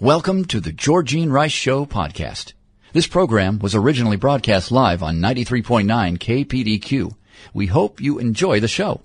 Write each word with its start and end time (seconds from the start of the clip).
Welcome 0.00 0.46
to 0.46 0.60
the 0.60 0.72
Georgine 0.72 1.30
Rice 1.30 1.52
Show 1.52 1.84
podcast. 1.84 2.54
This 2.94 3.06
program 3.06 3.58
was 3.58 3.74
originally 3.74 4.16
broadcast 4.16 4.72
live 4.72 5.02
on 5.02 5.18
93.9 5.18 6.16
KPDQ. 6.16 7.14
We 7.52 7.66
hope 7.66 8.00
you 8.00 8.18
enjoy 8.18 8.60
the 8.60 8.66
show. 8.66 9.02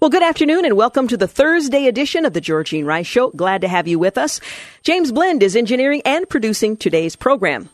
Well, 0.00 0.10
good 0.10 0.24
afternoon 0.24 0.64
and 0.64 0.76
welcome 0.76 1.06
to 1.06 1.16
the 1.16 1.28
Thursday 1.28 1.86
edition 1.86 2.24
of 2.24 2.32
the 2.32 2.40
Georgine 2.40 2.84
Rice 2.84 3.06
Show. 3.06 3.30
Glad 3.30 3.60
to 3.60 3.68
have 3.68 3.86
you 3.86 4.00
with 4.00 4.18
us. 4.18 4.40
James 4.82 5.12
Blend 5.12 5.44
is 5.44 5.54
engineering 5.54 6.02
and 6.04 6.28
producing 6.28 6.76
today's 6.76 7.14
program. 7.14 7.68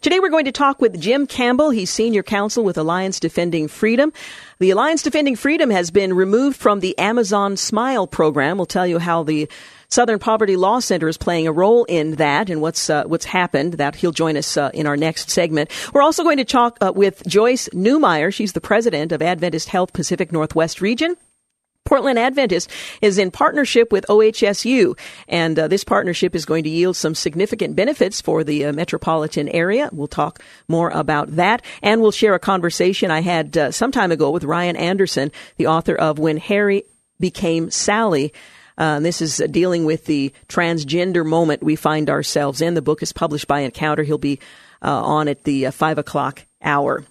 Today 0.00 0.20
we're 0.20 0.30
going 0.30 0.46
to 0.46 0.52
talk 0.52 0.80
with 0.80 0.98
Jim 0.98 1.26
Campbell. 1.26 1.70
He's 1.70 1.90
senior 1.90 2.22
counsel 2.22 2.64
with 2.64 2.78
Alliance 2.78 3.20
Defending 3.20 3.68
Freedom. 3.68 4.12
The 4.58 4.70
Alliance 4.70 5.02
Defending 5.02 5.36
Freedom 5.36 5.70
has 5.70 5.90
been 5.90 6.14
removed 6.14 6.56
from 6.56 6.80
the 6.80 6.96
Amazon 6.98 7.56
Smile 7.56 8.06
program. 8.06 8.56
We'll 8.56 8.66
tell 8.66 8.86
you 8.86 8.98
how 8.98 9.22
the 9.22 9.48
Southern 9.92 10.18
Poverty 10.18 10.56
Law 10.56 10.78
Center 10.78 11.06
is 11.06 11.18
playing 11.18 11.46
a 11.46 11.52
role 11.52 11.84
in 11.84 12.12
that 12.12 12.48
and 12.48 12.62
what's 12.62 12.88
uh, 12.88 13.04
what's 13.04 13.26
happened. 13.26 13.74
That 13.74 13.94
he'll 13.94 14.10
join 14.10 14.38
us 14.38 14.56
uh, 14.56 14.70
in 14.72 14.86
our 14.86 14.96
next 14.96 15.28
segment. 15.28 15.70
We're 15.92 16.00
also 16.00 16.22
going 16.22 16.38
to 16.38 16.46
talk 16.46 16.78
uh, 16.80 16.94
with 16.96 17.22
Joyce 17.26 17.68
Newmyer. 17.74 18.32
She's 18.32 18.54
the 18.54 18.60
president 18.62 19.12
of 19.12 19.20
Adventist 19.20 19.68
Health 19.68 19.92
Pacific 19.92 20.32
Northwest 20.32 20.80
Region. 20.80 21.14
Portland 21.84 22.18
Adventist 22.18 22.70
is 23.02 23.18
in 23.18 23.30
partnership 23.30 23.92
with 23.92 24.06
OHSU, 24.08 24.98
and 25.28 25.58
uh, 25.58 25.68
this 25.68 25.84
partnership 25.84 26.34
is 26.34 26.46
going 26.46 26.64
to 26.64 26.70
yield 26.70 26.96
some 26.96 27.14
significant 27.14 27.76
benefits 27.76 28.22
for 28.22 28.44
the 28.44 28.64
uh, 28.64 28.72
metropolitan 28.72 29.50
area. 29.50 29.90
We'll 29.92 30.06
talk 30.06 30.42
more 30.68 30.88
about 30.88 31.36
that, 31.36 31.60
and 31.82 32.00
we'll 32.00 32.12
share 32.12 32.32
a 32.32 32.38
conversation 32.38 33.10
I 33.10 33.20
had 33.20 33.58
uh, 33.58 33.70
some 33.70 33.92
time 33.92 34.10
ago 34.10 34.30
with 34.30 34.44
Ryan 34.44 34.76
Anderson, 34.76 35.32
the 35.58 35.66
author 35.66 35.94
of 35.94 36.18
When 36.18 36.38
Harry 36.38 36.84
Became 37.20 37.70
Sally. 37.70 38.32
Uh, 38.78 39.00
this 39.00 39.20
is 39.20 39.42
dealing 39.50 39.84
with 39.84 40.06
the 40.06 40.32
transgender 40.48 41.24
moment 41.26 41.62
we 41.62 41.76
find 41.76 42.08
ourselves 42.08 42.60
in. 42.60 42.74
The 42.74 42.82
book 42.82 43.02
is 43.02 43.12
published 43.12 43.46
by 43.46 43.60
Encounter. 43.60 44.02
He'll 44.02 44.18
be 44.18 44.40
uh, 44.82 45.02
on 45.02 45.28
at 45.28 45.44
the 45.44 45.66
uh, 45.66 45.70
five 45.70 45.98
o'clock 45.98 46.44
hour. 46.62 47.04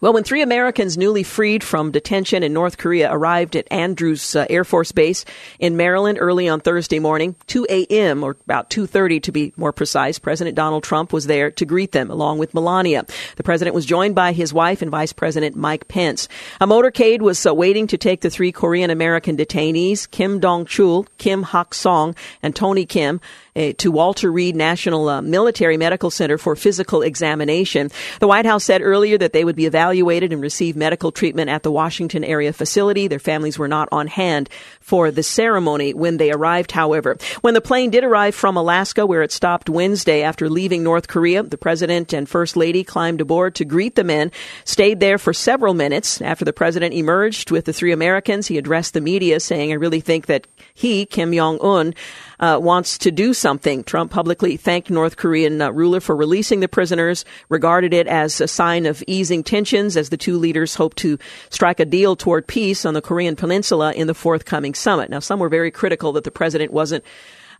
Well, 0.00 0.12
when 0.12 0.22
three 0.22 0.42
Americans 0.42 0.96
newly 0.96 1.24
freed 1.24 1.64
from 1.64 1.90
detention 1.90 2.44
in 2.44 2.52
North 2.52 2.78
Korea 2.78 3.12
arrived 3.12 3.56
at 3.56 3.66
Andrews 3.68 4.36
uh, 4.36 4.46
Air 4.48 4.62
Force 4.62 4.92
Base 4.92 5.24
in 5.58 5.76
Maryland 5.76 6.18
early 6.20 6.48
on 6.48 6.60
Thursday 6.60 7.00
morning, 7.00 7.34
2 7.48 7.66
a.m. 7.68 8.22
or 8.22 8.36
about 8.44 8.70
2:30 8.70 9.20
to 9.24 9.32
be 9.32 9.52
more 9.56 9.72
precise, 9.72 10.20
President 10.20 10.54
Donald 10.54 10.84
Trump 10.84 11.12
was 11.12 11.26
there 11.26 11.50
to 11.50 11.64
greet 11.64 11.90
them 11.90 12.12
along 12.12 12.38
with 12.38 12.54
Melania. 12.54 13.06
The 13.34 13.42
president 13.42 13.74
was 13.74 13.86
joined 13.86 14.14
by 14.14 14.32
his 14.32 14.54
wife 14.54 14.82
and 14.82 14.90
Vice 14.90 15.12
President 15.12 15.56
Mike 15.56 15.88
Pence. 15.88 16.28
A 16.60 16.66
motorcade 16.66 17.20
was 17.20 17.44
uh, 17.44 17.52
waiting 17.52 17.88
to 17.88 17.98
take 17.98 18.20
the 18.20 18.30
three 18.30 18.52
Korean 18.52 18.90
American 18.90 19.36
detainees, 19.36 20.08
Kim 20.08 20.38
Dong-chul, 20.38 21.08
Kim 21.18 21.42
Hak-song, 21.42 22.14
and 22.40 22.54
Tony 22.54 22.86
Kim 22.86 23.20
uh, 23.58 23.72
to 23.78 23.90
Walter 23.90 24.30
Reed 24.30 24.54
National 24.54 25.08
uh, 25.08 25.20
Military 25.20 25.76
Medical 25.76 26.10
Center 26.10 26.38
for 26.38 26.54
physical 26.54 27.02
examination. 27.02 27.90
The 28.20 28.28
White 28.28 28.46
House 28.46 28.64
said 28.64 28.82
earlier 28.82 29.18
that 29.18 29.32
they 29.32 29.44
would 29.44 29.56
be 29.56 29.66
evaluated 29.66 30.32
and 30.32 30.40
receive 30.40 30.76
medical 30.76 31.10
treatment 31.10 31.50
at 31.50 31.64
the 31.64 31.72
Washington 31.72 32.22
area 32.22 32.52
facility. 32.52 33.08
Their 33.08 33.18
families 33.18 33.58
were 33.58 33.68
not 33.68 33.88
on 33.90 34.06
hand 34.06 34.48
for 34.80 35.10
the 35.10 35.22
ceremony 35.22 35.92
when 35.92 36.18
they 36.18 36.30
arrived, 36.30 36.70
however. 36.70 37.16
When 37.40 37.54
the 37.54 37.60
plane 37.60 37.90
did 37.90 38.04
arrive 38.04 38.34
from 38.34 38.56
Alaska, 38.56 39.04
where 39.04 39.22
it 39.22 39.32
stopped 39.32 39.68
Wednesday 39.68 40.22
after 40.22 40.48
leaving 40.48 40.84
North 40.84 41.08
Korea, 41.08 41.42
the 41.42 41.58
president 41.58 42.12
and 42.12 42.28
first 42.28 42.56
lady 42.56 42.84
climbed 42.84 43.20
aboard 43.20 43.54
to 43.56 43.64
greet 43.64 43.96
the 43.96 44.04
men, 44.04 44.30
stayed 44.64 45.00
there 45.00 45.18
for 45.18 45.32
several 45.32 45.74
minutes. 45.74 46.22
After 46.22 46.44
the 46.44 46.52
president 46.52 46.94
emerged 46.94 47.50
with 47.50 47.64
the 47.64 47.72
three 47.72 47.92
Americans, 47.92 48.46
he 48.46 48.58
addressed 48.58 48.94
the 48.94 49.00
media 49.00 49.40
saying, 49.40 49.72
I 49.72 49.76
really 49.76 50.00
think 50.00 50.26
that 50.26 50.46
he, 50.74 51.06
Kim 51.06 51.32
Jong 51.34 51.58
Un, 51.60 51.94
uh, 52.40 52.58
wants 52.60 52.98
to 52.98 53.10
do 53.10 53.34
something. 53.34 53.84
Trump 53.84 54.10
publicly 54.10 54.56
thanked 54.56 54.90
North 54.90 55.16
Korean 55.16 55.60
uh, 55.60 55.70
ruler 55.70 56.00
for 56.00 56.16
releasing 56.16 56.60
the 56.60 56.68
prisoners, 56.68 57.24
regarded 57.48 57.92
it 57.92 58.06
as 58.06 58.40
a 58.40 58.48
sign 58.48 58.86
of 58.86 59.02
easing 59.06 59.42
tensions 59.42 59.96
as 59.96 60.10
the 60.10 60.16
two 60.16 60.38
leaders 60.38 60.74
hope 60.74 60.94
to 60.96 61.18
strike 61.50 61.80
a 61.80 61.84
deal 61.84 62.16
toward 62.16 62.46
peace 62.46 62.84
on 62.84 62.94
the 62.94 63.02
Korean 63.02 63.36
peninsula 63.36 63.92
in 63.92 64.06
the 64.06 64.14
forthcoming 64.14 64.74
summit. 64.74 65.10
Now, 65.10 65.20
some 65.20 65.38
were 65.38 65.48
very 65.48 65.70
critical 65.70 66.12
that 66.12 66.24
the 66.24 66.30
president 66.30 66.72
wasn't 66.72 67.04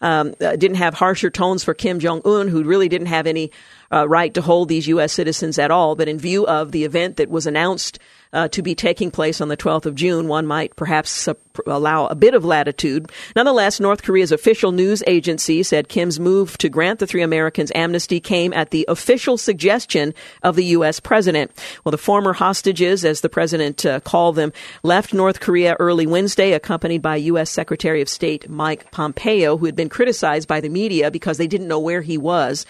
um, 0.00 0.34
uh, 0.40 0.56
didn't 0.56 0.76
have 0.76 0.94
harsher 0.94 1.30
tones 1.30 1.64
for 1.64 1.74
Kim 1.74 1.98
Jong 1.98 2.22
Un, 2.24 2.48
who 2.48 2.62
really 2.62 2.88
didn't 2.88 3.08
have 3.08 3.26
any 3.26 3.50
uh, 3.92 4.08
right 4.08 4.32
to 4.34 4.42
hold 4.42 4.68
these 4.68 4.88
U.S. 4.88 5.12
citizens 5.12 5.58
at 5.58 5.70
all. 5.70 5.94
But 5.94 6.08
in 6.08 6.18
view 6.18 6.46
of 6.46 6.72
the 6.72 6.84
event 6.84 7.16
that 7.16 7.30
was 7.30 7.46
announced 7.46 7.98
uh, 8.32 8.48
to 8.48 8.62
be 8.62 8.74
taking 8.74 9.10
place 9.10 9.40
on 9.40 9.48
the 9.48 9.56
12th 9.56 9.86
of 9.86 9.94
June, 9.94 10.28
one 10.28 10.46
might 10.46 10.76
perhaps 10.76 11.28
uh, 11.28 11.34
allow 11.66 12.06
a 12.06 12.14
bit 12.14 12.34
of 12.34 12.44
latitude. 12.44 13.10
Nonetheless, 13.34 13.80
North 13.80 14.02
Korea's 14.02 14.32
official 14.32 14.70
news 14.70 15.02
agency 15.06 15.62
said 15.62 15.88
Kim's 15.88 16.20
move 16.20 16.58
to 16.58 16.68
grant 16.68 16.98
the 16.98 17.06
three 17.06 17.22
Americans 17.22 17.72
amnesty 17.74 18.20
came 18.20 18.52
at 18.52 18.70
the 18.70 18.84
official 18.88 19.38
suggestion 19.38 20.12
of 20.42 20.56
the 20.56 20.64
U.S. 20.66 21.00
president. 21.00 21.50
Well, 21.84 21.90
the 21.90 21.98
former 21.98 22.34
hostages, 22.34 23.04
as 23.04 23.22
the 23.22 23.30
president 23.30 23.86
uh, 23.86 24.00
called 24.00 24.36
them, 24.36 24.52
left 24.82 25.14
North 25.14 25.40
Korea 25.40 25.76
early 25.78 26.06
Wednesday, 26.06 26.52
accompanied 26.52 27.00
by 27.00 27.16
U.S. 27.16 27.50
Secretary 27.50 28.02
of 28.02 28.08
State 28.08 28.48
Mike 28.48 28.90
Pompeo, 28.90 29.56
who 29.56 29.66
had 29.66 29.76
been 29.76 29.88
criticized 29.88 30.48
by 30.48 30.60
the 30.60 30.68
media 30.68 31.10
because 31.10 31.38
they 31.38 31.46
didn't 31.46 31.68
know 31.68 31.80
where 31.80 32.02
he 32.02 32.18
was 32.18 32.66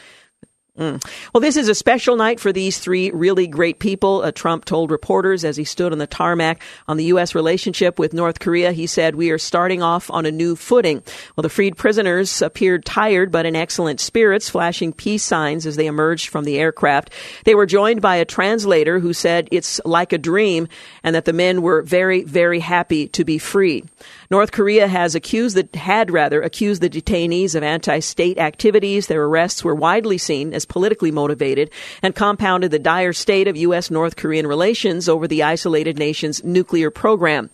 Mm. 0.78 1.04
Well, 1.34 1.40
this 1.40 1.56
is 1.56 1.68
a 1.68 1.74
special 1.74 2.16
night 2.16 2.38
for 2.38 2.52
these 2.52 2.78
three 2.78 3.10
really 3.10 3.48
great 3.48 3.80
people. 3.80 4.22
Uh, 4.22 4.30
Trump 4.30 4.64
told 4.64 4.92
reporters 4.92 5.44
as 5.44 5.56
he 5.56 5.64
stood 5.64 5.90
on 5.90 5.98
the 5.98 6.06
tarmac 6.06 6.62
on 6.86 6.96
the 6.96 7.06
U.S. 7.06 7.34
relationship 7.34 7.98
with 7.98 8.12
North 8.12 8.38
Korea. 8.38 8.70
He 8.70 8.86
said, 8.86 9.16
We 9.16 9.30
are 9.30 9.38
starting 9.38 9.82
off 9.82 10.08
on 10.08 10.24
a 10.24 10.30
new 10.30 10.54
footing. 10.54 11.02
Well, 11.34 11.42
the 11.42 11.48
freed 11.48 11.76
prisoners 11.76 12.40
appeared 12.42 12.84
tired 12.84 13.32
but 13.32 13.44
in 13.44 13.56
excellent 13.56 13.98
spirits, 13.98 14.48
flashing 14.48 14.92
peace 14.92 15.24
signs 15.24 15.66
as 15.66 15.74
they 15.74 15.86
emerged 15.86 16.28
from 16.28 16.44
the 16.44 16.58
aircraft. 16.60 17.10
They 17.44 17.56
were 17.56 17.66
joined 17.66 18.00
by 18.00 18.16
a 18.16 18.24
translator 18.24 19.00
who 19.00 19.12
said 19.12 19.48
it's 19.50 19.80
like 19.84 20.12
a 20.12 20.18
dream 20.18 20.68
and 21.02 21.16
that 21.16 21.24
the 21.24 21.32
men 21.32 21.60
were 21.60 21.82
very, 21.82 22.22
very 22.22 22.60
happy 22.60 23.08
to 23.08 23.24
be 23.24 23.38
free. 23.38 23.84
North 24.30 24.52
Korea 24.52 24.88
has 24.88 25.14
accused 25.14 25.56
the, 25.56 25.78
had 25.78 26.10
rather 26.10 26.42
accused 26.42 26.82
the 26.82 26.90
detainees 26.90 27.54
of 27.54 27.62
anti-state 27.62 28.36
activities. 28.36 29.06
Their 29.06 29.24
arrests 29.24 29.64
were 29.64 29.74
widely 29.74 30.18
seen 30.18 30.52
as 30.52 30.66
politically 30.66 31.10
motivated 31.10 31.70
and 32.02 32.14
compounded 32.14 32.70
the 32.70 32.78
dire 32.78 33.14
state 33.14 33.48
of 33.48 33.56
U.S. 33.56 33.90
North 33.90 34.16
Korean 34.16 34.46
relations 34.46 35.08
over 35.08 35.26
the 35.26 35.42
isolated 35.42 35.98
nation's 35.98 36.44
nuclear 36.44 36.90
program. 36.90 37.48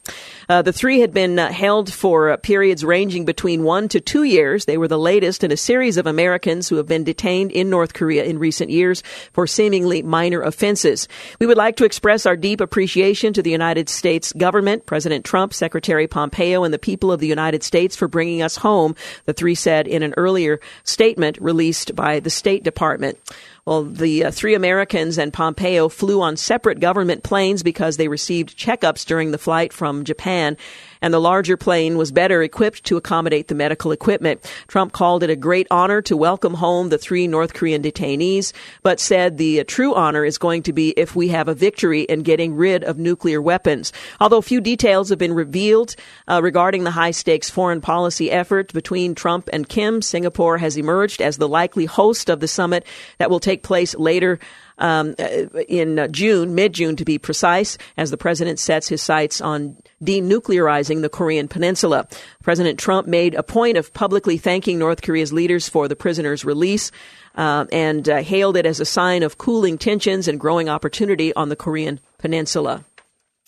Uh, 0.48 0.62
the 0.62 0.72
three 0.72 1.00
had 1.00 1.12
been 1.12 1.38
uh, 1.38 1.50
held 1.50 1.92
for 1.92 2.30
uh, 2.30 2.36
periods 2.36 2.84
ranging 2.84 3.24
between 3.24 3.64
one 3.64 3.88
to 3.88 4.00
two 4.00 4.24
years. 4.24 4.64
They 4.64 4.78
were 4.78 4.88
the 4.88 4.98
latest 4.98 5.44
in 5.44 5.52
a 5.52 5.56
series 5.56 5.96
of 5.96 6.06
Americans 6.06 6.68
who 6.68 6.76
have 6.76 6.86
been 6.86 7.04
detained 7.04 7.52
in 7.52 7.70
North 7.70 7.94
Korea 7.94 8.24
in 8.24 8.38
recent 8.38 8.70
years 8.70 9.02
for 9.32 9.46
seemingly 9.46 10.02
minor 10.02 10.42
offenses. 10.42 11.08
We 11.38 11.46
would 11.46 11.56
like 11.56 11.76
to 11.76 11.84
express 11.84 12.26
our 12.26 12.36
deep 12.36 12.60
appreciation 12.60 13.32
to 13.32 13.42
the 13.42 13.50
United 13.50 13.88
States 13.88 14.32
government, 14.32 14.86
President 14.86 15.24
Trump, 15.24 15.54
Secretary 15.54 16.06
Pompeo, 16.06 16.64
and 16.64 16.74
the 16.74 16.78
people 16.78 17.10
of 17.10 17.20
the 17.20 17.26
United 17.26 17.62
States 17.62 17.96
for 17.96 18.08
bringing 18.08 18.42
us 18.42 18.56
home, 18.56 18.94
the 19.24 19.32
three 19.32 19.54
said 19.54 19.86
in 19.86 20.02
an 20.02 20.14
earlier 20.16 20.60
statement 20.82 21.38
released 21.40 21.94
by 21.94 22.20
the 22.20 22.30
State 22.30 22.62
Department. 22.64 23.18
Well, 23.66 23.84
the 23.84 24.26
uh, 24.26 24.30
three 24.30 24.54
Americans 24.54 25.16
and 25.16 25.32
Pompeo 25.32 25.88
flew 25.88 26.20
on 26.20 26.36
separate 26.36 26.80
government 26.80 27.22
planes 27.22 27.62
because 27.62 27.96
they 27.96 28.08
received 28.08 28.58
checkups 28.58 29.06
during 29.06 29.30
the 29.30 29.38
flight 29.38 29.72
from 29.72 30.04
Japan 30.04 30.58
and 31.04 31.12
the 31.12 31.20
larger 31.20 31.58
plane 31.58 31.98
was 31.98 32.10
better 32.10 32.42
equipped 32.42 32.82
to 32.84 32.96
accommodate 32.96 33.48
the 33.48 33.54
medical 33.54 33.92
equipment. 33.92 34.42
Trump 34.68 34.92
called 34.92 35.22
it 35.22 35.28
a 35.28 35.36
great 35.36 35.66
honor 35.70 36.00
to 36.00 36.16
welcome 36.16 36.54
home 36.54 36.88
the 36.88 36.96
three 36.96 37.26
North 37.26 37.52
Korean 37.52 37.82
detainees, 37.82 38.54
but 38.82 38.98
said 38.98 39.36
the 39.36 39.62
true 39.64 39.94
honor 39.94 40.24
is 40.24 40.38
going 40.38 40.62
to 40.62 40.72
be 40.72 40.94
if 40.96 41.14
we 41.14 41.28
have 41.28 41.46
a 41.46 41.54
victory 41.54 42.04
in 42.04 42.22
getting 42.22 42.54
rid 42.54 42.82
of 42.84 42.96
nuclear 42.96 43.42
weapons. 43.42 43.92
Although 44.18 44.40
few 44.40 44.62
details 44.62 45.10
have 45.10 45.18
been 45.18 45.34
revealed 45.34 45.94
uh, 46.26 46.40
regarding 46.42 46.84
the 46.84 46.90
high 46.92 47.10
stakes 47.10 47.50
foreign 47.50 47.82
policy 47.82 48.30
effort 48.30 48.72
between 48.72 49.14
Trump 49.14 49.50
and 49.52 49.68
Kim, 49.68 50.00
Singapore 50.00 50.56
has 50.56 50.78
emerged 50.78 51.20
as 51.20 51.36
the 51.36 51.46
likely 51.46 51.84
host 51.84 52.30
of 52.30 52.40
the 52.40 52.48
summit 52.48 52.86
that 53.18 53.28
will 53.28 53.40
take 53.40 53.62
place 53.62 53.94
later 53.96 54.38
um, 54.78 55.14
uh, 55.18 55.46
in 55.68 55.98
uh, 55.98 56.08
June, 56.08 56.54
mid 56.54 56.72
June 56.72 56.96
to 56.96 57.04
be 57.04 57.18
precise, 57.18 57.78
as 57.96 58.10
the 58.10 58.16
president 58.16 58.58
sets 58.58 58.88
his 58.88 59.02
sights 59.02 59.40
on 59.40 59.76
denuclearizing 60.02 61.02
the 61.02 61.08
Korean 61.08 61.48
Peninsula. 61.48 62.06
President 62.42 62.78
Trump 62.78 63.06
made 63.06 63.34
a 63.34 63.42
point 63.42 63.76
of 63.76 63.92
publicly 63.92 64.38
thanking 64.38 64.78
North 64.78 65.02
Korea's 65.02 65.32
leaders 65.32 65.68
for 65.68 65.88
the 65.88 65.96
prisoners' 65.96 66.44
release. 66.44 66.90
Uh, 67.36 67.66
and 67.72 68.08
uh, 68.08 68.22
hailed 68.22 68.56
it 68.56 68.64
as 68.64 68.78
a 68.78 68.84
sign 68.84 69.24
of 69.24 69.38
cooling 69.38 69.76
tensions 69.76 70.28
and 70.28 70.38
growing 70.38 70.68
opportunity 70.68 71.34
on 71.34 71.48
the 71.48 71.56
Korean 71.56 71.98
Peninsula. 72.16 72.84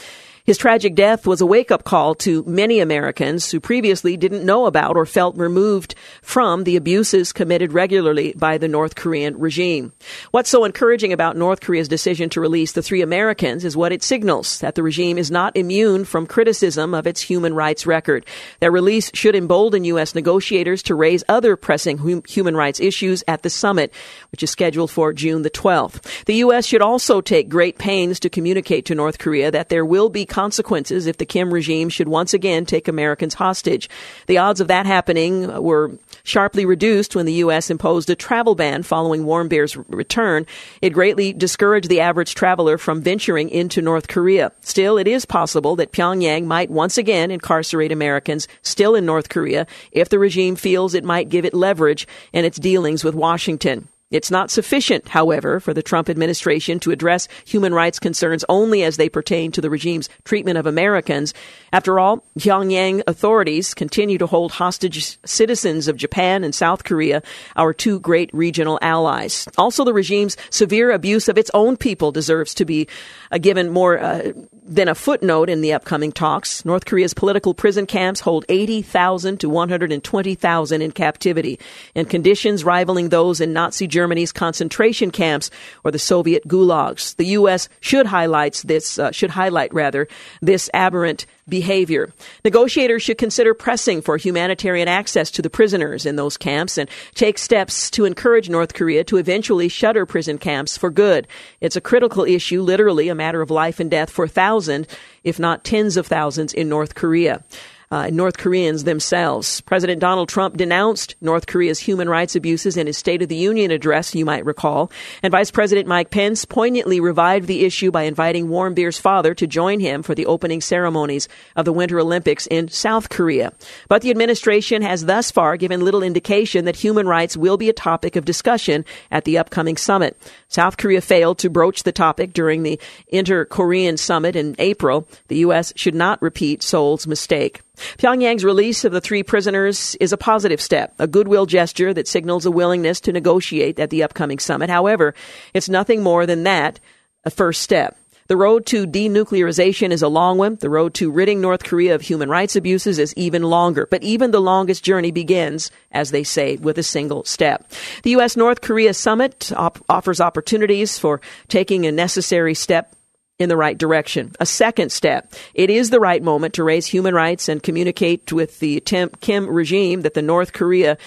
His 0.45 0.59
tragic 0.59 0.93
death 0.93 1.25
was 1.25 1.41
a 1.41 1.45
wake 1.45 1.71
up 1.71 1.83
call 1.83 2.13
to 2.15 2.43
many 2.45 2.79
Americans 2.79 3.49
who 3.49 3.59
previously 3.59 4.15
didn't 4.15 4.45
know 4.45 4.67
about 4.67 4.95
or 4.95 5.07
felt 5.07 5.35
removed 5.37 5.95
from 6.21 6.65
the 6.65 6.75
abuses 6.75 7.33
committed 7.33 7.73
regularly 7.73 8.31
by 8.37 8.59
the 8.59 8.67
North 8.67 8.93
Korean 8.93 9.39
regime. 9.39 9.91
What's 10.29 10.51
so 10.51 10.63
encouraging 10.63 11.11
about 11.11 11.35
North 11.35 11.61
Korea's 11.61 11.87
decision 11.87 12.29
to 12.29 12.41
release 12.41 12.73
the 12.73 12.83
three 12.83 13.01
Americans 13.01 13.65
is 13.65 13.75
what 13.75 13.91
it 13.91 14.03
signals 14.03 14.59
that 14.59 14.75
the 14.75 14.83
regime 14.83 15.17
is 15.17 15.31
not 15.31 15.57
immune 15.57 16.05
from 16.05 16.27
criticism 16.27 16.93
of 16.93 17.07
its 17.07 17.21
human 17.21 17.55
rights 17.55 17.87
record. 17.87 18.23
Their 18.59 18.71
release 18.71 19.09
should 19.15 19.35
embolden 19.35 19.83
U.S. 19.85 20.13
negotiators 20.13 20.83
to 20.83 20.93
raise 20.93 21.23
other 21.27 21.55
pressing 21.55 21.97
hum- 21.97 22.23
human 22.27 22.55
rights 22.55 22.79
issues 22.79 23.23
at 23.27 23.41
the 23.41 23.49
summit, 23.49 23.91
which 24.31 24.43
is 24.43 24.51
scheduled 24.51 24.91
for 24.91 25.11
June 25.11 25.41
the 25.41 25.49
12th. 25.49 26.23
The 26.25 26.35
U.S. 26.35 26.67
should 26.67 26.83
also 26.83 27.19
take 27.19 27.49
great 27.49 27.79
pains 27.79 28.19
to 28.19 28.29
communicate 28.29 28.85
to 28.85 28.93
North 28.93 29.17
Korea 29.17 29.49
that 29.49 29.69
there 29.69 29.83
will 29.83 30.09
be 30.09 30.27
consequences 30.35 31.07
if 31.07 31.15
the 31.15 31.25
Kim 31.25 31.53
regime 31.53 31.87
should 31.87 32.09
once 32.09 32.33
again 32.33 32.65
take 32.65 32.89
Americans 32.89 33.35
hostage. 33.35 33.89
The 34.27 34.37
odds 34.37 34.59
of 34.59 34.67
that 34.67 34.85
happening 34.85 35.47
were 35.63 35.97
sharply 36.25 36.65
reduced 36.65 37.15
when 37.15 37.25
the 37.25 37.39
U.S. 37.45 37.69
imposed 37.69 38.09
a 38.09 38.15
travel 38.15 38.53
ban 38.53 38.83
following 38.83 39.23
Warmbier's 39.23 39.77
return. 39.87 40.45
It 40.81 40.89
greatly 40.89 41.31
discouraged 41.31 41.87
the 41.87 42.01
average 42.01 42.35
traveler 42.35 42.77
from 42.77 43.01
venturing 43.01 43.49
into 43.49 43.81
North 43.81 44.09
Korea. 44.09 44.51
Still, 44.59 44.97
it 44.97 45.07
is 45.07 45.23
possible 45.23 45.77
that 45.77 45.93
Pyongyang 45.93 46.43
might 46.43 46.69
once 46.69 46.97
again 46.97 47.31
incarcerate 47.31 47.93
Americans 47.93 48.49
still 48.61 48.93
in 48.93 49.05
North 49.05 49.29
Korea 49.29 49.65
if 49.93 50.09
the 50.09 50.19
regime 50.19 50.57
feels 50.57 50.93
it 50.93 51.05
might 51.05 51.29
give 51.29 51.45
it 51.45 51.53
leverage 51.53 52.09
in 52.33 52.43
its 52.43 52.59
dealings 52.59 53.05
with 53.05 53.15
Washington. 53.15 53.87
It's 54.11 54.29
not 54.29 54.51
sufficient, 54.51 55.09
however, 55.09 55.59
for 55.59 55.73
the 55.73 55.81
Trump 55.81 56.09
administration 56.09 56.79
to 56.81 56.91
address 56.91 57.27
human 57.43 57.73
rights 57.73 57.97
concerns 57.97 58.45
only 58.47 58.83
as 58.83 58.97
they 58.97 59.09
pertain 59.09 59.51
to 59.53 59.61
the 59.61 59.69
regime's 59.69 60.09
treatment 60.23 60.59
of 60.59 60.67
Americans. 60.67 61.33
After 61.73 61.99
all, 61.99 62.23
Pyongyang 62.37 63.01
authorities 63.07 63.73
continue 63.73 64.19
to 64.19 64.27
hold 64.27 64.51
hostage 64.51 65.17
citizens 65.25 65.87
of 65.87 65.97
Japan 65.97 66.43
and 66.43 66.53
South 66.53 66.83
Korea, 66.83 67.23
our 67.55 67.73
two 67.73 67.99
great 67.99 68.29
regional 68.31 68.77
allies. 68.81 69.47
Also, 69.57 69.83
the 69.83 69.93
regime's 69.93 70.37
severe 70.51 70.91
abuse 70.91 71.27
of 71.27 71.39
its 71.39 71.49
own 71.55 71.75
people 71.75 72.11
deserves 72.11 72.53
to 72.53 72.65
be 72.65 72.87
uh, 73.31 73.39
given 73.39 73.71
more 73.71 73.99
uh, 73.99 74.33
than 74.65 74.87
a 74.87 74.95
footnote 74.95 75.49
in 75.49 75.61
the 75.61 75.73
upcoming 75.73 76.11
talks. 76.11 76.65
North 76.65 76.85
Korea's 76.85 77.13
political 77.13 77.53
prison 77.53 77.85
camps 77.85 78.19
hold 78.19 78.45
80,000 78.49 79.39
to 79.39 79.49
120,000 79.49 80.81
in 80.81 80.91
captivity, 80.91 81.59
in 81.93 82.05
conditions 82.05 82.63
rivaling 82.63 83.09
those 83.09 83.39
in 83.39 83.53
Nazi 83.53 83.85
Germany's 83.85 84.31
concentration 84.31 85.11
camps 85.11 85.51
or 85.83 85.91
the 85.91 85.99
Soviet 85.99 86.47
gulags. 86.47 87.15
The 87.17 87.27
U.S. 87.27 87.69
should 87.79 88.07
highlight 88.07 88.63
this, 88.65 88.97
uh, 88.97 89.11
should 89.11 89.29
highlight 89.31 89.73
rather, 89.73 90.07
this 90.41 90.69
aberrant 90.73 91.27
behavior. 91.47 92.11
Negotiators 92.43 93.03
should 93.03 93.17
consider 93.17 93.53
pressing 93.53 94.01
for 94.01 94.17
humanitarian 94.17 94.87
access 94.87 95.29
to 95.31 95.41
the 95.41 95.49
prisoners 95.49 96.05
in 96.05 96.15
those 96.15 96.37
camps 96.37 96.77
and 96.77 96.89
take 97.13 97.37
steps 97.37 97.91
to 97.91 98.05
encourage 98.05 98.49
North 98.49 98.73
Korea 98.73 99.03
to 99.03 99.17
eventually 99.17 99.69
shutter 99.69 100.05
prison 100.05 100.37
camps 100.37 100.77
for 100.77 100.89
good. 100.89 101.27
It's 101.61 101.75
a 101.75 101.81
critical 101.81 102.23
issue, 102.23 102.61
literally 102.61 103.09
a 103.09 103.15
matter 103.15 103.41
of 103.41 103.51
life 103.51 103.79
and 103.79 103.91
death 103.91 104.09
for 104.09 104.27
thousands, 104.27 104.87
if 105.23 105.39
not 105.39 105.63
tens 105.63 105.97
of 105.97 106.07
thousands 106.07 106.53
in 106.53 106.67
North 106.69 106.95
Korea 106.95 107.43
uh, 107.91 108.09
North 108.11 108.37
Koreans 108.37 108.83
themselves. 108.83 109.61
President 109.61 109.99
Donald 109.99 110.29
Trump 110.29 110.57
denounced 110.57 111.15
North 111.21 111.47
Korea's 111.47 111.79
human 111.79 112.09
rights 112.09 112.35
abuses 112.35 112.77
in 112.77 112.87
his 112.87 112.97
State 112.97 113.21
of 113.21 113.29
the 113.29 113.35
Union 113.35 113.71
address, 113.71 114.15
you 114.15 114.25
might 114.25 114.45
recall. 114.45 114.91
And 115.21 115.31
Vice 115.31 115.51
President 115.51 115.87
Mike 115.87 116.09
Pence 116.09 116.45
poignantly 116.45 116.99
revived 116.99 117.47
the 117.47 117.65
issue 117.65 117.91
by 117.91 118.03
inviting 118.03 118.47
Warmbier's 118.47 118.99
father 118.99 119.33
to 119.35 119.47
join 119.47 119.79
him 119.79 120.03
for 120.03 120.15
the 120.15 120.25
opening 120.25 120.61
ceremonies 120.61 121.27
of 121.55 121.65
the 121.65 121.73
Winter 121.73 121.99
Olympics 121.99 122.47
in 122.47 122.69
South 122.69 123.09
Korea. 123.09 123.53
But 123.87 124.01
the 124.01 124.11
administration 124.11 124.81
has 124.81 125.05
thus 125.05 125.31
far 125.31 125.57
given 125.57 125.83
little 125.83 126.03
indication 126.03 126.65
that 126.65 126.77
human 126.77 127.07
rights 127.07 127.37
will 127.37 127.57
be 127.57 127.69
a 127.69 127.73
topic 127.73 128.15
of 128.15 128.25
discussion 128.25 128.85
at 129.11 129.25
the 129.25 129.37
upcoming 129.37 129.77
summit. 129.77 130.17
South 130.47 130.77
Korea 130.77 131.01
failed 131.01 131.37
to 131.39 131.49
broach 131.49 131.83
the 131.83 131.91
topic 131.91 132.33
during 132.33 132.63
the 132.63 132.79
Inter-Korean 133.07 133.97
summit 133.97 134.35
in 134.35 134.55
April. 134.59 135.07
The 135.27 135.37
U.S. 135.37 135.73
should 135.75 135.95
not 135.95 136.21
repeat 136.21 136.63
Seoul's 136.63 137.07
mistake. 137.07 137.61
Pyongyang's 137.97 138.43
release 138.43 138.85
of 138.85 138.91
the 138.91 139.01
three 139.01 139.23
prisoners 139.23 139.95
is 139.99 140.13
a 140.13 140.17
positive 140.17 140.61
step, 140.61 140.93
a 140.99 141.07
goodwill 141.07 141.45
gesture 141.45 141.93
that 141.93 142.07
signals 142.07 142.45
a 142.45 142.51
willingness 142.51 142.99
to 143.01 143.11
negotiate 143.11 143.79
at 143.79 143.89
the 143.89 144.03
upcoming 144.03 144.39
summit. 144.39 144.69
However, 144.69 145.13
it's 145.53 145.69
nothing 145.69 146.03
more 146.03 146.25
than 146.25 146.43
that, 146.43 146.79
a 147.23 147.29
first 147.29 147.61
step. 147.61 147.97
The 148.27 148.37
road 148.37 148.65
to 148.67 148.87
denuclearization 148.87 149.91
is 149.91 150.01
a 150.01 150.07
long 150.07 150.39
one. 150.39 150.55
The 150.55 150.69
road 150.69 150.95
to 150.95 151.11
ridding 151.11 151.41
North 151.41 151.63
Korea 151.63 151.93
of 151.93 152.01
human 152.01 152.27
rights 152.27 152.55
abuses 152.55 152.97
is 152.97 153.13
even 153.15 153.43
longer. 153.43 153.87
But 153.91 154.01
even 154.01 154.31
the 154.31 154.41
longest 154.41 154.83
journey 154.83 155.11
begins, 155.11 155.69
as 155.91 156.09
they 156.09 156.23
say, 156.23 156.55
with 156.55 156.79
a 156.79 156.83
single 156.83 157.23
step. 157.23 157.71
The 158.01 158.11
U.S. 158.11 158.35
North 158.35 158.61
Korea 158.61 158.95
summit 158.95 159.51
op- 159.55 159.85
offers 159.87 160.19
opportunities 160.19 160.97
for 160.97 161.21
taking 161.49 161.85
a 161.85 161.91
necessary 161.91 162.55
step 162.55 162.94
in 163.37 163.49
the 163.49 163.57
right 163.57 163.77
direction. 163.77 164.31
A 164.39 164.45
second 164.45 164.91
step. 164.91 165.33
It 165.53 165.69
is 165.69 165.89
the 165.89 165.99
right 165.99 166.23
moment 166.23 166.53
to 166.55 166.63
raise 166.63 166.85
human 166.85 167.13
rights 167.13 167.49
and 167.49 167.61
communicate 167.61 168.31
with 168.31 168.59
the 168.59 168.79
Kim 168.79 169.47
regime 169.47 170.01
that 170.01 170.13
the 170.13 170.21
North 170.21 170.53
Korea, 170.53 170.97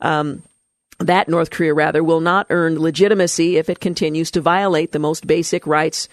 um, 0.00 0.42
that 0.98 1.28
North 1.28 1.50
Korea 1.50 1.72
rather, 1.72 2.04
will 2.04 2.20
not 2.20 2.48
earn 2.50 2.78
legitimacy 2.78 3.56
if 3.56 3.70
it 3.70 3.80
continues 3.80 4.30
to 4.32 4.42
violate 4.42 4.92
the 4.92 4.98
most 4.98 5.26
basic 5.26 5.66
rights 5.66 6.10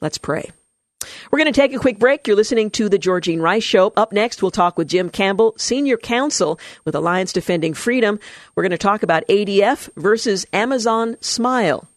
Let's 0.00 0.18
pray. 0.18 0.50
We're 1.30 1.38
going 1.38 1.52
to 1.52 1.60
take 1.60 1.72
a 1.74 1.78
quick 1.78 1.98
break. 1.98 2.26
You're 2.26 2.36
listening 2.36 2.70
to 2.72 2.88
The 2.88 2.98
Georgine 2.98 3.40
Rice 3.40 3.64
Show. 3.64 3.92
Up 3.96 4.12
next, 4.12 4.42
we'll 4.42 4.50
talk 4.50 4.78
with 4.78 4.88
Jim 4.88 5.10
Campbell, 5.10 5.54
Senior 5.56 5.96
Counsel 5.96 6.58
with 6.84 6.94
Alliance 6.94 7.32
Defending 7.32 7.74
Freedom. 7.74 8.18
We're 8.54 8.62
going 8.62 8.70
to 8.70 8.78
talk 8.78 9.02
about 9.02 9.26
ADF 9.28 9.88
versus 9.96 10.46
Amazon 10.52 11.16
Smile. 11.20 11.88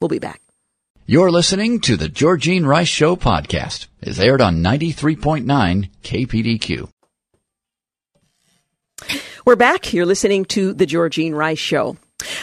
We'll 0.00 0.08
be 0.08 0.18
back. 0.18 0.40
You're 1.06 1.30
listening 1.30 1.80
to 1.80 1.96
The 1.96 2.08
Georgine 2.08 2.64
Rice 2.64 2.88
Show 2.88 3.16
podcast. 3.16 3.88
It's 4.00 4.20
aired 4.20 4.40
on 4.40 4.62
93.9 4.62 5.90
KPDQ. 6.04 6.88
We're 9.44 9.56
back. 9.56 9.92
You're 9.92 10.06
listening 10.06 10.44
to 10.46 10.72
The 10.72 10.86
Georgine 10.86 11.34
Rice 11.34 11.58
Show. 11.58 11.96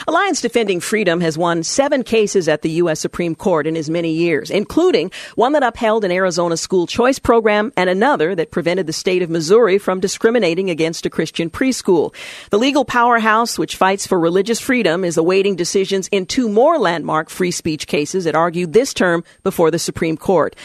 Alliance 0.07 0.41
Defending 0.41 0.79
Freedom 0.79 1.21
has 1.21 1.37
won 1.37 1.63
seven 1.63 2.03
cases 2.03 2.47
at 2.47 2.61
the 2.61 2.69
U.S. 2.71 2.99
Supreme 2.99 3.35
Court 3.35 3.67
in 3.67 3.77
as 3.77 3.89
many 3.89 4.11
years, 4.11 4.49
including 4.49 5.11
one 5.35 5.51
that 5.53 5.63
upheld 5.63 6.03
an 6.03 6.11
Arizona 6.11 6.57
school 6.57 6.87
choice 6.87 7.19
program 7.19 7.71
and 7.77 7.89
another 7.89 8.33
that 8.35 8.51
prevented 8.51 8.87
the 8.87 8.93
state 8.93 9.21
of 9.21 9.29
Missouri 9.29 9.77
from 9.77 9.99
discriminating 9.99 10.69
against 10.69 11.05
a 11.05 11.09
Christian 11.09 11.49
preschool. 11.49 12.13
The 12.49 12.59
legal 12.59 12.85
powerhouse, 12.85 13.59
which 13.59 13.75
fights 13.75 14.07
for 14.07 14.19
religious 14.19 14.59
freedom, 14.59 15.03
is 15.03 15.17
awaiting 15.17 15.55
decisions 15.55 16.07
in 16.07 16.25
two 16.25 16.49
more 16.49 16.77
landmark 16.77 17.29
free 17.29 17.51
speech 17.51 17.87
cases 17.87 18.23
that 18.23 18.35
argued 18.35 18.73
this 18.73 18.93
term 18.93 19.23
before 19.43 19.71
the 19.71 19.79
Supreme 19.79 20.17
Court. 20.17 20.55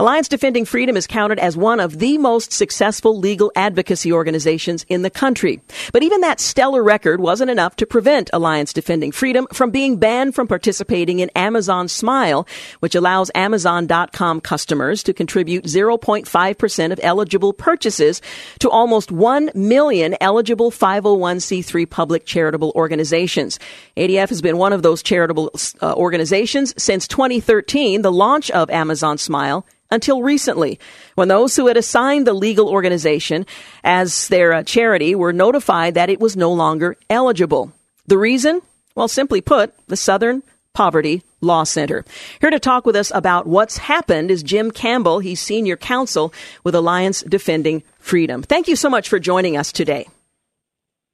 Alliance 0.00 0.28
Defending 0.28 0.64
Freedom 0.64 0.96
is 0.96 1.08
counted 1.08 1.40
as 1.40 1.56
one 1.56 1.80
of 1.80 1.98
the 1.98 2.18
most 2.18 2.52
successful 2.52 3.18
legal 3.18 3.50
advocacy 3.56 4.12
organizations 4.12 4.86
in 4.88 5.02
the 5.02 5.10
country. 5.10 5.60
But 5.92 6.04
even 6.04 6.20
that 6.20 6.38
stellar 6.38 6.84
record 6.84 7.18
wasn't 7.18 7.50
enough 7.50 7.74
to 7.76 7.86
prevent 7.86 8.30
Alliance 8.32 8.72
Defending 8.72 9.10
Freedom 9.10 9.48
from 9.52 9.72
being 9.72 9.96
banned 9.96 10.36
from 10.36 10.46
participating 10.46 11.18
in 11.18 11.30
Amazon 11.30 11.88
Smile, 11.88 12.46
which 12.78 12.94
allows 12.94 13.32
Amazon.com 13.34 14.40
customers 14.40 15.02
to 15.02 15.12
contribute 15.12 15.64
0.5% 15.64 16.92
of 16.92 17.00
eligible 17.02 17.52
purchases 17.52 18.22
to 18.60 18.70
almost 18.70 19.10
1 19.10 19.50
million 19.56 20.16
eligible 20.20 20.70
501c3 20.70 21.90
public 21.90 22.24
charitable 22.24 22.70
organizations. 22.76 23.58
ADF 23.96 24.28
has 24.28 24.42
been 24.42 24.58
one 24.58 24.72
of 24.72 24.84
those 24.84 25.02
charitable 25.02 25.50
uh, 25.82 25.92
organizations 25.96 26.72
since 26.80 27.08
2013, 27.08 28.02
the 28.02 28.12
launch 28.12 28.48
of 28.52 28.70
Amazon 28.70 29.18
Smile 29.18 29.66
until 29.90 30.22
recently, 30.22 30.78
when 31.14 31.28
those 31.28 31.56
who 31.56 31.66
had 31.66 31.76
assigned 31.76 32.26
the 32.26 32.32
legal 32.34 32.68
organization 32.68 33.46
as 33.84 34.28
their 34.28 34.52
uh, 34.52 34.62
charity 34.62 35.14
were 35.14 35.32
notified 35.32 35.94
that 35.94 36.10
it 36.10 36.20
was 36.20 36.36
no 36.36 36.52
longer 36.52 36.96
eligible. 37.08 37.72
The 38.06 38.18
reason? 38.18 38.60
Well, 38.94 39.08
simply 39.08 39.40
put, 39.40 39.74
the 39.86 39.96
Southern 39.96 40.42
Poverty 40.74 41.22
Law 41.40 41.64
Center. 41.64 42.04
Here 42.40 42.50
to 42.50 42.58
talk 42.58 42.86
with 42.86 42.96
us 42.96 43.10
about 43.14 43.46
what's 43.46 43.78
happened 43.78 44.30
is 44.30 44.42
Jim 44.42 44.70
Campbell. 44.70 45.20
He's 45.20 45.40
senior 45.40 45.76
counsel 45.76 46.32
with 46.64 46.74
Alliance 46.74 47.22
Defending 47.22 47.82
Freedom. 47.98 48.42
Thank 48.42 48.68
you 48.68 48.76
so 48.76 48.90
much 48.90 49.08
for 49.08 49.18
joining 49.18 49.56
us 49.56 49.72
today. 49.72 50.06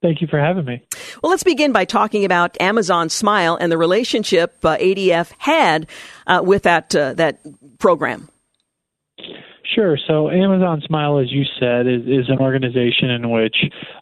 Thank 0.02 0.20
you 0.20 0.26
for 0.26 0.38
having 0.38 0.66
me. 0.66 0.82
Well, 1.22 1.30
let's 1.30 1.44
begin 1.44 1.72
by 1.72 1.86
talking 1.86 2.26
about 2.26 2.60
Amazon 2.60 3.08
Smile 3.08 3.56
and 3.56 3.72
the 3.72 3.78
relationship 3.78 4.62
uh, 4.62 4.76
ADF 4.76 5.32
had 5.38 5.86
uh, 6.26 6.42
with 6.44 6.64
that 6.64 6.94
uh, 6.94 7.14
that 7.14 7.38
program. 7.78 8.28
Sure. 9.74 9.98
So 10.06 10.30
Amazon 10.30 10.82
Smile, 10.86 11.18
as 11.18 11.32
you 11.32 11.44
said, 11.58 11.86
is, 11.88 12.02
is 12.02 12.28
an 12.28 12.38
organization 12.38 13.10
in 13.10 13.30
which 13.30 13.56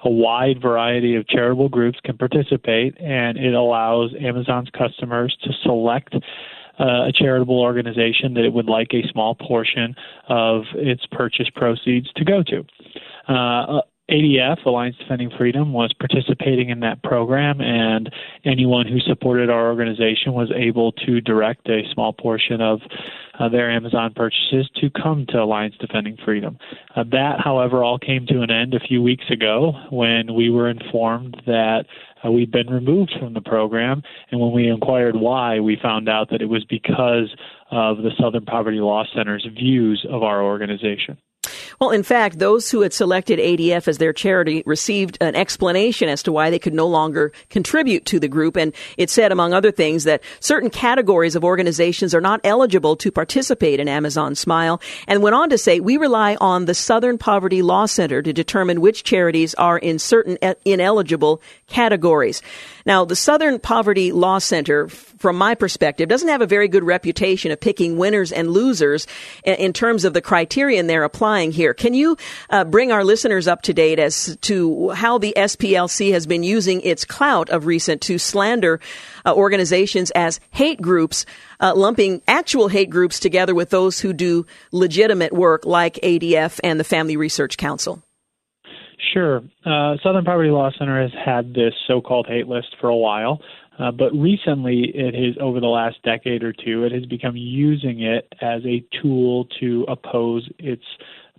a 0.04 0.10
wide 0.10 0.60
variety 0.60 1.14
of 1.16 1.26
charitable 1.26 1.70
groups 1.70 1.98
can 2.04 2.18
participate, 2.18 2.94
and 3.00 3.38
it 3.38 3.54
allows 3.54 4.10
Amazon's 4.20 4.68
customers 4.76 5.36
to 5.42 5.50
select 5.62 6.14
uh, 6.14 7.06
a 7.06 7.12
charitable 7.14 7.60
organization 7.60 8.34
that 8.34 8.44
it 8.44 8.52
would 8.52 8.66
like 8.66 8.88
a 8.92 9.06
small 9.10 9.34
portion 9.34 9.94
of 10.28 10.62
its 10.74 11.06
purchase 11.10 11.48
proceeds 11.54 12.12
to 12.14 12.24
go 12.24 12.42
to. 12.42 12.64
Uh, 13.32 13.80
ADF, 14.12 14.66
Alliance 14.66 14.96
Defending 14.98 15.30
Freedom, 15.38 15.72
was 15.72 15.90
participating 15.94 16.68
in 16.68 16.80
that 16.80 17.02
program, 17.02 17.62
and 17.62 18.12
anyone 18.44 18.86
who 18.86 19.00
supported 19.00 19.48
our 19.48 19.68
organization 19.68 20.34
was 20.34 20.52
able 20.54 20.92
to 20.92 21.22
direct 21.22 21.66
a 21.70 21.80
small 21.94 22.12
portion 22.12 22.60
of 22.60 22.80
uh, 23.40 23.48
their 23.48 23.70
Amazon 23.70 24.12
purchases 24.14 24.68
to 24.76 24.90
come 24.90 25.24
to 25.30 25.38
Alliance 25.42 25.74
Defending 25.80 26.18
Freedom. 26.22 26.58
Uh, 26.94 27.04
that, 27.10 27.40
however, 27.42 27.82
all 27.82 27.98
came 27.98 28.26
to 28.26 28.42
an 28.42 28.50
end 28.50 28.74
a 28.74 28.80
few 28.80 29.02
weeks 29.02 29.24
ago 29.30 29.72
when 29.90 30.34
we 30.34 30.50
were 30.50 30.68
informed 30.68 31.40
that 31.46 31.86
uh, 32.22 32.30
we'd 32.30 32.52
been 32.52 32.68
removed 32.68 33.14
from 33.18 33.32
the 33.32 33.40
program, 33.40 34.02
and 34.30 34.38
when 34.38 34.52
we 34.52 34.68
inquired 34.68 35.16
why, 35.16 35.58
we 35.58 35.78
found 35.82 36.10
out 36.10 36.28
that 36.28 36.42
it 36.42 36.50
was 36.50 36.64
because 36.64 37.34
of 37.70 37.96
the 37.98 38.10
Southern 38.20 38.44
Poverty 38.44 38.80
Law 38.80 39.04
Center's 39.16 39.46
views 39.56 40.06
of 40.10 40.22
our 40.22 40.42
organization. 40.42 41.16
Well, 41.82 41.90
in 41.90 42.04
fact, 42.04 42.38
those 42.38 42.70
who 42.70 42.82
had 42.82 42.92
selected 42.92 43.40
ADF 43.40 43.88
as 43.88 43.98
their 43.98 44.12
charity 44.12 44.62
received 44.64 45.18
an 45.20 45.34
explanation 45.34 46.08
as 46.08 46.22
to 46.22 46.30
why 46.30 46.48
they 46.48 46.60
could 46.60 46.74
no 46.74 46.86
longer 46.86 47.32
contribute 47.50 48.06
to 48.06 48.20
the 48.20 48.28
group. 48.28 48.56
And 48.56 48.72
it 48.96 49.10
said, 49.10 49.32
among 49.32 49.52
other 49.52 49.72
things, 49.72 50.04
that 50.04 50.22
certain 50.38 50.70
categories 50.70 51.34
of 51.34 51.42
organizations 51.42 52.14
are 52.14 52.20
not 52.20 52.40
eligible 52.44 52.94
to 52.94 53.10
participate 53.10 53.80
in 53.80 53.88
Amazon 53.88 54.36
Smile 54.36 54.80
and 55.08 55.24
went 55.24 55.34
on 55.34 55.50
to 55.50 55.58
say, 55.58 55.80
we 55.80 55.96
rely 55.96 56.36
on 56.40 56.66
the 56.66 56.74
Southern 56.74 57.18
Poverty 57.18 57.62
Law 57.62 57.86
Center 57.86 58.22
to 58.22 58.32
determine 58.32 58.80
which 58.80 59.02
charities 59.02 59.52
are 59.54 59.76
in 59.76 59.98
certain 59.98 60.38
ineligible 60.64 61.42
categories. 61.66 62.42
Now, 62.86 63.04
the 63.04 63.16
Southern 63.16 63.58
Poverty 63.58 64.12
Law 64.12 64.38
Center, 64.38 64.88
from 65.22 65.36
my 65.36 65.54
perspective, 65.54 66.08
doesn't 66.08 66.28
have 66.28 66.42
a 66.42 66.46
very 66.46 66.66
good 66.66 66.82
reputation 66.82 67.52
of 67.52 67.60
picking 67.60 67.96
winners 67.96 68.32
and 68.32 68.50
losers 68.50 69.06
in 69.44 69.72
terms 69.72 70.04
of 70.04 70.14
the 70.14 70.20
criterion 70.20 70.88
they're 70.88 71.04
applying 71.04 71.52
here. 71.52 71.72
Can 71.72 71.94
you 71.94 72.16
uh, 72.50 72.64
bring 72.64 72.90
our 72.90 73.04
listeners 73.04 73.46
up 73.46 73.62
to 73.62 73.72
date 73.72 74.00
as 74.00 74.36
to 74.42 74.90
how 74.90 75.18
the 75.18 75.32
SPLC 75.36 76.12
has 76.12 76.26
been 76.26 76.42
using 76.42 76.80
its 76.80 77.04
clout 77.04 77.50
of 77.50 77.66
recent 77.66 78.02
to 78.02 78.18
slander 78.18 78.80
uh, 79.24 79.32
organizations 79.32 80.10
as 80.10 80.40
hate 80.50 80.82
groups, 80.82 81.24
uh, 81.60 81.72
lumping 81.76 82.20
actual 82.26 82.66
hate 82.66 82.90
groups 82.90 83.20
together 83.20 83.54
with 83.54 83.70
those 83.70 84.00
who 84.00 84.12
do 84.12 84.44
legitimate 84.72 85.32
work 85.32 85.64
like 85.64 85.94
ADF 86.02 86.58
and 86.64 86.80
the 86.80 86.84
Family 86.84 87.16
Research 87.16 87.56
Council? 87.56 88.02
Sure. 89.12 89.42
Uh, 89.64 89.96
Southern 90.02 90.24
Poverty 90.24 90.50
Law 90.50 90.70
Center 90.78 91.00
has 91.02 91.12
had 91.24 91.52
this 91.52 91.74
so-called 91.86 92.26
hate 92.26 92.48
list 92.48 92.74
for 92.80 92.88
a 92.88 92.96
while, 92.96 93.40
uh, 93.78 93.90
but 93.90 94.12
recently 94.12 94.92
it 94.94 95.14
has, 95.14 95.36
over 95.40 95.60
the 95.60 95.66
last 95.66 96.02
decade 96.02 96.42
or 96.42 96.52
two, 96.52 96.84
it 96.84 96.92
has 96.92 97.06
become 97.06 97.36
using 97.36 98.02
it 98.02 98.32
as 98.40 98.62
a 98.64 98.84
tool 99.00 99.46
to 99.60 99.84
oppose 99.88 100.48
its 100.58 100.84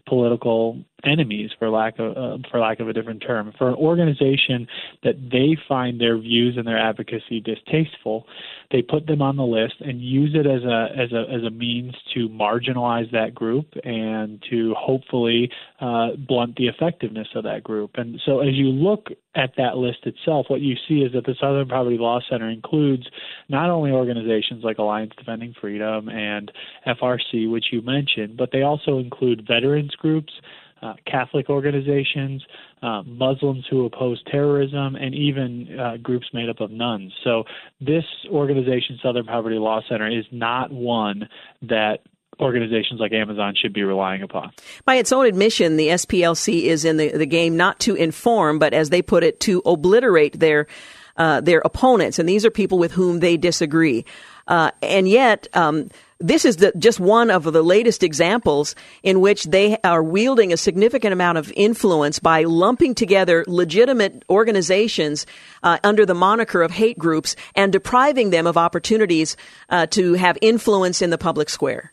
political 0.07 0.83
enemies 1.03 1.51
for 1.57 1.69
lack 1.69 1.99
of 1.99 2.17
uh, 2.17 2.37
for 2.49 2.59
lack 2.59 2.79
of 2.79 2.87
a 2.87 2.93
different 2.93 3.21
term. 3.21 3.53
For 3.57 3.69
an 3.69 3.75
organization 3.75 4.67
that 5.03 5.15
they 5.31 5.57
find 5.67 5.99
their 5.99 6.17
views 6.17 6.55
and 6.57 6.67
their 6.67 6.79
advocacy 6.79 7.39
distasteful 7.39 8.25
they 8.73 8.81
put 8.81 9.05
them 9.05 9.21
on 9.21 9.37
the 9.37 9.43
list 9.43 9.75
and 9.81 10.01
use 10.01 10.31
it 10.33 10.47
as 10.47 10.63
a 10.63 10.87
as 10.99 11.11
a 11.13 11.31
as 11.31 11.43
a 11.43 11.51
means 11.51 11.93
to 12.13 12.27
marginalize 12.27 13.09
that 13.11 13.33
group 13.33 13.67
and 13.83 14.43
to 14.49 14.73
hopefully 14.73 15.49
uh, 15.79 16.09
blunt 16.17 16.55
the 16.55 16.67
effectiveness 16.67 17.27
of 17.35 17.43
that 17.43 17.63
group. 17.63 17.91
And 17.95 18.19
so 18.25 18.39
as 18.39 18.55
you 18.55 18.65
look 18.69 19.09
at 19.35 19.51
that 19.57 19.77
list 19.77 19.99
itself 20.05 20.47
what 20.49 20.61
you 20.61 20.75
see 20.87 20.99
is 20.99 21.13
that 21.13 21.25
the 21.25 21.35
Southern 21.39 21.67
Poverty 21.67 21.97
Law 21.97 22.19
Center 22.29 22.49
includes 22.49 23.07
not 23.47 23.69
only 23.69 23.91
organizations 23.91 24.63
like 24.63 24.79
Alliance 24.79 25.13
Defending 25.17 25.53
Freedom 25.59 26.09
and 26.09 26.51
FRC 26.87 27.49
which 27.49 27.65
you 27.71 27.81
mentioned 27.81 28.37
but 28.37 28.51
they 28.51 28.63
also 28.63 28.97
include 28.97 29.45
veterans 29.47 29.95
groups 29.95 30.33
uh, 30.83 30.93
Catholic 31.09 31.49
organizations, 31.49 32.43
uh, 32.81 33.03
Muslims 33.03 33.65
who 33.69 33.85
oppose 33.85 34.21
terrorism, 34.29 34.95
and 34.95 35.15
even 35.15 35.79
uh, 35.79 35.97
groups 35.97 36.27
made 36.33 36.49
up 36.49 36.59
of 36.59 36.71
nuns. 36.71 37.13
So, 37.23 37.43
this 37.79 38.03
organization, 38.29 38.99
Southern 39.01 39.25
Poverty 39.25 39.57
Law 39.57 39.81
Center, 39.87 40.07
is 40.07 40.25
not 40.31 40.71
one 40.71 41.29
that 41.61 41.99
organizations 42.39 42.99
like 42.99 43.13
Amazon 43.13 43.53
should 43.59 43.73
be 43.73 43.83
relying 43.83 44.21
upon. 44.21 44.51
By 44.85 44.95
its 44.95 45.11
own 45.11 45.25
admission, 45.25 45.77
the 45.77 45.89
SPLC 45.89 46.63
is 46.63 46.83
in 46.83 46.97
the, 46.97 47.09
the 47.09 47.25
game 47.25 47.55
not 47.55 47.79
to 47.81 47.95
inform, 47.95 48.59
but 48.59 48.73
as 48.73 48.89
they 48.89 49.01
put 49.01 49.23
it, 49.23 49.39
to 49.41 49.61
obliterate 49.65 50.39
their 50.39 50.67
uh, 51.15 51.41
their 51.41 51.61
opponents, 51.63 52.17
and 52.17 52.27
these 52.27 52.43
are 52.43 52.49
people 52.49 52.79
with 52.79 52.91
whom 52.91 53.19
they 53.19 53.37
disagree. 53.37 54.03
Uh, 54.47 54.71
and 54.81 55.07
yet, 55.07 55.47
um, 55.53 55.89
this 56.19 56.45
is 56.45 56.57
the, 56.57 56.71
just 56.77 56.99
one 56.99 57.29
of 57.29 57.43
the 57.43 57.61
latest 57.61 58.01
examples 58.01 58.75
in 59.03 59.19
which 59.19 59.43
they 59.43 59.77
are 59.83 60.01
wielding 60.01 60.53
a 60.53 60.57
significant 60.57 61.11
amount 61.11 61.37
of 61.37 61.51
influence 61.55 62.19
by 62.19 62.43
lumping 62.43 62.95
together 62.95 63.43
legitimate 63.47 64.23
organizations 64.29 65.25
uh, 65.63 65.77
under 65.83 66.05
the 66.05 66.15
moniker 66.15 66.61
of 66.61 66.71
hate 66.71 66.97
groups 66.97 67.35
and 67.55 67.73
depriving 67.73 68.29
them 68.29 68.47
of 68.47 68.57
opportunities 68.57 69.35
uh, 69.69 69.85
to 69.87 70.13
have 70.13 70.37
influence 70.41 71.01
in 71.01 71.09
the 71.09 71.17
public 71.17 71.49
square. 71.49 71.91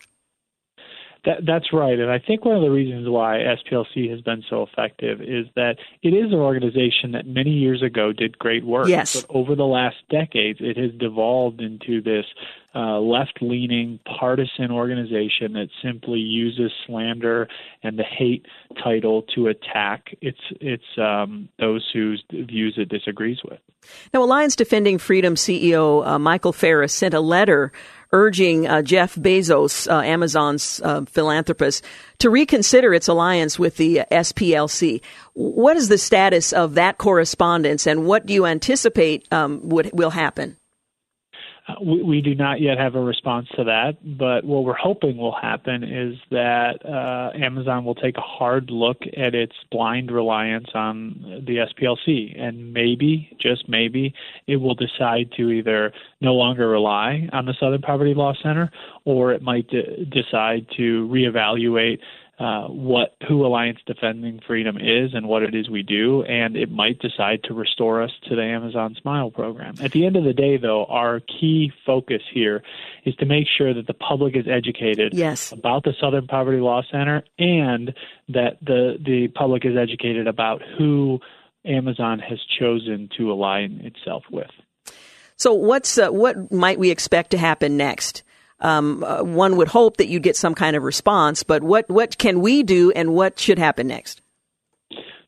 That, 1.25 1.45
that's 1.47 1.73
right. 1.73 1.99
And 1.99 2.11
I 2.11 2.19
think 2.19 2.45
one 2.45 2.57
of 2.57 2.63
the 2.63 2.71
reasons 2.71 3.09
why 3.09 3.39
SPLC 3.39 4.11
has 4.11 4.23
been 4.23 4.43
so 4.49 4.63
effective 4.63 5.21
is 5.21 5.47
that 5.55 5.77
it 6.03 6.11
is 6.11 6.33
an 6.33 6.39
organization 6.39 7.13
that 7.13 7.27
many 7.27 7.51
years 7.51 7.83
ago 7.83 8.13
did 8.13 8.39
great 8.39 8.65
work. 8.65 8.89
Yes. 8.89 9.21
But 9.21 9.35
over 9.35 9.55
the 9.55 9.67
last 9.67 9.97
decades, 10.09 10.61
it 10.63 10.79
has 10.79 10.93
devolved 10.99 11.61
into 11.61 12.01
this 12.01 12.25
uh, 12.75 13.01
left 13.01 13.39
leaning 13.43 13.99
partisan 14.19 14.71
organization 14.71 15.53
that 15.55 15.69
simply 15.83 16.21
uses 16.21 16.71
slander 16.87 17.49
and 17.83 17.99
the 17.99 18.05
hate 18.05 18.47
title 18.83 19.23
to 19.35 19.49
attack 19.49 20.17
its, 20.23 20.39
its 20.61 20.85
um, 20.97 21.49
those 21.59 21.87
whose 21.93 22.25
views 22.31 22.75
it 22.79 22.89
disagrees 22.89 23.39
with. 23.45 23.59
Now, 24.15 24.23
Alliance 24.23 24.57
Defending 24.57 24.99
Freedom 24.99 25.35
CEO 25.35 26.07
uh, 26.07 26.19
Michael 26.19 26.53
Farris 26.53 26.93
sent 26.93 27.13
a 27.13 27.21
letter 27.21 27.73
urging 28.13 28.67
uh, 28.67 28.83
Jeff 28.83 29.15
Bezos, 29.15 29.91
uh, 29.91 30.03
Amazon's 30.03 30.81
uh, 30.83 31.05
philanthropist, 31.07 31.85
to 32.19 32.31
reconsider 32.31 32.93
its 32.93 33.09
alliance 33.09 33.59
with 33.59 33.77
the 33.77 34.03
SPLC. 34.11 35.01
What 35.35 35.77
is 35.77 35.89
the 35.89 35.99
status 35.99 36.53
of 36.53 36.75
that 36.75 36.99
correspondence, 36.99 37.87
and 37.87 38.07
what 38.07 38.27
do 38.27 38.35
you 38.35 38.47
anticipate 38.47 39.27
um, 39.33 39.61
would, 39.69 39.91
will 39.93 40.11
happen? 40.11 40.57
We, 41.83 42.03
we, 42.03 42.21
do 42.21 42.35
not 42.35 42.61
yet 42.61 42.79
have 42.79 42.95
a 42.95 43.01
response 43.01 43.49
to 43.57 43.65
that, 43.65 43.97
but 44.19 44.45
what 44.45 44.65
we're 44.65 44.75
hoping 44.75 45.17
will 45.17 45.35
happen 45.35 45.85
is 45.85 46.17
that 46.31 46.85
uh, 46.85 47.37
Amazon 47.37 47.85
will 47.85 47.95
take 47.95 48.17
a 48.17 48.23
hard 48.23 48.71
look 48.71 48.99
at 49.17 49.35
its 49.35 49.55
blind 49.71 50.11
reliance 50.11 50.69
on 50.75 51.43
the 51.47 51.67
SPLC, 51.67 52.41
and 52.41 52.73
maybe, 52.73 53.37
just 53.41 53.69
maybe, 53.69 54.15
it 54.47 54.57
will 54.57 54.75
decide 54.75 55.31
to 55.37 55.51
either 55.51 55.93
no 56.21 56.35
longer 56.35 56.69
rely 56.69 57.29
on 57.33 57.47
the 57.47 57.55
Southern 57.59 57.83
Poverty 57.83 58.15
Law 58.15 58.35
Center, 58.43 58.71
or 59.05 59.33
it 59.33 59.43
might 59.43 59.69
de- 59.69 60.05
decide 60.07 60.67
to 60.77 61.09
reevaluate 61.09 61.99
uh, 62.41 62.69
what 62.69 63.17
who 63.29 63.45
Alliance 63.45 63.81
Defending 63.85 64.41
Freedom 64.47 64.79
is 64.79 65.13
and 65.13 65.29
what 65.29 65.43
it 65.43 65.55
is 65.55 65.69
we 65.69 65.83
do, 65.83 66.23
and 66.23 66.57
it 66.57 66.71
might 66.71 66.99
decide 66.99 67.43
to 67.45 67.53
restore 67.53 68.03
us 68.03 68.11
to 68.31 68.35
the 68.35 68.43
Amazon 68.43 68.97
Smile 68.99 69.31
program. 69.31 69.75
At 69.83 69.93
the 69.93 70.07
end 70.07 70.17
of 70.17 70.25
the 70.25 70.33
day, 70.33 70.57
though, 70.57 70.87
our 70.87 71.21
key 71.21 71.71
focus 71.85 72.23
here 72.33 72.63
is 73.05 73.15
to 73.17 73.27
make 73.27 73.47
sure 73.47 73.75
that 73.75 73.87
the 73.87 73.93
public 73.93 74.37
is 74.37 74.47
educated 74.49 75.13
yes. 75.13 75.53
about 75.53 75.85
the 75.85 75.93
Southern 76.01 76.27
Poverty 76.27 76.61
Law 76.61 76.81
Center 76.91 77.23
and 77.39 77.93
that 78.31 78.57
the 78.63 78.97
the 78.99 79.29
public 79.29 79.67
is 79.67 79.77
educated 79.77 80.27
about 80.27 80.63
who 80.79 81.21
Amazon 81.67 82.21
has 82.21 82.39
chosen 82.59 83.11
to 83.19 83.31
align 83.31 83.83
itself 83.85 84.25
with. 84.31 84.51
So, 85.37 85.53
what's 85.53 85.99
uh, 85.99 86.09
what 86.09 86.51
might 86.51 86.79
we 86.79 86.91
expect 86.91 87.33
to 87.33 87.39
happen 87.39 87.77
next? 87.77 88.23
Um, 88.61 89.03
uh, 89.05 89.23
one 89.23 89.57
would 89.57 89.69
hope 89.69 89.97
that 89.99 90.09
you'd 90.09 90.23
get 90.23 90.37
some 90.37 90.55
kind 90.55 90.77
of 90.77 90.83
response. 90.83 91.43
But 91.43 91.63
what 91.63 91.89
what 91.89 92.19
can 92.19 92.41
we 92.41 92.63
do, 92.63 92.91
and 92.93 93.15
what 93.15 93.39
should 93.39 93.59
happen 93.59 93.87
next? 93.87 94.21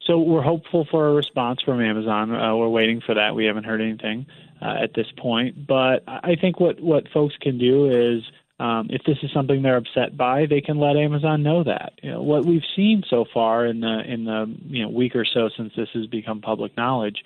So 0.07 0.19
we're 0.19 0.43
hopeful 0.43 0.87
for 0.91 1.09
a 1.09 1.13
response 1.13 1.61
from 1.63 1.81
Amazon. 1.81 2.35
Uh, 2.35 2.57
we're 2.57 2.69
waiting 2.69 3.01
for 3.01 3.15
that. 3.15 3.35
We 3.35 3.45
haven't 3.47 3.65
heard 3.65 3.81
anything 3.81 4.27
uh, 4.61 4.75
at 4.83 4.95
this 4.95 5.07
point, 5.17 5.67
but 5.67 6.03
I 6.07 6.37
think 6.41 6.61
what 6.61 6.81
what 6.81 7.09
folks 7.13 7.37
can 7.41 7.59
do 7.59 7.87
is. 7.91 8.23
Um, 8.61 8.91
if 8.91 9.03
this 9.03 9.19
is 9.25 9.33
something 9.33 9.63
they're 9.63 9.77
upset 9.79 10.17
by, 10.17 10.47
they 10.47 10.61
can 10.61 10.79
let 10.79 10.95
Amazon 10.95 11.43
know 11.43 11.65
that. 11.65 11.95
You 12.01 12.13
know, 12.13 12.23
what 12.23 12.45
we've 12.45 12.63
seen 12.77 13.03
so 13.11 13.25
far 13.35 13.67
in 13.67 13.81
the 13.81 14.03
in 14.07 14.25
the 14.25 14.55
you 14.69 14.85
know 14.85 14.89
week 14.89 15.17
or 15.17 15.25
so 15.25 15.49
since 15.57 15.73
this 15.77 15.89
has 15.95 16.07
become 16.07 16.41
public 16.41 16.77
knowledge 16.77 17.25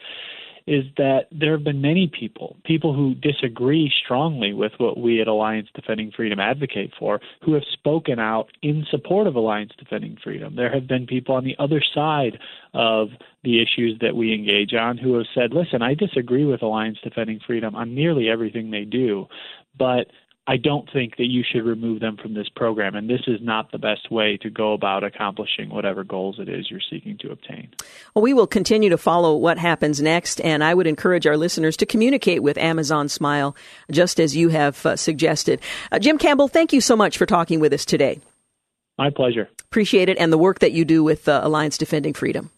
is 0.66 0.84
that 0.96 1.26
there 1.30 1.52
have 1.52 1.62
been 1.62 1.80
many 1.80 2.08
people, 2.08 2.56
people 2.64 2.92
who 2.92 3.14
disagree 3.14 3.92
strongly 4.04 4.52
with 4.52 4.72
what 4.78 4.98
we 4.98 5.20
at 5.20 5.28
Alliance 5.28 5.68
Defending 5.74 6.10
Freedom 6.10 6.40
advocate 6.40 6.92
for, 6.98 7.20
who 7.42 7.52
have 7.52 7.62
spoken 7.72 8.18
out 8.18 8.48
in 8.62 8.84
support 8.90 9.28
of 9.28 9.36
Alliance 9.36 9.72
Defending 9.78 10.18
Freedom. 10.22 10.56
There 10.56 10.72
have 10.72 10.88
been 10.88 11.06
people 11.06 11.36
on 11.36 11.44
the 11.44 11.56
other 11.58 11.80
side 11.94 12.38
of 12.74 13.10
the 13.44 13.62
issues 13.62 13.98
that 14.00 14.16
we 14.16 14.34
engage 14.34 14.74
on 14.74 14.98
who 14.98 15.14
have 15.14 15.26
said, 15.34 15.52
listen, 15.52 15.82
I 15.82 15.94
disagree 15.94 16.44
with 16.44 16.62
Alliance 16.62 16.98
Defending 17.02 17.40
Freedom 17.46 17.76
on 17.76 17.94
nearly 17.94 18.28
everything 18.28 18.70
they 18.70 18.84
do, 18.84 19.28
but 19.78 20.08
I 20.48 20.56
don't 20.56 20.88
think 20.92 21.16
that 21.16 21.26
you 21.26 21.42
should 21.42 21.64
remove 21.64 21.98
them 21.98 22.16
from 22.16 22.34
this 22.34 22.48
program, 22.48 22.94
and 22.94 23.10
this 23.10 23.22
is 23.26 23.40
not 23.42 23.72
the 23.72 23.78
best 23.78 24.12
way 24.12 24.36
to 24.42 24.50
go 24.50 24.74
about 24.74 25.02
accomplishing 25.02 25.70
whatever 25.70 26.04
goals 26.04 26.38
it 26.38 26.48
is 26.48 26.70
you're 26.70 26.78
seeking 26.88 27.18
to 27.18 27.32
obtain. 27.32 27.68
Well, 28.14 28.22
we 28.22 28.32
will 28.32 28.46
continue 28.46 28.88
to 28.90 28.98
follow 28.98 29.34
what 29.34 29.58
happens 29.58 30.00
next, 30.00 30.40
and 30.42 30.62
I 30.62 30.72
would 30.72 30.86
encourage 30.86 31.26
our 31.26 31.36
listeners 31.36 31.76
to 31.78 31.86
communicate 31.86 32.44
with 32.44 32.58
Amazon 32.58 33.08
Smile, 33.08 33.56
just 33.90 34.20
as 34.20 34.36
you 34.36 34.50
have 34.50 34.86
uh, 34.86 34.94
suggested. 34.94 35.60
Uh, 35.90 35.98
Jim 35.98 36.16
Campbell, 36.16 36.46
thank 36.46 36.72
you 36.72 36.80
so 36.80 36.94
much 36.94 37.18
for 37.18 37.26
talking 37.26 37.58
with 37.58 37.72
us 37.72 37.84
today. 37.84 38.20
My 38.98 39.10
pleasure. 39.10 39.48
Appreciate 39.64 40.08
it, 40.08 40.16
and 40.16 40.32
the 40.32 40.38
work 40.38 40.60
that 40.60 40.72
you 40.72 40.84
do 40.84 41.02
with 41.02 41.28
uh, 41.28 41.40
Alliance 41.42 41.76
Defending 41.76 42.14
Freedom. 42.14 42.50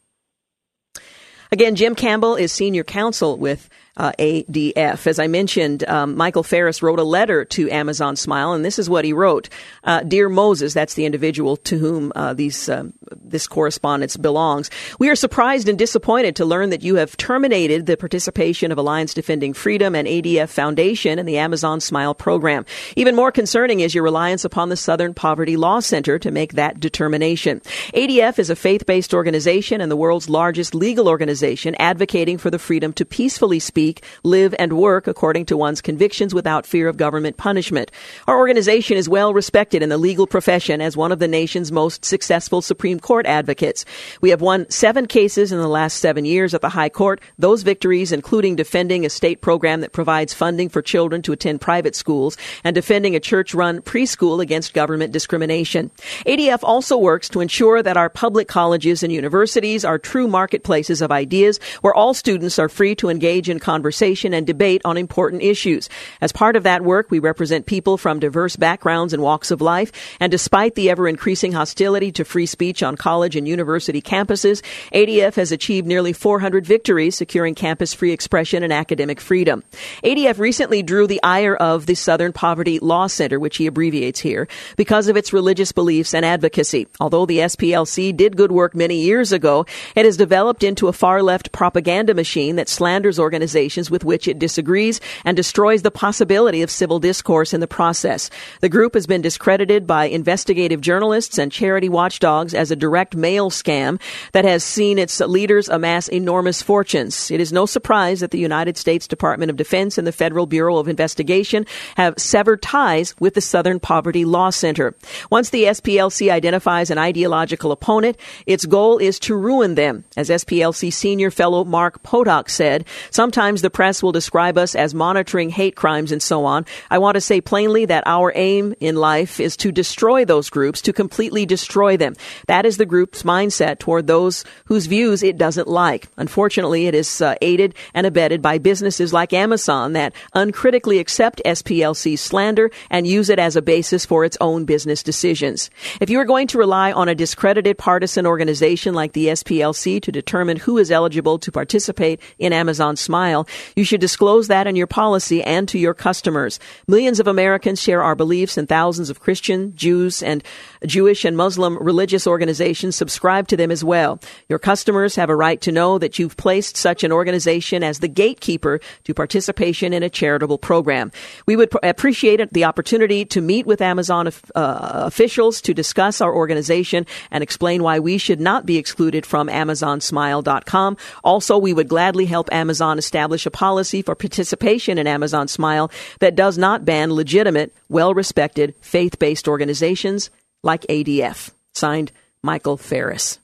Again, 1.51 1.75
Jim 1.77 1.95
Campbell 1.95 2.37
is 2.37 2.53
senior 2.53 2.85
counsel 2.85 3.39
with 3.39 3.71
uh, 3.99 4.13
ADF. 4.19 5.07
As 5.07 5.19
I 5.19 5.27
mentioned, 5.27 5.87
um, 5.89 6.17
Michael 6.17 6.45
Farris 6.45 6.83
wrote 6.83 7.01
a 7.01 7.05
letter 7.05 7.45
to 7.47 7.71
Amazon 7.71 8.17
Smile, 8.17 8.53
and 8.53 8.65
this 8.65 8.79
is 8.79 8.89
what 8.89 9.05
he 9.05 9.13
wrote: 9.13 9.49
uh, 9.85 10.01
"Dear 10.01 10.29
Moses, 10.29 10.73
that's 10.73 10.95
the 10.95 11.05
individual 11.05 11.57
to 11.57 11.79
whom 11.79 12.13
uh, 12.15 12.33
these 12.33 12.69
um, 12.69 12.93
this 13.13 13.47
correspondence 13.47 14.17
belongs. 14.17 14.71
We 14.99 15.09
are 15.11 15.17
surprised 15.17 15.69
and 15.69 15.79
disappointed 15.79 16.37
to 16.37 16.45
learn 16.45 16.71
that 16.71 16.83
you 16.83 16.95
have 16.97 17.17
terminated 17.17 17.87
the 17.87 17.97
participation 17.97 18.71
of 18.71 18.79
Alliance 18.79 19.15
Defending 19.15 19.53
Freedom 19.53 19.95
and 19.95 20.07
ADF 20.07 20.49
Foundation 20.49 21.19
in 21.19 21.27
the 21.27 21.39
Amazon 21.39 21.81
Smile 21.81 22.15
program. 22.15 22.65
Even 22.97 23.17
more 23.17 23.33
concerning 23.33 23.81
is 23.81 23.95
your 23.95 24.05
reliance 24.05 24.45
upon 24.45 24.69
the 24.69 24.77
Southern 24.77 25.13
Poverty 25.13 25.57
Law 25.57 25.81
Center 25.81 26.19
to 26.21 26.31
make 26.31 26.53
that 26.53 26.79
determination. 26.79 27.61
ADF 27.95 28.39
is 28.39 28.51
a 28.51 28.57
faith-based 28.57 29.13
organization 29.13 29.81
and 29.81 29.91
the 29.91 29.97
world's 29.97 30.29
largest 30.29 30.75
legal 30.75 31.09
organization 31.09 31.75
advocating 31.81 32.39
for 32.39 32.51
the 32.51 32.59
freedom 32.59 32.93
to 32.93 33.05
peacefully 33.05 33.59
speak." 33.59 33.88
Speak, 33.89 34.05
live, 34.23 34.55
and 34.59 34.75
work 34.75 35.07
according 35.07 35.47
to 35.47 35.57
one's 35.57 35.81
convictions 35.81 36.35
without 36.35 36.67
fear 36.67 36.89
of 36.89 36.99
government 36.99 37.39
punishment. 37.39 37.91
Our 38.27 38.37
organization 38.37 38.99
is 38.99 39.09
well 39.09 39.33
respected 39.33 39.83
in 39.83 39.89
the 39.89 39.97
legal 39.97 40.27
profession 40.27 40.83
as 40.83 40.97
one 40.97 41.11
of 41.11 41.21
the 41.21 41.29
nation's 41.29 41.73
most 41.73 42.05
successful 42.05 42.61
Supreme 42.61 43.01
Court 43.01 43.25
advocates. 43.25 43.87
We 44.21 44.31
have 44.31 44.43
won 44.43 44.69
seven 44.69 45.07
cases 45.07 45.53
in 45.53 45.59
the 45.59 45.69
last 45.69 45.99
seven 45.99 46.27
years 46.27 46.53
at 46.53 46.61
the 46.61 46.69
High 46.69 46.91
Court. 46.91 47.21
Those 47.39 47.63
victories, 47.63 48.13
including 48.13 48.57
defending 48.57 49.07
a 49.07 49.11
state 49.11 49.41
program 49.41 49.81
that 49.81 49.93
provides 49.93 50.35
funding 50.35 50.69
for 50.69 50.83
children 50.83 51.23
to 51.23 51.33
attend 51.33 51.63
private 51.63 51.97
schools 51.97 52.37
and 52.65 52.75
defending 52.75 53.17
a 53.17 53.21
church 53.21 53.55
run 53.55 53.81
preschool 53.81 54.43
against 54.43 54.75
government 54.75 55.13
discrimination. 55.13 55.91
ADF 56.27 56.61
also 56.63 56.99
works 56.99 57.29
to 57.31 57.41
ensure 57.41 57.83
that 57.83 57.97
our 57.97 58.11
public 58.11 58.49
colleges 58.49 59.03
and 59.03 59.13
universities 59.13 59.83
are 59.85 59.99
true 59.99 60.29
marketplaces 60.29 61.01
of 61.01 61.11
ideas 61.11 61.59
where 61.81 61.95
all 61.95 62.13
students 62.13 62.59
are 62.59 62.69
free 62.69 62.95
to 62.95 63.09
engage 63.09 63.49
in 63.49 63.59
conversation 63.69 64.33
and 64.33 64.47
debate 64.47 64.81
on 64.87 64.97
important 64.97 65.43
issues. 65.43 65.91
As 66.23 66.33
part 66.33 66.57
of 66.57 66.63
that 66.63 66.83
work, 66.83 67.11
we 67.11 67.19
represent 67.19 67.67
people 67.67 67.99
from 67.99 68.19
diverse 68.19 68.57
backgrounds 68.57 69.13
and 69.13 69.23
walks 69.23 69.51
of 69.51 69.61
life. 69.61 69.93
And 70.21 70.31
despite 70.31 70.75
the 70.75 70.89
ever 70.89 71.07
increasing 71.07 71.53
hostility 71.53 72.11
to 72.13 72.25
free 72.25 72.47
speech 72.47 72.83
on 72.83 72.97
college 72.97 73.37
and 73.37 73.47
university 73.47 74.01
campuses, 74.01 74.63
ADF 74.95 75.35
has 75.35 75.53
achieved 75.53 75.87
nearly 75.87 76.15
400 76.15 76.65
victories, 76.65 77.15
securing 77.15 77.55
campus 77.55 77.93
free 77.93 78.11
expression 78.11 78.63
and 78.63 78.73
academic 78.73 79.21
freedom. 79.21 79.63
ADF 80.03 80.39
recently 80.39 80.83
drew 80.83 81.07
the 81.07 81.23
ire 81.23 81.55
of 81.55 81.85
the 81.85 81.95
Southern 81.95 82.33
Poverty 82.33 82.79
Law 82.79 83.07
Center, 83.07 83.39
which 83.39 83.59
he 83.59 83.67
abbreviates 83.67 84.21
here, 84.21 84.49
because 84.79 85.09
of 85.09 85.17
its 85.19 85.35
religious 85.35 85.73
beliefs 85.73 86.15
and 86.15 86.25
advocacy. 86.25 86.87
Although 87.01 87.27
the 87.27 87.41
SPLC 87.41 88.17
did 88.17 88.39
good 88.39 88.51
work 88.51 88.75
many 88.75 89.03
years 89.03 89.31
ago, 89.31 89.67
it 89.95 90.07
has 90.07 90.17
developed 90.17 90.63
into 90.63 90.89
a 90.89 90.95
far 90.95 91.23
left 91.23 91.53
propaganda 91.53 92.15
machine 92.15 92.57
that 92.57 92.71
slanders 92.71 93.19
organizations 93.19 93.58
organizations 93.59 93.91
with 93.91 94.05
which 94.05 94.29
it 94.29 94.39
disagrees 94.39 95.01
and 95.25 95.37
destroys 95.37 95.83
the 95.83 95.91
possibility 95.91 96.63
of 96.63 96.71
civil 96.71 97.01
discourse 97.01 97.53
in 97.53 97.61
the 97.61 97.67
process. 97.67 98.31
The 98.61 98.69
group 98.69 98.95
has 98.95 99.07
been 99.07 99.21
discredited 99.23 99.87
by 99.87 100.05
investigative 100.05 100.81
journalists 100.81 101.39
and 101.39 101.51
charity 101.51 101.89
watchdogs 101.89 102.55
as 102.55 102.71
a 102.71 102.77
direct 102.77 103.17
mail 103.17 103.51
scam 103.51 104.01
that 104.33 104.45
has 104.45 104.63
seen 104.63 104.99
its 104.99 105.19
leaders 105.21 105.69
amass 105.69 106.09
enormous 106.09 106.63
fortunes. 106.63 107.31
It 107.31 107.41
is 107.41 107.53
no 107.53 107.67
surprise 107.67 108.21
that 108.21 108.31
the 108.31 108.39
United 108.39 108.77
States 108.77 109.09
Department 109.09 109.51
of 109.51 109.57
Defense 109.57 109.99
and 109.99 110.07
the 110.07 110.13
Federal 110.13 110.47
Bureau 110.47 110.79
of 110.79 110.89
Investigation 110.89 111.67
have 111.97 112.15
severed 112.17 112.63
ties 112.63 113.15
with 113.19 113.35
the 113.35 113.41
Southern 113.41 113.81
Poverty 113.81 114.25
Law 114.25 114.51
Center. 114.51 114.95
Once 115.31 115.51
the 115.51 115.65
SPLC 115.65 116.31
identifies 116.31 116.91
an 116.91 116.99
ideological 116.99 117.73
opponent, 117.73 118.17
its 118.47 118.67
goal 118.67 118.99
is 118.99 119.19
to 119.19 119.35
ruin 119.35 119.75
them. 119.75 120.05
As 120.17 120.29
SPLC 120.29 120.93
senior 120.93 121.31
fellow 121.31 121.65
Mark 121.65 122.03
Potok 122.03 122.49
said, 122.49 122.85
sometimes 123.11 123.48
The 123.57 123.71
press 123.71 124.03
will 124.03 124.13
describe 124.13 124.59
us 124.59 124.75
as 124.75 124.95
monitoring 124.95 125.51
hate 125.51 125.75
crimes 125.75 126.13
and 126.13 126.23
so 126.23 126.45
on. 126.45 126.67
I 126.91 126.99
want 126.99 127.15
to 127.15 127.21
say 127.21 127.41
plainly 127.41 127.87
that 127.87 128.05
our 128.07 128.33
aim 128.35 128.75
in 128.81 128.97
life 128.97 129.41
is 129.41 129.57
to 129.59 129.73
destroy 129.73 130.25
those 130.25 130.51
groups, 130.51 130.83
to 130.83 130.93
completely 130.93 131.47
destroy 131.47 131.97
them. 131.97 132.15
That 132.47 132.67
is 132.67 132.77
the 132.77 132.87
group's 132.87 133.23
mindset 133.23 133.79
toward 133.79 134.07
those 134.07 134.45
whose 134.67 134.87
views 134.87 135.23
it 135.23 135.39
doesn't 135.39 135.69
like. 135.69 136.09
Unfortunately, 136.17 136.87
it 136.87 136.95
is 136.95 137.21
uh, 137.21 137.35
aided 137.41 137.75
and 137.95 138.07
abetted 138.07 138.43
by 138.43 138.59
businesses 138.59 139.13
like 139.13 139.33
Amazon 139.33 139.95
that 139.95 140.13
uncritically 140.35 140.99
accept 140.99 141.43
SPLC 141.45 142.19
slander 142.19 142.71
and 142.91 143.07
use 143.07 143.31
it 143.31 143.39
as 143.39 143.57
a 143.57 143.63
basis 143.63 144.05
for 144.05 144.25
its 144.25 144.37
own 144.41 144.65
business 144.65 145.03
decisions. 145.03 145.71
If 146.01 146.11
you 146.11 146.19
are 146.19 146.25
going 146.25 146.47
to 146.49 146.59
rely 146.59 146.93
on 146.93 147.09
a 147.09 147.15
discredited 147.15 147.79
partisan 147.79 148.27
organization 148.27 148.95
like 148.95 149.13
the 149.13 149.29
SPLC 149.29 150.03
to 150.03 150.13
determine 150.13 150.57
who 150.57 150.79
is 150.79 150.91
eligible 150.91 151.39
to 151.39 151.53
participate 151.53 152.21
in 152.39 152.53
Amazon 152.53 152.97
Smile, 152.97 153.38
you 153.77 153.85
should 153.85 154.01
disclose 154.01 154.49
that 154.49 154.67
in 154.67 154.77
your 154.77 154.87
policy 154.87 155.43
and 155.43 155.69
to 155.69 155.79
your 155.79 155.95
customers. 155.95 156.59
Millions 156.87 157.21
of 157.21 157.27
Americans 157.27 157.81
share 157.81 158.03
our 158.03 158.15
beliefs 158.15 158.57
and 158.57 158.69
thousands 158.69 159.11
of 159.11 159.21
Christian, 159.21 159.75
Jews, 159.77 160.23
and 160.23 160.43
Jewish 160.87 161.25
and 161.25 161.37
Muslim 161.37 161.77
religious 161.79 162.27
organizations 162.27 162.97
subscribe 162.97 163.49
to 163.49 163.57
them 163.57 163.71
as 163.71 163.85
well. 163.85 164.21
Your 164.49 164.59
customers 164.59 165.17
have 165.17 165.31
a 165.31 165.37
right 165.37 165.61
to 165.63 165.73
know 165.73 165.99
that 165.99 166.19
you've 166.19 166.37
placed 166.37 166.77
such 166.77 167.05
an 167.05 167.13
organization 167.13 167.83
as 167.83 167.99
the 167.99 168.09
gatekeeper 168.09 168.81
to 169.05 169.15
participation 169.15 169.93
in 169.93 170.03
a 170.03 170.11
charitable 170.11 170.59
program. 170.59 171.13
We 171.47 171.57
would 171.57 171.71
pr- 171.71 171.79
appreciate 171.83 172.53
the 172.53 172.65
opportunity 172.65 173.25
to 173.27 173.41
meet 173.41 173.67
with 173.67 173.81
Amazon 173.81 174.29
uh, 174.29 174.31
officials 174.55 175.61
to 175.63 175.75
discuss 175.75 176.21
our 176.21 176.35
organization 176.35 177.07
and 177.31 177.43
explain 177.43 177.83
why 177.83 177.99
we 177.99 178.19
should 178.19 178.41
not 178.41 178.67
be 178.67 178.77
excluded 178.77 179.27
from 179.27 179.49
AmazonSmile.com. 179.49 180.97
Also, 181.25 181.59
we 181.59 181.73
would 181.73 181.89
gladly 181.89 182.27
help 182.27 182.53
Amazon 182.53 182.99
establish 182.99 183.28
a 183.47 183.51
policy 183.51 184.03
for 184.03 184.15
participation 184.15 184.99
in 184.99 185.07
Amazon 185.07 185.49
Smile 185.49 185.91
that 186.21 186.35
does 186.35 186.59
not 186.59 186.85
ban 186.85 187.13
legitimate, 187.13 187.75
well 187.89 188.15
respected, 188.15 188.75
faith 188.81 189.19
based 189.19 189.49
organizations 189.49 190.31
like 190.63 190.83
ADF. 190.83 191.51
Signed, 191.75 192.13
Michael 192.43 192.77
Farris. 192.77 193.39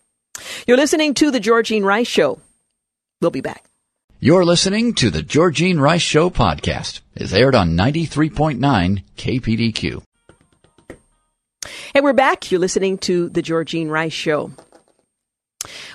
You're 0.66 0.76
listening 0.76 1.14
to 1.14 1.30
The 1.30 1.40
Georgine 1.40 1.84
Rice 1.84 2.08
Show. 2.08 2.40
We'll 3.20 3.30
be 3.30 3.40
back. 3.40 3.64
You're 4.20 4.44
listening 4.44 4.94
to 4.94 5.10
The 5.10 5.22
Georgine 5.22 5.78
Rice 5.78 6.02
Show 6.02 6.30
podcast. 6.30 7.00
It's 7.14 7.32
aired 7.32 7.54
on 7.54 7.76
93.9 7.76 9.02
KPDQ. 9.16 10.02
Hey, 11.92 12.00
we're 12.00 12.12
back. 12.12 12.50
You're 12.50 12.60
listening 12.60 12.98
to 12.98 13.28
The 13.28 13.42
Georgine 13.42 13.88
Rice 13.88 14.12
Show. 14.12 14.52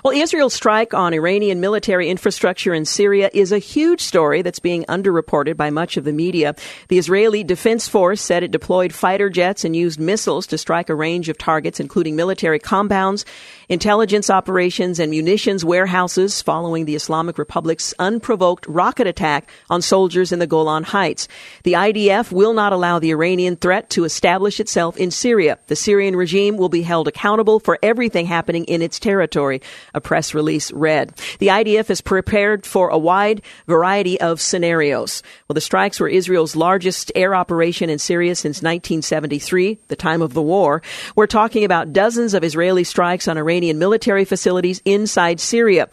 Well, 0.03 0.13
Israel's 0.15 0.53
strike 0.53 0.93
on 0.93 1.13
Iranian 1.13 1.60
military 1.60 2.10
infrastructure 2.10 2.73
in 2.73 2.86
Syria 2.86 3.29
is 3.34 3.51
a 3.51 3.60
huge 3.60 4.01
story 4.01 4.41
that's 4.41 4.60
being 4.60 4.84
underreported 4.86 5.58
by 5.58 5.69
much 5.69 5.97
of 5.97 6.03
the 6.03 6.13
media. 6.13 6.55
The 6.88 6.97
Israeli 6.97 7.43
Defense 7.43 7.88
Force 7.88 8.21
said 8.21 8.43
it 8.43 8.51
deployed 8.51 8.93
fighter 8.93 9.29
jets 9.29 9.63
and 9.63 9.75
used 9.75 9.99
missiles 9.99 10.47
to 10.47 10.58
strike 10.58 10.89
a 10.89 10.95
range 10.95 11.29
of 11.29 11.38
targets, 11.38 11.79
including 11.79 12.15
military 12.15 12.60
compounds, 12.60 13.25
intelligence 13.69 14.32
operations, 14.32 14.99
and 14.99 15.12
munitions 15.12 15.63
warehouses 15.63 16.41
following 16.41 16.86
the 16.86 16.95
Islamic 16.95 17.38
Republic's 17.38 17.93
unprovoked 17.99 18.65
rocket 18.67 19.05
attack 19.05 19.49
on 19.69 19.82
soldiers 19.82 20.32
in 20.32 20.39
the 20.39 20.47
Golan 20.47 20.84
Heights. 20.84 21.27
The 21.63 21.73
IDF 21.73 22.32
will 22.32 22.53
not 22.53 22.73
allow 22.73 22.97
the 22.97 23.12
Iranian 23.12 23.55
threat 23.55 23.91
to 23.91 24.05
establish 24.05 24.60
itself 24.60 24.97
in 24.97 25.12
Syria. 25.12 25.60
The 25.67 25.75
Syrian 25.75 26.15
regime 26.15 26.58
will 26.58 26.69
be 26.69 26.82
held 26.82 27.08
accountable 27.08 27.60
for 27.60 27.77
everything 27.84 28.25
happening 28.25 28.65
in 28.65 28.82
its 28.82 28.99
territory 28.99 29.62
a 29.93 30.01
press 30.01 30.34
release 30.34 30.71
read. 30.71 31.13
The 31.38 31.47
IDF 31.47 31.91
is 31.91 32.01
prepared 32.01 32.65
for 32.65 32.89
a 32.89 32.97
wide 32.97 33.43
variety 33.67 34.19
of 34.19 34.41
scenarios. 34.41 35.21
Well, 35.47 35.53
the 35.53 35.62
strikes 35.62 35.99
were 35.99 36.10
Israel's 36.10 36.55
largest 36.55 37.12
air 37.15 37.36
operation 37.36 37.91
in 37.91 37.99
Syria 37.99 38.36
since 38.36 38.58
1973, 38.63 39.77
the 39.89 39.95
time 39.95 40.23
of 40.23 40.34
the 40.34 40.41
war. 40.41 40.82
We're 41.15 41.27
talking 41.27 41.63
about 41.63 41.93
dozens 41.93 42.34
of 42.34 42.43
Israeli 42.43 42.84
strikes 42.84 43.27
on 43.27 43.38
Iranian 43.38 43.58
military 43.79 44.25
facilities 44.25 44.81
inside 44.85 45.39
Syria. 45.39 45.89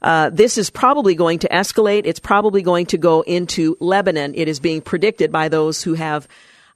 Uh, 0.00 0.30
this 0.30 0.58
is 0.58 0.70
probably 0.70 1.14
going 1.14 1.40
to 1.40 1.48
escalate. 1.48 2.02
It's 2.04 2.20
probably 2.20 2.62
going 2.62 2.86
to 2.86 2.98
go 2.98 3.22
into 3.22 3.76
Lebanon. 3.80 4.34
It 4.34 4.48
is 4.48 4.60
being 4.60 4.80
predicted 4.80 5.32
by 5.32 5.48
those 5.48 5.82
who 5.82 5.94
have 5.94 6.28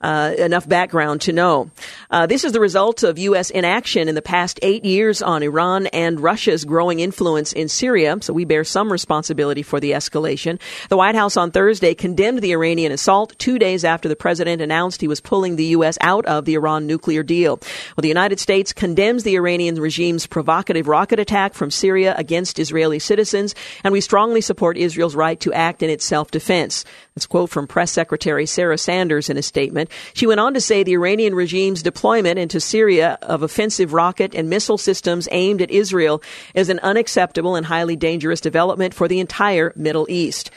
uh, 0.03 0.35
enough 0.38 0.69
background 0.69 1.21
to 1.23 1.33
know. 1.33 1.71
Uh, 2.11 2.27
this 2.27 2.45
is 2.45 2.53
the 2.53 2.61
result 2.61 3.03
of 3.03 3.19
U.S. 3.19 3.51
inaction 3.51 4.09
in 4.09 4.15
the 4.15 4.23
past 4.23 4.59
eight 4.62 4.85
years 4.85 5.23
on 5.23 5.43
Iran 5.43 5.87
and 5.88 6.21
Russia's 6.21 6.65
growing 6.65 7.01
influence 7.01 7.53
in 7.53 7.69
Syria, 7.69 8.17
so 8.21 8.33
we 8.33 8.45
bear 8.45 8.65
some 8.65 8.91
responsibility 8.91 9.62
for 9.62 9.81
the 9.81 9.93
escalation. 9.93 10.61
The 10.88 10.97
White 10.97 11.15
House 11.15 11.37
on 11.37 11.51
Thursday 11.51 11.95
condemned 11.95 12.41
the 12.41 12.53
Iranian 12.53 12.93
assault 12.93 13.35
two 13.38 13.59
days 13.59 13.85
after 13.85 14.09
the 14.09 14.17
president 14.17 14.61
announced 14.61 15.01
he 15.01 15.09
was 15.09 15.21
pulling 15.21 15.57
the 15.57 15.67
U.S. 15.67 15.97
out 16.01 16.27
of 16.27 16.45
the 16.45 16.55
Iran 16.55 16.87
nuclear 16.87 17.23
deal. 17.23 17.59
Well, 17.97 18.03
the 18.03 18.09
United 18.09 18.41
States 18.41 18.73
condemns 18.73 19.23
the 19.23 19.37
Iranian 19.37 19.81
regime's 19.81 20.27
provocative 20.27 20.88
rocket 20.88 21.19
attack 21.19 21.55
from 21.55 21.71
Syria 21.71 22.15
against 22.17 22.59
Israeli 22.59 22.99
citizens, 22.99 23.55
and 23.85 23.93
we 23.93 24.01
strongly 24.01 24.41
support 24.41 24.77
Israel's 24.77 25.15
right 25.15 25.38
to 25.41 25.53
act 25.53 25.83
in 25.83 25.91
its 25.91 26.05
self-defense. 26.05 26.85
That's 27.15 27.27
a 27.27 27.29
quote 27.29 27.51
from 27.51 27.67
Press 27.67 27.91
Secretary 27.91 28.47
Sarah 28.47 28.79
Sanders 28.79 29.29
in 29.29 29.37
a 29.37 29.43
statement. 29.43 29.91
She 30.14 30.26
went 30.26 30.40
on 30.40 30.55
to 30.55 30.61
say 30.61 30.83
the 30.83 30.94
Iranian 30.94 31.35
regime's 31.35 31.83
deployment 31.83 32.38
into 32.38 32.61
Syria 32.61 33.18
of 33.22 33.42
offensive 33.42 33.92
rocket 33.92 34.35
and 34.35 34.50
missile 34.50 34.78
systems 34.78 35.28
aimed 35.31 35.62
at 35.62 35.70
Israel 35.70 36.22
is 36.55 36.68
an 36.68 36.78
unacceptable 36.81 37.57
and 37.57 37.66
highly 37.66 37.96
dangerous 37.96 38.40
development 38.40 38.94
for 38.94 39.09
the 39.09 39.20
entire 39.20 39.72
Middle 39.76 40.07
East. 40.09 40.50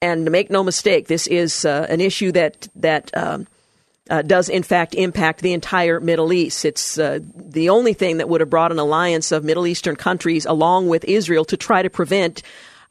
And 0.00 0.30
make 0.30 0.50
no 0.50 0.64
mistake, 0.64 1.06
this 1.06 1.26
is 1.26 1.64
uh, 1.64 1.86
an 1.88 2.00
issue 2.00 2.32
that 2.32 2.68
that 2.74 3.16
um, 3.16 3.46
uh, 4.10 4.22
does 4.22 4.48
in 4.48 4.62
fact 4.62 4.94
impact 4.94 5.40
the 5.40 5.52
entire 5.52 6.00
Middle 6.00 6.32
East. 6.32 6.64
It's 6.64 6.98
uh, 6.98 7.20
the 7.34 7.70
only 7.70 7.94
thing 7.94 8.16
that 8.16 8.28
would 8.28 8.40
have 8.40 8.50
brought 8.50 8.72
an 8.72 8.78
alliance 8.78 9.32
of 9.32 9.44
Middle 9.44 9.66
Eastern 9.66 9.96
countries 9.96 10.44
along 10.44 10.88
with 10.88 11.04
Israel 11.04 11.44
to 11.46 11.56
try 11.56 11.82
to 11.82 11.90
prevent 11.90 12.42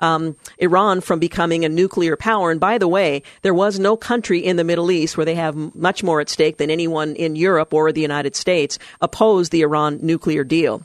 um, 0.02 0.36
Iran 0.58 1.02
from 1.02 1.20
becoming 1.20 1.66
a 1.66 1.70
nuclear 1.70 2.16
power. 2.16 2.52
And 2.52 2.60
by 2.60 2.78
the 2.78 2.88
way, 2.88 3.24
there 3.42 3.54
was 3.54 3.80
no 3.80 3.96
country 3.96 4.40
in 4.40 4.58
the 4.58 4.64
Middle 4.64 4.92
East 4.92 5.18
where 5.18 5.26
they 5.26 5.36
have 5.36 5.76
much 5.76 6.04
more 6.04 6.22
at 6.22 6.30
stake 6.30 6.58
than 6.58 6.70
anyone 6.70 7.16
in 7.16 7.36
Europe 7.36 7.74
or 7.74 7.92
the 7.92 8.02
United 8.02 8.36
States 8.36 8.80
opposed 9.00 9.52
the 9.52 9.62
Iran 9.62 10.00
nuclear 10.02 10.44
deal. 10.44 10.84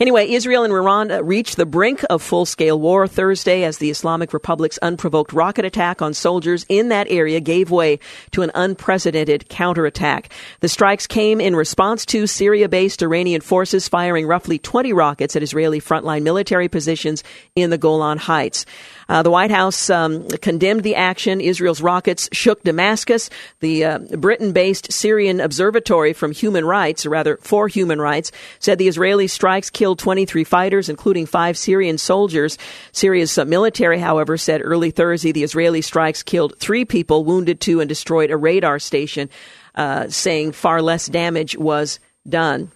Anyway, 0.00 0.28
Israel 0.28 0.64
and 0.64 0.72
Iran 0.72 1.08
reached 1.26 1.56
the 1.56 1.66
brink 1.66 2.04
of 2.10 2.22
full 2.22 2.46
scale 2.46 2.78
war 2.78 3.06
Thursday 3.06 3.64
as 3.64 3.78
the 3.78 3.90
Islamic 3.90 4.32
Republic's 4.32 4.78
unprovoked 4.78 5.32
rocket 5.32 5.64
attack 5.64 6.02
on 6.02 6.14
soldiers 6.14 6.64
in 6.68 6.88
that 6.88 7.06
area 7.10 7.40
gave 7.40 7.70
way 7.70 7.98
to 8.32 8.42
an 8.42 8.50
unprecedented 8.54 9.48
counterattack. 9.48 10.32
The 10.60 10.68
strikes 10.68 11.06
came 11.06 11.40
in 11.40 11.56
response 11.56 12.04
to 12.06 12.26
Syria 12.26 12.68
based 12.68 13.02
Iranian 13.02 13.40
forces 13.40 13.88
firing 13.88 14.26
roughly 14.26 14.58
20 14.58 14.92
rockets 14.92 15.36
at 15.36 15.42
Israeli 15.42 15.80
frontline 15.80 16.22
military 16.22 16.68
positions 16.68 17.22
in 17.54 17.70
the 17.70 17.78
Golan 17.78 18.18
Heights. 18.18 18.66
Uh, 19.08 19.22
the 19.22 19.30
White 19.30 19.50
House 19.50 19.88
um, 19.88 20.26
condemned 20.28 20.82
the 20.82 20.96
action. 20.96 21.40
Israel's 21.40 21.80
rockets 21.80 22.28
shook 22.32 22.62
Damascus. 22.64 23.30
The 23.60 23.84
uh, 23.84 23.98
Britain-based 23.98 24.92
Syrian 24.92 25.40
Observatory 25.40 26.12
from 26.12 26.32
Human 26.32 26.64
Rights, 26.64 27.06
or 27.06 27.10
rather 27.10 27.36
for 27.40 27.68
Human 27.68 28.00
Rights, 28.00 28.32
said 28.58 28.78
the 28.78 28.88
Israeli 28.88 29.28
strikes 29.28 29.65
killed 29.70 29.98
23 29.98 30.44
fighters, 30.44 30.88
including 30.88 31.26
five 31.26 31.56
Syrian 31.56 31.98
soldiers. 31.98 32.58
Syria's 32.92 33.36
uh, 33.36 33.44
military, 33.44 33.98
however, 33.98 34.36
said 34.36 34.60
early 34.64 34.90
Thursday 34.90 35.32
the 35.32 35.42
Israeli 35.42 35.82
strikes 35.82 36.22
killed 36.22 36.58
three 36.58 36.84
people, 36.84 37.24
wounded 37.24 37.60
two, 37.60 37.80
and 37.80 37.88
destroyed 37.88 38.30
a 38.30 38.36
radar 38.36 38.78
station, 38.78 39.28
uh, 39.74 40.08
saying 40.08 40.52
far 40.52 40.82
less 40.82 41.06
damage 41.06 41.56
was 41.56 42.00
done. 42.28 42.70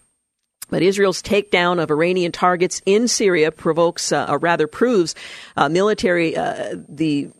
But 0.70 0.82
Israel's 0.82 1.22
takedown 1.22 1.82
of 1.82 1.90
Iranian 1.90 2.32
targets 2.32 2.80
in 2.86 3.08
Syria 3.08 3.50
provokes, 3.50 4.12
uh, 4.12 4.26
or 4.28 4.38
rather 4.38 4.66
proves, 4.66 5.14
uh, 5.56 5.68
military, 5.68 6.36
uh, 6.36 6.76
the 6.88 7.30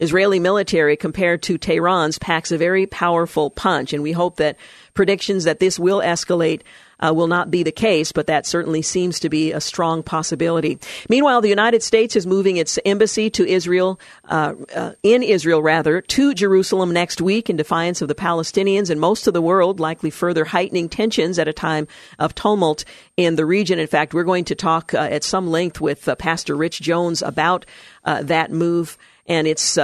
Israeli 0.00 0.40
military 0.40 0.96
compared 0.96 1.42
to 1.44 1.58
Tehran's 1.58 2.18
packs 2.18 2.52
a 2.52 2.58
very 2.58 2.86
powerful 2.86 3.50
punch. 3.50 3.92
And 3.92 4.02
we 4.02 4.12
hope 4.12 4.36
that 4.36 4.58
predictions 4.94 5.44
that 5.44 5.60
this 5.60 5.78
will 5.78 6.00
escalate 6.00 6.62
uh, 7.00 7.12
will 7.14 7.26
not 7.26 7.50
be 7.50 7.62
the 7.62 7.72
case, 7.72 8.12
but 8.12 8.26
that 8.26 8.46
certainly 8.46 8.82
seems 8.82 9.20
to 9.20 9.28
be 9.28 9.52
a 9.52 9.60
strong 9.60 10.02
possibility. 10.02 10.78
Meanwhile, 11.08 11.40
the 11.40 11.48
United 11.48 11.82
States 11.82 12.16
is 12.16 12.26
moving 12.26 12.56
its 12.56 12.78
embassy 12.84 13.30
to 13.30 13.46
Israel, 13.46 14.00
uh, 14.28 14.54
uh, 14.74 14.92
in 15.02 15.22
Israel 15.22 15.62
rather, 15.62 16.00
to 16.00 16.34
Jerusalem 16.34 16.92
next 16.92 17.20
week 17.20 17.50
in 17.50 17.56
defiance 17.56 18.00
of 18.02 18.08
the 18.08 18.14
Palestinians 18.14 18.90
and 18.90 19.00
most 19.00 19.26
of 19.26 19.34
the 19.34 19.42
world, 19.42 19.80
likely 19.80 20.10
further 20.10 20.44
heightening 20.44 20.88
tensions 20.88 21.38
at 21.38 21.48
a 21.48 21.52
time 21.52 21.86
of 22.18 22.34
tumult 22.34 22.84
in 23.16 23.36
the 23.36 23.46
region. 23.46 23.78
In 23.78 23.86
fact, 23.86 24.14
we're 24.14 24.24
going 24.24 24.44
to 24.46 24.54
talk 24.54 24.94
uh, 24.94 24.98
at 24.98 25.24
some 25.24 25.48
length 25.48 25.80
with 25.80 26.08
uh, 26.08 26.14
Pastor 26.16 26.56
Rich 26.56 26.80
Jones 26.80 27.22
about 27.22 27.66
uh, 28.04 28.22
that 28.22 28.50
move 28.50 28.96
and 29.26 29.46
its 29.46 29.76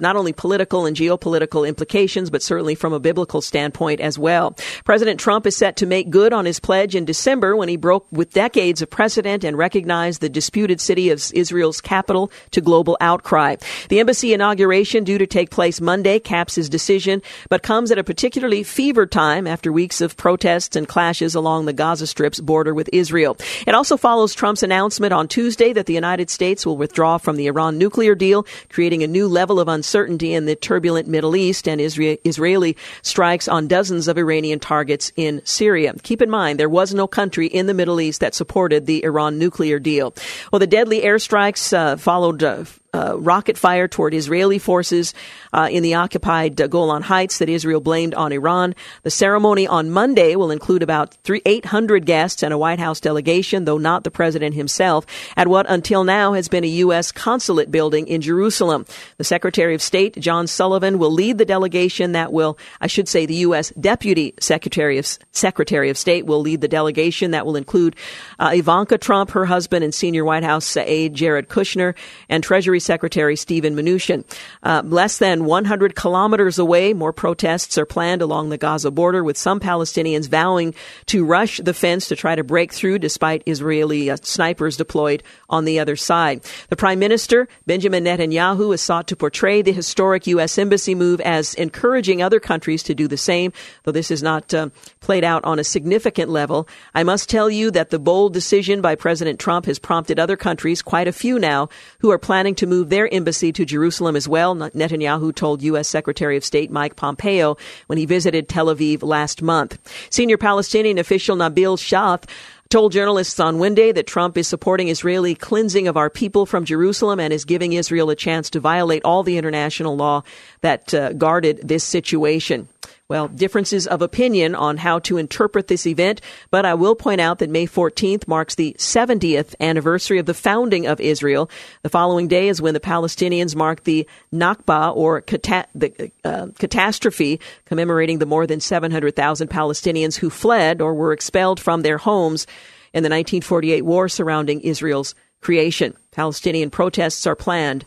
not 0.00 0.16
only 0.16 0.32
political 0.32 0.86
and 0.86 0.96
geopolitical 0.96 1.66
implications, 1.66 2.30
but 2.30 2.42
certainly 2.42 2.74
from 2.74 2.92
a 2.92 3.00
biblical 3.00 3.40
standpoint 3.40 4.00
as 4.00 4.18
well. 4.18 4.56
President 4.84 5.20
Trump 5.20 5.46
is 5.46 5.56
set 5.56 5.76
to 5.76 5.86
make 5.86 6.10
good 6.10 6.32
on 6.32 6.44
his 6.44 6.60
pledge 6.60 6.94
in 6.94 7.04
December 7.04 7.56
when 7.56 7.68
he 7.68 7.76
broke 7.76 8.06
with 8.10 8.32
decades 8.32 8.82
of 8.82 8.90
precedent 8.90 9.44
and 9.44 9.58
recognized 9.58 10.20
the 10.20 10.28
disputed 10.28 10.80
city 10.80 11.10
of 11.10 11.22
Israel's 11.34 11.80
capital 11.80 12.30
to 12.52 12.60
global 12.60 12.96
outcry. 13.00 13.56
The 13.88 14.00
embassy 14.00 14.32
inauguration 14.32 15.04
due 15.04 15.18
to 15.18 15.26
take 15.26 15.50
place 15.50 15.80
Monday 15.80 16.18
caps 16.18 16.54
his 16.54 16.68
decision, 16.68 17.22
but 17.48 17.62
comes 17.62 17.90
at 17.90 17.98
a 17.98 18.04
particularly 18.04 18.62
fevered 18.62 19.10
time 19.10 19.46
after 19.46 19.72
weeks 19.72 20.00
of 20.00 20.16
protests 20.16 20.76
and 20.76 20.86
clashes 20.86 21.34
along 21.34 21.64
the 21.64 21.72
Gaza 21.72 22.06
Strip's 22.06 22.40
border 22.40 22.72
with 22.72 22.88
Israel. 22.92 23.36
It 23.66 23.74
also 23.74 23.96
follows 23.96 24.34
Trump's 24.34 24.62
announcement 24.62 25.12
on 25.12 25.28
Tuesday 25.28 25.72
that 25.72 25.86
the 25.86 25.94
United 25.94 26.30
States 26.30 26.64
will 26.64 26.76
withdraw 26.76 27.18
from 27.18 27.36
the 27.36 27.46
Iran 27.46 27.78
nuclear 27.78 28.14
deal, 28.14 28.46
creating 28.68 29.02
a 29.02 29.06
new 29.06 29.28
level 29.28 29.60
of 29.60 29.68
uncertainty 29.68 29.87
uncertainty 29.88 30.34
in 30.34 30.44
the 30.44 30.54
turbulent 30.54 31.08
Middle 31.08 31.34
East 31.34 31.66
and 31.66 31.80
Israeli 31.80 32.76
strikes 33.00 33.48
on 33.48 33.68
dozens 33.68 34.06
of 34.06 34.18
Iranian 34.18 34.60
targets 34.60 35.12
in 35.16 35.40
Syria. 35.46 35.94
Keep 36.02 36.20
in 36.20 36.28
mind, 36.28 36.60
there 36.60 36.68
was 36.68 36.92
no 36.92 37.06
country 37.06 37.46
in 37.46 37.64
the 37.66 37.72
Middle 37.72 37.98
East 37.98 38.20
that 38.20 38.34
supported 38.34 38.84
the 38.84 39.02
Iran 39.02 39.38
nuclear 39.38 39.78
deal. 39.78 40.14
Well, 40.52 40.60
the 40.60 40.66
deadly 40.66 41.00
airstrikes 41.00 41.72
uh, 41.72 41.96
followed 41.96 42.42
uh, 42.42 42.66
uh, 42.94 43.18
rocket 43.18 43.58
fire 43.58 43.86
toward 43.86 44.14
Israeli 44.14 44.58
forces 44.58 45.12
uh, 45.52 45.68
in 45.70 45.82
the 45.82 45.94
occupied 45.94 46.60
uh, 46.60 46.66
Golan 46.66 47.02
Heights 47.02 47.38
that 47.38 47.48
Israel 47.48 47.80
blamed 47.80 48.14
on 48.14 48.32
Iran. 48.32 48.74
The 49.02 49.10
ceremony 49.10 49.66
on 49.66 49.90
Monday 49.90 50.36
will 50.36 50.50
include 50.50 50.82
about 50.82 51.14
three, 51.22 51.42
800 51.44 52.06
guests 52.06 52.42
and 52.42 52.52
a 52.54 52.58
White 52.58 52.78
House 52.78 53.00
delegation, 53.00 53.64
though 53.64 53.78
not 53.78 54.04
the 54.04 54.10
president 54.10 54.54
himself, 54.54 55.04
at 55.36 55.48
what 55.48 55.66
until 55.68 56.04
now 56.04 56.32
has 56.32 56.48
been 56.48 56.64
a 56.64 56.68
U.S. 56.68 57.12
consulate 57.12 57.70
building 57.70 58.06
in 58.06 58.22
Jerusalem. 58.22 58.86
The 59.18 59.24
Secretary 59.24 59.74
of 59.74 59.82
State, 59.82 60.18
John 60.18 60.46
Sullivan, 60.46 60.98
will 60.98 61.12
lead 61.12 61.36
the 61.36 61.44
delegation 61.44 62.12
that 62.12 62.32
will, 62.32 62.58
I 62.80 62.86
should 62.86 63.08
say, 63.08 63.26
the 63.26 63.34
U.S. 63.34 63.70
Deputy 63.78 64.34
Secretary 64.40 64.96
of, 64.96 65.06
Secretary 65.32 65.90
of 65.90 65.98
State 65.98 66.24
will 66.24 66.40
lead 66.40 66.62
the 66.62 66.68
delegation 66.68 67.32
that 67.32 67.44
will 67.44 67.56
include 67.56 67.96
uh, 68.38 68.52
Ivanka 68.54 68.96
Trump, 68.96 69.30
her 69.32 69.44
husband, 69.44 69.84
and 69.84 69.94
senior 69.94 70.24
White 70.24 70.44
House 70.44 70.76
aide 70.76 71.14
Jared 71.14 71.48
Kushner, 71.48 71.94
and 72.28 72.42
Treasury 72.42 72.77
Secretary 72.80 73.36
Stephen 73.36 73.74
Mnuchin. 73.74 74.24
Uh, 74.62 74.82
less 74.84 75.18
than 75.18 75.44
100 75.44 75.94
kilometers 75.94 76.58
away, 76.58 76.92
more 76.92 77.12
protests 77.12 77.78
are 77.78 77.86
planned 77.86 78.22
along 78.22 78.48
the 78.48 78.58
Gaza 78.58 78.90
border, 78.90 79.24
with 79.24 79.36
some 79.36 79.60
Palestinians 79.60 80.28
vowing 80.28 80.74
to 81.06 81.24
rush 81.24 81.58
the 81.58 81.74
fence 81.74 82.08
to 82.08 82.16
try 82.16 82.34
to 82.34 82.44
break 82.44 82.72
through, 82.72 82.98
despite 82.98 83.42
Israeli 83.46 84.10
uh, 84.10 84.16
snipers 84.22 84.76
deployed 84.76 85.22
on 85.48 85.64
the 85.64 85.78
other 85.78 85.96
side. 85.96 86.44
The 86.68 86.76
Prime 86.76 86.98
Minister, 86.98 87.48
Benjamin 87.66 88.04
Netanyahu, 88.04 88.70
has 88.70 88.80
sought 88.80 89.08
to 89.08 89.16
portray 89.16 89.62
the 89.62 89.72
historic 89.72 90.26
U.S. 90.28 90.58
Embassy 90.58 90.94
move 90.94 91.20
as 91.20 91.54
encouraging 91.54 92.22
other 92.22 92.40
countries 92.40 92.82
to 92.84 92.94
do 92.94 93.08
the 93.08 93.16
same, 93.16 93.52
though 93.84 93.92
this 93.92 94.10
is 94.10 94.22
not 94.22 94.52
uh, 94.54 94.68
played 95.00 95.24
out 95.24 95.44
on 95.44 95.58
a 95.58 95.64
significant 95.64 96.30
level. 96.30 96.68
I 96.94 97.02
must 97.02 97.28
tell 97.28 97.50
you 97.50 97.70
that 97.72 97.90
the 97.90 97.98
bold 97.98 98.32
decision 98.32 98.80
by 98.80 98.94
President 98.94 99.40
Trump 99.40 99.66
has 99.66 99.78
prompted 99.78 100.18
other 100.18 100.36
countries, 100.36 100.82
quite 100.82 101.08
a 101.08 101.12
few 101.12 101.38
now, 101.38 101.68
who 102.00 102.10
are 102.10 102.18
planning 102.18 102.54
to 102.56 102.66
move 102.68 102.88
their 102.88 103.12
embassy 103.12 103.52
to 103.52 103.64
Jerusalem 103.64 104.16
as 104.16 104.28
well. 104.28 104.54
Netanyahu 104.54 105.34
told 105.34 105.62
U.S. 105.62 105.88
Secretary 105.88 106.36
of 106.36 106.44
State 106.44 106.70
Mike 106.70 106.96
Pompeo 106.96 107.56
when 107.86 107.98
he 107.98 108.06
visited 108.06 108.48
Tel 108.48 108.66
Aviv 108.66 109.02
last 109.02 109.42
month. 109.42 109.78
Senior 110.10 110.38
Palestinian 110.38 110.98
official 110.98 111.36
Nabil 111.36 111.76
Shaath 111.76 112.28
told 112.68 112.92
journalists 112.92 113.40
on 113.40 113.58
Wednesday 113.58 113.92
that 113.92 114.06
Trump 114.06 114.36
is 114.36 114.46
supporting 114.46 114.88
Israeli 114.88 115.34
cleansing 115.34 115.88
of 115.88 115.96
our 115.96 116.10
people 116.10 116.44
from 116.44 116.66
Jerusalem 116.66 117.18
and 117.18 117.32
is 117.32 117.46
giving 117.46 117.72
Israel 117.72 118.10
a 118.10 118.16
chance 118.16 118.50
to 118.50 118.60
violate 118.60 119.04
all 119.04 119.22
the 119.22 119.38
international 119.38 119.96
law 119.96 120.22
that 120.60 120.92
uh, 120.92 121.14
guarded 121.14 121.66
this 121.66 121.82
situation. 121.82 122.68
Well, 123.08 123.28
differences 123.28 123.86
of 123.86 124.02
opinion 124.02 124.54
on 124.54 124.76
how 124.76 124.98
to 125.00 125.16
interpret 125.16 125.68
this 125.68 125.86
event, 125.86 126.20
but 126.50 126.66
I 126.66 126.74
will 126.74 126.94
point 126.94 127.22
out 127.22 127.38
that 127.38 127.48
May 127.48 127.66
14th 127.66 128.28
marks 128.28 128.54
the 128.54 128.76
70th 128.78 129.54
anniversary 129.60 130.18
of 130.18 130.26
the 130.26 130.34
founding 130.34 130.86
of 130.86 131.00
Israel. 131.00 131.48
The 131.82 131.88
following 131.88 132.28
day 132.28 132.48
is 132.48 132.60
when 132.60 132.74
the 132.74 132.80
Palestinians 132.80 133.56
mark 133.56 133.84
the 133.84 134.06
Nakba, 134.30 134.94
or 134.94 135.22
cata- 135.22 135.68
the 135.74 136.12
uh, 136.22 136.48
catastrophe, 136.58 137.40
commemorating 137.64 138.18
the 138.18 138.26
more 138.26 138.46
than 138.46 138.60
700,000 138.60 139.48
Palestinians 139.48 140.16
who 140.16 140.28
fled 140.28 140.82
or 140.82 140.92
were 140.92 141.14
expelled 141.14 141.58
from 141.58 141.80
their 141.80 141.96
homes 141.96 142.46
in 142.92 143.04
the 143.04 143.08
1948 143.08 143.86
war 143.86 144.10
surrounding 144.10 144.60
Israel's 144.60 145.14
creation. 145.40 145.96
Palestinian 146.10 146.68
protests 146.68 147.26
are 147.26 147.36
planned 147.36 147.86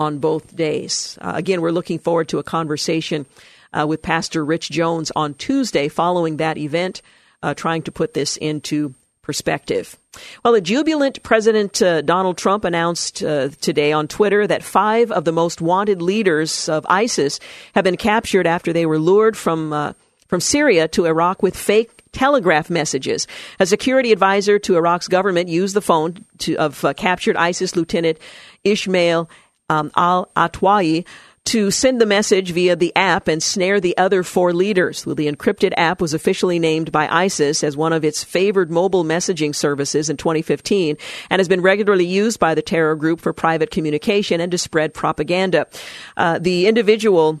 on 0.00 0.18
both 0.18 0.56
days. 0.56 1.18
Uh, 1.20 1.32
again, 1.34 1.60
we're 1.60 1.72
looking 1.72 1.98
forward 1.98 2.28
to 2.30 2.38
a 2.38 2.42
conversation 2.42 3.26
uh, 3.72 3.86
with 3.86 4.02
Pastor 4.02 4.44
Rich 4.44 4.70
Jones 4.70 5.10
on 5.16 5.34
Tuesday 5.34 5.88
following 5.88 6.36
that 6.36 6.58
event, 6.58 7.02
uh, 7.42 7.54
trying 7.54 7.82
to 7.82 7.92
put 7.92 8.14
this 8.14 8.36
into 8.36 8.94
perspective. 9.22 9.96
Well, 10.44 10.54
a 10.54 10.60
jubilant 10.60 11.22
President 11.22 11.80
uh, 11.80 12.02
Donald 12.02 12.36
Trump 12.36 12.64
announced 12.64 13.22
uh, 13.22 13.48
today 13.60 13.92
on 13.92 14.08
Twitter 14.08 14.46
that 14.46 14.62
five 14.62 15.10
of 15.10 15.24
the 15.24 15.32
most 15.32 15.60
wanted 15.60 16.02
leaders 16.02 16.68
of 16.68 16.84
ISIS 16.88 17.40
have 17.74 17.84
been 17.84 17.96
captured 17.96 18.46
after 18.46 18.72
they 18.72 18.84
were 18.84 18.98
lured 18.98 19.36
from 19.36 19.72
uh, 19.72 19.92
from 20.28 20.40
Syria 20.40 20.88
to 20.88 21.04
Iraq 21.04 21.42
with 21.42 21.56
fake 21.56 22.02
Telegram 22.12 22.64
messages. 22.70 23.26
A 23.60 23.66
security 23.66 24.12
advisor 24.12 24.58
to 24.60 24.76
Iraq's 24.76 25.08
government 25.08 25.48
used 25.48 25.74
the 25.74 25.82
phone 25.82 26.24
to, 26.38 26.56
of 26.56 26.84
uh, 26.84 26.94
captured 26.94 27.36
ISIS 27.36 27.76
Lieutenant 27.76 28.18
Ismail 28.64 29.28
um, 29.68 29.90
al 29.96 30.30
Atwayi 30.36 31.06
to 31.44 31.70
send 31.70 32.00
the 32.00 32.06
message 32.06 32.52
via 32.52 32.76
the 32.76 32.94
app 32.94 33.26
and 33.26 33.42
snare 33.42 33.80
the 33.80 33.96
other 33.98 34.22
four 34.22 34.52
leaders. 34.52 35.02
The 35.02 35.30
encrypted 35.30 35.72
app 35.76 36.00
was 36.00 36.14
officially 36.14 36.58
named 36.58 36.92
by 36.92 37.08
ISIS 37.08 37.64
as 37.64 37.76
one 37.76 37.92
of 37.92 38.04
its 38.04 38.22
favored 38.22 38.70
mobile 38.70 39.04
messaging 39.04 39.54
services 39.54 40.08
in 40.08 40.16
2015 40.16 40.96
and 41.30 41.40
has 41.40 41.48
been 41.48 41.60
regularly 41.60 42.06
used 42.06 42.38
by 42.38 42.54
the 42.54 42.62
terror 42.62 42.94
group 42.94 43.20
for 43.20 43.32
private 43.32 43.70
communication 43.70 44.40
and 44.40 44.52
to 44.52 44.58
spread 44.58 44.94
propaganda. 44.94 45.66
Uh, 46.16 46.38
the 46.38 46.66
individual 46.66 47.40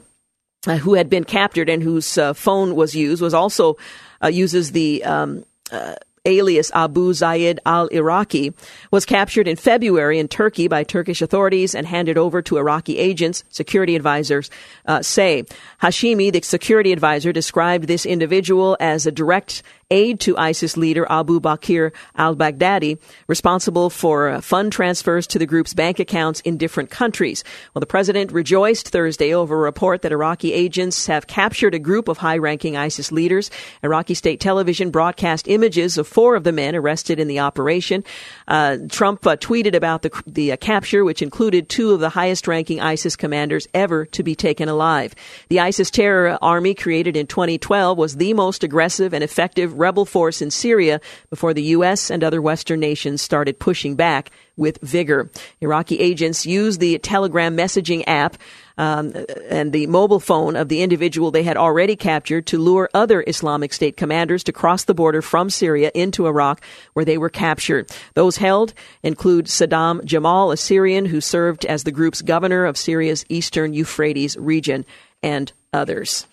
uh, 0.66 0.76
who 0.78 0.94
had 0.94 1.08
been 1.08 1.24
captured 1.24 1.68
and 1.68 1.82
whose 1.82 2.18
uh, 2.18 2.32
phone 2.32 2.74
was 2.74 2.94
used 2.94 3.22
was 3.22 3.34
also 3.34 3.76
uh, 4.22 4.28
uses 4.28 4.72
the 4.72 5.04
um, 5.04 5.44
uh, 5.70 5.94
alias 6.24 6.70
Abu 6.72 7.12
Zayed 7.12 7.58
al-Iraqi, 7.66 8.54
was 8.92 9.04
captured 9.04 9.48
in 9.48 9.56
February 9.56 10.20
in 10.20 10.28
Turkey 10.28 10.68
by 10.68 10.84
Turkish 10.84 11.20
authorities 11.20 11.74
and 11.74 11.84
handed 11.84 12.16
over 12.16 12.40
to 12.42 12.58
Iraqi 12.58 12.98
agents, 12.98 13.42
security 13.48 13.96
advisors 13.96 14.48
uh, 14.86 15.02
say. 15.02 15.44
Hashimi, 15.82 16.32
the 16.32 16.40
security 16.42 16.92
advisor, 16.92 17.32
described 17.32 17.88
this 17.88 18.06
individual 18.06 18.76
as 18.78 19.04
a 19.04 19.10
direct 19.10 19.64
aide 19.92 20.18
to 20.20 20.36
ISIS 20.38 20.76
leader 20.76 21.06
Abu 21.10 21.38
Bakr 21.38 21.92
al 22.16 22.34
Baghdadi, 22.34 22.98
responsible 23.28 23.90
for 23.90 24.30
uh, 24.30 24.40
fund 24.40 24.72
transfers 24.72 25.26
to 25.28 25.38
the 25.38 25.46
group's 25.46 25.74
bank 25.74 26.00
accounts 26.00 26.40
in 26.40 26.56
different 26.56 26.90
countries. 26.90 27.44
Well, 27.74 27.80
the 27.80 27.86
president 27.86 28.32
rejoiced 28.32 28.88
Thursday 28.88 29.34
over 29.34 29.54
a 29.54 29.58
report 29.58 30.02
that 30.02 30.10
Iraqi 30.10 30.52
agents 30.52 31.06
have 31.06 31.26
captured 31.26 31.74
a 31.74 31.78
group 31.78 32.08
of 32.08 32.18
high 32.18 32.38
ranking 32.38 32.76
ISIS 32.76 33.12
leaders. 33.12 33.50
Iraqi 33.82 34.14
state 34.14 34.40
television 34.40 34.90
broadcast 34.90 35.46
images 35.46 35.98
of 35.98 36.08
four 36.08 36.34
of 36.36 36.44
the 36.44 36.52
men 36.52 36.74
arrested 36.74 37.20
in 37.20 37.28
the 37.28 37.40
operation. 37.40 38.02
Uh, 38.48 38.78
Trump 38.88 39.26
uh, 39.26 39.36
tweeted 39.36 39.74
about 39.74 40.02
the, 40.02 40.22
the 40.26 40.52
uh, 40.52 40.56
capture, 40.56 41.04
which 41.04 41.20
included 41.20 41.68
two 41.68 41.92
of 41.92 42.00
the 42.00 42.08
highest 42.08 42.48
ranking 42.48 42.80
ISIS 42.80 43.14
commanders 43.14 43.68
ever 43.74 44.06
to 44.06 44.22
be 44.22 44.34
taken 44.34 44.70
alive. 44.70 45.14
The 45.48 45.60
ISIS 45.60 45.90
terror 45.90 46.38
army 46.40 46.74
created 46.74 47.14
in 47.14 47.26
2012 47.26 47.98
was 47.98 48.16
the 48.16 48.32
most 48.32 48.64
aggressive 48.64 49.12
and 49.12 49.22
effective 49.22 49.81
rebel 49.82 50.04
force 50.06 50.40
in 50.40 50.50
Syria 50.50 51.00
before 51.28 51.52
the 51.52 51.62
U.S. 51.76 52.10
and 52.10 52.22
other 52.22 52.40
Western 52.40 52.80
nations 52.80 53.20
started 53.20 53.58
pushing 53.58 53.96
back 53.96 54.30
with 54.56 54.78
vigor. 54.80 55.30
Iraqi 55.60 55.98
agents 55.98 56.46
used 56.46 56.80
the 56.80 56.98
Telegram 56.98 57.56
messaging 57.56 58.04
app 58.06 58.36
um, 58.78 59.12
and 59.50 59.72
the 59.72 59.86
mobile 59.86 60.20
phone 60.20 60.56
of 60.56 60.68
the 60.68 60.82
individual 60.82 61.30
they 61.30 61.42
had 61.42 61.56
already 61.56 61.96
captured 61.96 62.46
to 62.46 62.58
lure 62.58 62.88
other 62.94 63.24
Islamic 63.26 63.72
State 63.72 63.96
commanders 63.96 64.44
to 64.44 64.52
cross 64.52 64.84
the 64.84 64.94
border 64.94 65.22
from 65.22 65.50
Syria 65.50 65.90
into 65.94 66.26
Iraq, 66.26 66.62
where 66.92 67.04
they 67.04 67.18
were 67.18 67.28
captured. 67.28 67.90
Those 68.14 68.36
held 68.36 68.74
include 69.02 69.46
Saddam 69.46 70.04
Jamal, 70.04 70.52
a 70.52 70.56
Syrian 70.56 71.06
who 71.06 71.20
served 71.20 71.64
as 71.66 71.84
the 71.84 71.92
group's 71.92 72.22
governor 72.22 72.64
of 72.64 72.76
Syria's 72.76 73.24
eastern 73.28 73.74
Euphrates 73.74 74.36
region, 74.36 74.84
and 75.22 75.52
others. 75.72 76.26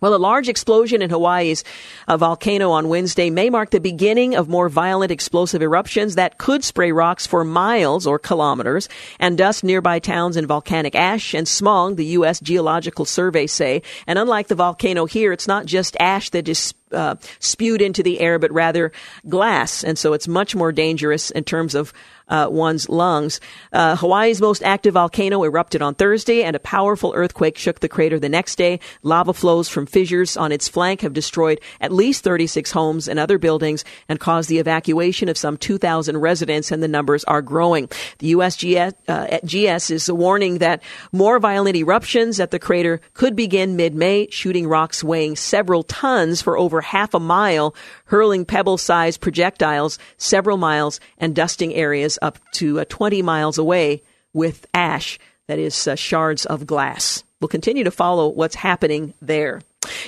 Well, 0.00 0.14
a 0.14 0.16
large 0.16 0.48
explosion 0.48 1.02
in 1.02 1.10
Hawaii's 1.10 1.62
uh, 2.08 2.16
volcano 2.16 2.70
on 2.70 2.88
Wednesday 2.88 3.28
may 3.28 3.50
mark 3.50 3.68
the 3.68 3.80
beginning 3.80 4.34
of 4.34 4.48
more 4.48 4.70
violent 4.70 5.12
explosive 5.12 5.60
eruptions 5.60 6.14
that 6.14 6.38
could 6.38 6.64
spray 6.64 6.90
rocks 6.90 7.26
for 7.26 7.44
miles 7.44 8.06
or 8.06 8.18
kilometers 8.18 8.88
and 9.18 9.36
dust 9.36 9.62
nearby 9.62 9.98
towns 9.98 10.38
in 10.38 10.46
volcanic 10.46 10.94
ash 10.94 11.34
and 11.34 11.46
smog, 11.46 11.96
the 11.96 12.06
U.S. 12.06 12.40
Geological 12.40 13.04
Survey 13.04 13.46
say. 13.46 13.82
And 14.06 14.18
unlike 14.18 14.48
the 14.48 14.54
volcano 14.54 15.04
here, 15.04 15.32
it's 15.32 15.46
not 15.46 15.66
just 15.66 15.98
ash 16.00 16.30
that 16.30 16.48
is 16.48 16.72
uh, 16.92 17.16
spewed 17.38 17.82
into 17.82 18.02
the 18.02 18.20
air, 18.20 18.38
but 18.38 18.50
rather 18.52 18.92
glass. 19.28 19.84
And 19.84 19.98
so 19.98 20.12
it's 20.12 20.26
much 20.26 20.56
more 20.56 20.72
dangerous 20.72 21.30
in 21.30 21.44
terms 21.44 21.74
of 21.74 21.92
uh, 22.30 22.48
one's 22.50 22.88
lungs. 22.88 23.40
Uh, 23.72 23.96
Hawaii's 23.96 24.40
most 24.40 24.62
active 24.62 24.94
volcano 24.94 25.44
erupted 25.44 25.82
on 25.82 25.94
Thursday, 25.94 26.42
and 26.42 26.56
a 26.56 26.60
powerful 26.60 27.12
earthquake 27.14 27.58
shook 27.58 27.80
the 27.80 27.88
crater 27.88 28.18
the 28.18 28.28
next 28.28 28.56
day. 28.56 28.80
Lava 29.02 29.34
flows 29.34 29.68
from 29.68 29.86
fissures 29.86 30.36
on 30.36 30.52
its 30.52 30.68
flank 30.68 31.02
have 31.02 31.12
destroyed 31.12 31.60
at 31.80 31.92
least 31.92 32.24
36 32.24 32.70
homes 32.70 33.08
and 33.08 33.18
other 33.18 33.38
buildings 33.38 33.84
and 34.08 34.20
caused 34.20 34.48
the 34.48 34.58
evacuation 34.58 35.28
of 35.28 35.36
some 35.36 35.56
2,000 35.56 36.16
residents, 36.16 36.70
and 36.70 36.82
the 36.82 36.88
numbers 36.88 37.24
are 37.24 37.42
growing. 37.42 37.88
The 38.18 38.32
USGS 38.32 38.94
uh, 39.08 39.38
GS 39.44 39.90
is 39.90 40.10
warning 40.10 40.58
that 40.58 40.82
more 41.12 41.38
violent 41.38 41.76
eruptions 41.76 42.40
at 42.40 42.50
the 42.50 42.58
crater 42.58 43.00
could 43.14 43.34
begin 43.34 43.76
mid-May, 43.76 44.28
shooting 44.30 44.66
rocks 44.66 45.02
weighing 45.02 45.36
several 45.36 45.82
tons 45.82 46.40
for 46.40 46.56
over 46.56 46.80
half 46.80 47.14
a 47.14 47.20
mile, 47.20 47.74
hurling 48.10 48.44
pebble-sized 48.44 49.20
projectiles 49.20 49.98
several 50.18 50.56
miles 50.56 51.00
and 51.16 51.34
dusting 51.34 51.72
areas 51.74 52.18
up 52.20 52.38
to 52.52 52.80
uh, 52.80 52.84
20 52.88 53.22
miles 53.22 53.56
away 53.56 54.02
with 54.32 54.66
ash, 54.74 55.18
that 55.46 55.58
is, 55.58 55.86
uh, 55.86 55.94
shards 55.94 56.44
of 56.46 56.66
glass. 56.66 57.24
We'll 57.40 57.48
continue 57.48 57.84
to 57.84 57.90
follow 57.90 58.28
what's 58.28 58.56
happening 58.56 59.14
there. 59.22 59.62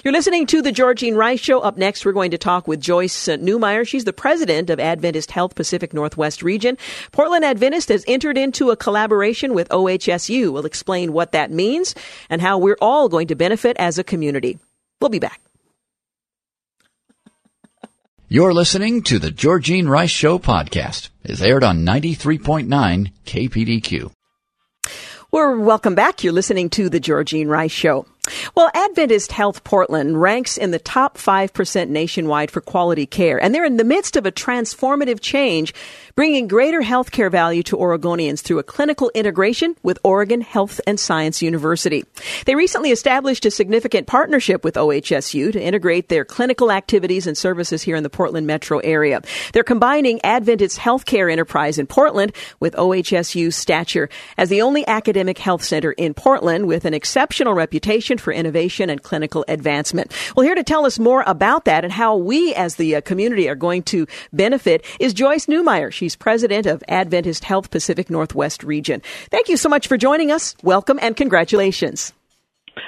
You're 0.05 0.13
listening 0.13 0.47
to 0.49 0.61
the 0.63 0.73
Georgine 0.73 1.15
Rice 1.15 1.41
Show. 1.41 1.61
Up 1.61 1.79
next, 1.79 2.05
we're 2.05 2.13
going 2.13 2.33
to 2.33 2.39
talk 2.39 2.69
with 2.69 2.81
Joyce 2.81 3.29
uh, 3.29 3.37
Newmyer. 3.37 3.87
She's 3.87 4.05
the 4.05 4.13
president 4.13 4.69
of 4.69 4.81
Adventist 4.81 5.31
Health 5.31 5.55
Pacific 5.55 5.95
Northwest 5.95 6.43
Region. 6.43 6.77
Portland 7.13 7.45
Adventist 7.45 7.89
has 7.89 8.05
entered 8.07 8.37
into 8.37 8.71
a 8.71 8.77
collaboration 8.77 9.55
with 9.55 9.69
OHSU. 9.71 10.53
We'll 10.53 10.67
explain 10.67 11.13
what 11.13 11.33
that 11.33 11.51
means 11.51 11.95
and 12.29 12.43
how 12.43 12.59
we're 12.59 12.77
all 12.81 13.09
going 13.09 13.29
to 13.29 13.35
benefit 13.35 13.77
as 13.79 13.99
a 13.99 14.05
community. 14.05 14.59
We'll 15.01 15.09
be 15.09 15.19
back. 15.19 15.41
You're 18.33 18.55
listening 18.55 19.03
to 19.03 19.19
the 19.19 19.31
Georgine 19.31 19.87
Rice 19.87 20.09
Show 20.09 20.39
podcast. 20.39 21.11
It's 21.23 21.43
aired 21.43 21.63
on 21.63 21.85
93.9 21.85 23.13
KPDQ. 23.27 24.11
Well, 25.31 25.59
welcome 25.59 25.95
back. 25.95 26.25
You're 26.25 26.33
listening 26.33 26.71
to 26.71 26.89
the 26.89 26.99
Georgine 26.99 27.49
Rice 27.49 27.73
Show. 27.73 28.07
Well, 28.55 28.71
Adventist 28.75 29.33
Health 29.33 29.65
Portland 29.65 30.21
ranks 30.21 30.57
in 30.57 30.71
the 30.71 30.79
top 30.79 31.17
5% 31.17 31.89
nationwide 31.89 32.51
for 32.51 32.61
quality 32.61 33.07
care, 33.07 33.43
and 33.43 33.55
they're 33.55 33.65
in 33.65 33.77
the 33.77 33.85
midst 33.85 34.17
of 34.17 34.27
a 34.27 34.33
transformative 34.33 35.21
change, 35.21 35.75
bringing 36.15 36.49
greater 36.49 36.83
healthcare 36.83 37.31
value 37.31 37.63
to 37.65 37.77
Oregonians 37.77 38.41
through 38.41 38.59
a 38.59 38.63
clinical 38.63 39.11
integration 39.15 39.77
with 39.83 39.99
Oregon 40.05 40.41
Health 40.41 40.81
and 40.87 41.01
Science 41.01 41.43
University. 41.43 42.05
They 42.47 42.55
recently 42.55 42.91
established 42.91 43.47
a 43.47 43.51
significant 43.51 44.07
partnership 44.07 44.65
with 44.65 44.75
OHSU 44.75 45.53
to 45.53 45.63
integrate 45.63 46.09
their 46.09 46.25
clinical 46.25 46.71
activities 46.71 47.27
and 47.27 47.37
services 47.37 47.83
here 47.83 47.97
in 47.97 48.03
the 48.03 48.11
Portland 48.11 48.47
metro 48.47 48.79
area. 48.79 49.23
They're 49.53 49.65
combining 49.65 50.21
Adventist 50.25 50.79
Healthcare 50.79 51.31
Enterprise 51.31 51.79
in 51.79 51.87
Portland 51.87 52.35
with 52.61 52.75
OHSU's 52.75 53.57
stature 53.57 54.09
as 54.37 54.49
the 54.49 54.63
only 54.63 54.87
academic 54.87 55.39
health 55.39 55.63
center 55.63 55.93
in 55.93 56.15
Portland 56.15 56.67
with 56.67 56.85
an 56.85 56.95
exceptional 56.95 57.55
reputation 57.55 58.19
for 58.23 58.33
Innovation 58.33 58.89
and 58.89 59.03
Clinical 59.03 59.45
Advancement. 59.49 60.13
Well, 60.35 60.47
here 60.47 60.55
to 60.55 60.65
tell 60.65 60.87
us 60.87 60.99
more 60.99 61.25
about 61.27 61.67
that 61.67 61.85
and 61.85 61.93
how 61.93 62.17
we 62.17 62.55
as 62.55 62.77
the 62.77 62.97
uh, 62.97 63.01
community 63.03 63.49
are 63.49 63.55
going 63.55 63.83
to 63.85 64.07
benefit 64.33 64.87
is 64.99 65.13
Joyce 65.13 65.47
Newmyer. 65.47 65.93
She's 65.93 66.17
president 66.17 66.67
of 66.67 66.83
Adventist 66.89 67.45
Health 67.45 67.71
Pacific 67.71 68.09
Northwest 68.09 68.63
Region. 68.63 69.03
Thank 69.31 69.49
you 69.49 69.57
so 69.57 69.69
much 69.69 69.89
for 69.89 69.97
joining 69.97 70.31
us. 70.31 70.55
Welcome 70.63 70.99
and 71.03 71.17
congratulations. 71.17 72.13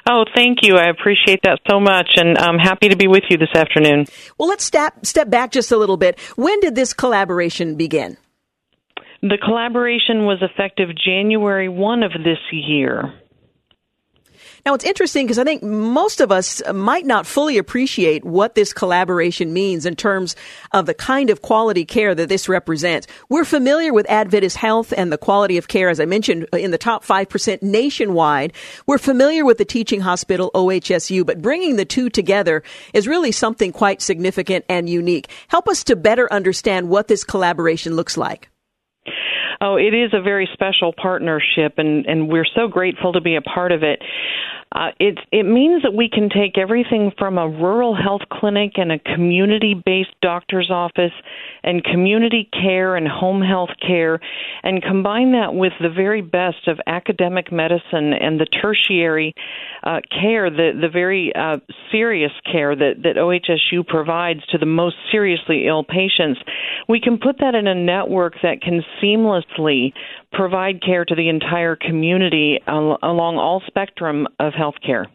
Oh, 0.09 0.25
thank 0.35 0.59
you. 0.63 0.77
I 0.77 0.89
appreciate 0.89 1.41
that 1.45 1.61
so 1.71 1.81
much, 1.81 2.09
and 2.17 2.39
I'm 2.39 2.59
happy 2.59 2.89
to 2.89 2.97
be 2.97 3.07
with 3.07 3.25
you 3.29 3.37
this 3.37 3.55
afternoon. 3.55 4.07
Well, 4.39 4.49
let's 4.49 4.65
step 4.65 5.05
step 5.05 5.29
back 5.31 5.51
just 5.51 5.73
a 5.73 5.77
little 5.77 5.97
bit. 5.97 6.19
When 6.37 6.61
did 6.61 6.75
this 6.75 6.93
collaboration 6.93 7.77
begin? 7.77 8.17
The 9.23 9.39
collaboration 9.43 10.27
was 10.27 10.43
effective 10.43 10.91
January 11.03 11.69
1 11.69 12.03
of 12.03 12.13
this 12.13 12.39
year. 12.53 13.15
Now, 14.67 14.73
it's 14.73 14.85
interesting 14.85 15.27
because 15.27 15.39
I 15.39 15.45
think 15.45 15.63
most 15.63 16.23
of 16.23 16.33
us 16.33 16.63
might 16.73 17.05
not 17.05 17.27
fully 17.27 17.59
appreciate 17.59 18.25
what 18.25 18.55
this 18.55 18.73
collaboration 18.73 19.53
means 19.53 19.85
in 19.85 19.95
terms 19.95 20.37
of 20.73 20.87
the 20.87 20.95
kind 20.95 21.29
of 21.29 21.43
quality 21.43 21.85
care 21.85 22.15
that 22.15 22.31
this 22.31 22.49
represents. 22.49 23.07
We're 23.29 23.45
familiar 23.45 23.93
with 23.93 24.09
Adventist 24.09 24.57
Health 24.57 24.95
and 24.97 25.13
the 25.13 25.19
quality 25.19 25.59
of 25.59 25.69
care, 25.69 25.91
as 25.91 26.01
I 26.01 26.07
mentioned, 26.07 26.47
in 26.55 26.71
the 26.71 26.79
top 26.79 27.05
5% 27.05 27.63
nationwide. 27.63 28.55
We're 28.87 28.97
familiar 28.97 29.45
with 29.45 29.59
the 29.59 29.67
teaching 29.67 30.01
hospital, 30.01 30.51
OHSU, 30.55 31.27
but 31.27 31.43
bringing 31.43 31.77
the 31.77 31.85
two 31.85 32.09
together 32.09 32.63
is 32.95 33.07
really 33.07 33.33
something 33.33 33.71
quite 33.71 34.01
significant 34.01 34.65
and 34.71 34.89
unique. 34.89 35.29
Help 35.49 35.69
us 35.69 35.85
to 35.85 35.95
better 35.95 36.33
understand 36.33 36.89
what 36.89 37.07
this 37.09 37.23
collaboration 37.23 37.97
looks 37.97 38.17
like. 38.17 38.49
Oh, 39.61 39.77
it 39.77 39.95
is 39.95 40.13
a 40.13 40.21
very 40.21 40.49
special 40.53 40.93
partnership, 40.93 41.75
and, 41.79 42.07
and 42.07 42.29
we're 42.29 42.47
so 42.55 42.69
grateful 42.69 43.13
to 43.13 43.21
be 43.21 43.37
a 43.37 43.43
part 43.43 43.73
of 43.73 43.83
it. 43.83 44.01
Uh, 44.75 44.89
it 44.99 45.19
it 45.31 45.45
means 45.45 45.83
that 45.83 45.95
we 45.95 46.09
can 46.09 46.29
take 46.29 46.59
everything 46.59 47.13
from 47.17 47.39
a 47.39 47.49
rural 47.49 47.95
health 47.95 48.23
clinic 48.31 48.73
and 48.77 48.91
a 48.91 48.99
community 48.99 49.75
based 49.75 50.15
doctor's 50.21 50.71
office 50.71 51.13
and 51.63 51.85
community 51.85 52.49
care 52.53 52.97
and 52.97 53.07
home 53.07 53.41
health 53.41 53.71
care 53.87 54.19
and 54.63 54.83
combine 54.83 55.33
that 55.33 55.55
with 55.55 55.73
the 55.81 55.89
very 55.89 56.23
best 56.23 56.67
of 56.67 56.81
academic 56.87 57.53
medicine 57.53 58.13
and 58.13 58.41
the 58.41 58.47
tertiary 58.47 59.33
uh, 59.85 60.01
care, 60.11 60.51
the 60.51 60.73
the 60.81 60.89
very 60.89 61.33
uh, 61.37 61.59
serious 61.93 62.33
care 62.51 62.75
that 62.75 63.03
that 63.05 63.17
OHSU 63.17 63.87
provides 63.87 64.45
to 64.47 64.59
the 64.59 64.67
most 64.67 64.97
seriously 65.13 65.67
ill 65.69 65.85
patients. 65.85 66.41
We 66.89 67.01
can 67.01 67.19
put 67.19 67.39
that 67.39 67.55
in 67.55 67.67
a 67.67 67.75
network 67.75 68.35
that 68.43 68.61
can 68.61 68.83
seamlessly 69.03 69.93
provide 70.35 70.83
care 70.83 71.05
to 71.05 71.15
the 71.15 71.29
entire 71.29 71.77
community 71.77 72.61
al- 72.67 72.99
along 73.03 73.39
all 73.39 73.63
spectrum 73.67 74.27
of 74.39 74.53
healthcare. 74.53 75.07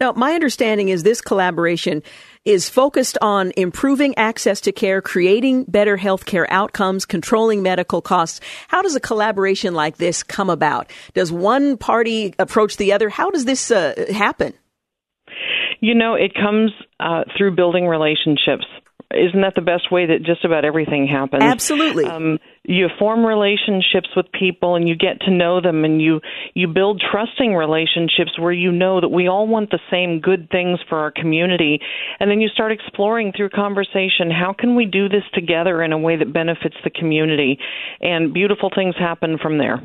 Now, 0.00 0.12
my 0.12 0.32
understanding 0.32 0.88
is 0.88 1.02
this 1.02 1.20
collaboration 1.20 2.02
is 2.44 2.68
focused 2.68 3.16
on 3.22 3.52
improving 3.56 4.16
access 4.18 4.60
to 4.62 4.72
care, 4.72 5.00
creating 5.00 5.64
better 5.64 5.96
healthcare 5.96 6.46
outcomes, 6.50 7.06
controlling 7.06 7.62
medical 7.62 8.02
costs. 8.02 8.40
How 8.68 8.82
does 8.82 8.96
a 8.96 9.00
collaboration 9.00 9.74
like 9.74 9.96
this 9.96 10.22
come 10.22 10.50
about? 10.50 10.90
Does 11.14 11.32
one 11.32 11.76
party 11.76 12.34
approach 12.38 12.76
the 12.76 12.92
other? 12.92 13.08
How 13.08 13.30
does 13.30 13.44
this 13.44 13.70
uh, 13.70 13.94
happen? 14.12 14.52
You 15.80 15.94
know, 15.94 16.14
it 16.14 16.32
comes 16.34 16.70
uh, 17.00 17.24
through 17.36 17.56
building 17.56 17.86
relationships. 17.86 18.64
Isn't 19.14 19.40
that 19.40 19.54
the 19.54 19.62
best 19.62 19.90
way 19.90 20.06
that 20.06 20.22
just 20.22 20.44
about 20.44 20.64
everything 20.64 21.06
happens? 21.06 21.42
Absolutely. 21.42 22.04
Um, 22.04 22.38
you 22.64 22.88
form 22.96 23.26
relationships 23.26 24.08
with 24.14 24.26
people 24.30 24.76
and 24.76 24.88
you 24.88 24.94
get 24.94 25.20
to 25.22 25.32
know 25.32 25.60
them 25.60 25.84
and 25.84 26.00
you 26.00 26.20
you 26.54 26.68
build 26.68 27.02
trusting 27.10 27.54
relationships 27.54 28.38
where 28.38 28.52
you 28.52 28.70
know 28.70 29.00
that 29.00 29.08
we 29.08 29.26
all 29.26 29.48
want 29.48 29.70
the 29.70 29.80
same 29.90 30.20
good 30.20 30.48
things 30.50 30.78
for 30.88 30.98
our 30.98 31.10
community 31.10 31.80
and 32.20 32.30
then 32.30 32.40
you 32.40 32.48
start 32.48 32.70
exploring 32.70 33.32
through 33.36 33.48
conversation 33.48 34.30
how 34.30 34.54
can 34.56 34.76
we 34.76 34.84
do 34.84 35.08
this 35.08 35.24
together 35.34 35.82
in 35.82 35.92
a 35.92 35.98
way 35.98 36.16
that 36.16 36.32
benefits 36.32 36.76
the 36.84 36.90
community 36.90 37.58
and 38.00 38.32
beautiful 38.32 38.70
things 38.72 38.94
happen 38.96 39.38
from 39.38 39.58
there 39.58 39.82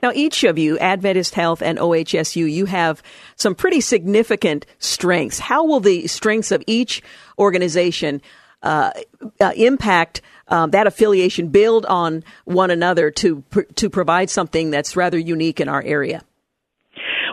now 0.00 0.12
each 0.14 0.44
of 0.44 0.56
you 0.56 0.78
adventist 0.78 1.34
health 1.34 1.60
and 1.60 1.78
ohsu 1.78 2.50
you 2.50 2.66
have 2.66 3.02
some 3.34 3.56
pretty 3.56 3.80
significant 3.80 4.64
strengths 4.78 5.40
how 5.40 5.64
will 5.64 5.80
the 5.80 6.06
strengths 6.06 6.52
of 6.52 6.62
each 6.68 7.02
organization 7.40 8.22
uh, 8.62 8.92
uh, 9.40 9.52
impact 9.56 10.20
um, 10.48 10.70
that 10.70 10.86
affiliation 10.86 11.48
build 11.48 11.86
on 11.86 12.24
one 12.44 12.70
another 12.70 13.10
to 13.10 13.44
to 13.76 13.88
provide 13.88 14.30
something 14.30 14.70
that's 14.70 14.96
rather 14.96 15.18
unique 15.18 15.60
in 15.60 15.68
our 15.68 15.82
area? 15.82 16.22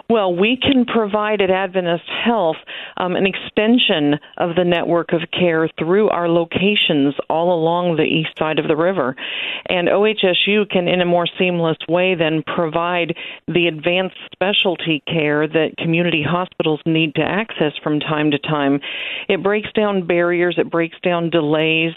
Well, 0.10 0.34
we 0.34 0.56
can 0.56 0.86
provide 0.86 1.42
at 1.42 1.50
Adventist 1.50 2.10
Health 2.24 2.56
um, 2.96 3.18
an 3.18 3.26
extension 3.26 4.18
of 4.38 4.56
the 4.56 4.64
network 4.64 5.12
of 5.12 5.20
care 5.38 5.70
through 5.78 6.08
our 6.08 6.30
locations 6.30 7.14
all 7.30 7.54
along 7.54 7.98
the 7.98 8.04
east 8.04 8.30
side 8.40 8.58
of 8.58 8.70
the 8.70 8.78
river. 8.78 9.18
And 9.66 9.90
OHSU 9.90 10.70
can, 10.70 10.88
in 10.88 11.02
a 11.02 11.06
more 11.06 11.28
seamless 11.38 11.78
way, 11.90 12.16
then 12.16 12.42
provide 12.56 13.18
the 13.50 13.68
advanced 13.68 14.16
specialty 14.32 15.04
care 15.06 15.46
that 15.46 15.76
community 15.78 16.24
hospitals 16.26 16.80
need 16.86 17.16
to 17.16 17.22
access 17.22 17.74
from 17.84 18.00
time 18.00 18.32
to 18.32 18.40
time. 18.40 18.80
It 19.28 19.44
breaks 19.44 19.72
down 19.74 20.08
barriers, 20.08 20.56
it 20.58 20.72
breaks 20.72 20.98
down 21.04 21.32
delays, 21.32 21.92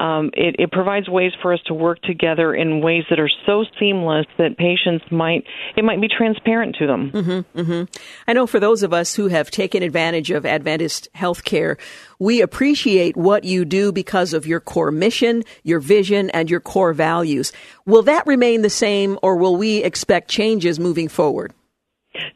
um, 0.00 0.30
it, 0.34 0.56
it 0.58 0.72
provides 0.72 1.08
ways 1.08 1.32
for 1.40 1.52
us 1.52 1.60
to 1.66 1.74
work 1.74 2.02
together 2.02 2.54
in 2.56 2.80
ways 2.80 3.04
that 3.08 3.20
are 3.20 3.30
so 3.46 3.64
seamless 3.78 4.26
that 4.38 4.58
patients 4.58 5.04
might, 5.12 5.44
it 5.76 5.84
might 5.84 6.00
be 6.00 6.08
transparent 6.08 6.74
to 6.80 6.88
them. 6.88 7.12
Mm-hmm. 7.12 7.51
Mm-hmm. 7.54 7.84
I 8.26 8.32
know 8.32 8.46
for 8.46 8.60
those 8.60 8.82
of 8.82 8.92
us 8.92 9.14
who 9.14 9.28
have 9.28 9.50
taken 9.50 9.82
advantage 9.82 10.30
of 10.30 10.46
Adventist 10.46 11.08
healthcare, 11.14 11.78
we 12.18 12.40
appreciate 12.40 13.16
what 13.16 13.44
you 13.44 13.64
do 13.64 13.92
because 13.92 14.32
of 14.32 14.46
your 14.46 14.60
core 14.60 14.90
mission, 14.90 15.44
your 15.62 15.80
vision, 15.80 16.30
and 16.30 16.50
your 16.50 16.60
core 16.60 16.92
values. 16.92 17.52
Will 17.86 18.02
that 18.02 18.26
remain 18.26 18.62
the 18.62 18.70
same, 18.70 19.18
or 19.22 19.36
will 19.36 19.56
we 19.56 19.82
expect 19.82 20.28
changes 20.28 20.80
moving 20.80 21.08
forward? 21.08 21.52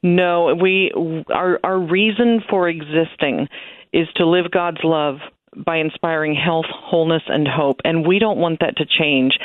No, 0.03 0.55
we 0.55 0.93
our 1.33 1.61
our 1.63 1.79
reason 1.79 2.43
for 2.49 2.69
existing 2.69 3.49
is 3.93 4.09
to 4.17 4.27
live 4.27 4.51
God's 4.51 4.83
love 4.83 5.19
by 5.57 5.77
inspiring 5.77 6.35
health, 6.35 6.67
wholeness, 6.69 7.23
and 7.27 7.49
hope. 7.49 7.81
And 7.85 8.07
we 8.07 8.19
don't 8.19 8.39
want 8.39 8.61
that 8.61 8.77
to 8.77 8.87
change. 8.87 9.39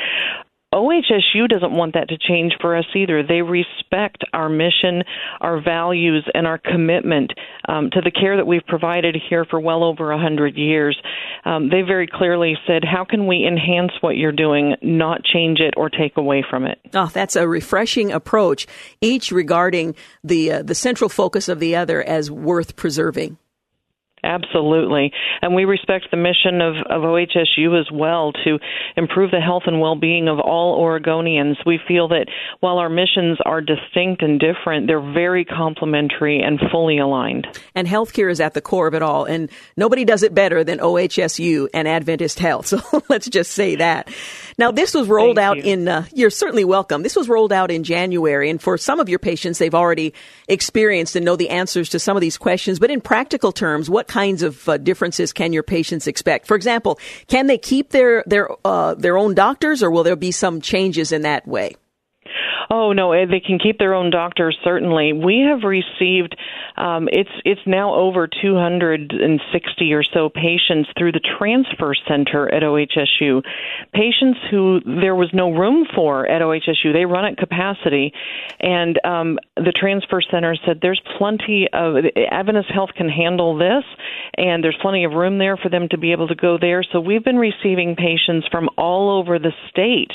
OHSU 0.72 1.48
doesn't 1.48 1.72
want 1.72 1.94
that 1.94 2.08
to 2.08 2.16
change 2.16 2.54
for 2.60 2.76
us 2.76 2.86
either. 2.94 3.22
They 3.22 3.42
respect 3.42 4.24
our 4.32 4.48
mission, 4.48 5.02
our 5.40 5.60
values, 5.60 6.26
and 6.34 6.46
our 6.46 6.58
commitment 6.58 7.32
um, 7.68 7.90
to 7.90 8.00
the 8.00 8.10
care 8.10 8.36
that 8.36 8.46
we've 8.46 8.66
provided 8.66 9.16
here 9.28 9.44
for 9.44 9.60
well 9.60 9.84
over 9.84 10.12
a 10.12 10.18
hundred 10.18 10.56
years. 10.56 10.98
Um, 11.44 11.68
they 11.68 11.82
very 11.82 12.06
clearly 12.06 12.56
said, 12.66 12.84
"How 12.84 13.04
can 13.04 13.26
we 13.26 13.46
enhance 13.46 13.92
what 14.00 14.16
you're 14.16 14.32
doing, 14.32 14.76
not 14.80 15.24
change 15.24 15.60
it 15.60 15.74
or 15.76 15.90
take 15.90 16.16
away 16.16 16.44
from 16.48 16.64
it?" 16.64 16.78
Oh, 16.94 17.10
that's 17.12 17.36
a 17.36 17.46
refreshing 17.46 18.12
approach. 18.12 18.66
Each 19.00 19.30
regarding 19.30 19.94
the 20.24 20.52
uh, 20.52 20.62
the 20.62 20.74
central 20.74 21.10
focus 21.10 21.48
of 21.48 21.60
the 21.60 21.76
other 21.76 22.02
as 22.02 22.30
worth 22.30 22.76
preserving. 22.76 23.36
Absolutely. 24.24 25.12
And 25.40 25.54
we 25.54 25.64
respect 25.64 26.06
the 26.10 26.16
mission 26.16 26.60
of, 26.60 26.76
of 26.88 27.02
OHSU 27.02 27.78
as 27.80 27.90
well 27.92 28.32
to 28.44 28.58
improve 28.96 29.32
the 29.32 29.40
health 29.40 29.64
and 29.66 29.80
well 29.80 29.96
being 29.96 30.28
of 30.28 30.38
all 30.38 30.80
Oregonians. 30.80 31.56
We 31.66 31.80
feel 31.88 32.08
that 32.08 32.26
while 32.60 32.78
our 32.78 32.88
missions 32.88 33.38
are 33.44 33.60
distinct 33.60 34.22
and 34.22 34.38
different, 34.38 34.86
they're 34.86 35.00
very 35.00 35.44
complementary 35.44 36.40
and 36.40 36.60
fully 36.70 36.98
aligned. 36.98 37.48
And 37.74 37.88
healthcare 37.88 38.30
is 38.30 38.40
at 38.40 38.54
the 38.54 38.60
core 38.60 38.86
of 38.86 38.94
it 38.94 39.02
all. 39.02 39.24
And 39.24 39.50
nobody 39.76 40.04
does 40.04 40.22
it 40.22 40.34
better 40.34 40.62
than 40.62 40.78
OHSU 40.78 41.68
and 41.74 41.88
Adventist 41.88 42.38
Health. 42.38 42.72
So 42.72 43.02
let's 43.10 43.28
just 43.28 43.52
say 43.52 43.76
that. 43.76 44.08
Now, 44.56 44.70
this 44.70 44.94
was 44.94 45.06
rolled 45.06 45.36
Thank 45.36 45.46
out 45.46 45.56
you. 45.58 45.72
in, 45.72 45.88
uh, 45.88 46.06
you're 46.14 46.30
certainly 46.30 46.64
welcome. 46.64 47.02
This 47.02 47.16
was 47.16 47.28
rolled 47.28 47.52
out 47.52 47.70
in 47.70 47.84
January. 47.84 48.48
And 48.48 48.62
for 48.62 48.78
some 48.78 48.98
of 48.98 49.10
your 49.10 49.18
patients, 49.18 49.58
they've 49.58 49.74
already 49.74 50.14
experienced 50.48 51.16
and 51.16 51.24
know 51.24 51.36
the 51.36 51.50
answers 51.50 51.90
to 51.90 51.98
some 51.98 52.16
of 52.16 52.22
these 52.22 52.38
questions. 52.38 52.78
But 52.78 52.90
in 52.90 53.02
practical 53.02 53.52
terms, 53.52 53.90
what 53.90 54.08
kinds 54.12 54.42
of 54.42 54.68
uh, 54.68 54.76
differences 54.76 55.32
can 55.32 55.54
your 55.54 55.62
patients 55.62 56.06
expect? 56.06 56.46
For 56.46 56.54
example, 56.54 56.98
can 57.28 57.46
they 57.46 57.56
keep 57.56 57.90
their, 57.90 58.22
their, 58.26 58.50
uh, 58.62 58.94
their 58.94 59.16
own 59.16 59.34
doctors 59.34 59.82
or 59.82 59.90
will 59.90 60.02
there 60.02 60.16
be 60.16 60.32
some 60.32 60.60
changes 60.60 61.12
in 61.12 61.22
that 61.22 61.48
way? 61.48 61.76
Oh 62.74 62.94
no, 62.94 63.12
eh, 63.12 63.26
they 63.30 63.40
can 63.40 63.58
keep 63.58 63.78
their 63.78 63.92
own 63.92 64.08
doctors. 64.08 64.56
Certainly, 64.64 65.12
we 65.12 65.44
have 65.46 65.62
received. 65.62 66.34
Um, 66.74 67.06
it's 67.12 67.30
it's 67.44 67.60
now 67.66 67.92
over 67.94 68.26
260 68.26 69.92
or 69.92 70.02
so 70.02 70.30
patients 70.30 70.88
through 70.96 71.12
the 71.12 71.20
transfer 71.38 71.94
center 72.08 72.48
at 72.48 72.62
OHSU. 72.62 73.42
Patients 73.92 74.38
who 74.50 74.80
there 74.86 75.14
was 75.14 75.28
no 75.34 75.50
room 75.52 75.86
for 75.94 76.26
at 76.26 76.40
OHSU. 76.40 76.94
They 76.94 77.04
run 77.04 77.26
at 77.26 77.36
capacity, 77.36 78.14
and 78.58 78.98
um, 79.04 79.38
the 79.56 79.74
transfer 79.78 80.22
center 80.30 80.56
said 80.64 80.78
there's 80.80 81.02
plenty 81.18 81.68
of 81.74 81.96
Adventist 82.30 82.70
Health 82.72 82.90
can 82.96 83.10
handle 83.10 83.58
this, 83.58 83.84
and 84.38 84.64
there's 84.64 84.78
plenty 84.80 85.04
of 85.04 85.12
room 85.12 85.36
there 85.36 85.58
for 85.58 85.68
them 85.68 85.88
to 85.90 85.98
be 85.98 86.12
able 86.12 86.28
to 86.28 86.34
go 86.34 86.56
there. 86.58 86.82
So 86.90 87.00
we've 87.00 87.24
been 87.24 87.36
receiving 87.36 87.96
patients 87.96 88.48
from 88.50 88.70
all 88.78 89.20
over 89.20 89.38
the 89.38 89.52
state 89.68 90.12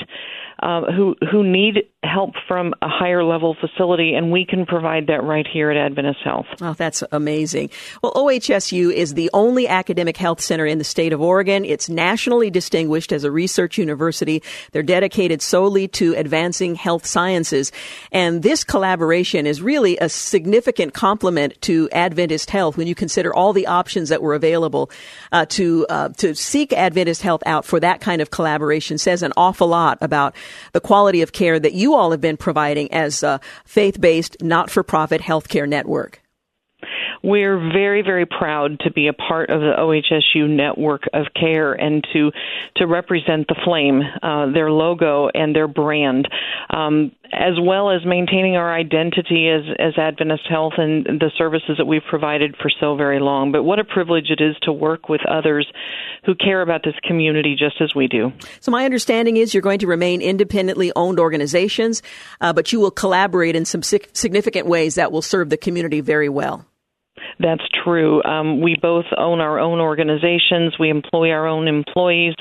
uh, 0.60 0.82
who 0.92 1.14
who 1.30 1.44
need 1.44 1.84
help 2.04 2.34
from 2.46 2.72
a 2.80 2.88
higher 2.88 3.24
level 3.24 3.56
facility, 3.60 4.14
and 4.14 4.30
we 4.30 4.46
can 4.46 4.66
provide 4.66 5.08
that 5.08 5.24
right 5.24 5.46
here 5.52 5.68
at 5.70 5.76
Adventist 5.76 6.20
Health. 6.22 6.46
Oh, 6.60 6.72
that's 6.72 7.02
amazing. 7.10 7.70
Well, 8.02 8.12
OHSU 8.12 8.92
is 8.92 9.14
the 9.14 9.28
only 9.34 9.66
academic 9.66 10.16
health 10.16 10.40
center 10.40 10.64
in 10.64 10.78
the 10.78 10.84
state 10.84 11.12
of 11.12 11.20
Oregon. 11.20 11.64
It's 11.64 11.88
nationally 11.88 12.50
distinguished 12.50 13.10
as 13.10 13.24
a 13.24 13.32
research 13.32 13.78
university. 13.78 14.44
They're 14.70 14.84
dedicated 14.84 15.42
solely 15.42 15.88
to 15.88 16.14
advancing 16.14 16.76
health 16.76 17.04
sciences. 17.04 17.72
And 18.12 18.44
this 18.44 18.62
collaboration 18.62 19.44
is 19.44 19.60
really 19.60 19.98
a 19.98 20.08
significant 20.08 20.94
complement 20.94 21.60
to 21.62 21.88
Adventist 21.90 22.50
Health 22.50 22.76
when 22.76 22.86
you 22.86 22.94
consider 22.94 23.34
all 23.34 23.52
the 23.52 23.66
options 23.66 24.08
that 24.10 24.22
were 24.22 24.34
available 24.34 24.90
uh, 25.32 25.46
to 25.46 25.84
uh, 25.88 26.10
to 26.10 26.34
seek 26.36 26.72
Adventist 26.72 27.22
Health 27.22 27.42
out 27.44 27.64
for 27.64 27.80
that 27.80 28.00
kind 28.00 28.22
of 28.22 28.30
collaboration 28.30 28.98
says 28.98 29.24
an 29.24 29.32
awful 29.36 29.66
lot 29.66 29.98
about 30.00 30.36
the 30.72 30.80
quality 30.80 31.22
of 31.22 31.32
care 31.32 31.58
that 31.58 31.74
you 31.74 31.87
all 31.94 32.10
have 32.10 32.20
been 32.20 32.36
providing 32.36 32.92
as 32.92 33.22
a 33.22 33.40
faith-based, 33.64 34.42
not-for-profit 34.42 35.20
healthcare 35.20 35.68
network. 35.68 36.22
We're 37.22 37.58
very, 37.72 38.02
very 38.02 38.26
proud 38.26 38.78
to 38.80 38.92
be 38.92 39.08
a 39.08 39.12
part 39.12 39.50
of 39.50 39.60
the 39.60 39.74
OHSU 39.76 40.48
network 40.48 41.02
of 41.12 41.26
care 41.34 41.72
and 41.72 42.06
to 42.12 42.30
to 42.76 42.86
represent 42.86 43.48
the 43.48 43.56
Flame, 43.64 44.02
uh, 44.22 44.52
their 44.52 44.70
logo 44.70 45.28
and 45.34 45.54
their 45.54 45.66
brand, 45.66 46.28
um, 46.70 47.10
as 47.32 47.54
well 47.60 47.90
as 47.90 48.04
maintaining 48.04 48.56
our 48.56 48.72
identity 48.72 49.48
as 49.48 49.62
as 49.78 49.98
Adventist 49.98 50.46
Health 50.48 50.74
and 50.78 51.04
the 51.04 51.30
services 51.36 51.76
that 51.78 51.86
we've 51.86 52.02
provided 52.08 52.56
for 52.56 52.70
so 52.80 52.96
very 52.96 53.20
long. 53.20 53.52
But 53.52 53.62
what 53.62 53.78
a 53.78 53.84
privilege 53.84 54.30
it 54.30 54.42
is 54.42 54.56
to 54.62 54.72
work 54.72 55.08
with 55.08 55.20
others 55.26 55.70
who 56.24 56.34
care 56.34 56.62
about 56.62 56.82
this 56.84 56.94
community 57.06 57.56
just 57.58 57.80
as 57.80 57.94
we 57.94 58.08
do. 58.08 58.32
So 58.60 58.70
my 58.70 58.84
understanding 58.84 59.36
is 59.36 59.54
you're 59.54 59.62
going 59.62 59.80
to 59.80 59.86
remain 59.86 60.20
independently 60.22 60.92
owned 60.96 61.20
organizations, 61.20 62.02
uh, 62.40 62.52
but 62.52 62.72
you 62.72 62.80
will 62.80 62.90
collaborate 62.90 63.56
in 63.56 63.64
some 63.64 63.82
sig- 63.82 64.08
significant 64.12 64.66
ways 64.66 64.96
that 64.96 65.12
will 65.12 65.22
serve 65.22 65.50
the 65.50 65.56
community 65.56 66.00
very 66.00 66.28
well. 66.28 66.64
That's 67.40 67.62
true. 67.84 68.22
Um, 68.24 68.60
we 68.60 68.76
both 68.80 69.06
own 69.16 69.40
our 69.40 69.58
own 69.58 69.80
organizations, 69.80 70.74
we 70.78 70.90
employ 70.90 71.30
our 71.30 71.46
own 71.46 71.68
employees, 71.68 72.34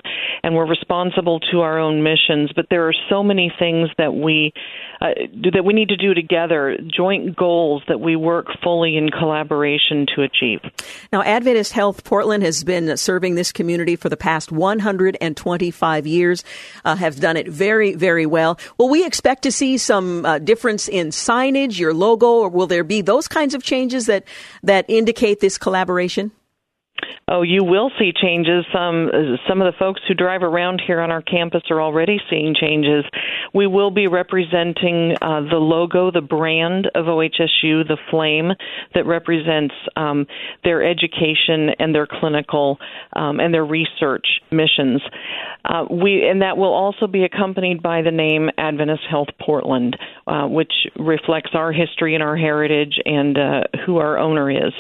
and 0.44 0.56
we're 0.56 0.68
responsible 0.68 1.40
to 1.52 1.62
our 1.62 1.80
own 1.80 2.04
missions. 2.04 2.52
But 2.56 2.68
there 2.70 2.88
are 2.88 2.94
so 3.10 3.24
many 3.24 3.52
things 3.60 3.90
that 3.98 4.14
we 4.14 4.54
uh, 5.02 5.10
that 5.54 5.64
we 5.64 5.74
need 5.74 5.90
to 5.90 5.98
do 5.98 6.14
together, 6.14 6.78
joint 6.88 7.36
goals 7.36 7.84
that 7.88 8.00
we 8.00 8.16
work 8.16 8.48
fully 8.64 8.98
in 8.98 9.10
collaboration 9.10 10.06
to 10.16 10.22
achieve. 10.24 10.60
Now, 11.12 11.22
Adventist 11.22 11.74
Health 11.74 12.04
Portland 12.04 12.44
has 12.44 12.64
been 12.64 12.96
serving 12.98 13.36
this 13.36 13.52
community 13.52 13.96
for 13.96 14.10
the 14.10 14.18
past 14.18 14.52
125 14.52 16.08
years, 16.08 16.44
uh, 16.86 16.96
have 16.96 17.20
done 17.20 17.38
it 17.38 17.48
very, 17.48 17.94
very 17.94 18.26
well. 18.26 18.60
Will 18.78 18.90
we 18.90 19.06
expect 19.06 19.44
to 19.44 19.52
see 19.52 19.78
some 19.78 20.26
uh, 20.26 20.40
difference 20.40 20.88
in 20.88 21.10
signage, 21.10 21.80
your 21.80 21.94
logo, 21.94 22.28
or 22.28 22.50
will 22.50 22.68
there 22.68 22.84
be 22.84 23.02
those 23.02 23.28
kinds 23.28 23.54
of 23.54 23.64
changes 23.64 24.08
that, 24.08 24.24
that 24.64 24.86
indicate 24.88 25.40
this 25.40 25.58
collaboration? 25.58 26.32
Oh, 27.30 27.42
you 27.42 27.66
will 27.66 27.92
see 28.00 28.14
changes. 28.14 28.66
Some 28.72 29.10
some 29.50 29.62
of 29.62 29.72
the 29.72 29.78
folks 29.78 30.00
who 30.08 30.14
drive 30.14 30.44
around 30.44 30.82
here 30.86 31.02
on 31.02 31.12
our 31.12 31.22
campus 31.22 31.62
are 31.70 31.82
already 31.82 32.20
seeing 32.30 32.56
changes. 32.56 33.04
We 33.54 33.68
will 33.68 33.92
be 33.92 34.08
representing 34.08 35.14
uh, 35.22 35.42
the 35.42 35.58
logo, 35.58 36.10
the 36.10 36.22
brand 36.22 36.90
of 36.96 37.06
OHSU, 37.06 37.86
the 37.86 37.98
flame 38.10 38.52
that 38.96 39.06
represents 39.06 39.76
um, 39.98 40.26
their 40.64 40.90
education 40.90 41.72
and 41.80 41.94
their 41.94 42.08
clinical 42.08 42.78
um, 43.12 43.42
and 43.42 43.54
their 43.54 43.66
research 43.66 44.26
missions. 44.50 45.02
Uh, 45.66 45.84
we 45.92 46.26
and 46.26 46.42
that 46.42 46.56
will 46.56 46.74
also 46.74 47.08
be 47.08 47.26
accompanied 47.26 47.84
by 47.84 48.04
the 48.04 48.12
name 48.12 48.50
Adventist 48.58 49.04
Health 49.10 49.30
Portland, 49.42 49.98
uh, 50.28 50.48
which 50.48 50.72
reflects 50.98 51.52
our 51.54 51.74
history 51.74 52.14
and 52.14 52.24
our 52.24 52.38
heritage 52.38 52.94
and 53.04 53.38
uh, 53.38 53.64
who 53.86 53.98
our 53.98 54.18
owner 54.18 54.50
is. 54.50 54.72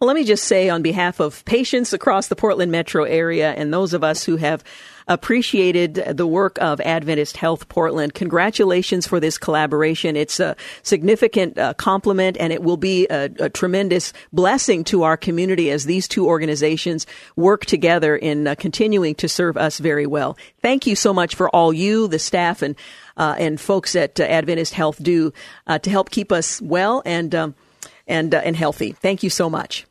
Well, 0.00 0.08
let 0.08 0.16
me 0.16 0.24
just 0.24 0.44
say 0.44 0.68
on 0.68 0.82
behalf 0.82 1.20
of 1.20 1.44
patients 1.44 1.92
across 1.92 2.28
the 2.28 2.36
Portland 2.36 2.72
metro 2.72 3.04
area 3.04 3.52
and 3.52 3.72
those 3.72 3.92
of 3.92 4.04
us 4.04 4.24
who 4.24 4.36
have 4.36 4.64
appreciated 5.08 5.94
the 5.94 6.26
work 6.26 6.58
of 6.60 6.80
Adventist 6.80 7.36
Health 7.36 7.68
Portland. 7.68 8.14
Congratulations 8.14 9.06
for 9.06 9.20
this 9.20 9.38
collaboration. 9.38 10.16
It's 10.16 10.40
a 10.40 10.56
significant 10.82 11.58
uh, 11.58 11.74
compliment 11.74 12.36
and 12.38 12.52
it 12.52 12.62
will 12.62 12.76
be 12.76 13.06
a, 13.08 13.24
a, 13.38 13.50
tremendous 13.50 14.12
blessing 14.32 14.84
to 14.84 15.02
our 15.02 15.16
community 15.16 15.70
as 15.70 15.84
these 15.84 16.08
two 16.08 16.26
organizations 16.26 17.06
work 17.36 17.66
together 17.66 18.16
in 18.16 18.46
uh, 18.46 18.54
continuing 18.54 19.14
to 19.16 19.28
serve 19.28 19.56
us 19.56 19.78
very 19.78 20.06
well. 20.06 20.36
Thank 20.60 20.86
you 20.86 20.96
so 20.96 21.12
much 21.12 21.34
for 21.34 21.48
all 21.50 21.72
you, 21.72 22.08
the 22.08 22.18
staff 22.18 22.62
and 22.62 22.76
uh, 23.14 23.36
and 23.38 23.60
folks 23.60 23.94
at 23.94 24.18
uh, 24.18 24.22
Adventist 24.22 24.72
Health 24.72 25.02
do 25.02 25.34
uh, 25.66 25.78
to 25.80 25.90
help 25.90 26.10
keep 26.10 26.32
us 26.32 26.62
well 26.62 27.02
and 27.04 27.34
um, 27.34 27.54
and 28.06 28.34
uh, 28.34 28.38
and 28.44 28.56
healthy. 28.56 28.92
Thank 28.92 29.22
you 29.22 29.30
so 29.30 29.48
much. 29.50 29.86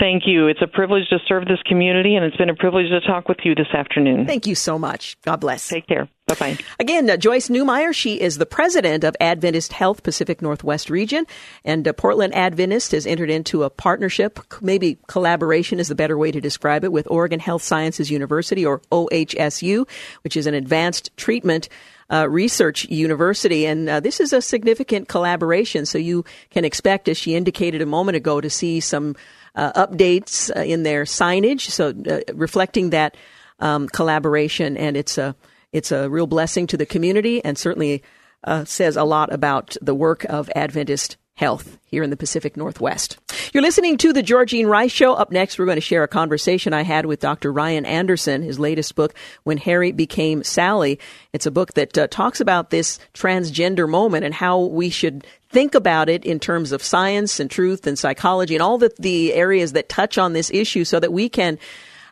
Thank 0.00 0.24
you. 0.26 0.48
It's 0.48 0.60
a 0.60 0.66
privilege 0.66 1.08
to 1.10 1.18
serve 1.28 1.46
this 1.46 1.62
community, 1.66 2.16
and 2.16 2.24
it's 2.24 2.36
been 2.36 2.50
a 2.50 2.54
privilege 2.54 2.88
to 2.88 3.00
talk 3.00 3.28
with 3.28 3.38
you 3.44 3.54
this 3.54 3.68
afternoon. 3.72 4.26
Thank 4.26 4.46
you 4.46 4.56
so 4.56 4.76
much. 4.76 5.16
God 5.22 5.36
bless. 5.36 5.68
Take 5.68 5.86
care. 5.86 6.08
Bye 6.26 6.34
bye. 6.34 6.58
Again, 6.80 7.08
uh, 7.08 7.16
Joyce 7.16 7.48
Newmyer, 7.48 7.94
she 7.94 8.20
is 8.20 8.38
the 8.38 8.46
president 8.46 9.04
of 9.04 9.14
Adventist 9.20 9.72
Health 9.72 10.02
Pacific 10.02 10.42
Northwest 10.42 10.90
Region, 10.90 11.26
and 11.64 11.86
uh, 11.86 11.92
Portland 11.92 12.34
Adventist 12.34 12.90
has 12.90 13.06
entered 13.06 13.30
into 13.30 13.62
a 13.62 13.70
partnership, 13.70 14.40
maybe 14.60 14.98
collaboration 15.06 15.78
is 15.78 15.88
the 15.88 15.94
better 15.94 16.18
way 16.18 16.32
to 16.32 16.40
describe 16.40 16.82
it, 16.82 16.90
with 16.90 17.06
Oregon 17.08 17.38
Health 17.38 17.62
Sciences 17.62 18.10
University, 18.10 18.66
or 18.66 18.80
OHSU, 18.90 19.86
which 20.22 20.36
is 20.36 20.48
an 20.48 20.54
advanced 20.54 21.16
treatment 21.16 21.68
uh, 22.10 22.28
research 22.28 22.84
university. 22.86 23.66
And 23.66 23.88
uh, 23.88 24.00
this 24.00 24.20
is 24.20 24.32
a 24.32 24.42
significant 24.42 25.08
collaboration. 25.08 25.86
So 25.86 25.98
you 25.98 26.24
can 26.50 26.64
expect, 26.64 27.08
as 27.08 27.16
she 27.16 27.34
indicated 27.34 27.82
a 27.82 27.86
moment 27.86 28.16
ago, 28.16 28.40
to 28.40 28.50
see 28.50 28.80
some 28.80 29.16
uh, 29.54 29.86
updates 29.86 30.54
uh, 30.54 30.60
in 30.60 30.82
their 30.82 31.04
signage, 31.04 31.70
so 31.70 31.94
uh, 32.10 32.20
reflecting 32.34 32.90
that 32.90 33.16
um, 33.60 33.88
collaboration. 33.88 34.76
And 34.76 34.96
it's 34.96 35.16
a 35.18 35.36
it's 35.72 35.90
a 35.90 36.08
real 36.08 36.26
blessing 36.26 36.66
to 36.68 36.76
the 36.76 36.86
community, 36.86 37.44
and 37.44 37.58
certainly 37.58 38.02
uh, 38.44 38.64
says 38.64 38.96
a 38.96 39.04
lot 39.04 39.32
about 39.32 39.76
the 39.82 39.94
work 39.94 40.24
of 40.24 40.50
Adventist 40.54 41.16
health 41.34 41.78
here 41.84 42.02
in 42.02 42.10
the 42.10 42.16
Pacific 42.16 42.56
Northwest. 42.56 43.18
You're 43.52 43.62
listening 43.62 43.98
to 43.98 44.12
the 44.12 44.22
Georgene 44.22 44.68
Rice 44.68 44.92
Show. 44.92 45.14
Up 45.14 45.32
next, 45.32 45.58
we're 45.58 45.64
going 45.64 45.76
to 45.76 45.80
share 45.80 46.04
a 46.04 46.08
conversation 46.08 46.72
I 46.72 46.82
had 46.82 47.06
with 47.06 47.20
Dr. 47.20 47.52
Ryan 47.52 47.84
Anderson, 47.84 48.42
his 48.42 48.58
latest 48.58 48.94
book, 48.94 49.14
When 49.42 49.58
Harry 49.58 49.90
Became 49.92 50.44
Sally. 50.44 51.00
It's 51.32 51.46
a 51.46 51.50
book 51.50 51.74
that 51.74 51.98
uh, 51.98 52.06
talks 52.06 52.40
about 52.40 52.70
this 52.70 52.98
transgender 53.14 53.88
moment 53.88 54.24
and 54.24 54.34
how 54.34 54.60
we 54.60 54.90
should 54.90 55.26
think 55.50 55.74
about 55.74 56.08
it 56.08 56.24
in 56.24 56.38
terms 56.38 56.72
of 56.72 56.82
science 56.82 57.40
and 57.40 57.50
truth 57.50 57.86
and 57.86 57.98
psychology 57.98 58.54
and 58.54 58.62
all 58.62 58.78
the, 58.78 58.92
the 58.98 59.32
areas 59.34 59.72
that 59.72 59.88
touch 59.88 60.18
on 60.18 60.32
this 60.32 60.50
issue 60.52 60.84
so 60.84 61.00
that 61.00 61.12
we 61.12 61.28
can 61.28 61.58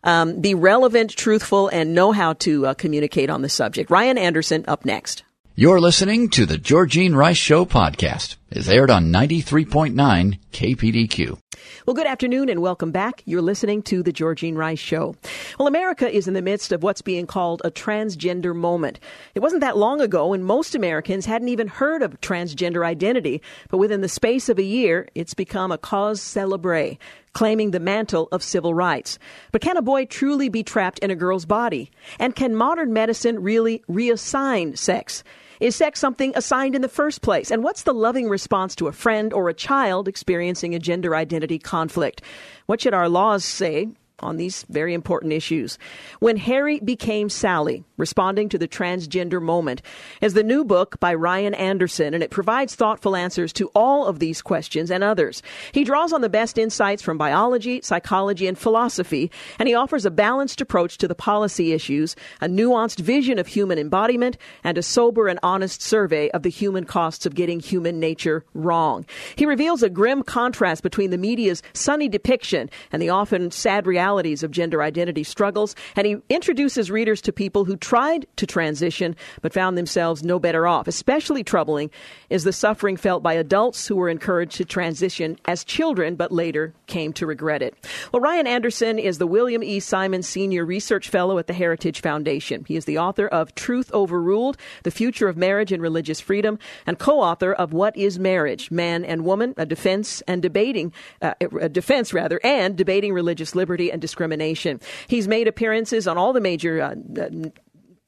um, 0.04 0.40
be 0.40 0.54
relevant, 0.54 1.10
truthful, 1.10 1.68
and 1.68 1.94
know 1.94 2.10
how 2.12 2.32
to 2.34 2.66
uh, 2.66 2.74
communicate 2.74 3.30
on 3.30 3.42
the 3.42 3.48
subject. 3.48 3.90
Ryan 3.90 4.18
Anderson 4.18 4.64
up 4.66 4.84
next. 4.84 5.22
You're 5.54 5.80
listening 5.80 6.30
to 6.30 6.46
the 6.46 6.56
Georgene 6.56 7.14
Rice 7.14 7.36
Show 7.36 7.66
podcast. 7.66 8.36
Is 8.54 8.68
aired 8.68 8.90
on 8.90 9.06
93.9 9.06 10.38
KPDQ. 10.52 11.38
Well, 11.86 11.94
good 11.94 12.06
afternoon 12.06 12.50
and 12.50 12.60
welcome 12.60 12.92
back. 12.92 13.22
You're 13.24 13.40
listening 13.40 13.82
to 13.84 14.02
The 14.02 14.12
Georgene 14.12 14.56
Rice 14.56 14.78
Show. 14.78 15.16
Well, 15.58 15.68
America 15.68 16.06
is 16.14 16.28
in 16.28 16.34
the 16.34 16.42
midst 16.42 16.70
of 16.70 16.82
what's 16.82 17.00
being 17.00 17.26
called 17.26 17.62
a 17.64 17.70
transgender 17.70 18.54
moment. 18.54 19.00
It 19.34 19.40
wasn't 19.40 19.62
that 19.62 19.78
long 19.78 20.02
ago 20.02 20.28
when 20.28 20.42
most 20.42 20.74
Americans 20.74 21.24
hadn't 21.24 21.48
even 21.48 21.66
heard 21.66 22.02
of 22.02 22.20
transgender 22.20 22.84
identity, 22.84 23.40
but 23.70 23.78
within 23.78 24.02
the 24.02 24.08
space 24.08 24.50
of 24.50 24.58
a 24.58 24.62
year, 24.62 25.08
it's 25.14 25.32
become 25.32 25.72
a 25.72 25.78
cause 25.78 26.20
celebre 26.20 26.98
claiming 27.32 27.70
the 27.70 27.80
mantle 27.80 28.28
of 28.32 28.42
civil 28.42 28.74
rights. 28.74 29.18
But 29.50 29.62
can 29.62 29.78
a 29.78 29.82
boy 29.82 30.04
truly 30.04 30.50
be 30.50 30.62
trapped 30.62 30.98
in 30.98 31.10
a 31.10 31.16
girl's 31.16 31.46
body? 31.46 31.90
And 32.18 32.36
can 32.36 32.54
modern 32.54 32.92
medicine 32.92 33.42
really 33.42 33.82
reassign 33.88 34.76
sex? 34.76 35.24
Is 35.62 35.76
sex 35.76 36.00
something 36.00 36.32
assigned 36.34 36.74
in 36.74 36.82
the 36.82 36.88
first 36.88 37.22
place? 37.22 37.52
And 37.52 37.62
what's 37.62 37.84
the 37.84 37.94
loving 37.94 38.28
response 38.28 38.74
to 38.74 38.88
a 38.88 38.92
friend 38.92 39.32
or 39.32 39.48
a 39.48 39.54
child 39.54 40.08
experiencing 40.08 40.74
a 40.74 40.80
gender 40.80 41.14
identity 41.14 41.60
conflict? 41.60 42.20
What 42.66 42.80
should 42.80 42.94
our 42.94 43.08
laws 43.08 43.44
say 43.44 43.86
on 44.20 44.36
these 44.36 44.64
very 44.68 44.94
important 44.94 45.32
issues. 45.32 45.78
When 46.20 46.36
Harry 46.36 46.80
Became 46.80 47.28
Sally, 47.28 47.84
responding 47.96 48.48
to 48.50 48.58
the 48.58 48.68
transgender 48.68 49.42
moment, 49.42 49.82
is 50.20 50.34
the 50.34 50.42
new 50.42 50.64
book 50.64 50.98
by 51.00 51.14
Ryan 51.14 51.54
Anderson, 51.54 52.14
and 52.14 52.22
it 52.22 52.30
provides 52.30 52.74
thoughtful 52.74 53.16
answers 53.16 53.52
to 53.54 53.70
all 53.74 54.06
of 54.06 54.18
these 54.18 54.42
questions 54.42 54.90
and 54.90 55.02
others. 55.02 55.42
He 55.72 55.84
draws 55.84 56.12
on 56.12 56.20
the 56.20 56.28
best 56.28 56.58
insights 56.58 57.02
from 57.02 57.18
biology, 57.18 57.80
psychology, 57.82 58.46
and 58.46 58.58
philosophy, 58.58 59.30
and 59.58 59.68
he 59.68 59.74
offers 59.74 60.06
a 60.06 60.10
balanced 60.10 60.60
approach 60.60 60.98
to 60.98 61.08
the 61.08 61.14
policy 61.14 61.72
issues, 61.72 62.14
a 62.40 62.48
nuanced 62.48 63.00
vision 63.00 63.38
of 63.38 63.46
human 63.46 63.78
embodiment, 63.78 64.36
and 64.62 64.78
a 64.78 64.82
sober 64.82 65.28
and 65.28 65.38
honest 65.42 65.82
survey 65.82 66.30
of 66.30 66.42
the 66.42 66.50
human 66.50 66.84
costs 66.84 67.26
of 67.26 67.34
getting 67.34 67.60
human 67.60 67.98
nature 67.98 68.44
wrong. 68.54 69.04
He 69.36 69.46
reveals 69.46 69.82
a 69.82 69.90
grim 69.90 70.22
contrast 70.22 70.82
between 70.82 71.10
the 71.10 71.18
media's 71.18 71.62
sunny 71.72 72.08
depiction 72.08 72.70
and 72.92 73.00
the 73.00 73.08
often 73.08 73.50
sad 73.50 73.86
reality 73.86 74.01
realities 74.02 74.42
of 74.42 74.50
gender 74.50 74.82
identity 74.82 75.22
struggles, 75.22 75.76
and 75.94 76.08
he 76.08 76.16
introduces 76.28 76.90
readers 76.90 77.20
to 77.20 77.32
people 77.32 77.64
who 77.64 77.76
tried 77.76 78.26
to 78.34 78.44
transition 78.44 79.14
but 79.42 79.52
found 79.52 79.78
themselves 79.78 80.24
no 80.24 80.40
better 80.40 80.66
off. 80.66 80.88
Especially 80.88 81.44
troubling 81.44 81.88
is 82.28 82.42
the 82.42 82.52
suffering 82.52 82.96
felt 82.96 83.22
by 83.22 83.34
adults 83.34 83.86
who 83.86 83.94
were 83.94 84.08
encouraged 84.08 84.56
to 84.56 84.64
transition 84.64 85.38
as 85.44 85.62
children 85.62 86.16
but 86.16 86.32
later 86.32 86.74
came 86.88 87.12
to 87.12 87.26
regret 87.26 87.62
it. 87.62 87.76
Well, 88.12 88.20
Ryan 88.20 88.48
Anderson 88.48 88.98
is 88.98 89.18
the 89.18 89.26
William 89.26 89.62
E. 89.62 89.78
Simon 89.78 90.22
Senior 90.22 90.64
Research 90.64 91.08
Fellow 91.08 91.38
at 91.38 91.46
the 91.46 91.52
Heritage 91.52 92.00
Foundation. 92.00 92.64
He 92.66 92.74
is 92.74 92.86
the 92.86 92.98
author 92.98 93.28
of 93.28 93.54
Truth 93.54 93.92
Overruled 93.94 94.56
The 94.82 94.90
Future 94.90 95.28
of 95.28 95.36
Marriage 95.36 95.70
and 95.70 95.80
Religious 95.80 96.20
Freedom 96.20 96.58
and 96.86 96.98
co 96.98 97.20
author 97.20 97.52
of 97.52 97.72
What 97.72 97.96
is 97.96 98.18
Marriage? 98.18 98.72
Man 98.72 99.04
and 99.04 99.24
Woman, 99.24 99.54
a 99.56 99.64
defense 99.64 100.22
and 100.26 100.42
debating, 100.42 100.92
uh, 101.20 101.34
a 101.40 101.68
defense 101.68 102.12
rather, 102.12 102.40
and 102.42 102.76
debating 102.76 103.12
religious 103.12 103.54
liberty 103.54 103.91
and 103.92 104.00
discrimination. 104.00 104.80
He's 105.06 105.28
made 105.28 105.46
appearances 105.46 106.08
on 106.08 106.18
all 106.18 106.32
the 106.32 106.40
major 106.40 106.80
uh, 106.80 106.94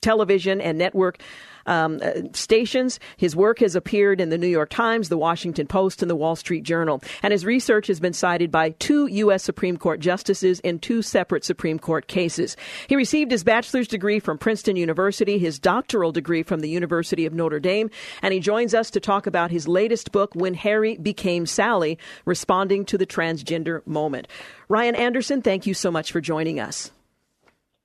television 0.01 0.61
and 0.61 0.79
network 0.79 1.21
um, 1.67 2.01
uh, 2.03 2.13
stations. 2.33 3.01
His 3.17 3.35
work 3.37 3.61
has 3.61 3.75
appeared 3.75 4.21
in 4.21 4.31
the 4.31 4.39
New 4.39 4.49
York 4.49 4.71
Times, 4.71 5.09
the 5.09 5.19
Washington 5.19 5.67
Post, 5.67 6.03
and 6.03 6.11
the 6.11 6.17
Wall 6.17 6.37
Street 6.37 6.63
Journal. 6.63 7.03
And 7.23 7.33
his 7.33 7.45
research 7.45 7.87
has 7.87 8.01
been 8.01 8.13
cited 8.13 8.51
by 8.51 8.71
two 8.71 9.07
U.S. 9.07 9.43
Supreme 9.43 9.77
Court 9.77 10.01
justices 10.01 10.61
in 10.61 10.79
two 10.79 11.03
separate 11.03 11.45
Supreme 11.45 11.79
Court 11.79 12.07
cases. 12.07 12.57
He 12.89 12.97
received 12.97 13.31
his 13.31 13.45
bachelor's 13.45 13.89
degree 13.89 14.21
from 14.21 14.39
Princeton 14.39 14.77
University, 14.77 15.39
his 15.39 15.59
doctoral 15.59 16.13
degree 16.13 16.43
from 16.43 16.61
the 16.61 16.69
University 16.69 17.27
of 17.27 17.35
Notre 17.35 17.61
Dame, 17.61 17.91
and 18.23 18.33
he 18.33 18.41
joins 18.41 18.75
us 18.75 18.91
to 18.91 19.01
talk 19.01 19.27
about 19.27 19.51
his 19.51 19.69
latest 19.69 20.13
book, 20.13 20.35
When 20.35 20.55
Harry 20.55 20.97
Became 20.97 21.47
Sally 21.47 21.99
Responding 22.25 22.85
to 22.87 22.99
the 22.99 23.07
Transgender 23.07 23.87
Moment. 23.87 24.29
Ryan 24.69 24.95
Anderson, 24.95 25.43
thank 25.43 25.67
you 25.67 25.75
so 25.75 25.91
much 25.91 26.13
for 26.13 26.21
joining 26.21 26.61
us. 26.61 26.91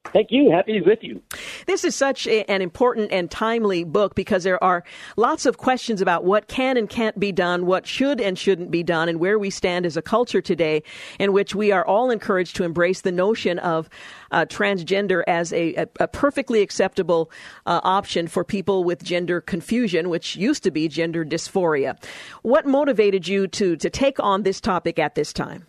Thank 0.06 0.32
you. 0.32 0.50
Happy 0.50 0.74
to 0.74 0.84
be 0.84 0.89
with 0.89 1.04
you. 1.04 1.22
This 1.68 1.84
is 1.84 1.93
such 1.93 2.26
a, 2.26 2.50
an 2.50 2.62
important 2.62 3.12
and 3.12 3.30
timely 3.30 3.84
book 3.84 4.16
because 4.16 4.43
there 4.43 4.62
are 4.64 4.84
lots 5.18 5.45
of 5.45 5.58
questions 5.58 6.02
about 6.02 6.24
what 6.24 6.47
can 6.47 6.78
and 6.78 6.89
can't 6.89 7.20
be 7.20 7.32
done, 7.32 7.66
what 7.66 7.86
should 7.86 8.20
and 8.20 8.38
shouldn't 8.38 8.72
be 8.72 8.82
done, 8.82 9.08
and 9.08 9.20
where 9.20 9.38
we 9.38 9.50
stand 9.50 9.86
as 9.86 9.97
a 9.97 10.02
culture 10.02 10.41
today 10.41 10.82
in 11.20 11.32
which 11.32 11.54
we 11.54 11.72
are 11.72 11.86
all 11.86 12.10
encouraged 12.10 12.56
to 12.56 12.64
embrace 12.64 13.02
the 13.02 13.12
notion 13.12 13.60
of 13.60 13.89
uh, 14.32 14.45
transgender 14.45 15.22
as 15.28 15.54
a, 15.54 15.76
a, 15.76 15.88
a 16.00 16.08
perfectly 16.08 16.62
acceptable 16.62 17.30
uh, 17.68 17.82
option 17.84 18.28
for 18.28 18.43
people 18.43 18.84
with 18.84 19.04
gender 19.04 19.41
confusion, 19.41 20.10
which 20.10 20.36
used 20.36 20.64
to 20.64 20.72
be 20.72 20.88
gender 20.88 21.24
dysphoria. 21.24 22.02
What 22.41 22.66
motivated 22.66 23.28
you 23.28 23.47
to, 23.50 23.76
to 23.76 23.89
take 23.89 24.20
on 24.20 24.43
this 24.43 24.60
topic 24.60 24.97
at 24.97 25.14
this 25.14 25.34
time? 25.34 25.68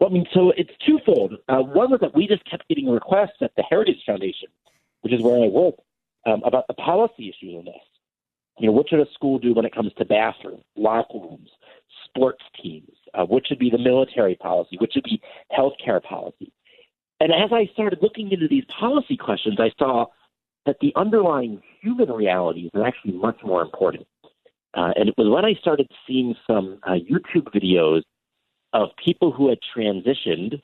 Well, 0.00 0.10
I 0.10 0.12
mean, 0.12 0.26
so 0.32 0.52
it's 0.56 0.70
twofold. 0.86 1.34
Uh, 1.48 1.58
one 1.58 1.90
was 1.90 2.00
that 2.00 2.14
we 2.14 2.26
just 2.26 2.48
kept 2.50 2.68
getting 2.68 2.88
requests 2.88 3.40
at 3.40 3.52
the 3.56 3.62
Heritage 3.62 4.02
Foundation, 4.06 4.48
which 5.02 5.12
is 5.12 5.22
where 5.22 5.44
I 5.44 5.48
work, 5.48 5.76
um, 6.26 6.42
about 6.44 6.66
the 6.66 6.74
policy 6.74 7.28
issues 7.28 7.54
on 7.56 7.64
this. 7.64 7.74
You 8.58 8.66
know, 8.66 8.72
what 8.72 8.88
should 8.88 9.00
a 9.00 9.06
school 9.12 9.38
do 9.38 9.52
when 9.52 9.64
it 9.64 9.74
comes 9.74 9.92
to 9.98 10.04
bathrooms, 10.04 10.62
locker 10.76 11.18
rooms, 11.18 11.50
sports 12.04 12.42
teams? 12.62 12.90
Uh, 13.12 13.24
what 13.24 13.46
should 13.46 13.58
be 13.58 13.70
the 13.70 13.78
military 13.78 14.36
policy? 14.36 14.76
What 14.78 14.92
should 14.92 15.04
be 15.04 15.20
healthcare 15.56 16.02
policy? 16.02 16.52
And 17.20 17.32
as 17.32 17.50
I 17.52 17.68
started 17.72 18.00
looking 18.02 18.30
into 18.32 18.48
these 18.48 18.64
policy 18.66 19.16
questions, 19.16 19.56
I 19.58 19.70
saw 19.78 20.06
that 20.66 20.76
the 20.80 20.92
underlying 20.96 21.60
human 21.80 22.10
realities 22.10 22.70
are 22.74 22.86
actually 22.86 23.12
much 23.12 23.38
more 23.44 23.62
important. 23.62 24.06
Uh, 24.74 24.90
and 24.96 25.08
it 25.08 25.14
was 25.16 25.28
when 25.28 25.44
I 25.44 25.54
started 25.60 25.88
seeing 26.06 26.34
some 26.46 26.78
uh, 26.82 26.92
YouTube 26.92 27.48
videos 27.54 28.02
of 28.74 28.90
people 29.02 29.32
who 29.32 29.48
had 29.48 29.58
transitioned 29.74 30.60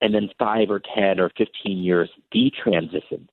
and 0.00 0.14
then 0.14 0.30
five 0.38 0.70
or 0.70 0.80
10 0.94 1.20
or 1.20 1.30
15 1.36 1.78
years 1.78 2.10
detransitioned. 2.34 3.28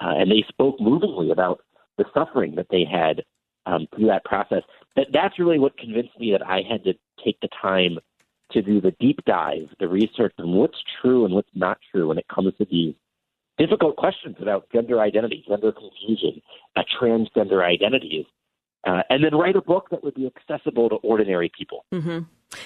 Uh, 0.00 0.14
and 0.16 0.30
they 0.30 0.44
spoke 0.48 0.80
movingly 0.80 1.30
about 1.30 1.60
the 1.98 2.04
suffering 2.14 2.54
that 2.54 2.68
they 2.70 2.84
had 2.84 3.22
um, 3.66 3.86
through 3.94 4.06
that 4.06 4.24
process. 4.24 4.62
That, 4.96 5.08
that's 5.12 5.38
really 5.38 5.58
what 5.58 5.76
convinced 5.76 6.18
me 6.18 6.32
that 6.32 6.46
I 6.46 6.62
had 6.68 6.84
to 6.84 6.94
take 7.24 7.38
the 7.40 7.48
time 7.60 7.98
to 8.52 8.62
do 8.62 8.80
the 8.80 8.92
deep 9.00 9.24
dive, 9.26 9.68
the 9.80 9.88
research 9.88 10.32
on 10.38 10.52
what's 10.52 10.78
true 11.02 11.24
and 11.24 11.34
what's 11.34 11.50
not 11.54 11.78
true 11.90 12.08
when 12.08 12.18
it 12.18 12.26
comes 12.32 12.52
to 12.58 12.66
these 12.70 12.94
difficult 13.58 13.96
questions 13.96 14.36
about 14.40 14.70
gender 14.72 15.00
identity, 15.00 15.44
gender 15.48 15.72
confusion, 15.72 16.40
uh, 16.76 16.82
transgender 17.00 17.64
identities, 17.64 18.26
uh, 18.86 19.02
and 19.10 19.24
then 19.24 19.34
write 19.34 19.56
a 19.56 19.62
book 19.62 19.88
that 19.90 20.02
would 20.04 20.14
be 20.14 20.26
accessible 20.26 20.88
to 20.88 20.96
ordinary 20.96 21.50
people. 21.56 21.84
Mm-hmm. 21.92 22.20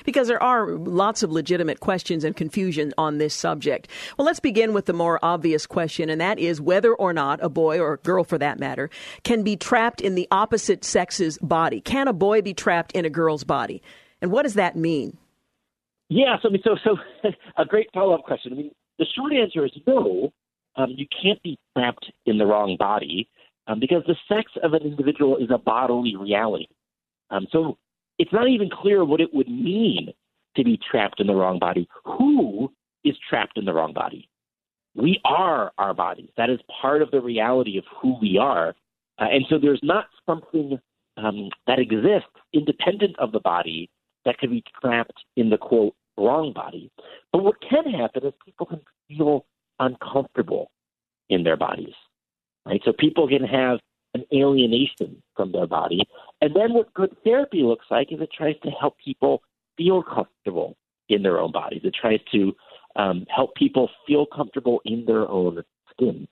Because 0.05 0.28
there 0.28 0.43
are 0.43 0.70
lots 0.72 1.22
of 1.22 1.32
legitimate 1.32 1.80
questions 1.80 2.24
and 2.24 2.36
confusion 2.36 2.93
on 2.99 3.18
this 3.18 3.34
subject. 3.34 3.89
Well, 4.16 4.26
let's 4.26 4.41
begin 4.41 4.72
with 4.72 4.86
the 4.86 4.93
more 4.93 5.18
obvious 5.22 5.66
question, 5.66 6.11
and 6.11 6.20
that 6.20 6.39
is 6.39 6.61
whether 6.61 6.95
or 6.95 7.12
not 7.12 7.39
a 7.43 7.49
boy, 7.49 7.78
or 7.80 7.95
a 7.95 7.99
girl 7.99 8.24
for 8.24 8.39
that 8.39 8.59
matter, 8.59 8.91
can 9.24 9.43
be 9.43 9.57
trapped 9.57 10.01
in 10.01 10.14
the 10.14 10.28
opposite 10.30 10.84
sex's 10.84 11.39
body. 11.39 11.80
Can 11.80 12.09
a 12.09 12.12
boy 12.12 12.43
be 12.43 12.55
trapped 12.55 12.93
in 12.93 13.05
a 13.05 13.11
girl's 13.11 13.45
body? 13.45 13.82
And 14.20 14.30
what 14.30 14.43
does 14.43 14.55
that 14.55 14.76
mean? 14.76 15.16
Yeah, 16.09 16.36
so, 16.43 16.49
so, 16.64 16.76
so 16.84 17.30
a 17.57 17.64
great 17.64 17.89
follow 17.93 18.14
up 18.14 18.24
question. 18.24 18.53
I 18.53 18.57
mean, 18.57 18.70
the 18.99 19.07
short 19.16 19.32
answer 19.32 19.64
is 19.64 19.72
no, 19.86 20.32
um, 20.76 20.95
you 20.97 21.07
can't 21.22 21.43
be 21.43 21.59
trapped 21.76 22.11
in 22.26 22.39
the 22.39 22.47
wrong 22.47 22.76
body 22.78 23.28
um, 23.66 23.80
because 23.80 24.03
the 24.07 24.16
sex 24.28 24.51
of 24.62 24.72
an 24.72 24.82
individual 24.82 25.36
is 25.36 25.51
a 25.53 25.59
bodily 25.59 26.16
reality. 26.16 26.66
Um, 27.30 27.47
so 27.53 27.76
it's 28.18 28.32
not 28.32 28.48
even 28.48 28.68
clear 28.70 29.04
what 29.04 29.20
it 29.20 29.32
would 29.32 29.48
mean 29.48 30.12
to 30.56 30.64
be 30.64 30.78
trapped 30.90 31.20
in 31.20 31.26
the 31.26 31.34
wrong 31.34 31.58
body. 31.58 31.88
Who 32.04 32.72
is 33.04 33.16
trapped 33.28 33.56
in 33.56 33.64
the 33.64 33.72
wrong 33.72 33.92
body? 33.92 34.28
We 34.94 35.20
are 35.24 35.72
our 35.78 35.94
bodies. 35.94 36.30
That 36.36 36.50
is 36.50 36.58
part 36.80 37.02
of 37.02 37.10
the 37.10 37.20
reality 37.20 37.78
of 37.78 37.84
who 38.00 38.16
we 38.20 38.38
are. 38.38 38.70
Uh, 39.20 39.26
and 39.30 39.44
so 39.48 39.58
there's 39.58 39.80
not 39.82 40.06
something 40.26 40.78
um, 41.16 41.50
that 41.66 41.78
exists 41.78 42.30
independent 42.52 43.18
of 43.18 43.32
the 43.32 43.40
body 43.40 43.90
that 44.24 44.38
could 44.38 44.50
be 44.50 44.64
trapped 44.80 45.24
in 45.36 45.50
the 45.50 45.58
quote 45.58 45.94
wrong 46.16 46.52
body. 46.52 46.90
But 47.32 47.44
what 47.44 47.56
can 47.60 47.84
happen 47.90 48.26
is 48.26 48.32
people 48.44 48.66
can 48.66 48.80
feel 49.06 49.46
uncomfortable 49.78 50.70
in 51.28 51.44
their 51.44 51.56
bodies. 51.56 51.94
Right? 52.66 52.80
So 52.84 52.92
people 52.92 53.28
can 53.28 53.44
have 53.44 53.78
an 54.14 54.24
alienation 54.32 55.22
from 55.36 55.52
their 55.52 55.66
body. 55.66 56.00
And 56.40 56.54
then 56.54 56.74
what 56.74 56.92
good 56.94 57.16
therapy 57.24 57.62
looks 57.62 57.86
like 57.90 58.12
is 58.12 58.20
it 58.20 58.30
tries 58.36 58.56
to 58.62 58.70
help 58.70 58.96
people 59.02 59.42
feel 59.76 60.02
comfortable 60.02 60.76
in 61.09 61.22
their 61.22 61.38
own 61.38 61.52
bodies. 61.52 61.82
It 61.84 61.94
tries 62.00 62.20
to 62.32 62.52
um, 62.96 63.26
help 63.34 63.54
people 63.54 63.88
feel 64.06 64.26
comfortable 64.26 64.80
in 64.84 65.04
their 65.06 65.28
own 65.28 65.62
skin. 65.90 66.28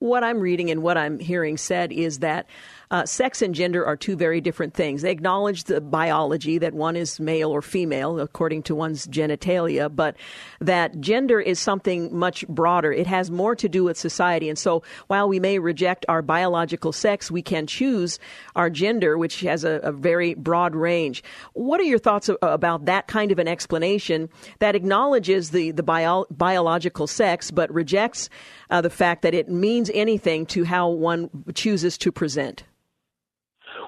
What 0.00 0.22
I'm 0.22 0.38
reading 0.38 0.70
and 0.70 0.82
what 0.82 0.96
I'm 0.96 1.18
hearing 1.18 1.56
said 1.56 1.92
is 1.92 2.20
that 2.20 2.46
uh, 2.90 3.04
sex 3.04 3.42
and 3.42 3.54
gender 3.54 3.84
are 3.84 3.96
two 3.96 4.16
very 4.16 4.40
different 4.40 4.72
things. 4.72 5.02
They 5.02 5.10
acknowledge 5.10 5.64
the 5.64 5.80
biology 5.80 6.58
that 6.58 6.72
one 6.72 6.96
is 6.96 7.20
male 7.20 7.50
or 7.50 7.60
female 7.60 8.18
according 8.18 8.62
to 8.64 8.74
one's 8.74 9.06
genitalia, 9.06 9.94
but 9.94 10.16
that 10.60 11.00
gender 11.00 11.40
is 11.40 11.58
something 11.58 12.16
much 12.16 12.46
broader. 12.48 12.92
It 12.92 13.06
has 13.06 13.30
more 13.30 13.54
to 13.56 13.68
do 13.68 13.84
with 13.84 13.98
society. 13.98 14.48
And 14.48 14.58
so 14.58 14.82
while 15.08 15.28
we 15.28 15.40
may 15.40 15.58
reject 15.58 16.06
our 16.08 16.22
biological 16.22 16.92
sex, 16.92 17.30
we 17.30 17.42
can 17.42 17.66
choose 17.66 18.18
our 18.56 18.70
gender, 18.70 19.18
which 19.18 19.40
has 19.40 19.64
a, 19.64 19.80
a 19.82 19.92
very 19.92 20.34
broad 20.34 20.74
range. 20.74 21.22
What 21.52 21.80
are 21.80 21.84
your 21.84 21.98
thoughts 21.98 22.30
about 22.40 22.86
that 22.86 23.08
kind 23.08 23.32
of 23.32 23.38
an 23.38 23.48
explanation 23.48 24.30
that 24.60 24.76
acknowledges 24.76 25.50
the, 25.50 25.72
the 25.72 25.82
bio, 25.82 26.24
biological 26.30 27.06
sex 27.06 27.50
but 27.50 27.72
rejects 27.72 28.30
uh, 28.70 28.80
the 28.80 28.90
fact 28.90 29.22
that 29.22 29.34
it 29.34 29.48
means 29.48 29.90
anything 29.94 30.46
to 30.46 30.64
how 30.64 30.88
one 30.88 31.30
chooses 31.54 31.98
to 31.98 32.12
present? 32.12 32.64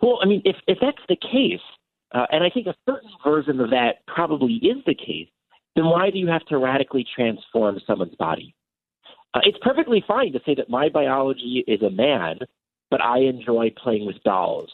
Well, 0.02 0.18
I 0.22 0.26
mean, 0.26 0.42
if 0.44 0.56
if 0.66 0.78
that's 0.80 1.02
the 1.08 1.16
case, 1.16 1.60
uh, 2.12 2.26
and 2.30 2.42
I 2.42 2.50
think 2.50 2.66
a 2.66 2.74
certain 2.88 3.10
version 3.24 3.60
of 3.60 3.70
that 3.70 4.06
probably 4.06 4.54
is 4.54 4.78
the 4.86 4.94
case, 4.94 5.28
then 5.76 5.84
why 5.86 6.10
do 6.10 6.18
you 6.18 6.28
have 6.28 6.44
to 6.46 6.58
radically 6.58 7.06
transform 7.14 7.80
someone's 7.86 8.14
body? 8.16 8.54
Uh, 9.34 9.40
it's 9.44 9.58
perfectly 9.62 10.02
fine 10.06 10.32
to 10.32 10.40
say 10.44 10.54
that 10.54 10.68
my 10.68 10.88
biology 10.88 11.64
is 11.66 11.82
a 11.82 11.90
man, 11.90 12.38
but 12.90 13.00
I 13.00 13.18
enjoy 13.20 13.72
playing 13.82 14.06
with 14.06 14.22
dolls, 14.24 14.70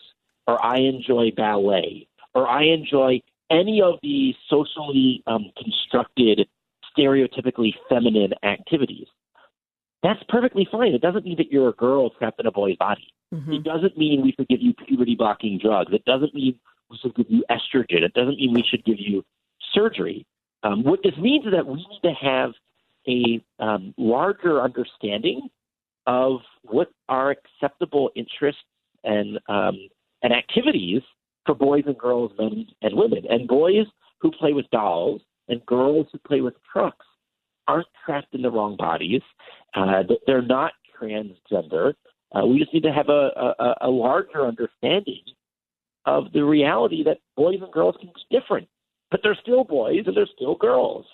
or 0.46 0.64
I 0.64 0.78
enjoy 0.78 1.32
ballet, 1.36 2.08
or 2.34 2.48
I 2.48 2.64
enjoy 2.64 3.20
any 3.50 3.82
of 3.82 3.98
the 4.02 4.34
socially 4.48 5.22
um, 5.26 5.50
constructed, 5.62 6.48
stereotypically 6.96 7.72
feminine 7.88 8.32
activities. 8.42 9.06
That's 10.06 10.22
perfectly 10.28 10.68
fine. 10.70 10.94
It 10.94 11.00
doesn't 11.00 11.24
mean 11.24 11.36
that 11.38 11.50
you're 11.50 11.68
a 11.68 11.72
girl 11.72 12.10
trapped 12.10 12.38
in 12.38 12.46
a 12.46 12.52
boy's 12.52 12.76
body. 12.76 13.12
Mm-hmm. 13.34 13.54
It 13.54 13.64
doesn't 13.64 13.98
mean 13.98 14.22
we 14.22 14.32
should 14.38 14.46
give 14.46 14.62
you 14.62 14.72
puberty 14.72 15.16
blocking 15.16 15.58
drugs. 15.60 15.92
It 15.92 16.04
doesn't 16.04 16.32
mean 16.32 16.60
we 16.88 16.96
should 17.02 17.16
give 17.16 17.26
you 17.28 17.44
estrogen. 17.50 18.02
It 18.02 18.14
doesn't 18.14 18.36
mean 18.36 18.52
we 18.54 18.62
should 18.62 18.84
give 18.84 19.00
you 19.00 19.24
surgery. 19.72 20.24
Um, 20.62 20.84
what 20.84 21.00
this 21.02 21.16
means 21.18 21.44
is 21.44 21.50
that 21.50 21.66
we 21.66 21.78
need 21.78 22.00
to 22.04 22.12
have 22.12 22.52
a 23.08 23.42
um, 23.58 23.94
larger 23.98 24.62
understanding 24.62 25.48
of 26.06 26.38
what 26.62 26.88
are 27.08 27.32
acceptable 27.32 28.10
interests 28.14 28.62
and 29.02 29.40
um, 29.48 29.88
and 30.22 30.32
activities 30.32 31.02
for 31.46 31.56
boys 31.56 31.82
and 31.86 31.98
girls, 31.98 32.30
men 32.38 32.64
and 32.80 32.96
women. 32.96 33.24
And 33.28 33.48
boys 33.48 33.86
who 34.20 34.30
play 34.30 34.52
with 34.52 34.70
dolls 34.70 35.20
and 35.48 35.66
girls 35.66 36.06
who 36.12 36.18
play 36.18 36.42
with 36.42 36.54
trucks 36.72 37.06
aren't 37.68 37.86
trapped 38.04 38.34
in 38.34 38.42
the 38.42 38.50
wrong 38.50 38.76
bodies. 38.76 39.22
Uh, 39.74 40.02
they're 40.26 40.42
not 40.42 40.72
transgender. 41.00 41.94
Uh, 42.34 42.46
we 42.46 42.58
just 42.58 42.72
need 42.72 42.82
to 42.82 42.92
have 42.92 43.08
a, 43.08 43.30
a, 43.58 43.74
a 43.82 43.88
larger 43.90 44.46
understanding 44.46 45.22
of 46.06 46.32
the 46.32 46.44
reality 46.44 47.02
that 47.04 47.18
boys 47.36 47.58
and 47.60 47.72
girls 47.72 47.96
can 48.00 48.10
be 48.14 48.38
different, 48.38 48.68
but 49.10 49.20
they're 49.22 49.38
still 49.42 49.64
boys 49.64 50.02
and 50.06 50.16
they're 50.16 50.28
still 50.34 50.54
girls. 50.54 51.04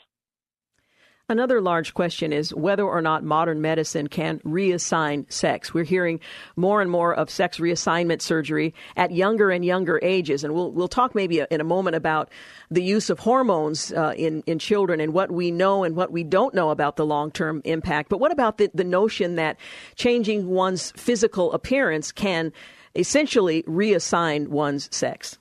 Another 1.33 1.63
large 1.63 1.95
question 1.95 2.31
is 2.31 2.55
whether 2.55 2.85
or 2.85 3.01
not 3.01 3.25
modern 3.25 3.63
medicine 3.63 4.07
can 4.07 4.39
reassign 4.41 5.25
sex. 5.33 5.73
We're 5.73 5.83
hearing 5.83 6.21
more 6.57 6.83
and 6.83 6.91
more 6.91 7.15
of 7.15 7.31
sex 7.31 7.57
reassignment 7.57 8.21
surgery 8.21 8.75
at 8.99 9.13
younger 9.13 9.51
and 9.51 9.65
younger 9.65 9.99
ages, 10.03 10.45
and 10.45 10.53
we'll 10.53 10.71
we'll 10.73 10.89
talk 10.89 11.15
maybe 11.15 11.43
in 11.51 11.63
a 11.63 11.65
moment 11.65 11.97
about 11.97 12.31
the 12.71 12.83
use 12.83 13.09
of 13.09 13.19
hormones 13.19 13.95
uh, 13.95 14.13
in 14.15 14.43
in 14.47 14.59
children 14.59 15.01
and 15.01 15.15
what 15.15 15.31
we 15.31 15.51
know 15.51 15.85
and 15.85 15.97
what 15.97 16.13
we 16.13 16.23
don't 16.23 16.53
know 16.55 16.69
about 16.69 16.97
the 16.97 17.07
long 17.07 17.31
term 17.31 17.63
impact. 17.65 18.11
But 18.11 18.21
what 18.21 18.31
about 18.31 18.59
the 18.59 18.71
the 18.75 18.85
notion 18.85 19.37
that 19.37 19.57
changing 19.95 20.49
one's 20.49 20.93
physical 20.99 21.51
appearance 21.55 22.13
can 22.13 22.53
essentially 22.95 23.63
reassign 23.63 24.49
one's 24.49 24.95
sex? 24.95 25.39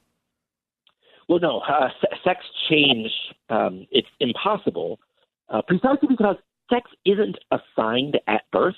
Well, 1.28 1.39
no, 1.42 1.60
uh, 1.60 1.89
sex 2.24 2.46
change 2.70 3.12
um, 3.50 3.88
it's 3.92 4.08
impossible 4.22 4.98
uh, 5.52 5.62
precisely 5.62 6.08
because 6.10 6.38
sex 6.72 6.89
isn't 7.06 7.38
assigned 7.52 8.20
at 8.28 8.43
birth, 8.52 8.76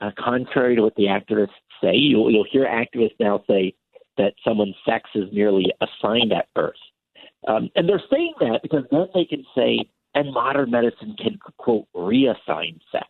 uh, 0.00 0.10
contrary 0.18 0.76
to 0.76 0.82
what 0.82 0.94
the 0.96 1.04
activists 1.04 1.48
say. 1.82 1.94
You'll, 1.94 2.30
you'll 2.30 2.46
hear 2.50 2.66
activists 2.66 3.18
now 3.18 3.42
say 3.48 3.74
that 4.16 4.34
someone's 4.44 4.76
sex 4.86 5.08
is 5.14 5.24
merely 5.32 5.66
assigned 5.80 6.32
at 6.32 6.48
birth. 6.54 6.74
Um, 7.48 7.70
and 7.74 7.88
they're 7.88 8.02
saying 8.10 8.34
that 8.40 8.60
because 8.62 8.84
then 8.90 9.06
they 9.14 9.24
can 9.24 9.44
say, 9.54 9.88
and 10.14 10.32
modern 10.32 10.70
medicine 10.70 11.16
can, 11.18 11.38
quote, 11.56 11.86
reassign 11.96 12.78
sex. 12.92 13.06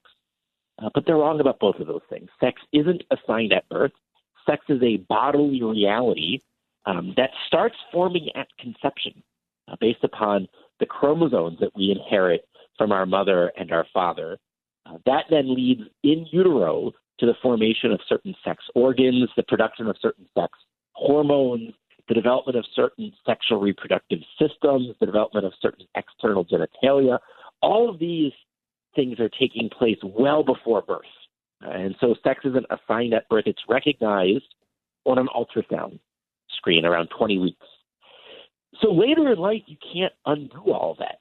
Uh, 0.81 0.89
but 0.95 1.05
they're 1.05 1.17
wrong 1.17 1.41
about 1.41 1.59
both 1.59 1.77
of 1.77 1.87
those 1.87 2.03
things. 2.09 2.29
Sex 2.41 2.61
isn't 2.73 3.03
assigned 3.11 3.53
at 3.53 3.69
birth. 3.69 3.93
Sex 4.49 4.65
is 4.69 4.83
a 4.83 4.99
bodily 5.09 5.63
reality 5.63 6.41
um, 6.87 7.13
that 7.17 7.31
starts 7.47 7.77
forming 7.93 8.29
at 8.35 8.47
conception 8.59 9.23
uh, 9.69 9.77
based 9.81 10.05
upon 10.05 10.49
the 10.79 10.87
chromosomes 10.87 11.59
that 11.61 11.75
we 11.77 11.91
inherit 11.91 12.47
from 12.81 12.93
our 12.93 13.05
mother 13.05 13.53
and 13.59 13.73
our 13.73 13.85
father. 13.93 14.39
Uh, 14.87 14.97
that 15.05 15.25
then 15.29 15.55
leads 15.55 15.83
in 16.03 16.27
utero 16.33 16.91
to 17.19 17.27
the 17.27 17.35
formation 17.43 17.93
of 17.93 18.01
certain 18.09 18.35
sex 18.43 18.65
organs, 18.75 19.29
the 19.37 19.43
production 19.43 19.87
of 19.87 19.97
certain 20.01 20.27
sex 20.35 20.49
hormones, 20.93 21.75
the 22.09 22.15
development 22.15 22.57
of 22.57 22.65
certain 22.75 23.13
sexual 23.27 23.61
reproductive 23.61 24.21
systems, 24.39 24.89
the 24.99 25.05
development 25.05 25.45
of 25.45 25.53
certain 25.61 25.85
external 25.95 26.43
genitalia. 26.47 27.19
All 27.61 27.91
of 27.91 27.99
these 27.99 28.33
things 28.97 29.21
are 29.21 29.29
taking 29.29 29.69
place 29.69 29.99
well 30.03 30.43
before 30.43 30.81
birth. 30.81 31.03
And 31.61 31.95
so 32.01 32.15
sex 32.25 32.41
isn't 32.47 32.65
assigned 32.71 33.13
at 33.13 33.29
birth, 33.29 33.45
it's 33.45 33.61
recognized 33.69 34.55
on 35.05 35.19
an 35.19 35.29
ultrasound 35.37 35.99
screen 36.57 36.87
around 36.87 37.11
20 37.17 37.37
weeks. 37.37 37.67
So 38.81 38.91
later 38.91 39.31
in 39.31 39.39
life, 39.39 39.65
you 39.67 39.77
can't 39.93 40.15
undo 40.25 40.73
all 40.73 40.97
that. 40.99 41.19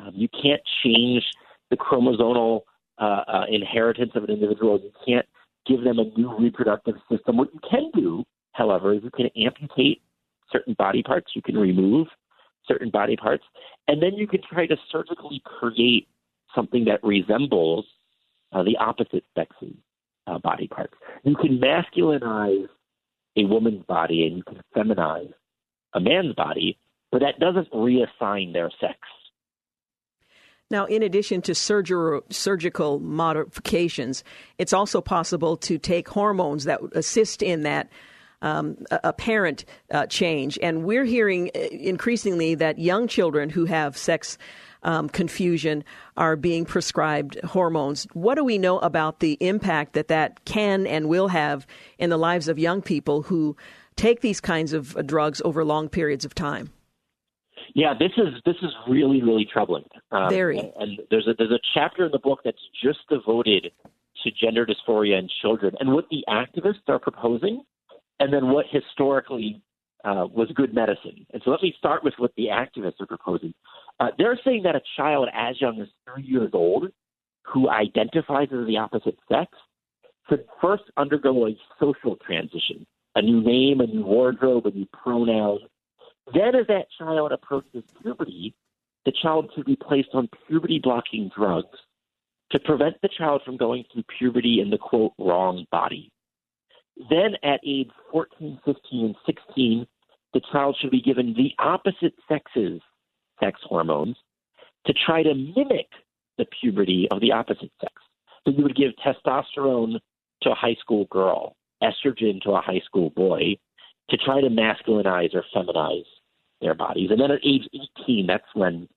Um, 0.00 0.12
you 0.14 0.28
can't 0.28 0.62
change 0.84 1.22
the 1.70 1.76
chromosomal 1.76 2.62
uh, 2.98 3.22
uh, 3.26 3.44
inheritance 3.50 4.12
of 4.14 4.24
an 4.24 4.30
individual. 4.30 4.80
You 4.82 4.92
can't 5.06 5.26
give 5.66 5.84
them 5.84 5.98
a 5.98 6.04
new 6.18 6.36
reproductive 6.38 6.94
system. 7.10 7.36
What 7.36 7.52
you 7.52 7.60
can 7.68 7.90
do, 7.94 8.24
however, 8.52 8.94
is 8.94 9.02
you 9.02 9.10
can 9.10 9.28
amputate 9.36 10.02
certain 10.50 10.74
body 10.78 11.02
parts. 11.02 11.32
You 11.34 11.42
can 11.42 11.56
remove 11.56 12.08
certain 12.66 12.90
body 12.90 13.16
parts, 13.16 13.44
and 13.88 14.02
then 14.02 14.14
you 14.14 14.26
can 14.26 14.40
try 14.42 14.66
to 14.66 14.76
surgically 14.90 15.42
create 15.44 16.08
something 16.54 16.84
that 16.84 17.02
resembles 17.02 17.86
uh, 18.52 18.62
the 18.62 18.76
opposite 18.78 19.24
sex's 19.36 19.74
uh, 20.26 20.38
body 20.38 20.68
parts. 20.68 20.94
You 21.24 21.36
can 21.36 21.58
masculinize 21.58 22.68
a 23.36 23.44
woman's 23.44 23.84
body 23.84 24.26
and 24.26 24.36
you 24.38 24.42
can 24.42 24.60
feminize 24.76 25.32
a 25.94 26.00
man's 26.00 26.34
body, 26.34 26.78
but 27.10 27.20
that 27.20 27.38
doesn't 27.38 27.70
reassign 27.72 28.52
their 28.52 28.70
sex. 28.80 28.98
Now, 30.70 30.84
in 30.84 31.02
addition 31.02 31.42
to 31.42 31.52
surger- 31.52 32.22
surgical 32.32 33.00
modifications, 33.00 34.22
it's 34.58 34.72
also 34.72 35.00
possible 35.00 35.56
to 35.58 35.78
take 35.78 36.08
hormones 36.08 36.64
that 36.64 36.80
assist 36.92 37.42
in 37.42 37.62
that 37.64 37.90
um, 38.42 38.76
apparent 38.90 39.64
uh, 39.90 40.06
change. 40.06 40.58
And 40.62 40.84
we're 40.84 41.04
hearing 41.04 41.50
uh, 41.54 41.58
increasingly 41.58 42.54
that 42.54 42.78
young 42.78 43.08
children 43.08 43.50
who 43.50 43.66
have 43.66 43.96
sex 43.96 44.38
um, 44.82 45.08
confusion 45.08 45.84
are 46.16 46.36
being 46.36 46.64
prescribed 46.64 47.38
hormones. 47.44 48.06
What 48.12 48.36
do 48.36 48.44
we 48.44 48.56
know 48.56 48.78
about 48.78 49.20
the 49.20 49.36
impact 49.40 49.92
that 49.92 50.08
that 50.08 50.44
can 50.44 50.86
and 50.86 51.08
will 51.08 51.28
have 51.28 51.66
in 51.98 52.10
the 52.10 52.16
lives 52.16 52.48
of 52.48 52.58
young 52.58 52.80
people 52.80 53.22
who 53.22 53.56
take 53.96 54.20
these 54.22 54.40
kinds 54.40 54.72
of 54.72 55.06
drugs 55.06 55.42
over 55.44 55.64
long 55.64 55.88
periods 55.88 56.24
of 56.24 56.34
time? 56.34 56.72
Yeah, 57.74 57.94
this 57.98 58.12
is 58.16 58.34
this 58.44 58.56
is 58.62 58.70
really 58.88 59.22
really 59.22 59.46
troubling. 59.50 59.84
Um, 60.10 60.28
Very. 60.28 60.58
And, 60.58 60.72
and 60.78 61.00
there's 61.10 61.26
a 61.26 61.34
there's 61.36 61.52
a 61.52 61.60
chapter 61.74 62.06
in 62.06 62.12
the 62.12 62.18
book 62.18 62.40
that's 62.44 62.62
just 62.82 63.00
devoted 63.08 63.72
to 64.24 64.30
gender 64.30 64.66
dysphoria 64.66 65.18
in 65.18 65.28
children 65.40 65.74
and 65.80 65.92
what 65.92 66.06
the 66.10 66.24
activists 66.28 66.88
are 66.88 66.98
proposing, 66.98 67.62
and 68.18 68.32
then 68.32 68.48
what 68.48 68.66
historically 68.70 69.62
uh, 70.04 70.26
was 70.30 70.48
good 70.54 70.74
medicine. 70.74 71.26
And 71.32 71.42
so 71.44 71.50
let 71.50 71.62
me 71.62 71.74
start 71.78 72.04
with 72.04 72.14
what 72.18 72.32
the 72.36 72.46
activists 72.46 73.00
are 73.00 73.06
proposing. 73.06 73.54
Uh, 73.98 74.08
they're 74.18 74.38
saying 74.44 74.62
that 74.64 74.76
a 74.76 74.80
child 74.96 75.28
as 75.34 75.60
young 75.60 75.80
as 75.80 75.88
three 76.12 76.24
years 76.24 76.50
old 76.52 76.88
who 77.44 77.68
identifies 77.68 78.48
as 78.52 78.66
the 78.66 78.76
opposite 78.78 79.18
sex 79.30 79.50
should 80.28 80.44
first 80.60 80.84
undergo 80.96 81.46
a 81.46 81.56
social 81.78 82.16
transition, 82.16 82.86
a 83.14 83.22
new 83.22 83.42
name, 83.42 83.80
a 83.80 83.86
new 83.86 84.04
wardrobe, 84.04 84.66
a 84.66 84.70
new 84.70 84.86
pronoun, 84.92 85.58
then, 86.34 86.54
as 86.54 86.66
that 86.68 86.86
child 86.98 87.32
approaches 87.32 87.84
puberty, 88.02 88.54
the 89.04 89.12
child 89.22 89.50
should 89.54 89.66
be 89.66 89.76
placed 89.76 90.10
on 90.12 90.28
puberty 90.46 90.78
blocking 90.78 91.30
drugs 91.34 91.78
to 92.50 92.60
prevent 92.60 93.00
the 93.00 93.08
child 93.16 93.42
from 93.44 93.56
going 93.56 93.84
through 93.92 94.04
puberty 94.18 94.60
in 94.60 94.70
the 94.70 94.78
quote 94.78 95.12
wrong 95.18 95.66
body. 95.70 96.10
Then, 97.08 97.36
at 97.42 97.60
age 97.66 97.90
14, 98.10 98.60
15, 98.64 99.04
and 99.06 99.16
16, 99.24 99.86
the 100.34 100.40
child 100.52 100.76
should 100.80 100.90
be 100.90 101.00
given 101.00 101.34
the 101.34 101.52
opposite 101.58 102.14
sex's 102.28 102.80
sex 103.42 103.58
hormones 103.64 104.16
to 104.86 104.92
try 104.92 105.22
to 105.22 105.34
mimic 105.34 105.88
the 106.38 106.46
puberty 106.60 107.08
of 107.10 107.20
the 107.20 107.32
opposite 107.32 107.72
sex. 107.80 107.92
So 108.44 108.52
you 108.52 108.62
would 108.62 108.76
give 108.76 108.92
testosterone 109.04 109.98
to 110.42 110.50
a 110.50 110.54
high 110.54 110.76
school 110.80 111.06
girl, 111.06 111.56
estrogen 111.82 112.40
to 112.42 112.52
a 112.52 112.60
high 112.60 112.80
school 112.84 113.10
boy, 113.10 113.56
to 114.10 114.16
try 114.16 114.40
to 114.40 114.48
masculinize 114.48 115.34
or 115.34 115.44
feminize 115.54 116.04
their 116.60 116.74
bodies. 116.74 117.10
And 117.10 117.20
then 117.20 117.30
at 117.30 117.40
age 117.44 117.68
18, 118.02 118.26
that's 118.26 118.44
when 118.54 118.88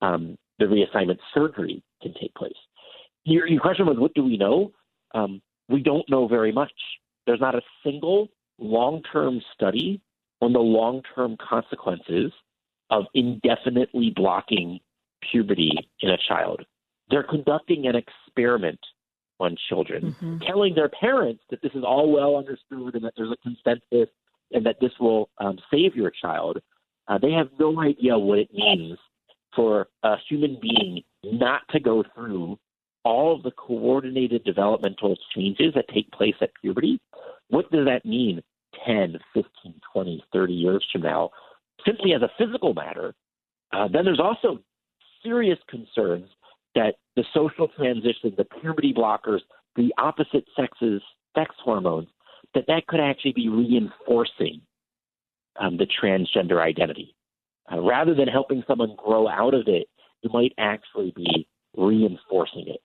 um, 0.00 0.36
the 0.58 0.66
reassignment 0.66 1.18
surgery 1.34 1.82
can 2.02 2.14
take 2.20 2.34
place. 2.34 2.52
Your, 3.24 3.46
your 3.46 3.60
question 3.60 3.86
was, 3.86 3.98
what 3.98 4.14
do 4.14 4.24
we 4.24 4.36
know? 4.36 4.72
Um, 5.14 5.40
we 5.68 5.82
don't 5.82 6.08
know 6.08 6.26
very 6.26 6.52
much. 6.52 6.72
There's 7.26 7.40
not 7.40 7.54
a 7.54 7.62
single 7.84 8.28
long 8.58 9.02
term 9.12 9.40
study 9.54 10.00
on 10.40 10.52
the 10.52 10.58
long 10.58 11.02
term 11.14 11.36
consequences 11.36 12.32
of 12.90 13.04
indefinitely 13.14 14.12
blocking 14.14 14.80
puberty 15.30 15.72
in 16.00 16.10
a 16.10 16.18
child. 16.28 16.62
They're 17.10 17.22
conducting 17.22 17.86
an 17.86 17.94
experiment 17.96 18.80
on 19.40 19.56
children, 19.68 20.12
mm-hmm. 20.12 20.38
telling 20.46 20.74
their 20.74 20.88
parents 20.88 21.42
that 21.50 21.62
this 21.62 21.72
is 21.74 21.84
all 21.84 22.12
well 22.12 22.36
understood 22.36 22.94
and 22.94 23.04
that 23.04 23.14
there's 23.16 23.32
a 23.32 23.36
consensus 23.36 24.12
and 24.52 24.66
that 24.66 24.76
this 24.80 24.92
will 25.00 25.30
um, 25.38 25.58
save 25.70 25.96
your 25.96 26.10
child. 26.10 26.60
Uh, 27.08 27.18
they 27.18 27.32
have 27.32 27.48
no 27.58 27.80
idea 27.80 28.18
what 28.18 28.38
it 28.38 28.52
means 28.52 28.98
for 29.54 29.88
a 30.02 30.16
human 30.28 30.58
being 30.60 31.02
not 31.24 31.62
to 31.70 31.80
go 31.80 32.04
through 32.14 32.58
all 33.04 33.34
of 33.34 33.42
the 33.42 33.50
coordinated 33.50 34.44
developmental 34.44 35.16
changes 35.34 35.74
that 35.74 35.88
take 35.88 36.10
place 36.12 36.34
at 36.40 36.50
puberty. 36.62 37.00
What 37.48 37.70
does 37.70 37.86
that 37.86 38.04
mean 38.04 38.42
10, 38.86 39.18
15, 39.34 39.74
20, 39.92 40.24
30 40.32 40.52
years 40.52 40.86
from 40.92 41.02
now? 41.02 41.30
Simply 41.84 42.14
as 42.14 42.22
a 42.22 42.30
physical 42.38 42.74
matter. 42.74 43.14
Uh, 43.72 43.88
then 43.88 44.04
there's 44.04 44.20
also 44.20 44.60
serious 45.22 45.58
concerns 45.68 46.28
that 46.74 46.94
the 47.16 47.24
social 47.34 47.68
transition, 47.68 48.32
the 48.36 48.46
puberty 48.60 48.94
blockers, 48.94 49.40
the 49.76 49.92
opposite 49.98 50.44
sexes 50.56 51.02
sex 51.36 51.54
hormones, 51.62 52.08
that 52.54 52.64
that 52.68 52.86
could 52.86 53.00
actually 53.00 53.32
be 53.32 53.48
reinforcing 53.48 54.60
um, 55.58 55.76
the 55.76 55.86
transgender 55.86 56.60
identity. 56.60 57.14
Uh, 57.70 57.80
rather 57.80 58.14
than 58.14 58.28
helping 58.28 58.62
someone 58.66 58.94
grow 58.96 59.28
out 59.28 59.54
of 59.54 59.62
it, 59.66 59.88
you 60.22 60.30
might 60.32 60.52
actually 60.58 61.12
be 61.16 61.46
reinforcing 61.76 62.68
it. 62.68 62.80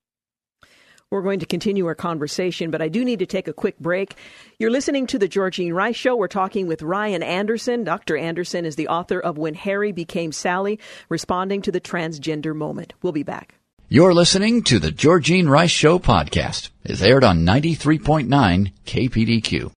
We're 1.09 1.21
going 1.21 1.39
to 1.39 1.45
continue 1.45 1.85
our 1.85 1.95
conversation, 1.95 2.69
but 2.69 2.81
I 2.81 2.89
do 2.89 3.05
need 3.05 3.19
to 3.19 3.25
take 3.25 3.47
a 3.47 3.53
quick 3.53 3.79
break. 3.79 4.15
You're 4.59 4.71
listening 4.71 5.07
to 5.07 5.17
the 5.17 5.29
Georgene 5.29 5.73
Rice 5.73 5.95
Show. 5.95 6.17
We're 6.17 6.27
talking 6.27 6.67
with 6.67 6.81
Ryan 6.81 7.23
Anderson. 7.23 7.85
Dr. 7.85 8.17
Anderson 8.17 8.65
is 8.65 8.75
the 8.75 8.89
author 8.89 9.17
of 9.17 9.37
When 9.37 9.53
Harry 9.53 9.93
Became 9.93 10.33
Sally, 10.33 10.79
responding 11.07 11.61
to 11.61 11.71
the 11.71 11.79
transgender 11.79 12.53
moment. 12.53 12.93
We'll 13.01 13.13
be 13.13 13.23
back. 13.23 13.55
You're 13.87 14.13
listening 14.13 14.63
to 14.63 14.79
the 14.79 14.91
Georgene 14.91 15.47
Rice 15.47 15.71
Show 15.71 15.97
podcast. 15.97 16.71
It's 16.83 17.01
aired 17.01 17.23
on 17.23 17.45
93.9 17.45 18.73
KPDQ. 18.85 19.71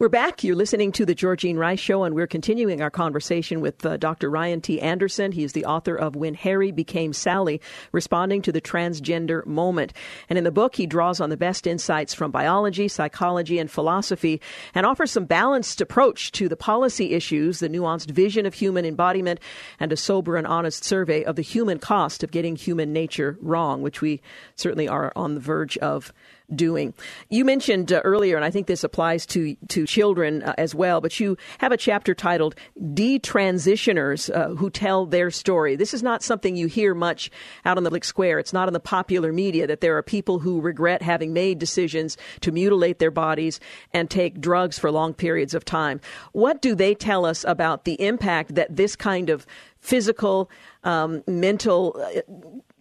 We're 0.00 0.08
back. 0.08 0.42
You're 0.42 0.56
listening 0.56 0.92
to 0.92 1.04
the 1.04 1.14
Georgene 1.14 1.58
Rice 1.58 1.78
Show, 1.78 2.04
and 2.04 2.14
we're 2.14 2.26
continuing 2.26 2.80
our 2.80 2.90
conversation 2.90 3.60
with 3.60 3.84
uh, 3.84 3.98
Dr. 3.98 4.30
Ryan 4.30 4.62
T. 4.62 4.80
Anderson. 4.80 5.30
He 5.30 5.44
is 5.44 5.52
the 5.52 5.66
author 5.66 5.94
of 5.94 6.16
When 6.16 6.32
Harry 6.32 6.72
Became 6.72 7.12
Sally, 7.12 7.60
responding 7.92 8.40
to 8.40 8.50
the 8.50 8.62
transgender 8.62 9.44
moment. 9.44 9.92
And 10.30 10.38
in 10.38 10.44
the 10.44 10.50
book, 10.50 10.74
he 10.74 10.86
draws 10.86 11.20
on 11.20 11.28
the 11.28 11.36
best 11.36 11.66
insights 11.66 12.14
from 12.14 12.30
biology, 12.30 12.88
psychology, 12.88 13.58
and 13.58 13.70
philosophy, 13.70 14.40
and 14.74 14.86
offers 14.86 15.10
some 15.10 15.26
balanced 15.26 15.82
approach 15.82 16.32
to 16.32 16.48
the 16.48 16.56
policy 16.56 17.12
issues, 17.12 17.58
the 17.58 17.68
nuanced 17.68 18.10
vision 18.10 18.46
of 18.46 18.54
human 18.54 18.86
embodiment, 18.86 19.38
and 19.78 19.92
a 19.92 19.98
sober 19.98 20.36
and 20.36 20.46
honest 20.46 20.82
survey 20.82 21.24
of 21.24 21.36
the 21.36 21.42
human 21.42 21.78
cost 21.78 22.22
of 22.22 22.30
getting 22.30 22.56
human 22.56 22.94
nature 22.94 23.36
wrong, 23.42 23.82
which 23.82 24.00
we 24.00 24.22
certainly 24.56 24.88
are 24.88 25.12
on 25.14 25.34
the 25.34 25.40
verge 25.40 25.76
of 25.76 26.10
doing. 26.54 26.94
You 27.28 27.44
mentioned 27.44 27.92
uh, 27.92 28.00
earlier, 28.04 28.36
and 28.36 28.44
I 28.44 28.50
think 28.50 28.66
this 28.66 28.84
applies 28.84 29.26
to 29.26 29.56
to 29.68 29.86
children 29.86 30.42
uh, 30.42 30.54
as 30.58 30.74
well. 30.74 31.00
But 31.00 31.18
you 31.20 31.36
have 31.58 31.72
a 31.72 31.76
chapter 31.76 32.14
titled 32.14 32.54
"Detransitioners 32.78 34.34
uh, 34.34 34.54
Who 34.56 34.70
Tell 34.70 35.06
Their 35.06 35.30
Story." 35.30 35.76
This 35.76 35.94
is 35.94 36.02
not 36.02 36.22
something 36.22 36.56
you 36.56 36.66
hear 36.66 36.94
much 36.94 37.30
out 37.64 37.76
on 37.76 37.84
the 37.84 37.90
public 37.90 38.04
square. 38.04 38.38
It's 38.38 38.52
not 38.52 38.68
in 38.68 38.74
the 38.74 38.80
popular 38.80 39.32
media 39.32 39.66
that 39.66 39.80
there 39.80 39.96
are 39.96 40.02
people 40.02 40.38
who 40.38 40.60
regret 40.60 41.02
having 41.02 41.32
made 41.32 41.58
decisions 41.58 42.16
to 42.40 42.52
mutilate 42.52 42.98
their 42.98 43.10
bodies 43.10 43.60
and 43.92 44.10
take 44.10 44.40
drugs 44.40 44.78
for 44.78 44.90
long 44.90 45.14
periods 45.14 45.54
of 45.54 45.64
time. 45.64 46.00
What 46.32 46.62
do 46.62 46.74
they 46.74 46.94
tell 46.94 47.24
us 47.24 47.44
about 47.44 47.84
the 47.84 48.00
impact 48.00 48.54
that 48.54 48.76
this 48.76 48.96
kind 48.96 49.30
of 49.30 49.46
physical, 49.80 50.50
um, 50.84 51.22
mental 51.26 52.00
uh, 52.00 52.20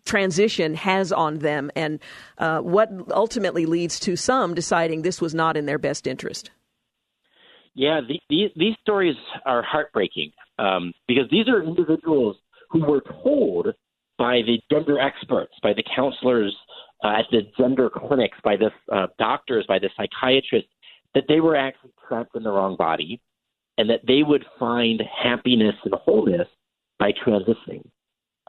transition 0.09 0.73
has 0.73 1.11
on 1.11 1.39
them 1.39 1.69
and 1.75 1.99
uh, 2.39 2.59
what 2.59 2.89
ultimately 3.11 3.67
leads 3.67 3.99
to 3.99 4.15
some 4.15 4.55
deciding 4.55 5.03
this 5.03 5.21
was 5.21 5.35
not 5.35 5.55
in 5.55 5.67
their 5.67 5.77
best 5.77 6.07
interest. 6.07 6.49
Yeah, 7.75 8.01
the, 8.05 8.19
the, 8.29 8.51
these 8.55 8.75
stories 8.81 9.15
are 9.45 9.61
heartbreaking 9.61 10.31
um, 10.57 10.93
because 11.07 11.29
these 11.29 11.47
are 11.47 11.61
individuals 11.61 12.37
who 12.71 12.83
were 12.83 13.03
told 13.23 13.67
by 14.17 14.41
the 14.41 14.59
gender 14.71 14.99
experts, 14.99 15.53
by 15.61 15.73
the 15.73 15.83
counselors 15.95 16.55
uh, 17.03 17.19
at 17.19 17.25
the 17.31 17.41
gender 17.57 17.89
clinics, 17.89 18.37
by 18.43 18.55
the 18.57 18.71
uh, 18.93 19.07
doctors, 19.19 19.65
by 19.67 19.77
the 19.77 19.89
psychiatrists, 19.95 20.71
that 21.13 21.23
they 21.27 21.39
were 21.39 21.55
actually 21.55 21.91
trapped 22.07 22.35
in 22.35 22.43
the 22.43 22.51
wrong 22.51 22.75
body 22.75 23.21
and 23.77 23.89
that 23.89 24.01
they 24.07 24.23
would 24.23 24.45
find 24.59 25.01
happiness 25.23 25.75
and 25.85 25.93
wholeness 25.93 26.47
by 26.97 27.11
transitioning. 27.25 27.83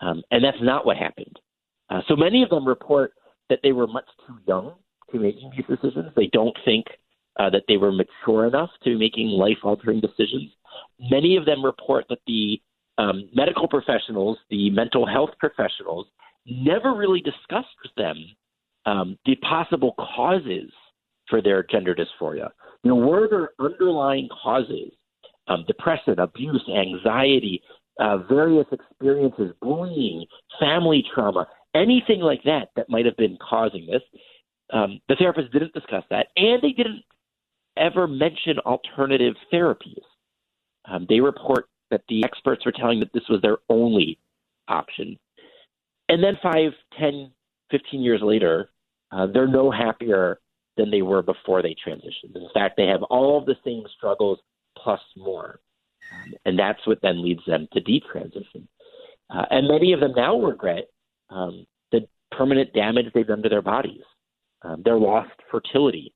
Um, 0.03 0.23
and 0.31 0.43
that's 0.43 0.61
not 0.61 0.85
what 0.85 0.97
happened. 0.97 1.39
Uh, 1.91 2.01
so 2.09 2.17
many 2.17 2.43
of 2.43 2.51
them 2.51 2.67
report 2.67 3.13
that 3.49 3.59
they 3.63 3.73
were 3.73 3.87
much 3.87 4.07
too 4.27 4.39
young 4.47 4.75
to 5.11 5.19
making 5.19 5.51
these 5.57 5.67
decisions. 5.67 6.11
They 6.17 6.31
don't 6.33 6.57
think 6.65 6.87
uh, 7.39 7.51
that 7.51 7.65
they 7.69 7.77
were 7.77 7.93
mature 7.93 8.47
enough 8.47 8.71
to 8.85 8.97
making 8.97 9.29
life 9.29 9.59
altering 9.63 10.01
decisions. 10.01 10.51
Many 10.99 11.37
of 11.37 11.45
them 11.45 11.65
report 11.65 12.07
that 12.09 12.21
the 12.27 12.61
um, 12.99 13.29
medical 13.35 13.67
professionals, 13.67 14.39
the 14.51 14.71
mental 14.71 15.07
health 15.07 15.31
professionals, 15.39 16.07
never 16.47 16.95
really 16.95 17.21
discussed 17.21 17.75
with 17.83 17.95
them 17.97 18.17
um, 18.87 19.19
the 19.27 19.37
possible 19.37 19.95
causes 19.99 20.71
for 21.29 21.43
their 21.43 21.63
gender 21.63 21.95
dysphoria. 21.95 22.51
You 22.83 22.91
know, 22.91 22.97
were 22.97 23.29
there 23.29 23.51
underlying 23.59 24.29
causes, 24.43 24.93
um, 25.49 25.65
depression, 25.67 26.19
abuse, 26.19 26.63
anxiety, 26.69 27.63
uh, 28.01 28.19
various 28.29 28.67
experiences, 28.73 29.53
bullying, 29.61 30.25
family 30.59 31.05
trauma, 31.15 31.47
anything 31.75 32.21
like 32.21 32.43
that 32.45 32.69
that 32.77 32.89
might 32.89 33.07
have 33.07 33.17
been 33.17 33.39
causing 33.41 33.87
this. 33.87 34.03
Um, 34.73 35.01
the 35.09 35.17
therapist 35.17 35.53
didn't 35.53 35.75
discuss 35.75 36.05
that, 36.11 36.29
and 36.37 36.63
they 36.63 36.73
didn't 36.73 37.03
ever 37.77 38.07
mention 38.07 38.59
alternative 38.61 39.35
therapies. 39.53 40.03
Um, 40.85 41.07
they 41.09 41.21
report 41.21 41.67
that 41.91 42.03
the 42.09 42.25
experts 42.25 42.65
were 42.65 42.73
telling 42.73 43.01
that 43.01 43.13
this 43.13 43.29
was 43.29 43.43
their 43.43 43.59
only 43.69 44.19
option. 44.69 45.19
And 46.09 46.23
then 46.23 46.39
five, 46.43 46.73
ten, 46.99 47.33
fifteen 47.71 48.01
years 48.01 48.21
later, 48.23 48.71
uh, 49.13 49.27
they're 49.27 49.49
no 49.49 49.71
happier 49.71 50.41
than 50.77 50.91
they 50.91 51.03
were 51.03 51.23
before 51.23 51.63
they 51.63 51.75
transitioned. 51.87 52.37
In 52.37 52.49
fact, 52.55 52.77
they 52.77 52.87
have 52.87 53.03
all 53.05 53.45
the 53.45 53.57
same 53.65 53.83
struggles 53.97 54.39
plus 54.79 55.01
more. 55.17 55.61
Um, 56.13 56.35
and 56.45 56.59
that's 56.59 56.85
what 56.87 57.01
then 57.03 57.23
leads 57.23 57.45
them 57.47 57.69
to 57.73 57.81
detransition. 57.81 58.67
Uh, 59.29 59.45
and 59.51 59.69
many 59.69 59.93
of 59.93 60.01
them 60.01 60.13
now 60.17 60.41
regret 60.41 60.89
um, 61.31 61.67
the 61.93 62.07
permanent 62.33 62.73
damage 62.73 63.07
they've 63.15 63.27
done 63.27 63.43
to 63.43 63.49
their 63.49 63.63
bodies, 63.63 64.03
um, 64.63 64.83
their 64.85 64.99
lost 64.99 65.31
fertility, 65.51 66.13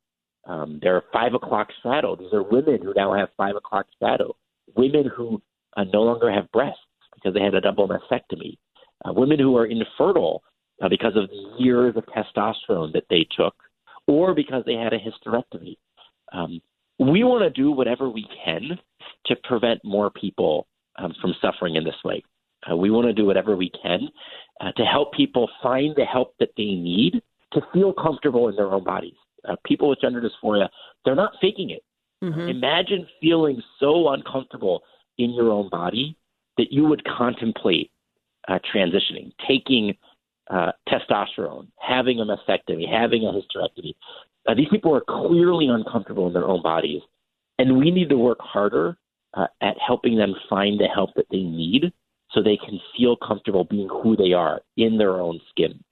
um, 0.46 0.78
their 0.82 1.02
five 1.12 1.34
o'clock 1.34 1.68
shadow. 1.82 2.16
These 2.16 2.32
are 2.32 2.42
women 2.42 2.80
who 2.82 2.92
now 2.94 3.14
have 3.14 3.28
five 3.36 3.56
o'clock 3.56 3.86
shadow, 4.00 4.36
women 4.76 5.10
who 5.14 5.40
uh, 5.76 5.84
no 5.92 6.02
longer 6.02 6.30
have 6.30 6.50
breasts 6.52 6.80
because 7.14 7.34
they 7.34 7.42
had 7.42 7.54
a 7.54 7.60
double 7.60 7.88
mastectomy, 7.88 8.58
uh, 9.04 9.12
women 9.12 9.38
who 9.38 9.56
are 9.56 9.66
infertile 9.66 10.42
uh, 10.82 10.88
because 10.88 11.16
of 11.16 11.28
the 11.30 11.62
years 11.62 11.94
of 11.96 12.04
testosterone 12.06 12.92
that 12.92 13.04
they 13.08 13.26
took, 13.36 13.54
or 14.06 14.34
because 14.34 14.64
they 14.66 14.74
had 14.74 14.92
a 14.92 14.98
hysterectomy. 14.98 15.76
Um, 16.32 16.60
we 16.98 17.24
want 17.24 17.42
to 17.42 17.50
do 17.50 17.70
whatever 17.70 18.08
we 18.08 18.26
can 18.44 18.78
to 19.26 19.36
prevent 19.44 19.80
more 19.84 20.10
people 20.10 20.66
um, 20.96 21.14
from 21.20 21.34
suffering 21.40 21.76
in 21.76 21.84
this 21.84 21.94
way. 22.04 22.22
Uh, 22.70 22.76
we 22.76 22.90
want 22.90 23.06
to 23.06 23.12
do 23.12 23.26
whatever 23.26 23.56
we 23.56 23.70
can 23.82 24.08
uh, 24.61 24.72
to 24.72 24.84
help 24.84 25.12
people 25.12 25.48
find 25.62 25.94
the 25.96 26.05
help 26.05 26.34
that 26.38 26.50
they 26.57 26.64
need 26.64 27.22
to 27.52 27.61
feel 27.72 27.92
comfortable 27.92 28.48
in 28.48 28.57
their 28.57 28.72
own 28.72 28.84
bodies. 28.84 29.14
Uh, 29.48 29.57
people 29.64 29.88
with 29.88 30.00
gender 30.00 30.20
dysphoria, 30.20 30.68
they're 31.05 31.14
not 31.14 31.32
faking 31.40 31.70
it. 31.70 31.82
Mm-hmm. 32.22 32.48
Imagine 32.48 33.07
feeling 33.20 33.62
so 33.78 34.09
uncomfortable 34.09 34.82
in 35.18 35.32
your 35.32 35.50
own 35.50 35.68
body 35.68 36.16
that 36.57 36.72
you 36.72 36.84
would 36.84 37.05
contemplate 37.05 37.90
uh, 38.48 38.59
transitioning, 38.74 39.32
taking 39.46 39.94
uh, 40.50 40.72
testosterone, 40.88 41.68
having 41.78 42.20
a 42.20 42.24
mastectomy, 42.24 42.88
having 42.88 43.24
a 43.24 43.32
hysterectomy. 43.32 43.94
Uh, 44.46 44.55
these 44.55 44.68
people 44.70 44.94
are 44.94 45.02
clearly 45.07 45.68
uncomfortable 45.68 46.26
in 46.26 46.32
their 46.32 46.46
own 46.46 46.62
bodies, 46.62 47.00
and 47.59 47.78
we 47.78 47.90
need 47.90 48.09
to 48.09 48.16
work 48.16 48.38
harder 48.40 48.96
uh, 49.34 49.46
at 49.61 49.76
helping 49.84 50.16
them 50.16 50.34
find 50.48 50.78
the 50.78 50.86
help 50.86 51.11
that 51.16 51.26
they 51.30 51.42
need 51.42 51.92
so 52.35 52.43
they 52.43 52.57
can 52.57 52.80
feel 52.97 53.16
comfortable 53.16 53.64
being 53.64 53.89
who 53.89 54.16
they 54.16 54.32
are 54.32 54.61
in 54.76 54.99
their 54.99 55.20
own 55.20 55.41
skin. 55.51 55.82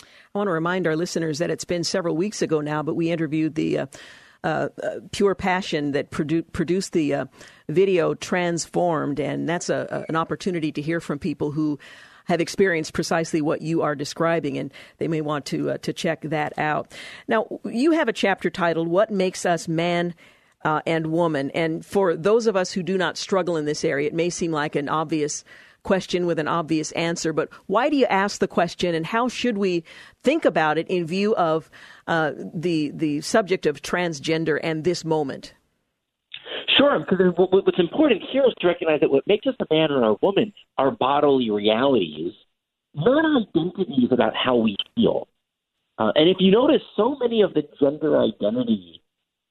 I 0.00 0.38
want 0.38 0.48
to 0.48 0.52
remind 0.52 0.86
our 0.86 0.96
listeners 0.96 1.38
that 1.38 1.50
it's 1.50 1.64
been 1.64 1.84
several 1.84 2.16
weeks 2.16 2.42
ago 2.42 2.60
now, 2.60 2.82
but 2.82 2.94
we 2.94 3.10
interviewed 3.10 3.54
the 3.54 3.78
uh, 3.78 3.86
uh, 4.42 4.68
uh, 4.82 4.90
Pure 5.12 5.36
Passion 5.36 5.92
that 5.92 6.10
produ- 6.10 6.44
produced 6.52 6.92
the 6.92 7.14
uh, 7.14 7.24
video 7.68 8.14
Transformed, 8.14 9.20
and 9.20 9.48
that's 9.48 9.70
a, 9.70 9.86
a, 9.90 10.04
an 10.08 10.16
opportunity 10.16 10.72
to 10.72 10.82
hear 10.82 11.00
from 11.00 11.18
people 11.18 11.52
who 11.52 11.78
have 12.26 12.40
experienced 12.40 12.92
precisely 12.92 13.40
what 13.40 13.62
you 13.62 13.82
are 13.82 13.94
describing, 13.94 14.58
and 14.58 14.72
they 14.98 15.08
may 15.08 15.20
want 15.20 15.46
to 15.46 15.70
uh, 15.70 15.78
to 15.78 15.92
check 15.92 16.20
that 16.22 16.52
out. 16.58 16.92
Now, 17.28 17.60
you 17.64 17.92
have 17.92 18.08
a 18.08 18.12
chapter 18.12 18.50
titled 18.50 18.88
"What 18.88 19.10
Makes 19.10 19.46
Us 19.46 19.68
Man." 19.68 20.14
Uh, 20.62 20.80
and 20.86 21.08
woman. 21.08 21.50
And 21.50 21.84
for 21.84 22.16
those 22.16 22.46
of 22.46 22.56
us 22.56 22.72
who 22.72 22.82
do 22.82 22.96
not 22.96 23.18
struggle 23.18 23.58
in 23.58 23.66
this 23.66 23.84
area, 23.84 24.06
it 24.06 24.14
may 24.14 24.30
seem 24.30 24.50
like 24.50 24.76
an 24.76 24.88
obvious 24.88 25.44
question 25.84 26.26
with 26.26 26.40
an 26.40 26.48
obvious 26.48 26.90
answer, 26.92 27.32
but 27.32 27.48
why 27.66 27.88
do 27.88 27.96
you 27.96 28.06
ask 28.06 28.40
the 28.40 28.48
question 28.48 28.94
and 28.94 29.06
how 29.06 29.28
should 29.28 29.56
we 29.56 29.84
think 30.24 30.44
about 30.44 30.76
it 30.78 30.88
in 30.88 31.06
view 31.06 31.34
of 31.36 31.70
uh, 32.08 32.32
the, 32.52 32.90
the 32.92 33.20
subject 33.20 33.66
of 33.66 33.80
transgender 33.82 34.58
and 34.62 34.82
this 34.82 35.04
moment? 35.04 35.54
Sure, 36.76 36.98
because 36.98 37.32
what's 37.36 37.78
important 37.78 38.22
here 38.32 38.42
is 38.46 38.54
to 38.60 38.66
recognize 38.66 39.00
that 39.00 39.10
what 39.10 39.26
makes 39.28 39.46
us 39.46 39.54
a 39.60 39.72
man 39.72 39.92
or 39.92 40.02
a 40.02 40.16
woman 40.20 40.52
are 40.76 40.90
bodily 40.90 41.50
realities, 41.50 42.32
not 42.94 43.24
identities 43.42 44.08
about 44.10 44.32
how 44.34 44.56
we 44.56 44.76
feel. 44.96 45.28
Uh, 45.98 46.10
and 46.16 46.28
if 46.28 46.38
you 46.40 46.50
notice, 46.50 46.82
so 46.96 47.16
many 47.20 47.42
of 47.42 47.54
the 47.54 47.62
gender 47.80 48.18
identity 48.18 49.02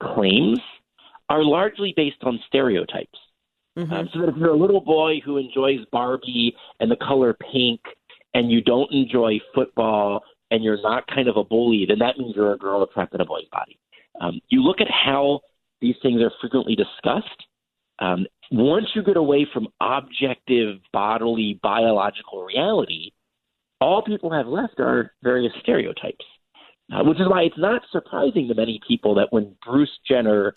claims 0.01 0.59
are 1.29 1.43
largely 1.43 1.93
based 1.95 2.17
on 2.23 2.39
stereotypes. 2.47 3.17
Mm-hmm. 3.77 3.91
Um, 3.91 4.09
so 4.13 4.19
that 4.19 4.29
if 4.29 4.35
you're 4.37 4.53
a 4.53 4.57
little 4.57 4.81
boy 4.81 5.19
who 5.25 5.37
enjoys 5.37 5.79
Barbie 5.91 6.55
and 6.79 6.91
the 6.91 6.95
color 6.95 7.35
pink, 7.51 7.81
and 8.35 8.51
you 8.51 8.61
don't 8.61 8.91
enjoy 8.91 9.39
football, 9.53 10.23
and 10.51 10.63
you're 10.63 10.81
not 10.81 11.07
kind 11.07 11.27
of 11.27 11.37
a 11.37 11.43
bully, 11.43 11.85
then 11.87 11.99
that 11.99 12.17
means 12.17 12.35
you're 12.35 12.53
a 12.53 12.57
girl 12.57 12.85
trapped 12.87 13.13
in 13.15 13.21
a 13.21 13.25
boy's 13.25 13.47
body. 13.51 13.79
Um, 14.21 14.39
you 14.49 14.61
look 14.61 14.81
at 14.81 14.87
how 14.89 15.41
these 15.81 15.95
things 16.01 16.21
are 16.21 16.31
frequently 16.39 16.75
discussed. 16.75 17.43
Um, 17.99 18.25
once 18.51 18.85
you 18.95 19.03
get 19.03 19.17
away 19.17 19.47
from 19.51 19.67
objective 19.81 20.77
bodily 20.91 21.59
biological 21.63 22.43
reality, 22.43 23.11
all 23.81 24.03
people 24.03 24.31
have 24.31 24.47
left 24.47 24.79
are 24.79 25.13
various 25.23 25.53
stereotypes, 25.61 26.25
uh, 26.93 27.03
which 27.03 27.19
is 27.19 27.27
why 27.27 27.43
it's 27.43 27.57
not 27.57 27.81
surprising 27.91 28.47
to 28.47 28.55
many 28.55 28.79
people 28.87 29.15
that 29.15 29.31
when 29.31 29.55
Bruce 29.65 29.89
Jenner 30.07 30.55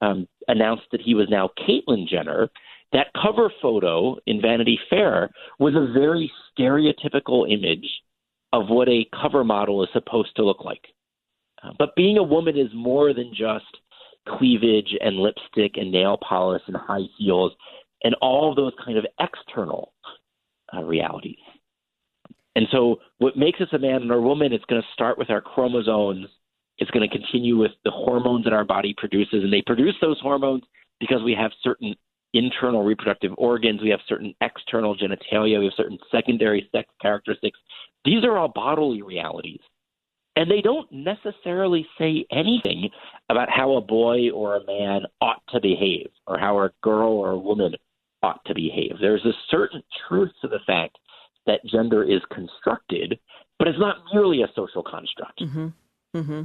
um, 0.00 0.26
announced 0.48 0.84
that 0.92 1.00
he 1.00 1.14
was 1.14 1.28
now 1.30 1.50
Caitlyn 1.58 2.06
Jenner, 2.08 2.50
that 2.92 3.08
cover 3.20 3.52
photo 3.60 4.16
in 4.26 4.40
Vanity 4.40 4.78
Fair 4.88 5.30
was 5.58 5.74
a 5.74 5.92
very 5.92 6.30
stereotypical 6.56 7.50
image 7.50 7.88
of 8.52 8.68
what 8.68 8.88
a 8.88 9.06
cover 9.20 9.42
model 9.42 9.82
is 9.82 9.88
supposed 9.92 10.34
to 10.36 10.44
look 10.44 10.64
like. 10.64 10.86
Uh, 11.62 11.70
but 11.78 11.96
being 11.96 12.18
a 12.18 12.22
woman 12.22 12.56
is 12.56 12.68
more 12.72 13.12
than 13.12 13.30
just 13.30 13.64
cleavage 14.28 14.94
and 15.00 15.16
lipstick 15.16 15.72
and 15.76 15.90
nail 15.90 16.16
polish 16.26 16.62
and 16.66 16.76
high 16.76 17.06
heels 17.18 17.52
and 18.04 18.14
all 18.20 18.54
those 18.54 18.72
kind 18.84 18.96
of 18.96 19.04
external 19.20 19.92
uh, 20.72 20.82
realities. 20.82 21.36
And 22.56 22.68
so, 22.70 23.00
what 23.18 23.36
makes 23.36 23.60
us 23.60 23.68
a 23.72 23.78
man 23.78 24.08
or 24.10 24.18
a 24.18 24.22
woman 24.22 24.52
is 24.52 24.60
going 24.68 24.80
to 24.80 24.88
start 24.92 25.18
with 25.18 25.30
our 25.30 25.40
chromosomes 25.40 26.28
it's 26.78 26.90
going 26.90 27.08
to 27.08 27.16
continue 27.16 27.56
with 27.56 27.72
the 27.84 27.90
hormones 27.90 28.44
that 28.44 28.52
our 28.52 28.64
body 28.64 28.94
produces, 28.96 29.44
and 29.44 29.52
they 29.52 29.62
produce 29.62 29.94
those 30.00 30.20
hormones 30.20 30.62
because 31.00 31.22
we 31.22 31.34
have 31.34 31.52
certain 31.62 31.94
internal 32.32 32.82
reproductive 32.82 33.32
organs, 33.38 33.80
we 33.80 33.90
have 33.90 34.00
certain 34.08 34.34
external 34.40 34.96
genitalia, 34.96 35.58
we 35.58 35.66
have 35.66 35.74
certain 35.76 35.98
secondary 36.10 36.68
sex 36.72 36.88
characteristics. 37.00 37.58
These 38.04 38.24
are 38.24 38.36
all 38.36 38.48
bodily 38.48 39.02
realities. 39.02 39.60
And 40.36 40.50
they 40.50 40.60
don't 40.60 40.90
necessarily 40.90 41.86
say 41.96 42.26
anything 42.32 42.90
about 43.30 43.48
how 43.48 43.76
a 43.76 43.80
boy 43.80 44.30
or 44.30 44.56
a 44.56 44.66
man 44.66 45.02
ought 45.20 45.42
to 45.50 45.60
behave 45.60 46.08
or 46.26 46.38
how 46.38 46.58
a 46.58 46.70
girl 46.82 47.12
or 47.12 47.30
a 47.30 47.38
woman 47.38 47.74
ought 48.20 48.44
to 48.46 48.54
behave. 48.54 48.96
There's 49.00 49.24
a 49.24 49.32
certain 49.48 49.82
truth 50.08 50.32
to 50.42 50.48
the 50.48 50.58
fact 50.66 50.98
that 51.46 51.64
gender 51.66 52.02
is 52.02 52.20
constructed, 52.32 53.18
but 53.60 53.68
it's 53.68 53.78
not 53.78 53.98
merely 54.12 54.42
a 54.42 54.48
social 54.56 54.82
construct. 54.82 55.40
Mm-hmm. 55.40 55.68
Mm-hmm. 56.14 56.42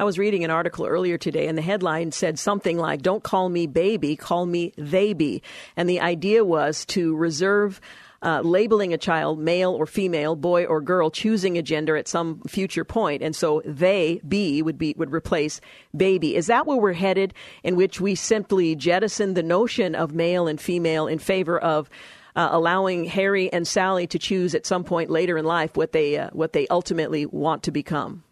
I 0.00 0.04
was 0.04 0.18
reading 0.18 0.44
an 0.44 0.50
article 0.50 0.86
earlier 0.86 1.18
today, 1.18 1.46
and 1.46 1.58
the 1.58 1.62
headline 1.62 2.10
said 2.12 2.38
something 2.38 2.78
like, 2.78 3.02
Don't 3.02 3.22
call 3.22 3.50
me 3.50 3.66
baby, 3.66 4.16
call 4.16 4.46
me 4.46 4.72
they 4.78 5.12
be. 5.12 5.42
And 5.76 5.90
the 5.90 6.00
idea 6.00 6.44
was 6.44 6.86
to 6.86 7.14
reserve. 7.14 7.80
Uh, 8.22 8.42
labeling 8.42 8.92
a 8.92 8.98
child 8.98 9.38
male 9.38 9.72
or 9.72 9.86
female, 9.86 10.36
boy 10.36 10.66
or 10.66 10.82
girl, 10.82 11.10
choosing 11.10 11.56
a 11.56 11.62
gender 11.62 11.96
at 11.96 12.06
some 12.06 12.38
future 12.42 12.84
point, 12.84 13.22
and 13.22 13.34
so 13.34 13.62
they 13.64 14.20
be 14.28 14.60
would 14.60 14.76
be 14.76 14.94
would 14.98 15.10
replace 15.10 15.58
baby. 15.96 16.36
Is 16.36 16.48
that 16.48 16.66
where 16.66 16.76
we're 16.76 16.92
headed? 16.92 17.32
In 17.64 17.76
which 17.76 17.98
we 17.98 18.14
simply 18.14 18.76
jettison 18.76 19.32
the 19.32 19.42
notion 19.42 19.94
of 19.94 20.12
male 20.12 20.48
and 20.48 20.60
female 20.60 21.06
in 21.06 21.18
favor 21.18 21.58
of 21.58 21.88
uh, 22.36 22.50
allowing 22.52 23.04
Harry 23.06 23.50
and 23.50 23.66
Sally 23.66 24.06
to 24.08 24.18
choose 24.18 24.54
at 24.54 24.66
some 24.66 24.84
point 24.84 25.08
later 25.08 25.38
in 25.38 25.46
life 25.46 25.74
what 25.78 25.92
they 25.92 26.18
uh, 26.18 26.28
what 26.34 26.52
they 26.52 26.66
ultimately 26.68 27.24
want 27.24 27.62
to 27.62 27.70
become. 27.70 28.22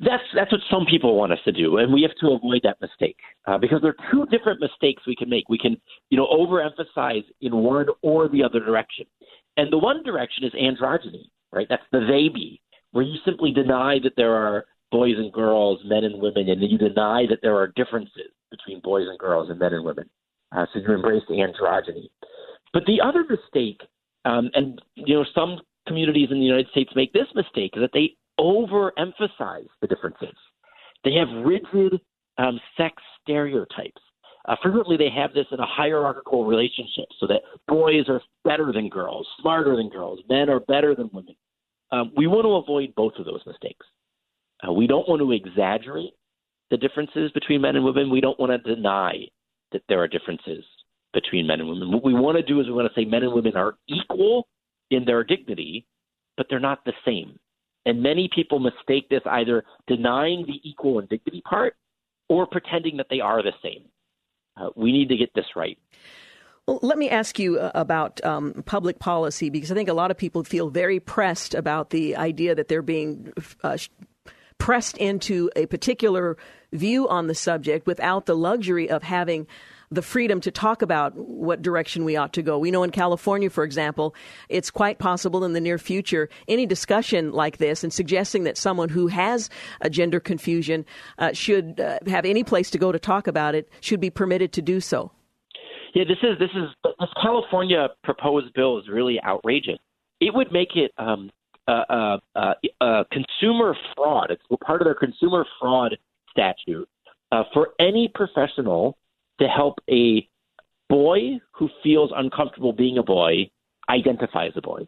That's 0.00 0.22
that's 0.34 0.52
what 0.52 0.60
some 0.70 0.86
people 0.86 1.16
want 1.16 1.32
us 1.32 1.38
to 1.44 1.52
do, 1.52 1.78
and 1.78 1.92
we 1.92 2.02
have 2.02 2.14
to 2.20 2.34
avoid 2.34 2.60
that 2.64 2.80
mistake 2.80 3.18
uh, 3.46 3.58
because 3.58 3.80
there 3.82 3.90
are 3.90 4.10
two 4.10 4.26
different 4.26 4.60
mistakes 4.60 5.02
we 5.06 5.16
can 5.16 5.28
make. 5.28 5.48
We 5.48 5.58
can, 5.58 5.76
you 6.10 6.16
know, 6.16 6.26
overemphasize 6.26 7.24
in 7.40 7.56
one 7.56 7.86
or 8.02 8.28
the 8.28 8.42
other 8.42 8.60
direction, 8.60 9.06
and 9.56 9.72
the 9.72 9.78
one 9.78 10.02
direction 10.02 10.44
is 10.44 10.52
androgyny, 10.52 11.30
right? 11.52 11.66
That's 11.68 11.82
the 11.92 12.00
they 12.00 12.28
be, 12.32 12.60
where 12.92 13.04
you 13.04 13.18
simply 13.24 13.52
deny 13.52 13.98
that 14.02 14.14
there 14.16 14.34
are 14.34 14.64
boys 14.90 15.14
and 15.16 15.32
girls, 15.32 15.80
men 15.84 16.04
and 16.04 16.20
women, 16.20 16.48
and 16.48 16.62
you 16.62 16.78
deny 16.78 17.24
that 17.28 17.38
there 17.42 17.56
are 17.56 17.68
differences 17.68 18.30
between 18.50 18.80
boys 18.80 19.06
and 19.08 19.18
girls 19.18 19.50
and 19.50 19.58
men 19.58 19.72
and 19.72 19.84
women. 19.84 20.08
Uh, 20.54 20.66
so 20.72 20.80
you 20.80 20.94
embrace 20.94 21.22
androgyny. 21.30 22.08
But 22.72 22.84
the 22.86 23.00
other 23.00 23.24
mistake, 23.28 23.80
um, 24.24 24.50
and 24.54 24.80
you 24.94 25.14
know, 25.14 25.24
some 25.34 25.58
communities 25.86 26.28
in 26.30 26.38
the 26.38 26.44
United 26.44 26.68
States 26.70 26.90
make 26.94 27.12
this 27.12 27.26
mistake, 27.34 27.72
is 27.74 27.80
that 27.80 27.90
they 27.92 28.14
overemphasize 28.42 29.68
the 29.80 29.86
differences. 29.86 30.34
They 31.04 31.14
have 31.14 31.44
rigid 31.44 32.00
um, 32.38 32.60
sex 32.76 33.02
stereotypes. 33.22 34.00
Uh, 34.48 34.56
frequently, 34.60 34.96
they 34.96 35.10
have 35.14 35.32
this 35.32 35.46
in 35.52 35.60
a 35.60 35.66
hierarchical 35.66 36.44
relationship, 36.44 37.06
so 37.20 37.28
that 37.28 37.42
boys 37.68 38.08
are 38.08 38.20
better 38.44 38.72
than 38.72 38.88
girls, 38.88 39.26
smarter 39.40 39.76
than 39.76 39.88
girls, 39.88 40.18
men 40.28 40.50
are 40.50 40.60
better 40.60 40.96
than 40.96 41.08
women. 41.12 41.36
Um, 41.92 42.10
we 42.16 42.26
want 42.26 42.44
to 42.44 42.54
avoid 42.54 42.94
both 42.96 43.12
of 43.18 43.24
those 43.24 43.42
mistakes. 43.46 43.86
Uh, 44.66 44.72
we 44.72 44.86
don't 44.86 45.08
want 45.08 45.20
to 45.20 45.30
exaggerate 45.30 46.14
the 46.70 46.76
differences 46.76 47.30
between 47.32 47.60
men 47.60 47.76
and 47.76 47.84
women. 47.84 48.10
We 48.10 48.20
don't 48.20 48.38
want 48.40 48.50
to 48.50 48.74
deny 48.74 49.26
that 49.72 49.82
there 49.88 50.00
are 50.00 50.08
differences 50.08 50.64
between 51.12 51.46
men 51.46 51.60
and 51.60 51.68
women. 51.68 51.92
What 51.92 52.04
we 52.04 52.14
want 52.14 52.36
to 52.38 52.42
do 52.42 52.60
is 52.60 52.66
we 52.66 52.72
want 52.72 52.92
to 52.92 53.00
say 53.00 53.04
men 53.04 53.22
and 53.22 53.32
women 53.32 53.56
are 53.56 53.74
equal 53.88 54.48
in 54.90 55.04
their 55.04 55.22
dignity, 55.22 55.86
but 56.36 56.46
they're 56.48 56.60
not 56.60 56.84
the 56.84 56.92
same. 57.04 57.38
And 57.84 58.02
many 58.02 58.28
people 58.34 58.60
mistake 58.60 59.08
this 59.08 59.22
either 59.26 59.64
denying 59.86 60.46
the 60.46 60.60
equal 60.68 60.98
and 60.98 61.08
dignity 61.08 61.42
part 61.48 61.74
or 62.28 62.46
pretending 62.46 62.96
that 62.98 63.06
they 63.10 63.20
are 63.20 63.42
the 63.42 63.52
same. 63.62 63.84
Uh, 64.56 64.70
we 64.76 64.92
need 64.92 65.08
to 65.08 65.16
get 65.16 65.30
this 65.34 65.46
right. 65.56 65.78
Well, 66.66 66.78
let 66.82 66.96
me 66.96 67.10
ask 67.10 67.38
you 67.40 67.58
uh, 67.58 67.72
about 67.74 68.24
um, 68.24 68.62
public 68.66 69.00
policy 69.00 69.50
because 69.50 69.72
I 69.72 69.74
think 69.74 69.88
a 69.88 69.94
lot 69.94 70.12
of 70.12 70.16
people 70.16 70.44
feel 70.44 70.70
very 70.70 71.00
pressed 71.00 71.54
about 71.54 71.90
the 71.90 72.16
idea 72.16 72.54
that 72.54 72.68
they're 72.68 72.82
being 72.82 73.32
uh, 73.64 73.78
pressed 74.58 74.96
into 74.98 75.50
a 75.56 75.66
particular 75.66 76.36
view 76.72 77.08
on 77.08 77.26
the 77.26 77.34
subject 77.34 77.84
without 77.86 78.26
the 78.26 78.36
luxury 78.36 78.88
of 78.88 79.02
having 79.02 79.48
the 79.92 80.02
freedom 80.02 80.40
to 80.40 80.50
talk 80.50 80.80
about 80.80 81.14
what 81.14 81.60
direction 81.60 82.04
we 82.04 82.16
ought 82.16 82.32
to 82.32 82.42
go. 82.42 82.58
We 82.58 82.70
know 82.70 82.82
in 82.82 82.90
California, 82.90 83.50
for 83.50 83.62
example, 83.62 84.14
it's 84.48 84.70
quite 84.70 84.98
possible 84.98 85.44
in 85.44 85.52
the 85.52 85.60
near 85.60 85.78
future 85.78 86.28
any 86.48 86.64
discussion 86.64 87.32
like 87.32 87.58
this 87.58 87.84
and 87.84 87.92
suggesting 87.92 88.44
that 88.44 88.56
someone 88.56 88.88
who 88.88 89.08
has 89.08 89.50
a 89.82 89.90
gender 89.90 90.18
confusion 90.18 90.86
uh, 91.18 91.32
should 91.32 91.78
uh, 91.78 91.98
have 92.06 92.24
any 92.24 92.42
place 92.42 92.70
to 92.70 92.78
go 92.78 92.90
to 92.90 92.98
talk 92.98 93.26
about 93.26 93.54
it 93.54 93.68
should 93.80 94.00
be 94.00 94.10
permitted 94.10 94.52
to 94.54 94.62
do 94.62 94.80
so. 94.80 95.12
Yeah, 95.94 96.04
this 96.04 96.18
is 96.22 96.38
this 96.38 96.50
is 96.54 96.70
this 96.98 97.08
California 97.20 97.88
proposed 98.02 98.54
bill 98.54 98.78
is 98.78 98.88
really 98.88 99.20
outrageous. 99.22 99.78
It 100.20 100.32
would 100.32 100.50
make 100.50 100.74
it 100.74 100.90
um, 100.96 101.30
uh, 101.68 102.16
consumer 103.12 103.76
fraud. 103.94 104.30
It's 104.30 104.42
part 104.64 104.80
of 104.80 104.86
their 104.86 104.94
consumer 104.94 105.44
fraud 105.60 105.98
statute 106.30 106.88
uh, 107.30 107.42
for 107.52 107.70
any 107.78 108.10
professional 108.14 108.96
to 109.40 109.46
help 109.48 109.78
a 109.90 110.28
boy 110.88 111.40
who 111.52 111.68
feels 111.82 112.10
uncomfortable 112.14 112.72
being 112.72 112.98
a 112.98 113.02
boy 113.02 113.50
identify 113.88 114.46
as 114.46 114.52
a 114.56 114.60
boy, 114.60 114.86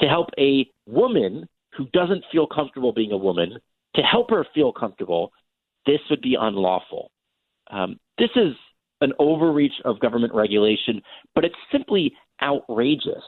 to 0.00 0.06
help 0.06 0.28
a 0.38 0.68
woman 0.86 1.48
who 1.76 1.86
doesn't 1.92 2.24
feel 2.30 2.46
comfortable 2.46 2.92
being 2.92 3.12
a 3.12 3.16
woman 3.16 3.58
to 3.94 4.02
help 4.02 4.30
her 4.30 4.46
feel 4.54 4.72
comfortable, 4.72 5.32
this 5.86 6.00
would 6.10 6.20
be 6.20 6.36
unlawful. 6.38 7.10
Um, 7.70 7.98
this 8.18 8.30
is 8.36 8.54
an 9.00 9.12
overreach 9.18 9.72
of 9.84 10.00
government 10.00 10.34
regulation, 10.34 11.00
but 11.34 11.44
it's 11.44 11.54
simply 11.70 12.12
outrageous 12.42 13.24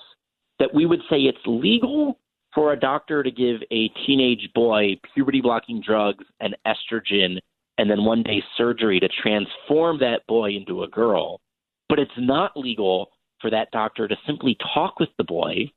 that 0.59 0.73
we 0.75 0.87
would 0.87 1.01
say 1.09 1.21
it's 1.21 1.39
legal 1.47 2.19
for 2.55 2.73
a 2.73 2.79
doctor 2.79 3.23
to 3.23 3.31
give 3.31 3.61
a 3.71 3.89
teenage 4.07 4.51
boy 4.55 4.97
puberty 5.15 5.41
blocking 5.41 5.81
drugs 5.85 6.25
and 6.41 6.57
estrogen 6.67 7.39
and 7.81 7.91
then 7.91 8.05
one 8.05 8.23
day 8.23 8.45
surgery 8.59 9.01
to 9.01 9.09
transform 9.23 9.99
that 9.99 10.27
boy 10.29 10.51
into 10.51 10.83
a 10.83 10.89
girl. 10.89 11.41
But 11.89 11.99
it's 11.99 12.11
not 12.19 12.55
legal 12.55 13.09
for 13.41 13.49
that 13.51 13.71
doctor 13.71 14.07
to 14.07 14.17
simply 14.27 14.59
talk 14.75 15.01
with 15.01 15.09
the 15.17 15.25
boy 15.25 15.73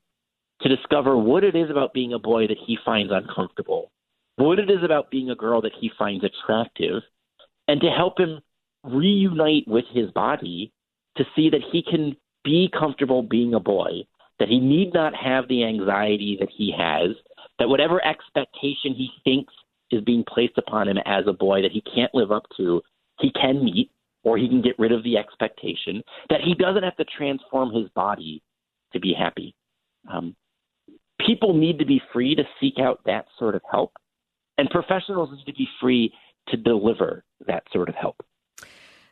to 0.60 0.68
discover 0.68 1.16
what 1.16 1.44
it 1.44 1.56
is 1.56 1.70
about 1.70 1.94
being 1.94 2.12
a 2.12 2.18
boy 2.18 2.46
that 2.46 2.58
he 2.66 2.76
finds 2.84 3.10
uncomfortable, 3.10 3.90
what 4.36 4.58
it 4.58 4.70
is 4.70 4.84
about 4.84 5.10
being 5.10 5.30
a 5.30 5.34
girl 5.34 5.62
that 5.62 5.72
he 5.80 5.90
finds 5.98 6.22
attractive, 6.22 7.02
and 7.68 7.80
to 7.80 7.88
help 7.88 8.20
him 8.20 8.38
reunite 8.82 9.66
with 9.66 9.86
his 9.94 10.10
body 10.10 10.74
to 11.16 11.24
see 11.34 11.48
that 11.48 11.62
he 11.72 11.82
can 11.82 12.14
be 12.44 12.70
comfortable 12.78 13.22
being 13.22 13.54
a 13.54 13.60
boy, 13.60 13.88
that 14.38 14.48
he 14.48 14.60
need 14.60 14.92
not 14.92 15.14
have 15.14 15.48
the 15.48 15.64
anxiety 15.64 16.36
that 16.38 16.50
he 16.54 16.70
has, 16.76 17.16
that 17.58 17.68
whatever 17.70 18.04
expectation 18.04 18.92
he 18.94 19.08
thinks 19.24 19.54
is 19.94 20.04
being 20.04 20.24
placed 20.26 20.58
upon 20.58 20.88
him 20.88 20.98
as 21.06 21.24
a 21.26 21.32
boy 21.32 21.62
that 21.62 21.72
he 21.72 21.80
can't 21.82 22.14
live 22.14 22.32
up 22.32 22.44
to, 22.56 22.82
he 23.20 23.30
can 23.30 23.64
meet 23.64 23.90
or 24.22 24.38
he 24.38 24.48
can 24.48 24.62
get 24.62 24.78
rid 24.78 24.90
of 24.90 25.04
the 25.04 25.16
expectation, 25.18 26.02
that 26.30 26.40
he 26.40 26.54
doesn't 26.54 26.82
have 26.82 26.96
to 26.96 27.04
transform 27.04 27.72
his 27.74 27.88
body 27.90 28.42
to 28.92 29.00
be 29.00 29.14
happy. 29.16 29.54
Um, 30.10 30.34
people 31.24 31.54
need 31.54 31.78
to 31.78 31.84
be 31.84 32.00
free 32.12 32.34
to 32.34 32.42
seek 32.60 32.78
out 32.78 33.00
that 33.04 33.26
sort 33.38 33.54
of 33.54 33.62
help, 33.70 33.92
and 34.56 34.68
professionals 34.70 35.30
need 35.32 35.44
to 35.44 35.52
be 35.52 35.68
free 35.80 36.12
to 36.48 36.56
deliver 36.56 37.24
that 37.46 37.64
sort 37.72 37.88
of 37.88 37.94
help. 37.94 38.24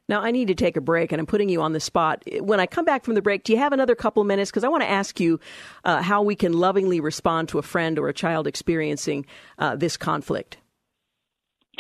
Now, 0.09 0.21
I 0.21 0.31
need 0.31 0.49
to 0.49 0.55
take 0.55 0.77
a 0.77 0.81
break, 0.81 1.13
and 1.13 1.21
I'm 1.21 1.27
putting 1.27 1.49
you 1.49 1.63
on 1.63 1.73
the 1.73 1.81
spot. 1.81 2.25
When 2.41 2.59
I 2.59 2.67
come 2.67 2.85
back 2.85 3.05
from 3.05 3.15
the 3.15 3.23
break, 3.23 3.45
do 3.45 3.53
you 3.53 3.59
have 3.59 3.73
another 3.73 3.95
couple 3.95 4.25
minutes? 4.25 4.51
Because 4.51 4.65
I 4.65 4.69
want 4.69 4.83
to 4.83 4.91
ask 4.91 5.21
you 5.21 5.39
uh, 5.85 6.03
how 6.03 6.23
we 6.23 6.35
can 6.35 6.53
lovingly 6.53 7.01
respond 7.01 7.49
to 7.51 7.59
a 7.59 7.63
friend 7.63 7.99
or 7.99 8.09
a 8.09 8.13
child 8.13 8.47
experiencing 8.47 9.25
uh, 9.59 9.77
this 9.77 9.97
conflict. 9.97 10.59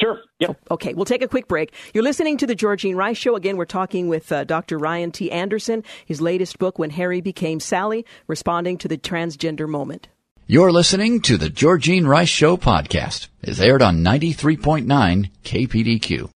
Sure. 0.00 0.20
Yep. 0.40 0.56
Okay, 0.70 0.94
we'll 0.94 1.04
take 1.04 1.22
a 1.22 1.28
quick 1.28 1.48
break. 1.48 1.72
You're 1.92 2.02
listening 2.02 2.36
to 2.38 2.46
the 2.46 2.56
Georgene 2.56 2.96
Rice 2.96 3.18
Show. 3.18 3.36
Again, 3.36 3.56
we're 3.56 3.66
talking 3.66 4.08
with 4.08 4.32
uh, 4.32 4.44
Dr. 4.44 4.78
Ryan 4.78 5.12
T. 5.12 5.30
Anderson, 5.30 5.84
his 6.06 6.20
latest 6.20 6.58
book, 6.58 6.78
When 6.78 6.90
Harry 6.90 7.20
Became 7.20 7.60
Sally, 7.60 8.04
responding 8.26 8.78
to 8.78 8.88
the 8.88 8.98
transgender 8.98 9.68
moment. 9.68 10.08
You're 10.46 10.72
listening 10.72 11.20
to 11.22 11.36
the 11.36 11.48
Georgene 11.48 12.06
Rice 12.06 12.28
Show 12.28 12.56
podcast. 12.56 13.28
It's 13.42 13.60
aired 13.60 13.82
on 13.82 14.02
93.9 14.02 15.30
KPDQ. 15.44 16.30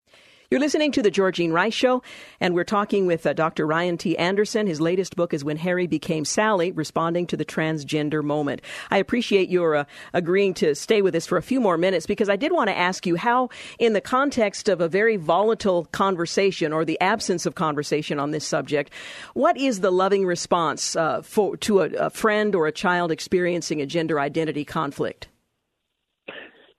You're 0.49 0.61
listening 0.61 0.93
to 0.93 1.03
the 1.03 1.11
Georgene 1.11 1.53
Rice 1.53 1.75
Show, 1.75 2.05
and 2.39 2.55
we're 2.55 2.63
talking 2.63 3.05
with 3.05 3.27
uh, 3.27 3.33
Dr. 3.33 3.67
Ryan 3.67 3.99
T. 3.99 4.17
Anderson. 4.17 4.69
His 4.69 4.81
latest 4.81 5.17
book 5.17 5.35
is 5.35 5.43
When 5.43 5.57
Harry 5.57 5.89
Became 5.89 6.25
Sally, 6.25 6.71
Responding 6.71 7.27
to 7.27 7.37
the 7.37 7.45
Transgender 7.45 8.23
Moment. 8.23 8.63
I 8.93 8.99
appreciate 8.99 9.49
your 9.49 9.75
uh, 9.75 9.85
agreeing 10.15 10.55
to 10.55 10.77
stay 10.77 11.03
with 11.03 11.17
us 11.17 11.27
for 11.27 11.37
a 11.37 11.43
few 11.43 11.61
more 11.61 11.77
minutes 11.77 12.07
because 12.07 12.29
I 12.29 12.37
did 12.37 12.53
want 12.53 12.69
to 12.69 12.79
ask 12.79 13.07
you 13.07 13.17
how, 13.17 13.49
in 13.81 13.93
the 13.93 14.01
context 14.01 14.69
of 14.69 14.81
a 14.81 14.87
very 14.87 15.17
volatile 15.17 15.87
conversation 15.87 16.73
or 16.73 16.85
the 16.85 17.01
absence 17.01 17.45
of 17.45 17.57
conversation 17.57 18.21
on 18.21 18.31
this 18.31 18.47
subject, 18.47 18.93
what 19.35 19.57
is 19.57 19.81
the 19.81 19.91
loving 19.91 20.25
response 20.25 20.95
uh, 20.95 21.23
for, 21.23 21.57
to 21.57 21.81
a, 21.81 21.87
a 21.95 22.11
friend 22.11 22.55
or 22.55 22.69
a 22.69 22.73
child 22.73 23.11
experiencing 23.11 23.81
a 23.81 23.87
gender 23.87 24.21
identity 24.21 24.65
conflict? 24.65 25.27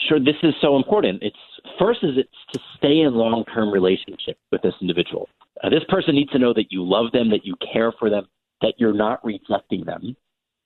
Sure, 0.07 0.19
this 0.19 0.35
is 0.41 0.53
so 0.61 0.77
important. 0.77 1.21
It's 1.21 1.35
first 1.79 2.03
is 2.03 2.17
it's 2.17 2.29
to 2.53 2.59
stay 2.77 3.01
in 3.01 3.13
long 3.13 3.43
term 3.53 3.71
relationship 3.71 4.37
with 4.51 4.61
this 4.61 4.73
individual. 4.81 5.29
Uh, 5.63 5.69
this 5.69 5.83
person 5.89 6.15
needs 6.15 6.31
to 6.31 6.39
know 6.39 6.53
that 6.53 6.71
you 6.71 6.83
love 6.83 7.11
them, 7.11 7.29
that 7.29 7.45
you 7.45 7.55
care 7.73 7.91
for 7.97 8.09
them, 8.09 8.27
that 8.61 8.73
you're 8.77 8.93
not 8.93 9.23
rejecting 9.23 9.83
them. 9.85 10.15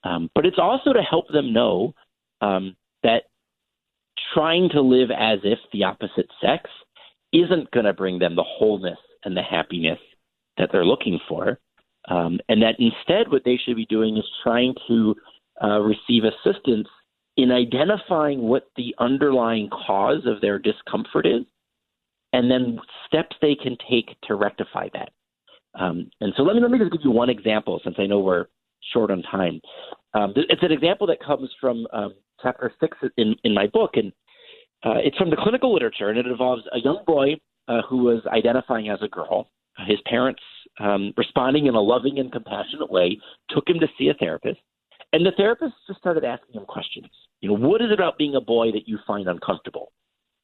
Um, 0.03 0.29
but 0.33 0.45
it's 0.45 0.59
also 0.59 0.93
to 0.93 1.01
help 1.01 1.27
them 1.29 1.53
know 1.53 1.93
um, 2.41 2.75
that 3.03 3.23
trying 4.33 4.69
to 4.69 4.81
live 4.81 5.09
as 5.11 5.39
if 5.43 5.59
the 5.71 5.83
opposite 5.83 6.27
sex 6.41 6.69
isn't 7.33 7.71
going 7.71 7.85
to 7.85 7.93
bring 7.93 8.19
them 8.19 8.35
the 8.35 8.43
wholeness 8.43 8.97
and 9.23 9.35
the 9.35 9.41
happiness 9.41 9.99
that 10.57 10.69
they're 10.71 10.85
looking 10.85 11.19
for. 11.27 11.59
Um, 12.09 12.39
and 12.49 12.61
that 12.63 12.75
instead, 12.79 13.31
what 13.31 13.43
they 13.45 13.57
should 13.63 13.75
be 13.75 13.85
doing 13.85 14.17
is 14.17 14.25
trying 14.43 14.73
to 14.87 15.15
uh, 15.63 15.79
receive 15.79 16.23
assistance 16.23 16.87
in 17.37 17.51
identifying 17.51 18.41
what 18.41 18.67
the 18.75 18.93
underlying 18.99 19.69
cause 19.69 20.25
of 20.25 20.41
their 20.41 20.59
discomfort 20.59 21.25
is, 21.25 21.43
and 22.33 22.49
then 22.49 22.79
steps 23.07 23.35
they 23.41 23.55
can 23.55 23.77
take 23.89 24.15
to 24.23 24.35
rectify 24.35 24.89
that. 24.93 25.11
Um, 25.79 26.09
and 26.19 26.33
so 26.35 26.43
let 26.43 26.55
me 26.55 26.61
let 26.61 26.71
me 26.71 26.79
just 26.79 26.91
give 26.91 27.01
you 27.03 27.11
one 27.11 27.29
example, 27.29 27.79
since 27.83 27.95
I 27.97 28.05
know 28.05 28.19
we're 28.19 28.47
short 28.93 29.11
on 29.11 29.21
time. 29.23 29.61
Um, 30.13 30.33
it's 30.35 30.63
an 30.63 30.71
example 30.71 31.07
that 31.07 31.23
comes 31.23 31.49
from 31.59 31.87
um, 31.93 32.13
chapter 32.41 32.73
six 32.79 32.97
in, 33.17 33.35
in 33.43 33.53
my 33.53 33.67
book, 33.67 33.91
and 33.93 34.11
uh, 34.83 34.97
it's 34.97 35.17
from 35.17 35.29
the 35.29 35.37
clinical 35.37 35.73
literature, 35.73 36.09
and 36.09 36.17
it 36.17 36.25
involves 36.25 36.63
a 36.73 36.79
young 36.79 37.03
boy 37.05 37.35
uh, 37.67 37.81
who 37.89 38.03
was 38.03 38.21
identifying 38.27 38.89
as 38.89 38.99
a 39.01 39.07
girl. 39.07 39.49
His 39.87 39.99
parents, 40.05 40.41
um, 40.79 41.13
responding 41.15 41.67
in 41.67 41.75
a 41.75 41.81
loving 41.81 42.19
and 42.19 42.31
compassionate 42.31 42.91
way, 42.91 43.17
took 43.49 43.67
him 43.67 43.79
to 43.79 43.87
see 43.97 44.09
a 44.09 44.13
therapist. 44.15 44.59
And 45.13 45.25
the 45.25 45.31
therapist 45.35 45.73
just 45.87 45.99
started 45.99 46.23
asking 46.23 46.55
him 46.55 46.65
questions. 46.65 47.09
You 47.41 47.49
know, 47.49 47.57
what 47.57 47.81
is 47.81 47.91
it 47.91 47.93
about 47.93 48.17
being 48.17 48.35
a 48.35 48.41
boy 48.41 48.71
that 48.71 48.87
you 48.87 48.97
find 49.05 49.27
uncomfortable? 49.27 49.91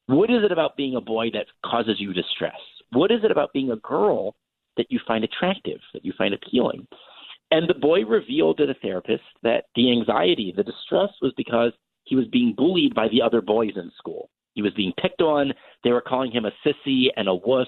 What 0.07 0.29
is 0.29 0.43
it 0.43 0.51
about 0.51 0.77
being 0.77 0.95
a 0.95 1.01
boy 1.01 1.29
that 1.33 1.47
causes 1.65 1.95
you 1.99 2.13
distress? 2.13 2.59
What 2.91 3.11
is 3.11 3.19
it 3.23 3.31
about 3.31 3.53
being 3.53 3.71
a 3.71 3.77
girl 3.77 4.35
that 4.77 4.87
you 4.89 4.99
find 5.07 5.23
attractive, 5.23 5.79
that 5.93 6.05
you 6.05 6.13
find 6.17 6.33
appealing? 6.33 6.87
And 7.51 7.69
the 7.69 7.75
boy 7.75 8.03
revealed 8.03 8.57
to 8.57 8.65
the 8.65 8.75
therapist 8.81 9.23
that 9.43 9.65
the 9.75 9.91
anxiety, 9.91 10.53
the 10.55 10.63
distress 10.63 11.09
was 11.21 11.33
because 11.37 11.71
he 12.03 12.15
was 12.15 12.25
being 12.27 12.53
bullied 12.55 12.93
by 12.93 13.07
the 13.09 13.21
other 13.21 13.41
boys 13.41 13.73
in 13.75 13.91
school. 13.97 14.29
He 14.53 14.61
was 14.61 14.73
being 14.73 14.93
picked 15.01 15.21
on. 15.21 15.53
They 15.83 15.91
were 15.91 16.01
calling 16.01 16.31
him 16.31 16.45
a 16.45 16.51
sissy 16.65 17.05
and 17.15 17.27
a 17.27 17.35
wuss. 17.35 17.67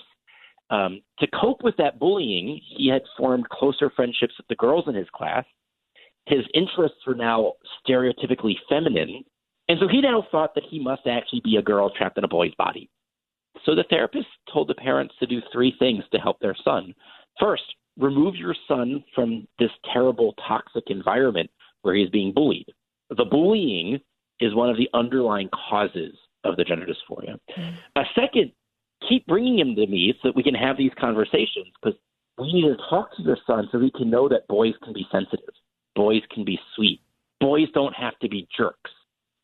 Um, 0.69 1.01
to 1.19 1.27
cope 1.27 1.63
with 1.63 1.77
that 1.77 1.99
bullying, 1.99 2.59
he 2.77 2.89
had 2.89 3.01
formed 3.17 3.47
closer 3.49 3.89
friendships 3.95 4.33
with 4.37 4.47
the 4.47 4.55
girls 4.55 4.85
in 4.87 4.95
his 4.95 5.07
class 5.13 5.45
his 6.29 6.45
interests 6.53 6.99
were 7.05 7.15
now 7.15 7.53
stereotypically 7.85 8.53
feminine. 8.69 9.23
And 9.67 9.79
so 9.79 9.87
he 9.87 9.99
now 9.99 10.25
thought 10.31 10.55
that 10.55 10.63
he 10.69 10.79
must 10.81 11.07
actually 11.07 11.41
be 11.43 11.57
a 11.57 11.61
girl 11.61 11.89
trapped 11.89 12.17
in 12.17 12.23
a 12.23 12.27
boy's 12.27 12.53
body. 12.57 12.89
So 13.65 13.75
the 13.75 13.83
therapist 13.89 14.27
told 14.51 14.67
the 14.67 14.75
parents 14.75 15.15
to 15.19 15.25
do 15.25 15.41
three 15.51 15.73
things 15.79 16.03
to 16.11 16.19
help 16.19 16.39
their 16.39 16.55
son. 16.63 16.93
First, 17.39 17.63
remove 17.97 18.35
your 18.35 18.55
son 18.67 19.03
from 19.13 19.47
this 19.57 19.71
terrible, 19.91 20.33
toxic 20.47 20.85
environment 20.87 21.49
where 21.81 21.95
he's 21.95 22.09
being 22.09 22.33
bullied. 22.33 22.67
The 23.09 23.25
bullying 23.25 23.99
is 24.39 24.55
one 24.55 24.69
of 24.69 24.77
the 24.77 24.89
underlying 24.93 25.49
causes 25.69 26.15
of 26.43 26.55
the 26.55 26.63
gender 26.63 26.85
dysphoria. 26.85 27.37
Mm-hmm. 27.57 27.75
A 27.97 28.03
second, 28.15 28.51
keep 29.07 29.25
bringing 29.27 29.59
him 29.59 29.75
to 29.75 29.87
me 29.87 30.13
so 30.21 30.29
that 30.29 30.35
we 30.35 30.43
can 30.43 30.53
have 30.53 30.77
these 30.77 30.91
conversations 30.99 31.67
because 31.81 31.99
we 32.37 32.53
need 32.53 32.69
to 32.69 32.77
talk 32.89 33.15
to 33.17 33.23
your 33.23 33.37
son 33.45 33.67
so 33.71 33.79
he 33.79 33.91
can 33.91 34.09
know 34.09 34.29
that 34.29 34.47
boys 34.47 34.73
can 34.83 34.93
be 34.93 35.05
sensitive. 35.11 35.53
Boys 35.99 36.21
can 36.33 36.45
be 36.45 36.57
sweet. 36.77 37.01
Boys 37.41 37.67
don't 37.73 37.93
have 37.93 38.17
to 38.19 38.29
be 38.29 38.47
jerks. 38.55 38.89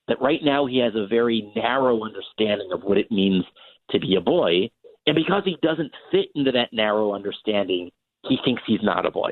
That 0.08 0.22
right 0.22 0.39
now 0.41 0.66
he 0.66 0.78
has 0.78 0.93
a 0.95 1.06
very 1.06 1.51
narrow 1.53 2.06
understanding 2.06 2.70
of 2.72 2.82
what 2.84 2.97
it 2.97 3.12
means 3.12 3.43
to 3.89 3.99
be 3.99 4.16
a 4.16 4.22
boy. 4.22 4.70
And 5.06 5.18
because 5.18 5.41
he 5.43 5.58
doesn't 5.62 5.91
fit 6.12 6.28
into 6.34 6.53
that 6.53 6.70
narrow 6.72 7.14
understanding, 7.14 7.91
he 8.30 8.38
thinks 8.45 8.62
he's 8.66 8.80
not 8.82 9.06
a 9.06 9.12
boy. 9.12 9.32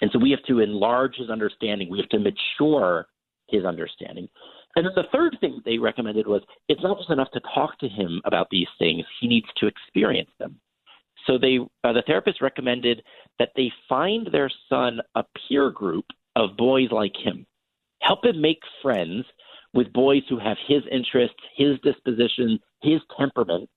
And 0.00 0.12
so 0.12 0.20
we 0.20 0.30
have 0.30 0.44
to 0.44 0.60
enlarge 0.60 1.16
his 1.16 1.28
understanding. 1.28 1.90
We 1.90 1.98
have 1.98 2.08
to 2.10 2.20
mature 2.20 3.08
his 3.48 3.64
understanding. 3.64 4.28
And 4.76 4.86
then 4.86 4.92
the 4.94 5.10
third 5.10 5.36
thing 5.40 5.60
they 5.64 5.78
recommended 5.78 6.28
was 6.28 6.42
it's 6.68 6.84
not 6.84 6.98
just 6.98 7.10
enough 7.10 7.32
to 7.32 7.40
talk 7.52 7.80
to 7.80 7.88
him 7.88 8.20
about 8.24 8.46
these 8.52 8.68
things, 8.78 9.04
he 9.20 9.26
needs 9.26 9.48
to 9.56 9.66
experience 9.66 10.30
them. 10.38 10.60
So 11.26 11.36
they, 11.36 11.58
uh, 11.82 11.92
the 11.92 12.04
therapist 12.06 12.40
recommended 12.40 13.02
that 13.40 13.50
they 13.56 13.72
find 13.88 14.28
their 14.30 14.48
son 14.68 15.00
a 15.16 15.24
peer 15.48 15.70
group 15.72 16.04
of 16.38 16.56
boys 16.56 16.88
like 16.90 17.16
him. 17.16 17.44
Help 18.00 18.24
him 18.24 18.40
make 18.40 18.60
friends 18.80 19.24
with 19.74 19.92
boys 19.92 20.22
who 20.28 20.38
have 20.38 20.56
his 20.66 20.82
interests, 20.90 21.36
his 21.56 21.78
disposition, 21.82 22.58
his 22.80 23.00
temperament, 23.18 23.68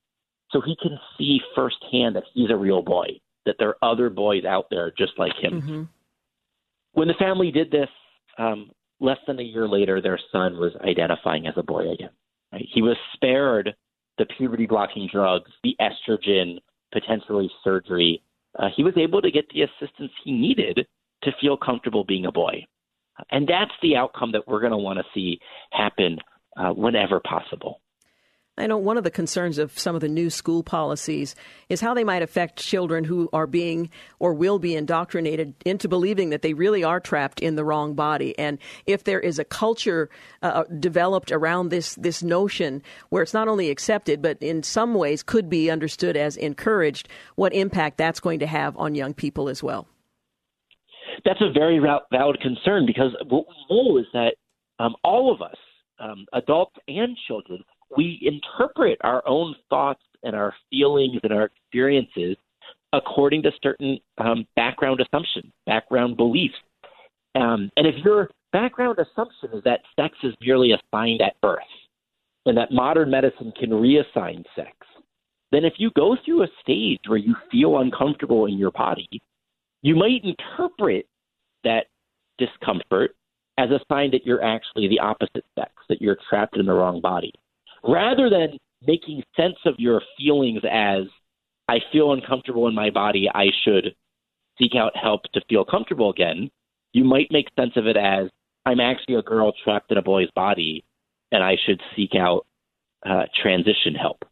so 0.52 0.62
he 0.62 0.78
can 0.82 0.98
see 1.18 1.40
firsthand 1.56 2.16
that 2.16 2.24
he's 2.34 2.52
a 2.52 2.56
real 2.56 2.82
boy, 2.82 3.08
that 3.46 3.56
there 3.58 3.70
are 3.70 3.92
other 3.92 4.10
boys 4.10 4.46
out 4.46 4.68
there 4.70 4.94
just 4.98 5.14
like 5.18 5.34
him. 5.42 5.62
Mm-hmm. 5.62 5.84
When 6.94 7.08
the 7.08 7.16
family 7.16 7.52
did 7.52 7.72
this, 7.72 7.90
um, 8.38 8.72
less 9.00 9.18
than 9.26 9.40
a 9.40 9.44
year 9.44 9.68
later, 9.68 10.02
their 10.02 10.20
son 10.32 10.58
was 10.58 10.74
identifying 10.86 11.48
as 11.48 11.54
a 11.58 11.64
boy 11.64 11.90
again. 11.92 12.12
Right? 12.54 12.68
He 12.74 12.82
was 12.82 12.98
spared 13.16 13.74
the 14.18 14.26
puberty 14.38 14.68
blocking 14.68 15.10
drugs, 15.12 15.50
the 15.64 15.76
estrogen, 15.82 16.60
potentially 16.94 17.50
surgery. 17.64 18.22
Uh, 18.60 18.68
he 18.76 18.84
was 18.84 18.94
able 18.98 19.22
to 19.22 19.32
get 19.32 19.46
the 19.50 19.64
assistance 19.64 20.12
he 20.24 20.32
needed 20.32 20.86
to 21.24 21.32
feel 21.40 21.58
comfortable 21.58 22.04
being 22.04 22.26
a 22.26 22.32
boy. 22.32 22.66
And 23.30 23.48
that's 23.48 23.72
the 23.82 23.96
outcome 23.96 24.32
that 24.32 24.48
we're 24.48 24.62
going 24.62 24.72
to 24.72 24.78
want 24.78 25.00
to 25.00 25.06
see 25.14 25.40
happen 25.72 26.18
uh, 26.58 26.72
whenever 26.72 27.20
possible. 27.20 27.82
I 28.58 28.68
know 28.68 28.78
one 28.78 28.98
of 28.98 29.06
the 29.06 29.12
concerns 29.12 29.58
of 29.58 29.78
some 29.80 29.96
of 29.96 30.02
the 30.02 30.10
new 30.10 30.30
school 30.30 30.62
policies 30.62 31.36
is 31.70 31.80
how 31.80 31.94
they 31.94 32.04
might 32.04 32.22
affect 32.22 32.60
children 32.60 33.06
who 33.06 33.30
are 33.32 33.48
being 33.48 33.90
or 34.20 34.34
will 34.34 34.60
be 34.60 34.76
indoctrinated 34.76 35.56
into 35.66 35.88
believing 35.88 36.30
that 36.30 36.42
they 36.42 36.54
really 36.54 36.84
are 36.84 37.00
trapped 37.00 37.40
in 37.40 37.56
the 37.56 37.64
wrong 37.64 37.96
body. 37.96 38.38
And 38.38 38.60
if 38.86 39.06
there 39.06 39.22
is 39.22 39.40
a 39.40 39.46
culture 39.46 40.10
uh, 40.44 40.48
uh, 40.48 40.64
developed 40.80 41.32
around 41.32 41.70
this 41.70 41.96
this 41.96 42.22
notion 42.22 42.84
where 43.10 43.24
it's 43.24 43.34
not 43.34 43.48
only 43.48 43.70
accepted 43.70 44.22
but 44.22 44.38
in 44.42 44.64
some 44.64 44.96
ways 44.96 45.24
could 45.24 45.50
be 45.50 45.72
understood 45.72 46.18
as 46.18 46.36
encouraged, 46.36 47.08
what 47.36 47.54
impact 47.54 47.98
that's 47.98 48.20
going 48.20 48.40
to 48.40 48.48
have 48.48 48.76
on 48.76 48.96
young 48.96 49.14
people 49.14 49.48
as 49.48 49.64
well. 49.64 49.88
That's 51.26 51.42
a 51.42 51.52
very 51.52 51.80
valid 52.12 52.40
concern 52.42 52.86
because 52.86 53.12
what 53.28 53.46
we 53.48 53.56
know 53.70 53.98
is 53.98 54.06
that 54.14 54.36
um, 54.80 54.96
all 55.04 55.34
of 55.34 55.42
us, 55.42 55.58
um, 56.00 56.26
adults 56.34 56.76
and 56.88 57.16
children, 57.28 57.64
we 57.96 58.20
interpret 58.22 58.98
our 59.02 59.22
own 59.28 59.56
thoughts 59.70 60.02
and 60.24 60.36
our 60.36 60.54
feelings 60.70 61.20
and 61.24 61.34
our 61.34 61.46
experiences 61.46 62.38
according 62.94 63.44
to 63.44 63.52
certain 63.62 64.00
um, 64.18 64.46
background 64.56 65.02
assumptions, 65.02 65.52
background 65.66 66.18
beliefs. 66.18 66.56
Um, 67.36 67.70
and 67.78 67.88
if 67.88 67.96
your 68.04 68.30
background 68.52 68.98
assumption 69.00 69.50
is 69.54 69.64
that 69.64 69.82
sex 69.96 70.18
is 70.24 70.34
merely 70.42 70.72
assigned 70.74 71.22
at 71.22 71.40
birth 71.42 71.60
and 72.46 72.58
that 72.58 72.72
modern 72.72 73.10
medicine 73.10 73.54
can 73.58 73.70
reassign 73.70 74.44
sex, 74.56 74.76
then 75.52 75.64
if 75.66 75.74
you 75.78 75.92
go 75.96 76.18
through 76.24 76.44
a 76.44 76.48
stage 76.62 77.00
where 77.08 77.18
you 77.18 77.36
feel 77.52 77.80
uncomfortable 77.80 78.46
in 78.46 78.58
your 78.58 78.72
body, 78.72 79.08
you 79.82 79.96
might 79.96 80.24
interpret 80.24 81.08
that 81.64 81.86
discomfort 82.38 83.16
as 83.58 83.70
a 83.70 83.80
sign 83.92 84.12
that 84.12 84.26
you're 84.26 84.44
actually 84.44 84.88
the 84.88 85.00
opposite 85.00 85.46
sex, 85.58 85.72
that 85.90 86.02
you're 86.02 86.18
trapped 86.30 86.58
in 86.58 86.66
the 86.66 86.74
wrong 86.74 87.02
body 87.02 87.34
rather 87.84 88.30
than 88.30 88.58
making 88.86 89.24
sense 89.36 89.58
of 89.66 89.76
your 89.78 90.02
feelings 90.18 90.62
as 90.70 91.04
I 91.68 91.80
feel 91.92 92.14
uncomfortable 92.14 92.68
in 92.68 92.76
my 92.76 92.90
body, 92.90 93.30
I 93.34 93.48
should 93.64 93.96
seek 94.60 94.76
out 94.76 94.96
help 94.96 95.24
to 95.34 95.42
feel 95.50 95.64
comfortable 95.64 96.10
again. 96.10 96.50
You 96.94 97.04
might 97.04 97.32
make 97.32 97.48
sense 97.58 97.72
of 97.76 97.88
it 97.88 97.98
as 97.98 98.30
I'm 98.66 98.80
actually 98.80 99.16
a 99.16 99.22
girl 99.22 99.54
trapped 99.64 99.92
in 99.92 99.98
a 99.98 100.02
boy's 100.02 100.30
body, 100.36 100.84
and 101.32 101.44
I 101.44 101.58
should 101.66 101.82
seek 101.96 102.12
out 102.16 102.46
uh, 103.06 103.24
transition 103.42 103.96
help. 104.00 104.24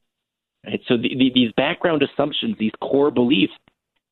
Right? 0.66 0.82
So 0.88 0.98
the, 0.98 1.10
the, 1.10 1.32
these 1.34 1.52
background 1.56 2.04
assumptions, 2.04 2.56
these 2.60 2.74
core 2.82 3.12
beliefs, 3.12 3.54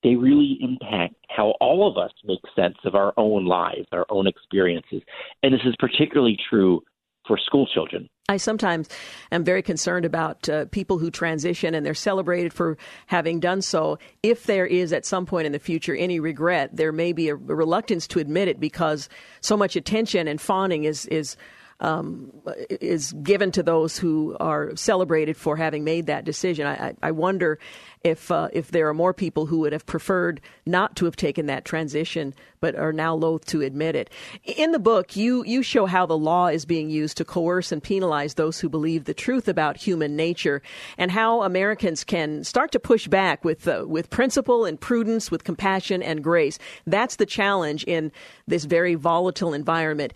they 0.03 0.15
really 0.15 0.57
impact 0.61 1.15
how 1.27 1.55
all 1.59 1.89
of 1.89 1.97
us 1.97 2.11
make 2.23 2.39
sense 2.59 2.77
of 2.85 2.95
our 2.95 3.13
own 3.17 3.45
lives, 3.45 3.87
our 3.91 4.05
own 4.09 4.27
experiences, 4.27 5.01
and 5.43 5.53
this 5.53 5.61
is 5.65 5.75
particularly 5.79 6.37
true 6.49 6.81
for 7.27 7.37
school 7.37 7.67
children. 7.67 8.09
I 8.29 8.37
sometimes 8.37 8.89
am 9.31 9.45
very 9.45 9.61
concerned 9.61 10.05
about 10.05 10.49
uh, 10.49 10.65
people 10.65 10.97
who 10.97 11.09
transition 11.09 11.73
and 11.73 11.85
they're 11.85 11.93
celebrated 11.93 12.53
for 12.53 12.77
having 13.05 13.39
done 13.39 13.61
so. 13.61 13.99
If 14.21 14.43
there 14.45 14.65
is 14.65 14.91
at 14.91 15.05
some 15.05 15.25
point 15.25 15.45
in 15.45 15.53
the 15.53 15.59
future 15.59 15.95
any 15.95 16.19
regret, 16.19 16.75
there 16.75 16.91
may 16.91 17.13
be 17.13 17.29
a, 17.29 17.35
reluctance 17.35 18.05
to 18.07 18.19
admit 18.19 18.49
it 18.49 18.59
because 18.59 19.07
so 19.39 19.55
much 19.55 19.77
attention 19.77 20.27
and 20.27 20.41
fawning 20.41 20.83
is 20.83 21.05
is 21.05 21.37
um, 21.79 22.31
is 22.69 23.13
given 23.23 23.51
to 23.51 23.63
those 23.63 23.97
who 23.97 24.35
are 24.39 24.75
celebrated 24.75 25.37
for 25.37 25.55
having 25.55 25.83
made 25.83 26.07
that 26.07 26.25
decision. 26.25 26.65
I, 26.65 26.95
I 27.03 27.11
wonder 27.11 27.59
if 28.03 28.31
uh, 28.31 28.47
if 28.53 28.71
there 28.71 28.87
are 28.87 28.93
more 28.93 29.13
people 29.13 29.45
who 29.45 29.59
would 29.59 29.73
have 29.73 29.85
preferred 29.85 30.41
not 30.65 30.95
to 30.95 31.05
have 31.05 31.15
taken 31.15 31.47
that 31.47 31.65
transition, 31.65 32.33
but 32.59 32.75
are 32.75 32.93
now 32.93 33.13
loath 33.13 33.45
to 33.45 33.61
admit 33.61 33.95
it. 33.95 34.09
In 34.43 34.71
the 34.71 34.79
book, 34.79 35.15
you 35.15 35.43
you 35.45 35.61
show 35.61 35.85
how 35.85 36.05
the 36.05 36.17
law 36.17 36.47
is 36.47 36.65
being 36.65 36.89
used 36.89 37.17
to 37.17 37.25
coerce 37.25 37.71
and 37.71 37.81
penalize 37.81 38.35
those 38.35 38.59
who 38.59 38.69
believe 38.69 39.05
the 39.05 39.13
truth 39.13 39.47
about 39.47 39.77
human 39.77 40.15
nature, 40.15 40.61
and 40.97 41.11
how 41.11 41.43
Americans 41.43 42.03
can 42.03 42.43
start 42.43 42.71
to 42.71 42.79
push 42.79 43.07
back 43.07 43.43
with 43.43 43.67
uh, 43.67 43.83
with 43.87 44.09
principle 44.09 44.65
and 44.65 44.79
prudence, 44.79 45.29
with 45.29 45.43
compassion 45.43 46.01
and 46.01 46.23
grace. 46.23 46.57
That's 46.85 47.17
the 47.17 47.25
challenge 47.25 47.83
in 47.83 48.11
this 48.47 48.65
very 48.65 48.95
volatile 48.95 49.53
environment. 49.53 50.13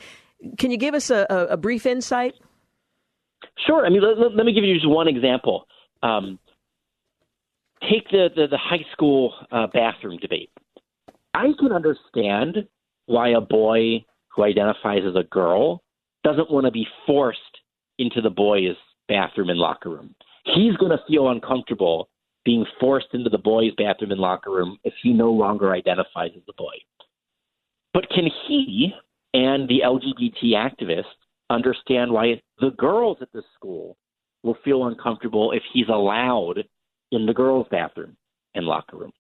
Can 0.58 0.72
you 0.72 0.78
give 0.78 0.94
us 0.94 1.10
a, 1.10 1.26
a, 1.30 1.58
brief 1.58 1.86
insight? 1.86 2.34
Sure. 3.68 3.86
I 3.86 3.90
mean, 3.90 4.02
let, 4.02 4.36
let, 4.36 4.46
me 4.46 4.54
give 4.54 4.64
you 4.64 4.74
just 4.74 4.88
one 4.88 5.08
example. 5.08 5.68
Um, 6.02 6.40
take 7.82 8.10
the, 8.10 8.30
the, 8.36 8.48
the, 8.48 8.58
high 8.58 8.86
school 8.92 9.34
uh, 9.52 9.68
bathroom 9.72 10.18
debate. 10.18 10.50
I 11.34 11.48
can 11.60 11.72
understand 11.72 12.68
why 13.06 13.30
a 13.30 13.42
boy 13.42 14.04
who 14.36 14.44
identifies 14.44 15.02
as 15.08 15.16
a 15.16 15.24
girl 15.24 15.84
doesn't 16.24 16.52
want 16.52 16.66
to 16.66 16.72
be 16.72 16.88
forced 17.06 17.40
into 17.98 18.22
the 18.22 18.30
boys' 18.30 18.76
bathroom 19.08 19.50
and 19.50 19.60
locker 19.60 19.90
room. 19.90 20.16
He's 20.46 20.76
going 20.78 20.92
to 20.92 21.04
feel 21.08 21.30
uncomfortable 21.30 22.10
being 22.44 22.66
forced 22.80 23.08
into 23.14 23.30
the 23.30 23.38
boys' 23.38 23.72
bathroom 23.78 24.12
and 24.12 24.20
locker 24.20 24.50
room 24.50 24.78
if 24.84 24.94
he 25.04 25.14
no 25.14 25.32
longer 25.32 25.74
identifies 25.74 26.32
as 26.36 26.44
a 26.50 26.54
boy. 26.58 26.74
But 27.94 28.10
can 28.10 28.30
he 28.48 28.94
and 29.34 29.68
the 29.68 29.82
LGBT 29.84 30.54
activists 30.54 31.06
understand 31.50 32.12
why 32.12 32.42
the 32.60 32.72
girls 32.72 33.18
at 33.22 33.32
the 33.34 33.44
school 33.56 33.98
will 34.44 34.58
feel 34.64 34.88
uncomfortable 34.88 35.52
if 35.52 35.64
he's 35.74 35.90
allowed 35.90 36.64
in 37.12 37.26
the 37.26 37.34
girls' 37.34 37.68
bathroom 37.70 38.16
and 38.56 38.66
locker 38.66 38.98
room. 38.98 39.12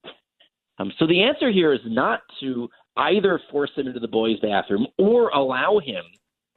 Um, 0.79 0.91
so 0.97 1.05
the 1.05 1.23
answer 1.23 1.51
here 1.51 1.73
is 1.73 1.81
not 1.85 2.21
to 2.39 2.69
either 2.97 3.39
force 3.51 3.71
him 3.75 3.87
into 3.87 3.99
the 3.99 4.07
boys' 4.07 4.39
bathroom 4.39 4.87
or 4.97 5.29
allow 5.29 5.79
him 5.79 6.03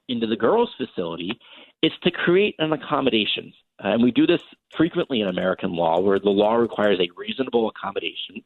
into 0.08 0.26
the 0.26 0.36
girls' 0.36 0.70
facility. 0.76 1.38
It's 1.82 1.94
to 2.04 2.10
create 2.10 2.54
an 2.58 2.72
accommodation. 2.72 3.52
Uh, 3.82 3.88
and 3.88 4.02
we 4.02 4.10
do 4.12 4.26
this 4.26 4.42
frequently 4.76 5.20
in 5.20 5.28
American 5.28 5.72
law, 5.72 6.00
where 6.00 6.18
the 6.18 6.30
law 6.30 6.54
requires 6.54 6.98
a 7.00 7.10
reasonable 7.16 7.68
accommodation. 7.68 8.42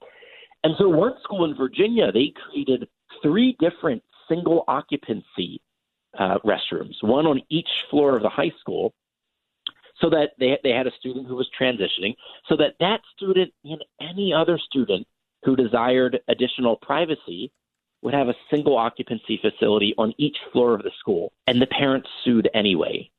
And 0.64 0.74
so, 0.78 0.88
one 0.88 1.14
school 1.22 1.44
in 1.44 1.54
Virginia, 1.54 2.10
they 2.10 2.32
created 2.48 2.88
three 3.22 3.56
different 3.60 4.02
single 4.28 4.64
occupancy 4.68 5.60
uh, 6.18 6.38
restrooms, 6.44 7.02
one 7.02 7.26
on 7.26 7.42
each 7.48 7.68
floor 7.90 8.16
of 8.16 8.22
the 8.22 8.28
high 8.28 8.52
school, 8.60 8.94
so 10.00 10.10
that 10.10 10.30
they 10.38 10.58
they 10.62 10.70
had 10.70 10.86
a 10.86 10.92
student 10.98 11.26
who 11.26 11.36
was 11.36 11.48
transitioning, 11.58 12.14
so 12.48 12.56
that 12.56 12.74
that 12.80 13.00
student 13.16 13.52
and 13.64 13.84
any 14.00 14.32
other 14.32 14.58
student 14.58 15.06
who 15.44 15.56
desired 15.56 16.20
additional 16.28 16.76
privacy 16.76 17.52
would 18.02 18.14
have 18.14 18.28
a 18.28 18.34
single 18.50 18.76
occupancy 18.76 19.40
facility 19.40 19.94
on 19.98 20.14
each 20.18 20.36
floor 20.52 20.74
of 20.74 20.82
the 20.82 20.92
school. 20.98 21.32
And 21.46 21.60
the 21.60 21.66
parents 21.66 22.08
sued 22.24 22.48
anyway. 22.54 23.10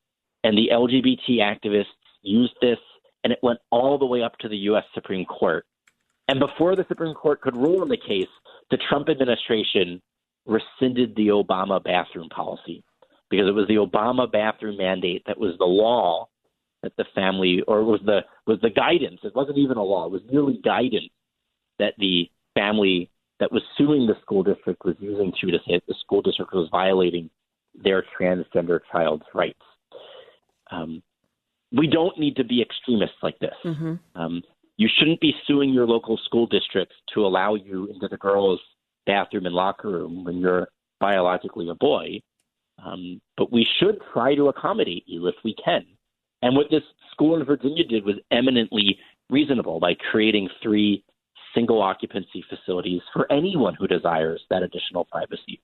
And 0.44 0.58
the 0.58 0.70
LGBT 0.72 1.40
activists 1.40 1.86
used 2.22 2.56
this, 2.62 2.78
and 3.24 3.34
it 3.34 3.40
went 3.44 3.60
all 3.72 3.98
the 3.98 4.06
way 4.06 4.22
up 4.22 4.38
to 4.38 4.48
the 4.48 4.58
U.S. 4.58 4.86
Supreme 4.94 5.26
Court. 5.26 5.66
And 6.30 6.40
before 6.40 6.76
the 6.76 6.86
Supreme 6.88 7.14
Court 7.14 7.42
could 7.42 7.58
rule 7.58 7.82
on 7.82 7.90
the 7.90 7.98
case, 7.98 8.30
the 8.72 8.78
Trump 8.78 9.10
administration 9.10 10.02
rescinded 10.50 11.16
the 11.16 11.28
Obama 11.28 11.84
bathroom 11.84 12.30
policy 12.30 12.84
because 13.30 13.48
it 13.48 13.54
was 13.54 13.68
the 13.68 13.76
Obama 13.76 14.30
bathroom 14.30 14.78
mandate 14.78 15.24
that 15.28 15.40
was 15.40 15.56
the 15.60 15.66
law 15.66 16.28
that 16.84 16.94
the 16.98 17.06
family 17.14 17.62
or 17.68 17.84
was 17.84 18.02
the 18.06 18.22
was 18.48 18.60
the 18.62 18.70
guidance. 18.70 19.20
It 19.24 19.36
wasn't 19.36 19.58
even 19.58 19.78
a 19.78 19.84
law. 19.84 20.06
It 20.06 20.12
was 20.12 20.22
merely 20.32 20.60
guidance 20.64 21.12
that 21.78 21.94
the 21.98 22.30
family 22.56 23.10
that 23.40 23.52
was 23.52 23.62
suing 23.78 24.06
the 24.06 24.16
school 24.22 24.44
district 24.44 24.84
was 24.84 24.96
using 25.00 25.32
to 25.40 25.52
to 25.52 25.60
say 25.60 25.76
that 25.76 25.88
the 25.88 25.96
school 26.02 26.22
district 26.22 26.54
was 26.54 26.68
violating 26.72 27.30
their 27.76 28.04
transgender 28.20 28.80
child's 28.92 29.24
rights. 29.34 29.62
Um, 30.72 31.02
we 31.72 31.88
don't 31.88 32.18
need 32.20 32.36
to 32.38 32.44
be 32.44 32.62
extremists 32.62 33.18
like 33.22 33.38
this. 33.40 33.54
Mm-hmm. 33.64 33.96
Um, 34.16 34.42
you 34.78 34.90
shouldn't 34.98 35.20
be 35.20 35.34
suing 35.46 35.72
your 35.72 35.86
local 35.86 36.18
school 36.26 36.48
district 36.48 36.94
to 37.14 37.26
allow 37.26 37.56
you 37.56 37.88
into 37.88 38.08
the 38.08 38.18
girls' 38.18 38.62
bathroom 39.10 39.48
and 39.48 39.56
locker 39.56 39.90
room 39.90 40.24
when 40.24 40.38
you're 40.38 40.68
biologically 41.00 41.68
a 41.70 41.76
boy. 41.76 42.22
Um, 42.86 43.20
but 43.38 43.52
we 43.52 43.68
should 43.80 43.98
try 44.14 44.36
to 44.36 44.50
accommodate 44.50 45.04
you 45.08 45.28
if 45.28 45.36
we 45.44 45.56
can. 45.64 45.84
And 46.44 46.56
what 46.56 46.68
this 46.70 46.84
school 47.12 47.36
in 47.36 47.44
Virginia 47.44 47.84
did 47.84 48.06
was 48.06 48.16
eminently 48.32 49.00
reasonable 49.30 49.80
by 49.80 49.96
creating 50.12 50.48
three 50.62 51.04
single 51.56 51.82
occupancy 51.82 52.46
facilities 52.48 53.02
for 53.12 53.30
anyone 53.32 53.74
who 53.74 53.88
desires 53.88 54.42
that 54.52 54.62
additional 54.62 55.06
privacy. 55.06 55.60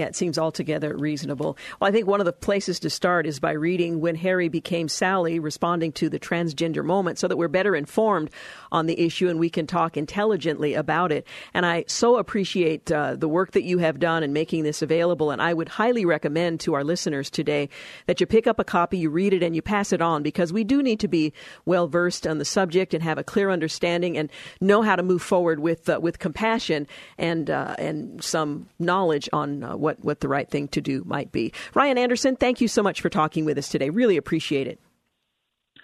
Yeah, 0.00 0.06
it 0.06 0.16
seems 0.16 0.38
altogether 0.38 0.96
reasonable. 0.96 1.58
Well, 1.78 1.86
I 1.86 1.92
think 1.92 2.06
one 2.06 2.20
of 2.20 2.24
the 2.24 2.32
places 2.32 2.80
to 2.80 2.88
start 2.88 3.26
is 3.26 3.38
by 3.38 3.52
reading 3.52 4.00
When 4.00 4.14
Harry 4.14 4.48
Became 4.48 4.88
Sally, 4.88 5.38
responding 5.38 5.92
to 5.92 6.08
the 6.08 6.18
transgender 6.18 6.82
moment, 6.82 7.18
so 7.18 7.28
that 7.28 7.36
we're 7.36 7.48
better 7.48 7.76
informed 7.76 8.30
on 8.72 8.86
the 8.86 8.98
issue 8.98 9.28
and 9.28 9.38
we 9.38 9.50
can 9.50 9.66
talk 9.66 9.98
intelligently 9.98 10.72
about 10.72 11.12
it. 11.12 11.26
And 11.52 11.66
I 11.66 11.84
so 11.86 12.16
appreciate 12.16 12.90
uh, 12.90 13.14
the 13.14 13.28
work 13.28 13.52
that 13.52 13.64
you 13.64 13.76
have 13.76 13.98
done 13.98 14.22
in 14.22 14.32
making 14.32 14.62
this 14.62 14.80
available. 14.80 15.32
And 15.32 15.42
I 15.42 15.52
would 15.52 15.68
highly 15.68 16.06
recommend 16.06 16.60
to 16.60 16.72
our 16.72 16.82
listeners 16.82 17.28
today 17.28 17.68
that 18.06 18.20
you 18.20 18.26
pick 18.26 18.46
up 18.46 18.58
a 18.58 18.64
copy, 18.64 18.96
you 18.96 19.10
read 19.10 19.34
it, 19.34 19.42
and 19.42 19.54
you 19.54 19.60
pass 19.60 19.92
it 19.92 20.00
on 20.00 20.22
because 20.22 20.50
we 20.50 20.64
do 20.64 20.82
need 20.82 21.00
to 21.00 21.08
be 21.08 21.34
well 21.66 21.88
versed 21.88 22.26
on 22.26 22.38
the 22.38 22.46
subject 22.46 22.94
and 22.94 23.02
have 23.02 23.18
a 23.18 23.22
clear 23.22 23.50
understanding 23.50 24.16
and 24.16 24.30
know 24.62 24.80
how 24.80 24.96
to 24.96 25.02
move 25.02 25.20
forward 25.20 25.60
with 25.60 25.90
uh, 25.90 26.00
with 26.00 26.18
compassion 26.18 26.86
and 27.18 27.50
uh, 27.50 27.74
and 27.78 28.24
some 28.24 28.66
knowledge 28.78 29.28
on 29.34 29.62
uh, 29.62 29.76
what 29.76 29.89
what, 29.90 30.04
what 30.04 30.20
the 30.20 30.28
right 30.28 30.48
thing 30.48 30.68
to 30.68 30.80
do 30.80 31.02
might 31.04 31.32
be. 31.32 31.52
Ryan 31.74 31.98
Anderson, 31.98 32.36
thank 32.36 32.60
you 32.60 32.68
so 32.68 32.82
much 32.82 33.00
for 33.00 33.08
talking 33.08 33.44
with 33.44 33.58
us 33.58 33.68
today. 33.68 33.90
Really 33.90 34.16
appreciate 34.16 34.66
it. 34.66 34.80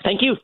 Thank 0.02 0.22
you. 0.22 0.36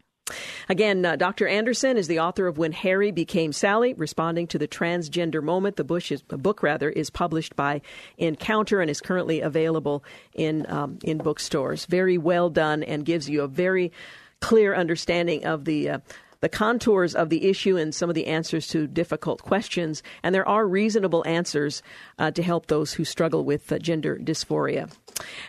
Again, 0.69 1.05
uh, 1.05 1.17
Dr. 1.17 1.47
Anderson 1.47 1.97
is 1.97 2.07
the 2.07 2.21
author 2.21 2.47
of 2.47 2.57
When 2.57 2.73
Harry 2.73 3.11
Became 3.11 3.53
Sally, 3.53 3.93
responding 3.95 4.47
to 4.49 4.59
the 4.59 4.69
transgender 4.69 5.43
moment. 5.43 5.77
The 5.77 5.85
Bush 5.85 6.11
is, 6.11 6.23
book 6.23 6.63
rather 6.63 6.89
is 6.89 7.11
published 7.11 7.55
by 7.55 7.83
Encounter 8.19 8.81
and 8.81 8.91
is 8.91 9.01
currently 9.01 9.41
available 9.41 10.05
in 10.33 10.65
um, 10.71 10.99
in 11.03 11.19
bookstores. 11.19 11.87
Very 11.87 12.19
well 12.19 12.51
done 12.51 12.83
and 12.83 13.05
gives 13.05 13.29
you 13.29 13.43
a 13.43 13.49
very 13.49 13.93
clear 14.41 14.75
understanding 14.75 15.45
of 15.45 15.65
the 15.65 15.91
uh, 15.91 15.99
the 16.43 16.49
contours 16.49 17.14
of 17.14 17.30
the 17.30 17.49
issue 17.49 17.76
and 17.76 17.95
some 17.95 18.11
of 18.11 18.14
the 18.14 18.26
answers 18.26 18.66
to 18.66 18.86
difficult 18.86 19.42
questions. 19.42 20.03
And 20.22 20.34
there 20.34 20.46
are 20.46 20.67
reasonable 20.67 21.25
answers 21.26 21.83
uh, 22.18 22.33
to 22.33 22.42
help 22.42 22.67
those 22.67 22.92
who 22.92 23.04
struggle 23.04 23.45
with 23.45 23.72
uh, 23.72 23.79
gender 23.79 24.18
dysphoria. 24.22 24.92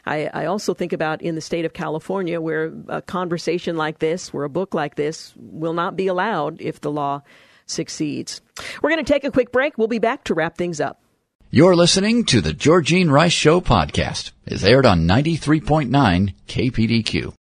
I, 0.05 0.29
I, 0.33 0.45
also 0.45 0.73
think 0.73 0.93
about 0.93 1.21
in 1.21 1.35
the 1.35 1.41
state 1.41 1.65
of 1.65 1.73
California 1.73 2.39
where 2.39 2.71
a 2.87 3.01
conversation 3.01 3.75
like 3.75 3.99
this, 3.99 4.31
where 4.31 4.43
a 4.43 4.49
book 4.49 4.73
like 4.73 4.95
this 4.95 5.33
will 5.35 5.73
not 5.73 5.95
be 5.95 6.07
allowed 6.07 6.61
if 6.61 6.79
the 6.79 6.91
law 6.91 7.23
succeeds. 7.65 8.41
We're 8.81 8.91
going 8.91 9.03
to 9.03 9.13
take 9.13 9.23
a 9.23 9.31
quick 9.31 9.51
break. 9.51 9.77
We'll 9.77 9.87
be 9.87 9.99
back 9.99 10.25
to 10.25 10.35
wrap 10.35 10.57
things 10.57 10.79
up. 10.79 11.01
You're 11.49 11.75
listening 11.75 12.25
to 12.25 12.41
the 12.41 12.53
Georgene 12.53 13.09
Rice 13.09 13.31
Show 13.31 13.61
podcast. 13.61 14.31
It's 14.45 14.63
aired 14.63 14.85
on 14.85 15.07
93.9 15.07 16.33
KPDQ. 16.47 17.33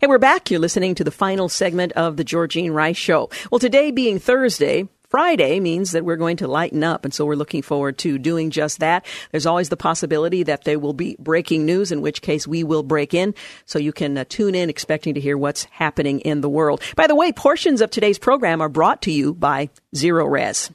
Hey, 0.00 0.06
we're 0.06 0.18
back. 0.18 0.50
You're 0.50 0.60
listening 0.60 0.94
to 0.96 1.04
the 1.04 1.10
final 1.10 1.48
segment 1.48 1.92
of 1.92 2.16
the 2.16 2.24
Georgene 2.24 2.74
Rice 2.74 2.96
Show. 2.96 3.30
Well, 3.50 3.58
today 3.58 3.90
being 3.90 4.18
Thursday, 4.18 4.88
Friday 5.08 5.60
means 5.60 5.92
that 5.92 6.04
we're 6.04 6.16
going 6.16 6.38
to 6.38 6.48
lighten 6.48 6.82
up, 6.84 7.04
and 7.04 7.12
so 7.12 7.24
we're 7.24 7.36
looking 7.36 7.62
forward 7.62 7.98
to 7.98 8.18
doing 8.18 8.50
just 8.50 8.80
that. 8.80 9.04
There's 9.30 9.46
always 9.46 9.68
the 9.68 9.76
possibility 9.76 10.42
that 10.42 10.64
there 10.64 10.78
will 10.78 10.92
be 10.92 11.16
breaking 11.18 11.64
news, 11.64 11.92
in 11.92 12.00
which 12.00 12.22
case 12.22 12.46
we 12.46 12.64
will 12.64 12.82
break 12.82 13.14
in, 13.14 13.34
so 13.64 13.78
you 13.78 13.92
can 13.92 14.16
uh, 14.18 14.24
tune 14.28 14.54
in 14.54 14.68
expecting 14.70 15.14
to 15.14 15.20
hear 15.20 15.38
what's 15.38 15.64
happening 15.64 16.20
in 16.20 16.40
the 16.40 16.48
world. 16.48 16.82
By 16.96 17.06
the 17.06 17.14
way, 17.14 17.32
portions 17.32 17.80
of 17.80 17.90
today's 17.90 18.18
program 18.18 18.60
are 18.60 18.68
brought 18.68 19.02
to 19.02 19.10
you 19.10 19.34
by 19.34 19.70
Zerorez. 19.94 20.70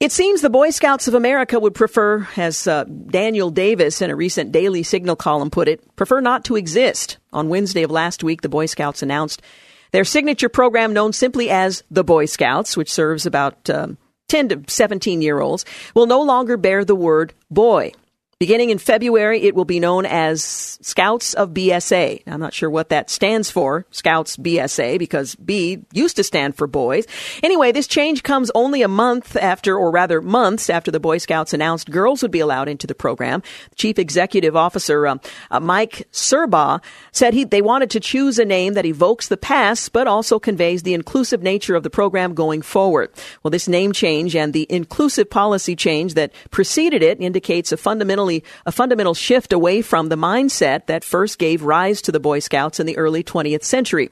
It 0.00 0.12
seems 0.12 0.42
the 0.42 0.48
Boy 0.48 0.70
Scouts 0.70 1.08
of 1.08 1.14
America 1.14 1.58
would 1.58 1.74
prefer, 1.74 2.28
as 2.36 2.68
uh, 2.68 2.84
Daniel 2.84 3.50
Davis 3.50 4.00
in 4.00 4.10
a 4.10 4.14
recent 4.14 4.52
Daily 4.52 4.84
Signal 4.84 5.16
column 5.16 5.50
put 5.50 5.66
it, 5.66 5.96
prefer 5.96 6.20
not 6.20 6.44
to 6.44 6.54
exist. 6.54 7.18
On 7.32 7.48
Wednesday 7.48 7.82
of 7.82 7.90
last 7.90 8.22
week, 8.22 8.42
the 8.42 8.48
Boy 8.48 8.66
Scouts 8.66 9.02
announced 9.02 9.42
their 9.90 10.04
signature 10.04 10.48
program, 10.48 10.92
known 10.92 11.12
simply 11.12 11.50
as 11.50 11.82
the 11.90 12.04
Boy 12.04 12.26
Scouts, 12.26 12.76
which 12.76 12.92
serves 12.92 13.26
about 13.26 13.68
um, 13.70 13.98
10 14.28 14.48
to 14.50 14.62
17 14.68 15.20
year 15.20 15.40
olds, 15.40 15.64
will 15.96 16.06
no 16.06 16.22
longer 16.22 16.56
bear 16.56 16.84
the 16.84 16.94
word 16.94 17.34
boy. 17.50 17.90
Beginning 18.40 18.70
in 18.70 18.78
February, 18.78 19.42
it 19.42 19.56
will 19.56 19.64
be 19.64 19.80
known 19.80 20.06
as 20.06 20.78
Scouts 20.80 21.34
of 21.34 21.50
BSA. 21.50 22.22
I'm 22.24 22.38
not 22.38 22.54
sure 22.54 22.70
what 22.70 22.90
that 22.90 23.10
stands 23.10 23.50
for, 23.50 23.84
Scouts 23.90 24.36
BSA, 24.36 24.96
because 25.00 25.34
B 25.34 25.80
used 25.92 26.14
to 26.14 26.22
stand 26.22 26.54
for 26.54 26.68
boys. 26.68 27.04
Anyway, 27.42 27.72
this 27.72 27.88
change 27.88 28.22
comes 28.22 28.52
only 28.54 28.82
a 28.82 28.86
month 28.86 29.34
after, 29.34 29.76
or 29.76 29.90
rather 29.90 30.22
months 30.22 30.70
after 30.70 30.92
the 30.92 31.00
Boy 31.00 31.18
Scouts 31.18 31.52
announced 31.52 31.90
girls 31.90 32.22
would 32.22 32.30
be 32.30 32.38
allowed 32.38 32.68
into 32.68 32.86
the 32.86 32.94
program. 32.94 33.42
Chief 33.74 33.98
Executive 33.98 34.54
Officer 34.54 35.04
uh, 35.08 35.16
uh, 35.50 35.58
Mike 35.58 36.06
Surbaugh 36.12 36.80
said 37.10 37.34
he, 37.34 37.42
they 37.42 37.60
wanted 37.60 37.90
to 37.90 37.98
choose 37.98 38.38
a 38.38 38.44
name 38.44 38.74
that 38.74 38.86
evokes 38.86 39.26
the 39.26 39.36
past, 39.36 39.92
but 39.92 40.06
also 40.06 40.38
conveys 40.38 40.84
the 40.84 40.94
inclusive 40.94 41.42
nature 41.42 41.74
of 41.74 41.82
the 41.82 41.90
program 41.90 42.34
going 42.34 42.62
forward. 42.62 43.10
Well, 43.42 43.50
this 43.50 43.66
name 43.66 43.90
change 43.90 44.36
and 44.36 44.52
the 44.52 44.68
inclusive 44.70 45.28
policy 45.28 45.74
change 45.74 46.14
that 46.14 46.32
preceded 46.52 47.02
it 47.02 47.20
indicates 47.20 47.72
a 47.72 47.76
fundamental 47.76 48.27
a 48.66 48.72
fundamental 48.72 49.14
shift 49.14 49.52
away 49.52 49.82
from 49.82 50.08
the 50.08 50.16
mindset 50.16 50.86
that 50.86 51.04
first 51.04 51.38
gave 51.38 51.62
rise 51.62 52.02
to 52.02 52.12
the 52.12 52.20
Boy 52.20 52.38
Scouts 52.38 52.80
in 52.80 52.86
the 52.86 52.96
early 52.96 53.22
20th 53.24 53.64
century. 53.64 54.10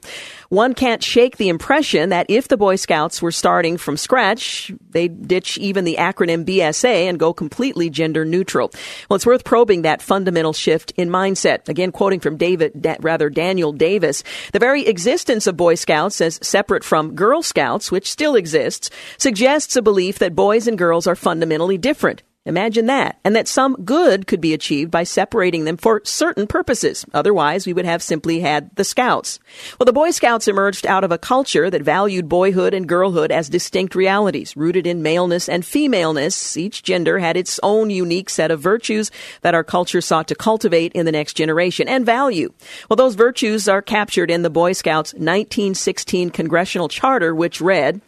One 0.49 0.75
can't 0.75 1.03
shake 1.03 1.37
the 1.37 1.49
impression 1.49 2.11
that 2.11 2.27
if 2.29 2.49
the 2.49 2.57
Boy 2.57 2.77
Scouts 2.77 3.21
were 3.21 3.33
starting 3.33 3.77
from 3.77 3.97
scratch, 3.97 4.73
they'd 4.91 5.27
ditch 5.27 5.59
even 5.59 5.85
the 5.85 5.97
acronym 5.99 6.45
BSA 6.45 7.09
and 7.09 7.19
go 7.19 7.33
completely 7.33 7.91
gender 7.91 8.25
neutral. 8.25 8.71
Well, 9.09 9.17
it's 9.17 9.27
worth 9.27 9.45
probing 9.45 9.83
that 9.83 10.03
fundamental 10.03 10.53
shift 10.53 10.93
in 10.97 11.09
mindset. 11.09 11.69
Again, 11.69 11.93
quoting 11.93 12.21
from 12.21 12.37
David, 12.37 12.73
da- 12.81 12.97
rather 13.01 13.29
Daniel 13.29 13.73
Davis, 13.73 14.23
the 14.53 14.59
very 14.59 14.87
existence 14.87 15.47
of 15.47 15.57
Boy 15.57 15.75
Scouts 15.75 16.21
as 16.21 16.39
separate 16.43 16.85
from 16.85 17.15
Girl 17.15 17.43
Scouts, 17.43 17.91
which 17.91 18.11
still 18.11 18.37
exists, 18.37 18.91
suggests 19.19 19.77
a 19.77 19.83
belief 19.83 20.19
that 20.21 20.35
boys 20.35 20.67
and 20.67 20.79
girls 20.79 21.07
are 21.07 21.17
fundamentally 21.17 21.79
different. 21.79 22.23
Imagine 22.47 22.87
that. 22.87 23.19
And 23.25 23.35
that 23.35 23.49
some 23.49 23.75
good 23.85 24.27
could 24.27 24.41
be 24.41 24.55
achieved 24.55 24.91
by 24.91 25.03
separating 25.03 25.65
them 25.65 25.77
for 25.77 26.01
certain 26.05 26.47
purposes. 26.47 27.05
Otherwise, 27.13 27.67
we 27.67 27.73
would 27.73 27.85
have 27.85 28.03
simply 28.03 28.41
had 28.41 28.75
the 28.77 28.85
Scouts. 28.85 29.41
Well, 29.79 29.85
the 29.85 29.93
Boy 29.93 30.13
Scouts 30.13 30.47
emerged 30.47 30.87
out 30.87 31.03
of 31.03 31.11
a 31.11 31.19
culture 31.19 31.69
that 31.69 31.83
valued 31.83 32.29
boyhood 32.29 32.73
and 32.73 32.89
girlhood 32.89 33.33
as 33.33 33.49
distinct 33.49 33.97
realities, 33.97 34.57
rooted 34.57 34.87
in 34.87 35.03
maleness 35.03 35.49
and 35.49 35.65
femaleness. 35.65 36.57
Each 36.57 36.85
gender 36.85 37.19
had 37.19 37.37
its 37.37 37.59
own 37.65 37.91
unique 37.91 38.31
set 38.31 38.53
of 38.53 38.61
virtues 38.61 39.11
that 39.43 39.55
our 39.55 39.65
culture 39.65 40.01
sought 40.01 40.29
to 40.29 40.37
cultivate 40.37 40.93
in 40.93 41.05
the 41.05 41.13
next 41.13 41.35
generation 41.35 41.89
and 41.89 42.07
value. 42.07 42.53
Well, 42.89 42.97
those 42.97 43.17
virtues 43.17 43.69
are 43.69 43.83
captured 43.83 44.31
in 44.31 44.43
the 44.43 44.51
Boy 44.51 44.73
Scouts 44.73 45.13
1916 45.15 46.31
Congressional 46.31 46.89
Charter, 46.89 47.35
which 47.35 47.61
read, 47.61 48.01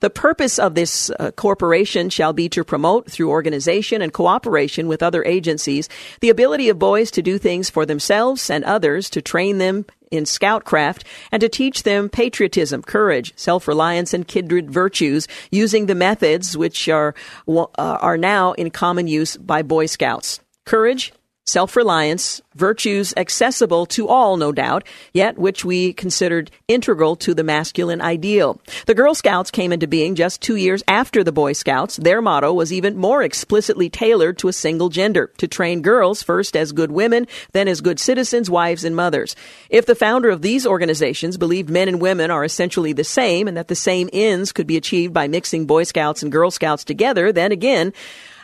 the 0.00 0.10
purpose 0.10 0.58
of 0.58 0.74
this 0.74 1.10
uh, 1.10 1.30
corporation 1.32 2.08
shall 2.08 2.32
be 2.32 2.48
to 2.48 2.64
promote, 2.64 3.10
through 3.10 3.30
organization 3.30 4.02
and 4.02 4.12
cooperation 4.12 4.88
with 4.88 5.02
other 5.02 5.24
agencies, 5.24 5.88
the 6.20 6.30
ability 6.30 6.68
of 6.68 6.78
boys 6.78 7.10
to 7.12 7.22
do 7.22 7.38
things 7.38 7.68
for 7.68 7.84
themselves 7.84 8.50
and 8.50 8.64
others, 8.64 9.10
to 9.10 9.20
train 9.20 9.58
them 9.58 9.84
in 10.10 10.26
scoutcraft, 10.26 11.04
and 11.30 11.40
to 11.40 11.48
teach 11.48 11.84
them 11.84 12.08
patriotism, 12.08 12.82
courage, 12.82 13.32
self-reliance, 13.36 14.12
and 14.12 14.26
kindred 14.26 14.70
virtues 14.70 15.28
using 15.50 15.86
the 15.86 15.94
methods 15.94 16.56
which 16.56 16.88
are, 16.88 17.14
uh, 17.48 17.64
are 17.76 18.16
now 18.16 18.52
in 18.52 18.70
common 18.70 19.06
use 19.06 19.36
by 19.36 19.62
Boy 19.62 19.86
Scouts. 19.86 20.40
Courage, 20.64 21.12
self-reliance, 21.46 22.40
virtues 22.54 23.14
accessible 23.16 23.86
to 23.86 24.06
all, 24.08 24.36
no 24.36 24.52
doubt, 24.52 24.84
yet 25.12 25.38
which 25.38 25.64
we 25.64 25.92
considered 25.92 26.50
integral 26.68 27.16
to 27.16 27.34
the 27.34 27.42
masculine 27.42 28.00
ideal. 28.00 28.60
The 28.86 28.94
Girl 28.94 29.14
Scouts 29.14 29.50
came 29.50 29.72
into 29.72 29.86
being 29.86 30.14
just 30.14 30.40
two 30.40 30.56
years 30.56 30.82
after 30.86 31.24
the 31.24 31.32
Boy 31.32 31.52
Scouts. 31.52 31.96
Their 31.96 32.22
motto 32.22 32.52
was 32.52 32.72
even 32.72 32.96
more 32.96 33.22
explicitly 33.22 33.88
tailored 33.88 34.38
to 34.38 34.48
a 34.48 34.52
single 34.52 34.88
gender, 34.88 35.32
to 35.38 35.48
train 35.48 35.82
girls 35.82 36.22
first 36.22 36.56
as 36.56 36.72
good 36.72 36.92
women, 36.92 37.26
then 37.52 37.68
as 37.68 37.80
good 37.80 37.98
citizens, 37.98 38.50
wives, 38.50 38.84
and 38.84 38.94
mothers. 38.94 39.34
If 39.70 39.86
the 39.86 39.94
founder 39.94 40.30
of 40.30 40.42
these 40.42 40.66
organizations 40.66 41.36
believed 41.36 41.70
men 41.70 41.88
and 41.88 42.00
women 42.00 42.30
are 42.30 42.44
essentially 42.44 42.92
the 42.92 43.04
same 43.04 43.48
and 43.48 43.56
that 43.56 43.68
the 43.68 43.74
same 43.74 44.08
ends 44.12 44.52
could 44.52 44.66
be 44.66 44.76
achieved 44.76 45.12
by 45.12 45.28
mixing 45.28 45.66
Boy 45.66 45.84
Scouts 45.84 46.22
and 46.22 46.30
Girl 46.30 46.50
Scouts 46.50 46.84
together, 46.84 47.32
then 47.32 47.52
again, 47.52 47.92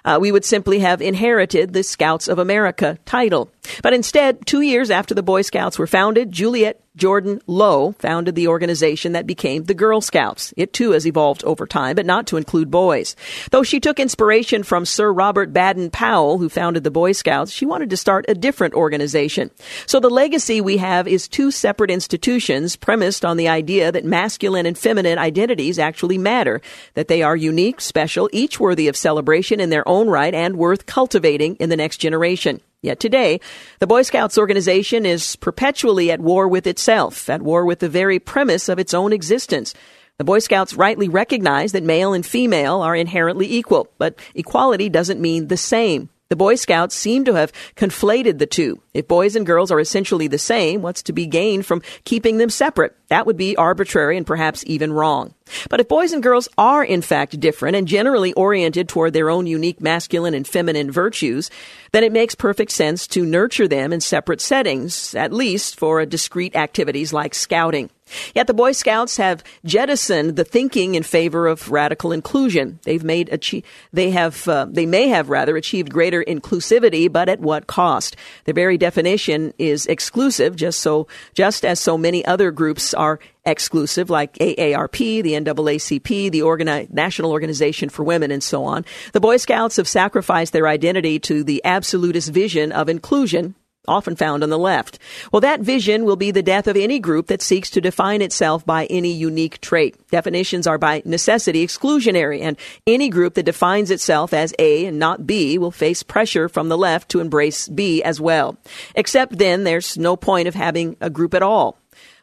uh, 0.07 0.19
we 0.20 0.33
would 0.33 0.45
simply 0.45 0.78
have 0.78 1.03
inherited 1.03 1.73
the 1.73 1.83
Scouts 1.83 2.28
of 2.28 2.39
America 2.39 2.99
title. 3.05 3.51
But 3.83 3.93
instead, 3.93 4.47
two 4.47 4.62
years 4.62 4.91
after 4.91 5.15
the 5.15 5.23
Boy 5.23 5.43
Scouts 5.43 5.78
were 5.78 5.87
founded, 5.87 6.31
Juliette 6.33 6.81
Gordon 6.98 7.40
Low 7.47 7.93
founded 7.98 8.35
the 8.35 8.48
organization 8.48 9.12
that 9.12 9.27
became 9.27 9.64
the 9.64 9.74
Girl 9.74 10.01
Scouts. 10.01 10.55
It 10.56 10.73
too 10.73 10.93
has 10.93 11.06
evolved 11.06 11.44
over 11.44 11.66
time, 11.66 11.94
but 11.97 12.06
not 12.06 12.27
to 12.28 12.36
include 12.36 12.70
boys. 12.70 13.14
Though 13.51 13.62
she 13.62 13.81
took 13.81 14.01
inspiration 14.01 14.62
from 14.62 14.86
Sir 14.86 15.12
Robert 15.12 15.52
Baden 15.52 15.90
Powell, 15.90 16.39
who 16.39 16.48
founded 16.48 16.85
the 16.85 16.90
Boy 16.90 17.12
Scouts, 17.12 17.52
she 17.52 17.66
wanted 17.66 17.90
to 17.90 17.97
start 17.97 18.24
a 18.28 18.35
different 18.35 18.74
organization. 18.74 19.51
So 19.86 20.01
the 20.01 20.09
legacy 20.09 20.60
we 20.60 20.78
have 20.78 21.06
is 21.06 21.28
two 21.28 21.51
separate 21.51 21.90
institutions 21.90 22.77
premised 22.77 23.24
on 23.24 23.36
the 23.36 23.48
idea 23.48 23.93
that 23.93 24.05
masculine 24.05 24.66
and 24.66 24.78
feminine 24.78 25.18
identities 25.18 25.78
actually 25.78 26.18
matter, 26.18 26.62
that 26.94 27.09
they 27.09 27.23
are 27.23 27.36
unique, 27.36 27.81
special, 27.81 28.31
each 28.32 28.59
worthy 28.59 28.89
of 28.89 28.97
celebration 28.97 29.60
in 29.60 29.70
their 29.70 29.86
own 29.86 30.09
right 30.09 30.35
and 30.35 30.56
worth 30.56 30.86
cultivating 30.86 31.56
in 31.56 31.68
the 31.68 31.77
next 31.77 31.98
generation. 31.98 32.60
Yet 32.87 33.01
today, 33.01 33.41
the 33.81 33.87
Boy 33.89 34.03
Scouts 34.03 34.39
organization 34.39 35.05
is 35.05 35.35
perpetually 35.35 36.13
at 36.13 36.21
war 36.21 36.47
with 36.47 36.69
itself, 36.69 37.29
at 37.29 37.43
war 37.43 37.65
with 37.65 37.81
the 37.81 37.89
very 37.89 38.21
premise 38.21 38.69
of 38.69 38.79
its 38.79 38.95
own 38.95 39.13
existence. 39.13 39.75
The 40.19 40.25
Boy 40.25 40.39
Scouts 40.39 40.73
rightly 40.73 41.09
recognize 41.09 41.73
that 41.73 41.83
male 41.83 42.13
and 42.13 42.25
female 42.25 42.83
are 42.83 42.95
inherently 42.95 43.53
equal, 43.53 43.89
but 43.99 44.21
equality 44.37 44.89
doesn't 44.89 45.21
mean 45.21 45.49
the 45.49 45.57
same. 45.57 46.11
The 46.28 46.35
Boy 46.35 46.57
Scouts 46.57 46.97
seem 46.97 47.24
to 47.27 47.35
have 47.35 47.53
conflated 47.77 48.39
the 48.39 48.47
two. 48.47 48.82
If 48.93 49.07
boys 49.07 49.36
and 49.36 49.47
girls 49.47 49.70
are 49.70 49.78
essentially 49.78 50.27
the 50.27 50.39
same, 50.39 50.82
what's 50.82 51.05
to 51.05 51.12
be 51.12 51.24
gained 51.24 51.66
from 51.66 51.82
keeping 52.03 52.39
them 52.39 52.51
separate? 52.51 52.97
That 53.11 53.27
would 53.27 53.36
be 53.36 53.57
arbitrary 53.57 54.16
and 54.16 54.27
perhaps 54.27 54.65
even 54.66 54.93
wrong. 54.93 55.35
But 55.70 55.78
if 55.78 55.86
boys 55.86 56.12
and 56.12 56.24
girls 56.24 56.48
are 56.59 56.82
in 56.82 57.01
fact 57.01 57.39
different 57.39 57.77
and 57.77 57.86
generally 57.86 58.32
oriented 58.32 58.89
toward 58.89 59.12
their 59.12 59.31
own 59.31 59.47
unique 59.47 59.81
masculine 59.81 60.35
and 60.35 60.48
feminine 60.48 60.90
virtues, 60.90 61.48
then 61.93 62.03
it 62.03 62.11
makes 62.11 62.35
perfect 62.35 62.73
sense 62.73 63.07
to 63.07 63.24
nurture 63.24 63.69
them 63.69 63.93
in 63.93 64.01
separate 64.01 64.40
settings, 64.40 65.15
at 65.15 65.32
least 65.32 65.78
for 65.78 66.05
discrete 66.05 66.57
activities 66.57 67.12
like 67.12 67.35
scouting. 67.35 67.89
Yet 68.35 68.47
the 68.47 68.55
Boy 68.55 68.73
Scouts 68.73 69.16
have 69.16 69.43
jettisoned 69.65 70.37
the 70.37 70.45
thinking 70.45 70.95
in 70.95 71.03
favor 71.03 71.47
of 71.47 71.70
radical 71.70 72.12
inclusion. 72.12 72.78
They've 72.85 73.03
made 73.03 73.28
achieve, 73.31 73.65
they 73.93 74.11
have 74.11 74.47
uh, 74.47 74.66
they 74.69 74.87
may 74.87 75.09
have 75.09 75.28
rather 75.28 75.57
achieved 75.57 75.93
greater 75.93 76.23
inclusivity, 76.23 77.11
but 77.11 77.28
at 77.28 77.41
what 77.41 77.66
cost? 77.66 78.16
The 78.45 78.53
very 78.53 78.78
definition 78.78 79.53
is 79.59 79.87
exclusive, 79.87 80.55
just 80.57 80.81
so 80.81 81.09
just 81.35 81.65
as 81.65 81.81
so 81.81 81.99
many 81.99 82.24
other 82.24 82.51
groups 82.51 82.95
are 82.95 83.19
exclusive, 83.45 84.11
like 84.11 84.35
AARP, 84.35 85.23
the 85.23 85.33
NAACP, 85.33 86.31
the 86.31 86.41
Organi- 86.41 86.93
National 86.93 87.33
Organization 87.33 87.89
for 87.89 88.03
Women, 88.03 88.31
and 88.31 88.43
so 88.43 88.65
on. 88.65 88.85
The 89.12 89.20
Boy 89.20 89.37
Scouts 89.37 89.77
have 89.77 89.89
sacrificed 89.89 90.53
their 90.53 90.66
identity 90.66 91.19
to 91.20 91.45
the 91.45 91.65
absolutist 91.65 92.31
vision 92.31 92.73
of 92.73 92.89
inclusion 92.89 93.55
often 93.89 94.17
found 94.17 94.43
on 94.43 94.51
the 94.51 94.59
left. 94.59 94.99
Well, 95.33 95.41
that 95.41 95.61
vision 95.61 96.05
will 96.05 96.17
be 96.17 96.31
the 96.31 96.43
death 96.43 96.67
of 96.67 96.77
any 96.77 96.99
group 96.99 97.27
that 97.29 97.43
seeks 97.43 97.71
to 97.71 97.81
define 97.81 98.23
itself 98.23 98.65
by 98.65 98.87
any 98.87 99.13
unique 99.13 99.61
trait. 99.61 99.97
Definitions 100.11 100.67
are 100.67 100.79
by 100.79 101.03
necessity 101.05 101.67
exclusionary, 101.67 102.41
and 102.41 102.57
any 102.87 103.09
group 103.09 103.35
that 103.35 103.45
defines 103.45 103.91
itself 103.91 104.33
as 104.33 104.55
A 104.59 104.87
and 104.87 104.99
not 104.99 105.27
B 105.27 105.59
will 105.59 105.71
face 105.71 106.03
pressure 106.03 106.49
from 106.49 106.69
the 106.69 106.79
left 106.79 107.09
to 107.11 107.21
embrace 107.21 107.69
B 107.69 108.03
as 108.03 108.21
well. 108.21 108.57
Except 108.95 109.39
then, 109.39 109.65
there's 109.65 109.97
no 109.97 110.17
point 110.17 110.49
of 110.49 110.55
having 110.55 110.97
a 111.01 111.11
group 111.11 111.35
at 111.35 111.43
all. 111.43 111.79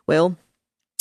Well, 0.07 0.37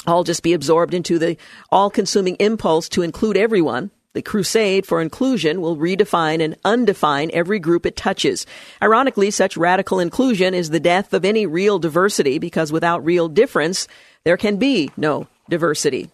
I'll 0.06 0.24
just 0.24 0.42
be 0.42 0.52
absorbed 0.52 0.94
into 0.94 1.18
the 1.18 1.36
all 1.70 1.90
consuming 1.90 2.36
impulse 2.36 2.88
to 2.90 3.02
include 3.02 3.36
everyone 3.36 3.90
the 4.14 4.22
crusade 4.22 4.86
for 4.86 5.00
inclusion 5.00 5.60
will 5.60 5.76
redefine 5.76 6.42
and 6.42 6.56
undefine 6.64 7.30
every 7.32 7.58
group 7.58 7.86
it 7.86 7.96
touches. 7.96 8.46
Ironically, 8.82 9.30
such 9.30 9.56
radical 9.56 10.00
inclusion 10.00 10.54
is 10.54 10.70
the 10.70 10.80
death 10.80 11.14
of 11.14 11.24
any 11.24 11.46
real 11.46 11.78
diversity 11.78 12.38
because 12.38 12.72
without 12.72 13.04
real 13.04 13.28
difference, 13.28 13.88
there 14.24 14.36
can 14.36 14.56
be 14.56 14.90
no 14.96 15.26
diversity. 15.48 16.10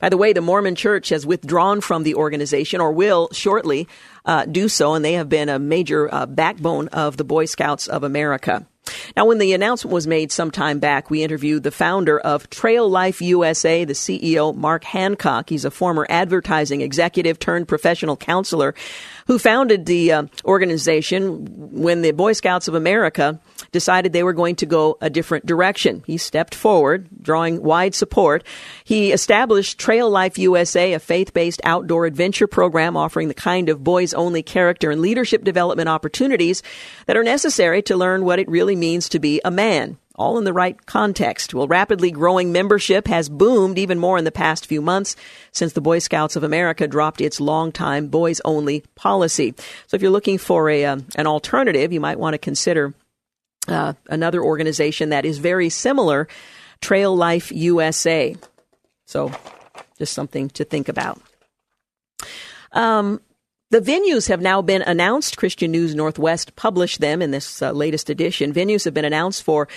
By 0.00 0.08
the 0.08 0.16
way, 0.16 0.32
the 0.32 0.40
Mormon 0.40 0.74
Church 0.74 1.08
has 1.08 1.26
withdrawn 1.26 1.80
from 1.80 2.02
the 2.02 2.14
organization 2.14 2.80
or 2.80 2.92
will 2.92 3.28
shortly 3.32 3.88
uh, 4.24 4.44
do 4.44 4.68
so, 4.68 4.94
and 4.94 5.04
they 5.04 5.14
have 5.14 5.28
been 5.28 5.48
a 5.48 5.58
major 5.58 6.12
uh, 6.12 6.26
backbone 6.26 6.88
of 6.88 7.16
the 7.16 7.24
Boy 7.24 7.46
Scouts 7.46 7.86
of 7.86 8.04
America. 8.04 8.66
Now, 9.16 9.26
when 9.26 9.38
the 9.38 9.52
announcement 9.52 9.92
was 9.92 10.06
made 10.06 10.32
some 10.32 10.50
time 10.50 10.78
back, 10.78 11.10
we 11.10 11.22
interviewed 11.22 11.62
the 11.62 11.70
founder 11.70 12.18
of 12.18 12.50
Trail 12.50 12.88
Life 12.88 13.22
USA, 13.22 13.84
the 13.84 13.92
CEO, 13.92 14.54
Mark 14.54 14.84
Hancock. 14.84 15.48
He's 15.48 15.64
a 15.64 15.70
former 15.70 16.06
advertising 16.10 16.80
executive 16.80 17.38
turned 17.38 17.68
professional 17.68 18.16
counselor 18.16 18.74
who 19.26 19.38
founded 19.38 19.86
the 19.86 20.12
uh, 20.12 20.26
organization 20.44 21.46
when 21.72 22.02
the 22.02 22.12
Boy 22.12 22.32
Scouts 22.32 22.68
of 22.68 22.74
America 22.74 23.40
decided 23.74 24.12
they 24.12 24.22
were 24.22 24.32
going 24.32 24.54
to 24.56 24.66
go 24.66 24.96
a 25.00 25.10
different 25.10 25.44
direction. 25.44 26.04
He 26.06 26.16
stepped 26.16 26.54
forward, 26.54 27.08
drawing 27.20 27.60
wide 27.60 27.94
support. 27.94 28.44
He 28.84 29.10
established 29.10 29.78
Trail 29.78 30.08
Life 30.08 30.38
USA, 30.38 30.92
a 30.94 31.00
faith 31.00 31.34
based 31.34 31.60
outdoor 31.64 32.06
adventure 32.06 32.46
program 32.46 32.96
offering 32.96 33.26
the 33.26 33.34
kind 33.34 33.68
of 33.68 33.82
boys 33.82 34.14
only 34.14 34.44
character 34.44 34.92
and 34.92 35.02
leadership 35.02 35.42
development 35.42 35.88
opportunities 35.88 36.62
that 37.06 37.16
are 37.16 37.24
necessary 37.24 37.82
to 37.82 37.96
learn 37.96 38.24
what 38.24 38.38
it 38.38 38.48
really 38.48 38.76
means 38.76 39.08
to 39.08 39.18
be 39.18 39.40
a 39.44 39.50
man 39.50 39.98
all 40.16 40.38
in 40.38 40.44
the 40.44 40.52
right 40.52 40.86
context. 40.86 41.54
Well, 41.54 41.66
rapidly 41.66 42.10
growing 42.10 42.52
membership 42.52 43.08
has 43.08 43.28
boomed 43.28 43.78
even 43.78 43.98
more 43.98 44.16
in 44.16 44.24
the 44.24 44.30
past 44.30 44.66
few 44.66 44.80
months 44.80 45.16
since 45.50 45.72
the 45.72 45.80
Boy 45.80 45.98
Scouts 45.98 46.36
of 46.36 46.44
America 46.44 46.86
dropped 46.86 47.20
its 47.20 47.40
longtime 47.40 48.08
boys 48.08 48.40
only 48.44 48.84
policy. 48.94 49.54
So 49.88 49.96
if 49.96 50.02
you're 50.02 50.10
looking 50.12 50.38
for 50.38 50.70
a 50.70 50.84
um, 50.84 51.06
an 51.16 51.26
alternative, 51.26 51.92
you 51.92 52.00
might 52.00 52.18
want 52.18 52.34
to 52.34 52.38
consider 52.38 52.94
uh, 53.68 53.94
another 54.08 54.42
organization 54.42 55.10
that 55.10 55.24
is 55.24 55.38
very 55.38 55.68
similar, 55.68 56.28
Trail 56.80 57.16
Life 57.16 57.50
USA. 57.52 58.36
So 59.06 59.32
just 59.98 60.12
something 60.12 60.48
to 60.50 60.64
think 60.64 60.88
about. 60.88 61.20
Um, 62.72 63.20
the 63.70 63.80
venues 63.80 64.28
have 64.28 64.40
now 64.40 64.62
been 64.62 64.82
announced. 64.82 65.36
Christian 65.36 65.70
News 65.72 65.94
Northwest 65.94 66.54
published 66.56 67.00
them 67.00 67.22
in 67.22 67.30
this 67.30 67.62
uh, 67.62 67.72
latest 67.72 68.10
edition. 68.10 68.52
Venues 68.52 68.84
have 68.84 68.94
been 68.94 69.04
announced 69.04 69.42
for 69.42 69.68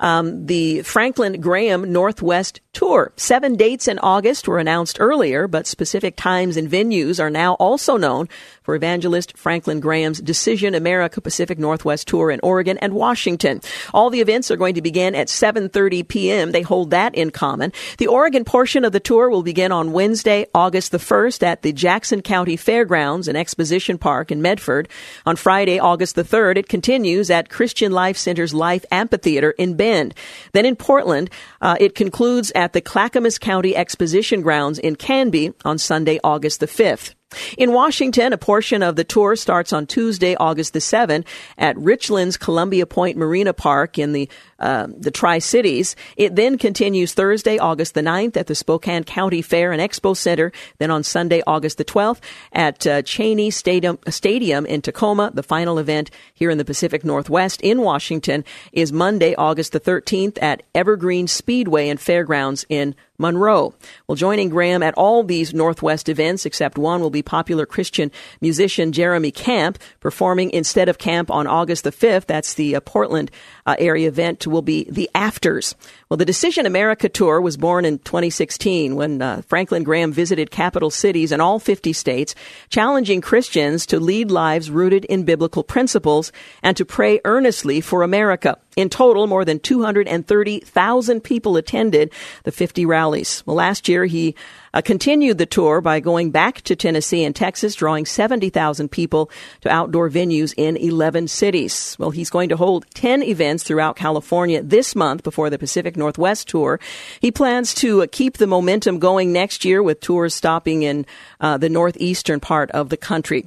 um, 0.00 0.46
the 0.46 0.82
Franklin 0.82 1.40
Graham 1.40 1.92
Northwest 1.92 2.60
Tour. 2.72 3.12
Seven 3.16 3.56
dates 3.56 3.88
in 3.88 3.98
August 4.00 4.46
were 4.46 4.58
announced 4.58 4.98
earlier, 5.00 5.48
but 5.48 5.66
specific 5.66 6.16
times 6.16 6.58
and 6.58 6.70
venues 6.70 7.18
are 7.18 7.30
now 7.30 7.54
also 7.54 7.96
known 7.96 8.28
for 8.62 8.74
evangelist 8.74 9.38
Franklin 9.38 9.80
Graham's 9.80 10.20
Decision 10.20 10.74
America 10.74 11.20
Pacific 11.20 11.58
Northwest 11.58 12.06
Tour 12.06 12.30
in 12.30 12.40
Oregon 12.42 12.76
and 12.78 12.92
Washington. 12.92 13.62
All 13.94 14.10
the 14.10 14.20
events 14.20 14.50
are 14.50 14.56
going 14.56 14.74
to 14.74 14.82
begin 14.82 15.14
at 15.14 15.28
7:30 15.28 16.06
p.m. 16.06 16.52
They 16.52 16.62
hold 16.62 16.90
that 16.90 17.14
in 17.14 17.30
common. 17.30 17.72
The 17.96 18.08
Oregon 18.08 18.44
portion 18.44 18.84
of 18.84 18.92
the 18.92 19.00
tour 19.00 19.30
will 19.30 19.42
begin 19.42 19.72
on 19.72 19.92
Wednesday, 19.92 20.46
August 20.54 20.92
the 20.92 20.98
1st 20.98 21.42
at 21.42 21.62
the 21.62 21.72
Jackson 21.72 22.20
County 22.20 22.56
Fairgrounds 22.56 23.28
and 23.28 23.38
Exposition 23.38 23.96
Park 23.96 24.30
in 24.30 24.42
Medford. 24.42 24.88
On 25.24 25.36
Friday, 25.36 25.78
August 25.78 26.14
the 26.14 26.24
3rd, 26.24 26.58
it 26.58 26.68
continues 26.68 27.30
at 27.30 27.48
Christian 27.48 27.92
Life 27.92 28.18
Center's 28.18 28.52
Life 28.52 28.84
Amphitheater 28.90 29.52
in 29.52 29.76
Bend. 29.86 30.14
Then 30.52 30.66
in 30.66 30.74
Portland, 30.74 31.30
uh, 31.60 31.76
it 31.78 31.94
concludes 31.94 32.50
at 32.56 32.72
the 32.72 32.80
Clackamas 32.80 33.38
County 33.38 33.76
Exposition 33.76 34.42
Grounds 34.42 34.80
in 34.80 34.96
Canby 34.96 35.52
on 35.64 35.78
Sunday, 35.78 36.18
August 36.24 36.58
the 36.58 36.66
5th. 36.66 37.14
In 37.56 37.72
Washington, 37.72 38.32
a 38.32 38.38
portion 38.38 38.82
of 38.82 38.96
the 38.96 39.04
tour 39.04 39.36
starts 39.36 39.72
on 39.72 39.86
Tuesday, 39.86 40.34
August 40.36 40.72
the 40.72 40.78
7th 40.78 41.26
at 41.58 41.76
Richland's 41.76 42.36
Columbia 42.36 42.86
Point 42.86 43.16
Marina 43.16 43.52
Park 43.52 43.98
in 43.98 44.12
the 44.12 44.28
uh, 44.58 44.86
the 44.96 45.10
Tri 45.10 45.38
Cities. 45.38 45.96
It 46.16 46.34
then 46.34 46.56
continues 46.56 47.12
Thursday, 47.12 47.58
August 47.58 47.94
the 47.94 48.00
9th 48.00 48.36
at 48.36 48.46
the 48.46 48.54
Spokane 48.54 49.04
County 49.04 49.42
Fair 49.42 49.72
and 49.72 49.82
Expo 49.82 50.16
Center. 50.16 50.50
Then 50.78 50.90
on 50.90 51.02
Sunday, 51.02 51.42
August 51.46 51.78
the 51.78 51.84
12th 51.84 52.20
at 52.52 52.86
uh, 52.86 53.02
Cheney 53.02 53.50
Stadium, 53.50 53.98
Stadium 54.08 54.64
in 54.64 54.80
Tacoma. 54.80 55.30
The 55.34 55.42
final 55.42 55.78
event 55.78 56.10
here 56.32 56.50
in 56.50 56.58
the 56.58 56.64
Pacific 56.64 57.04
Northwest 57.04 57.60
in 57.60 57.82
Washington 57.82 58.44
is 58.72 58.92
Monday, 58.92 59.34
August 59.34 59.72
the 59.72 59.80
13th 59.80 60.38
at 60.40 60.62
Evergreen 60.74 61.26
Speedway 61.26 61.88
and 61.88 62.00
Fairgrounds 62.00 62.64
in 62.68 62.94
Monroe. 63.18 63.74
Well, 64.06 64.16
joining 64.16 64.48
Graham 64.48 64.82
at 64.82 64.94
all 64.94 65.22
these 65.22 65.54
Northwest 65.54 66.08
events, 66.08 66.46
except 66.46 66.78
one, 66.78 67.00
will 67.00 67.10
be 67.10 67.22
popular 67.22 67.66
Christian 67.66 68.10
musician 68.40 68.92
Jeremy 68.92 69.30
Camp 69.30 69.78
performing 70.00 70.50
instead 70.50 70.88
of 70.88 70.98
Camp 70.98 71.30
on 71.30 71.46
August 71.46 71.84
the 71.84 71.92
5th. 71.92 72.26
That's 72.26 72.54
the 72.54 72.76
uh, 72.76 72.80
Portland 72.80 73.30
uh, 73.64 73.76
area 73.78 74.08
event 74.08 74.40
will 74.46 74.62
be 74.62 74.86
the 74.90 75.10
Afters. 75.14 75.74
Well, 76.08 76.16
the 76.16 76.24
Decision 76.24 76.66
America 76.66 77.08
Tour 77.08 77.40
was 77.40 77.56
born 77.56 77.84
in 77.84 77.98
2016 77.98 78.94
when 78.94 79.20
uh, 79.20 79.42
Franklin 79.48 79.82
Graham 79.82 80.12
visited 80.12 80.52
capital 80.52 80.88
cities 80.88 81.32
in 81.32 81.40
all 81.40 81.58
50 81.58 81.92
states, 81.92 82.36
challenging 82.68 83.20
Christians 83.20 83.86
to 83.86 83.98
lead 83.98 84.30
lives 84.30 84.70
rooted 84.70 85.04
in 85.06 85.24
biblical 85.24 85.64
principles 85.64 86.30
and 86.62 86.76
to 86.76 86.84
pray 86.84 87.20
earnestly 87.24 87.80
for 87.80 88.04
America. 88.04 88.56
In 88.76 88.88
total, 88.88 89.26
more 89.26 89.44
than 89.44 89.58
230,000 89.58 91.20
people 91.22 91.56
attended 91.56 92.12
the 92.44 92.52
50 92.52 92.86
rallies. 92.86 93.42
Well, 93.44 93.56
last 93.56 93.88
year 93.88 94.04
he 94.04 94.36
uh, 94.76 94.82
continued 94.82 95.38
the 95.38 95.46
tour 95.46 95.80
by 95.80 96.00
going 96.00 96.30
back 96.30 96.60
to 96.60 96.76
Tennessee 96.76 97.24
and 97.24 97.34
Texas, 97.34 97.74
drawing 97.74 98.04
70,000 98.04 98.90
people 98.90 99.30
to 99.62 99.70
outdoor 99.70 100.10
venues 100.10 100.52
in 100.58 100.76
11 100.76 101.28
cities. 101.28 101.96
Well, 101.98 102.10
he's 102.10 102.28
going 102.28 102.50
to 102.50 102.58
hold 102.58 102.84
10 102.92 103.22
events 103.22 103.64
throughout 103.64 103.96
California 103.96 104.62
this 104.62 104.94
month 104.94 105.22
before 105.22 105.48
the 105.48 105.58
Pacific 105.58 105.96
Northwest 105.96 106.48
tour. 106.48 106.78
He 107.20 107.32
plans 107.32 107.72
to 107.76 108.02
uh, 108.02 108.06
keep 108.12 108.36
the 108.36 108.46
momentum 108.46 108.98
going 108.98 109.32
next 109.32 109.64
year 109.64 109.82
with 109.82 110.02
tours 110.02 110.34
stopping 110.34 110.82
in 110.82 111.06
uh, 111.40 111.56
the 111.56 111.70
northeastern 111.70 112.38
part 112.38 112.70
of 112.72 112.90
the 112.90 112.98
country. 112.98 113.46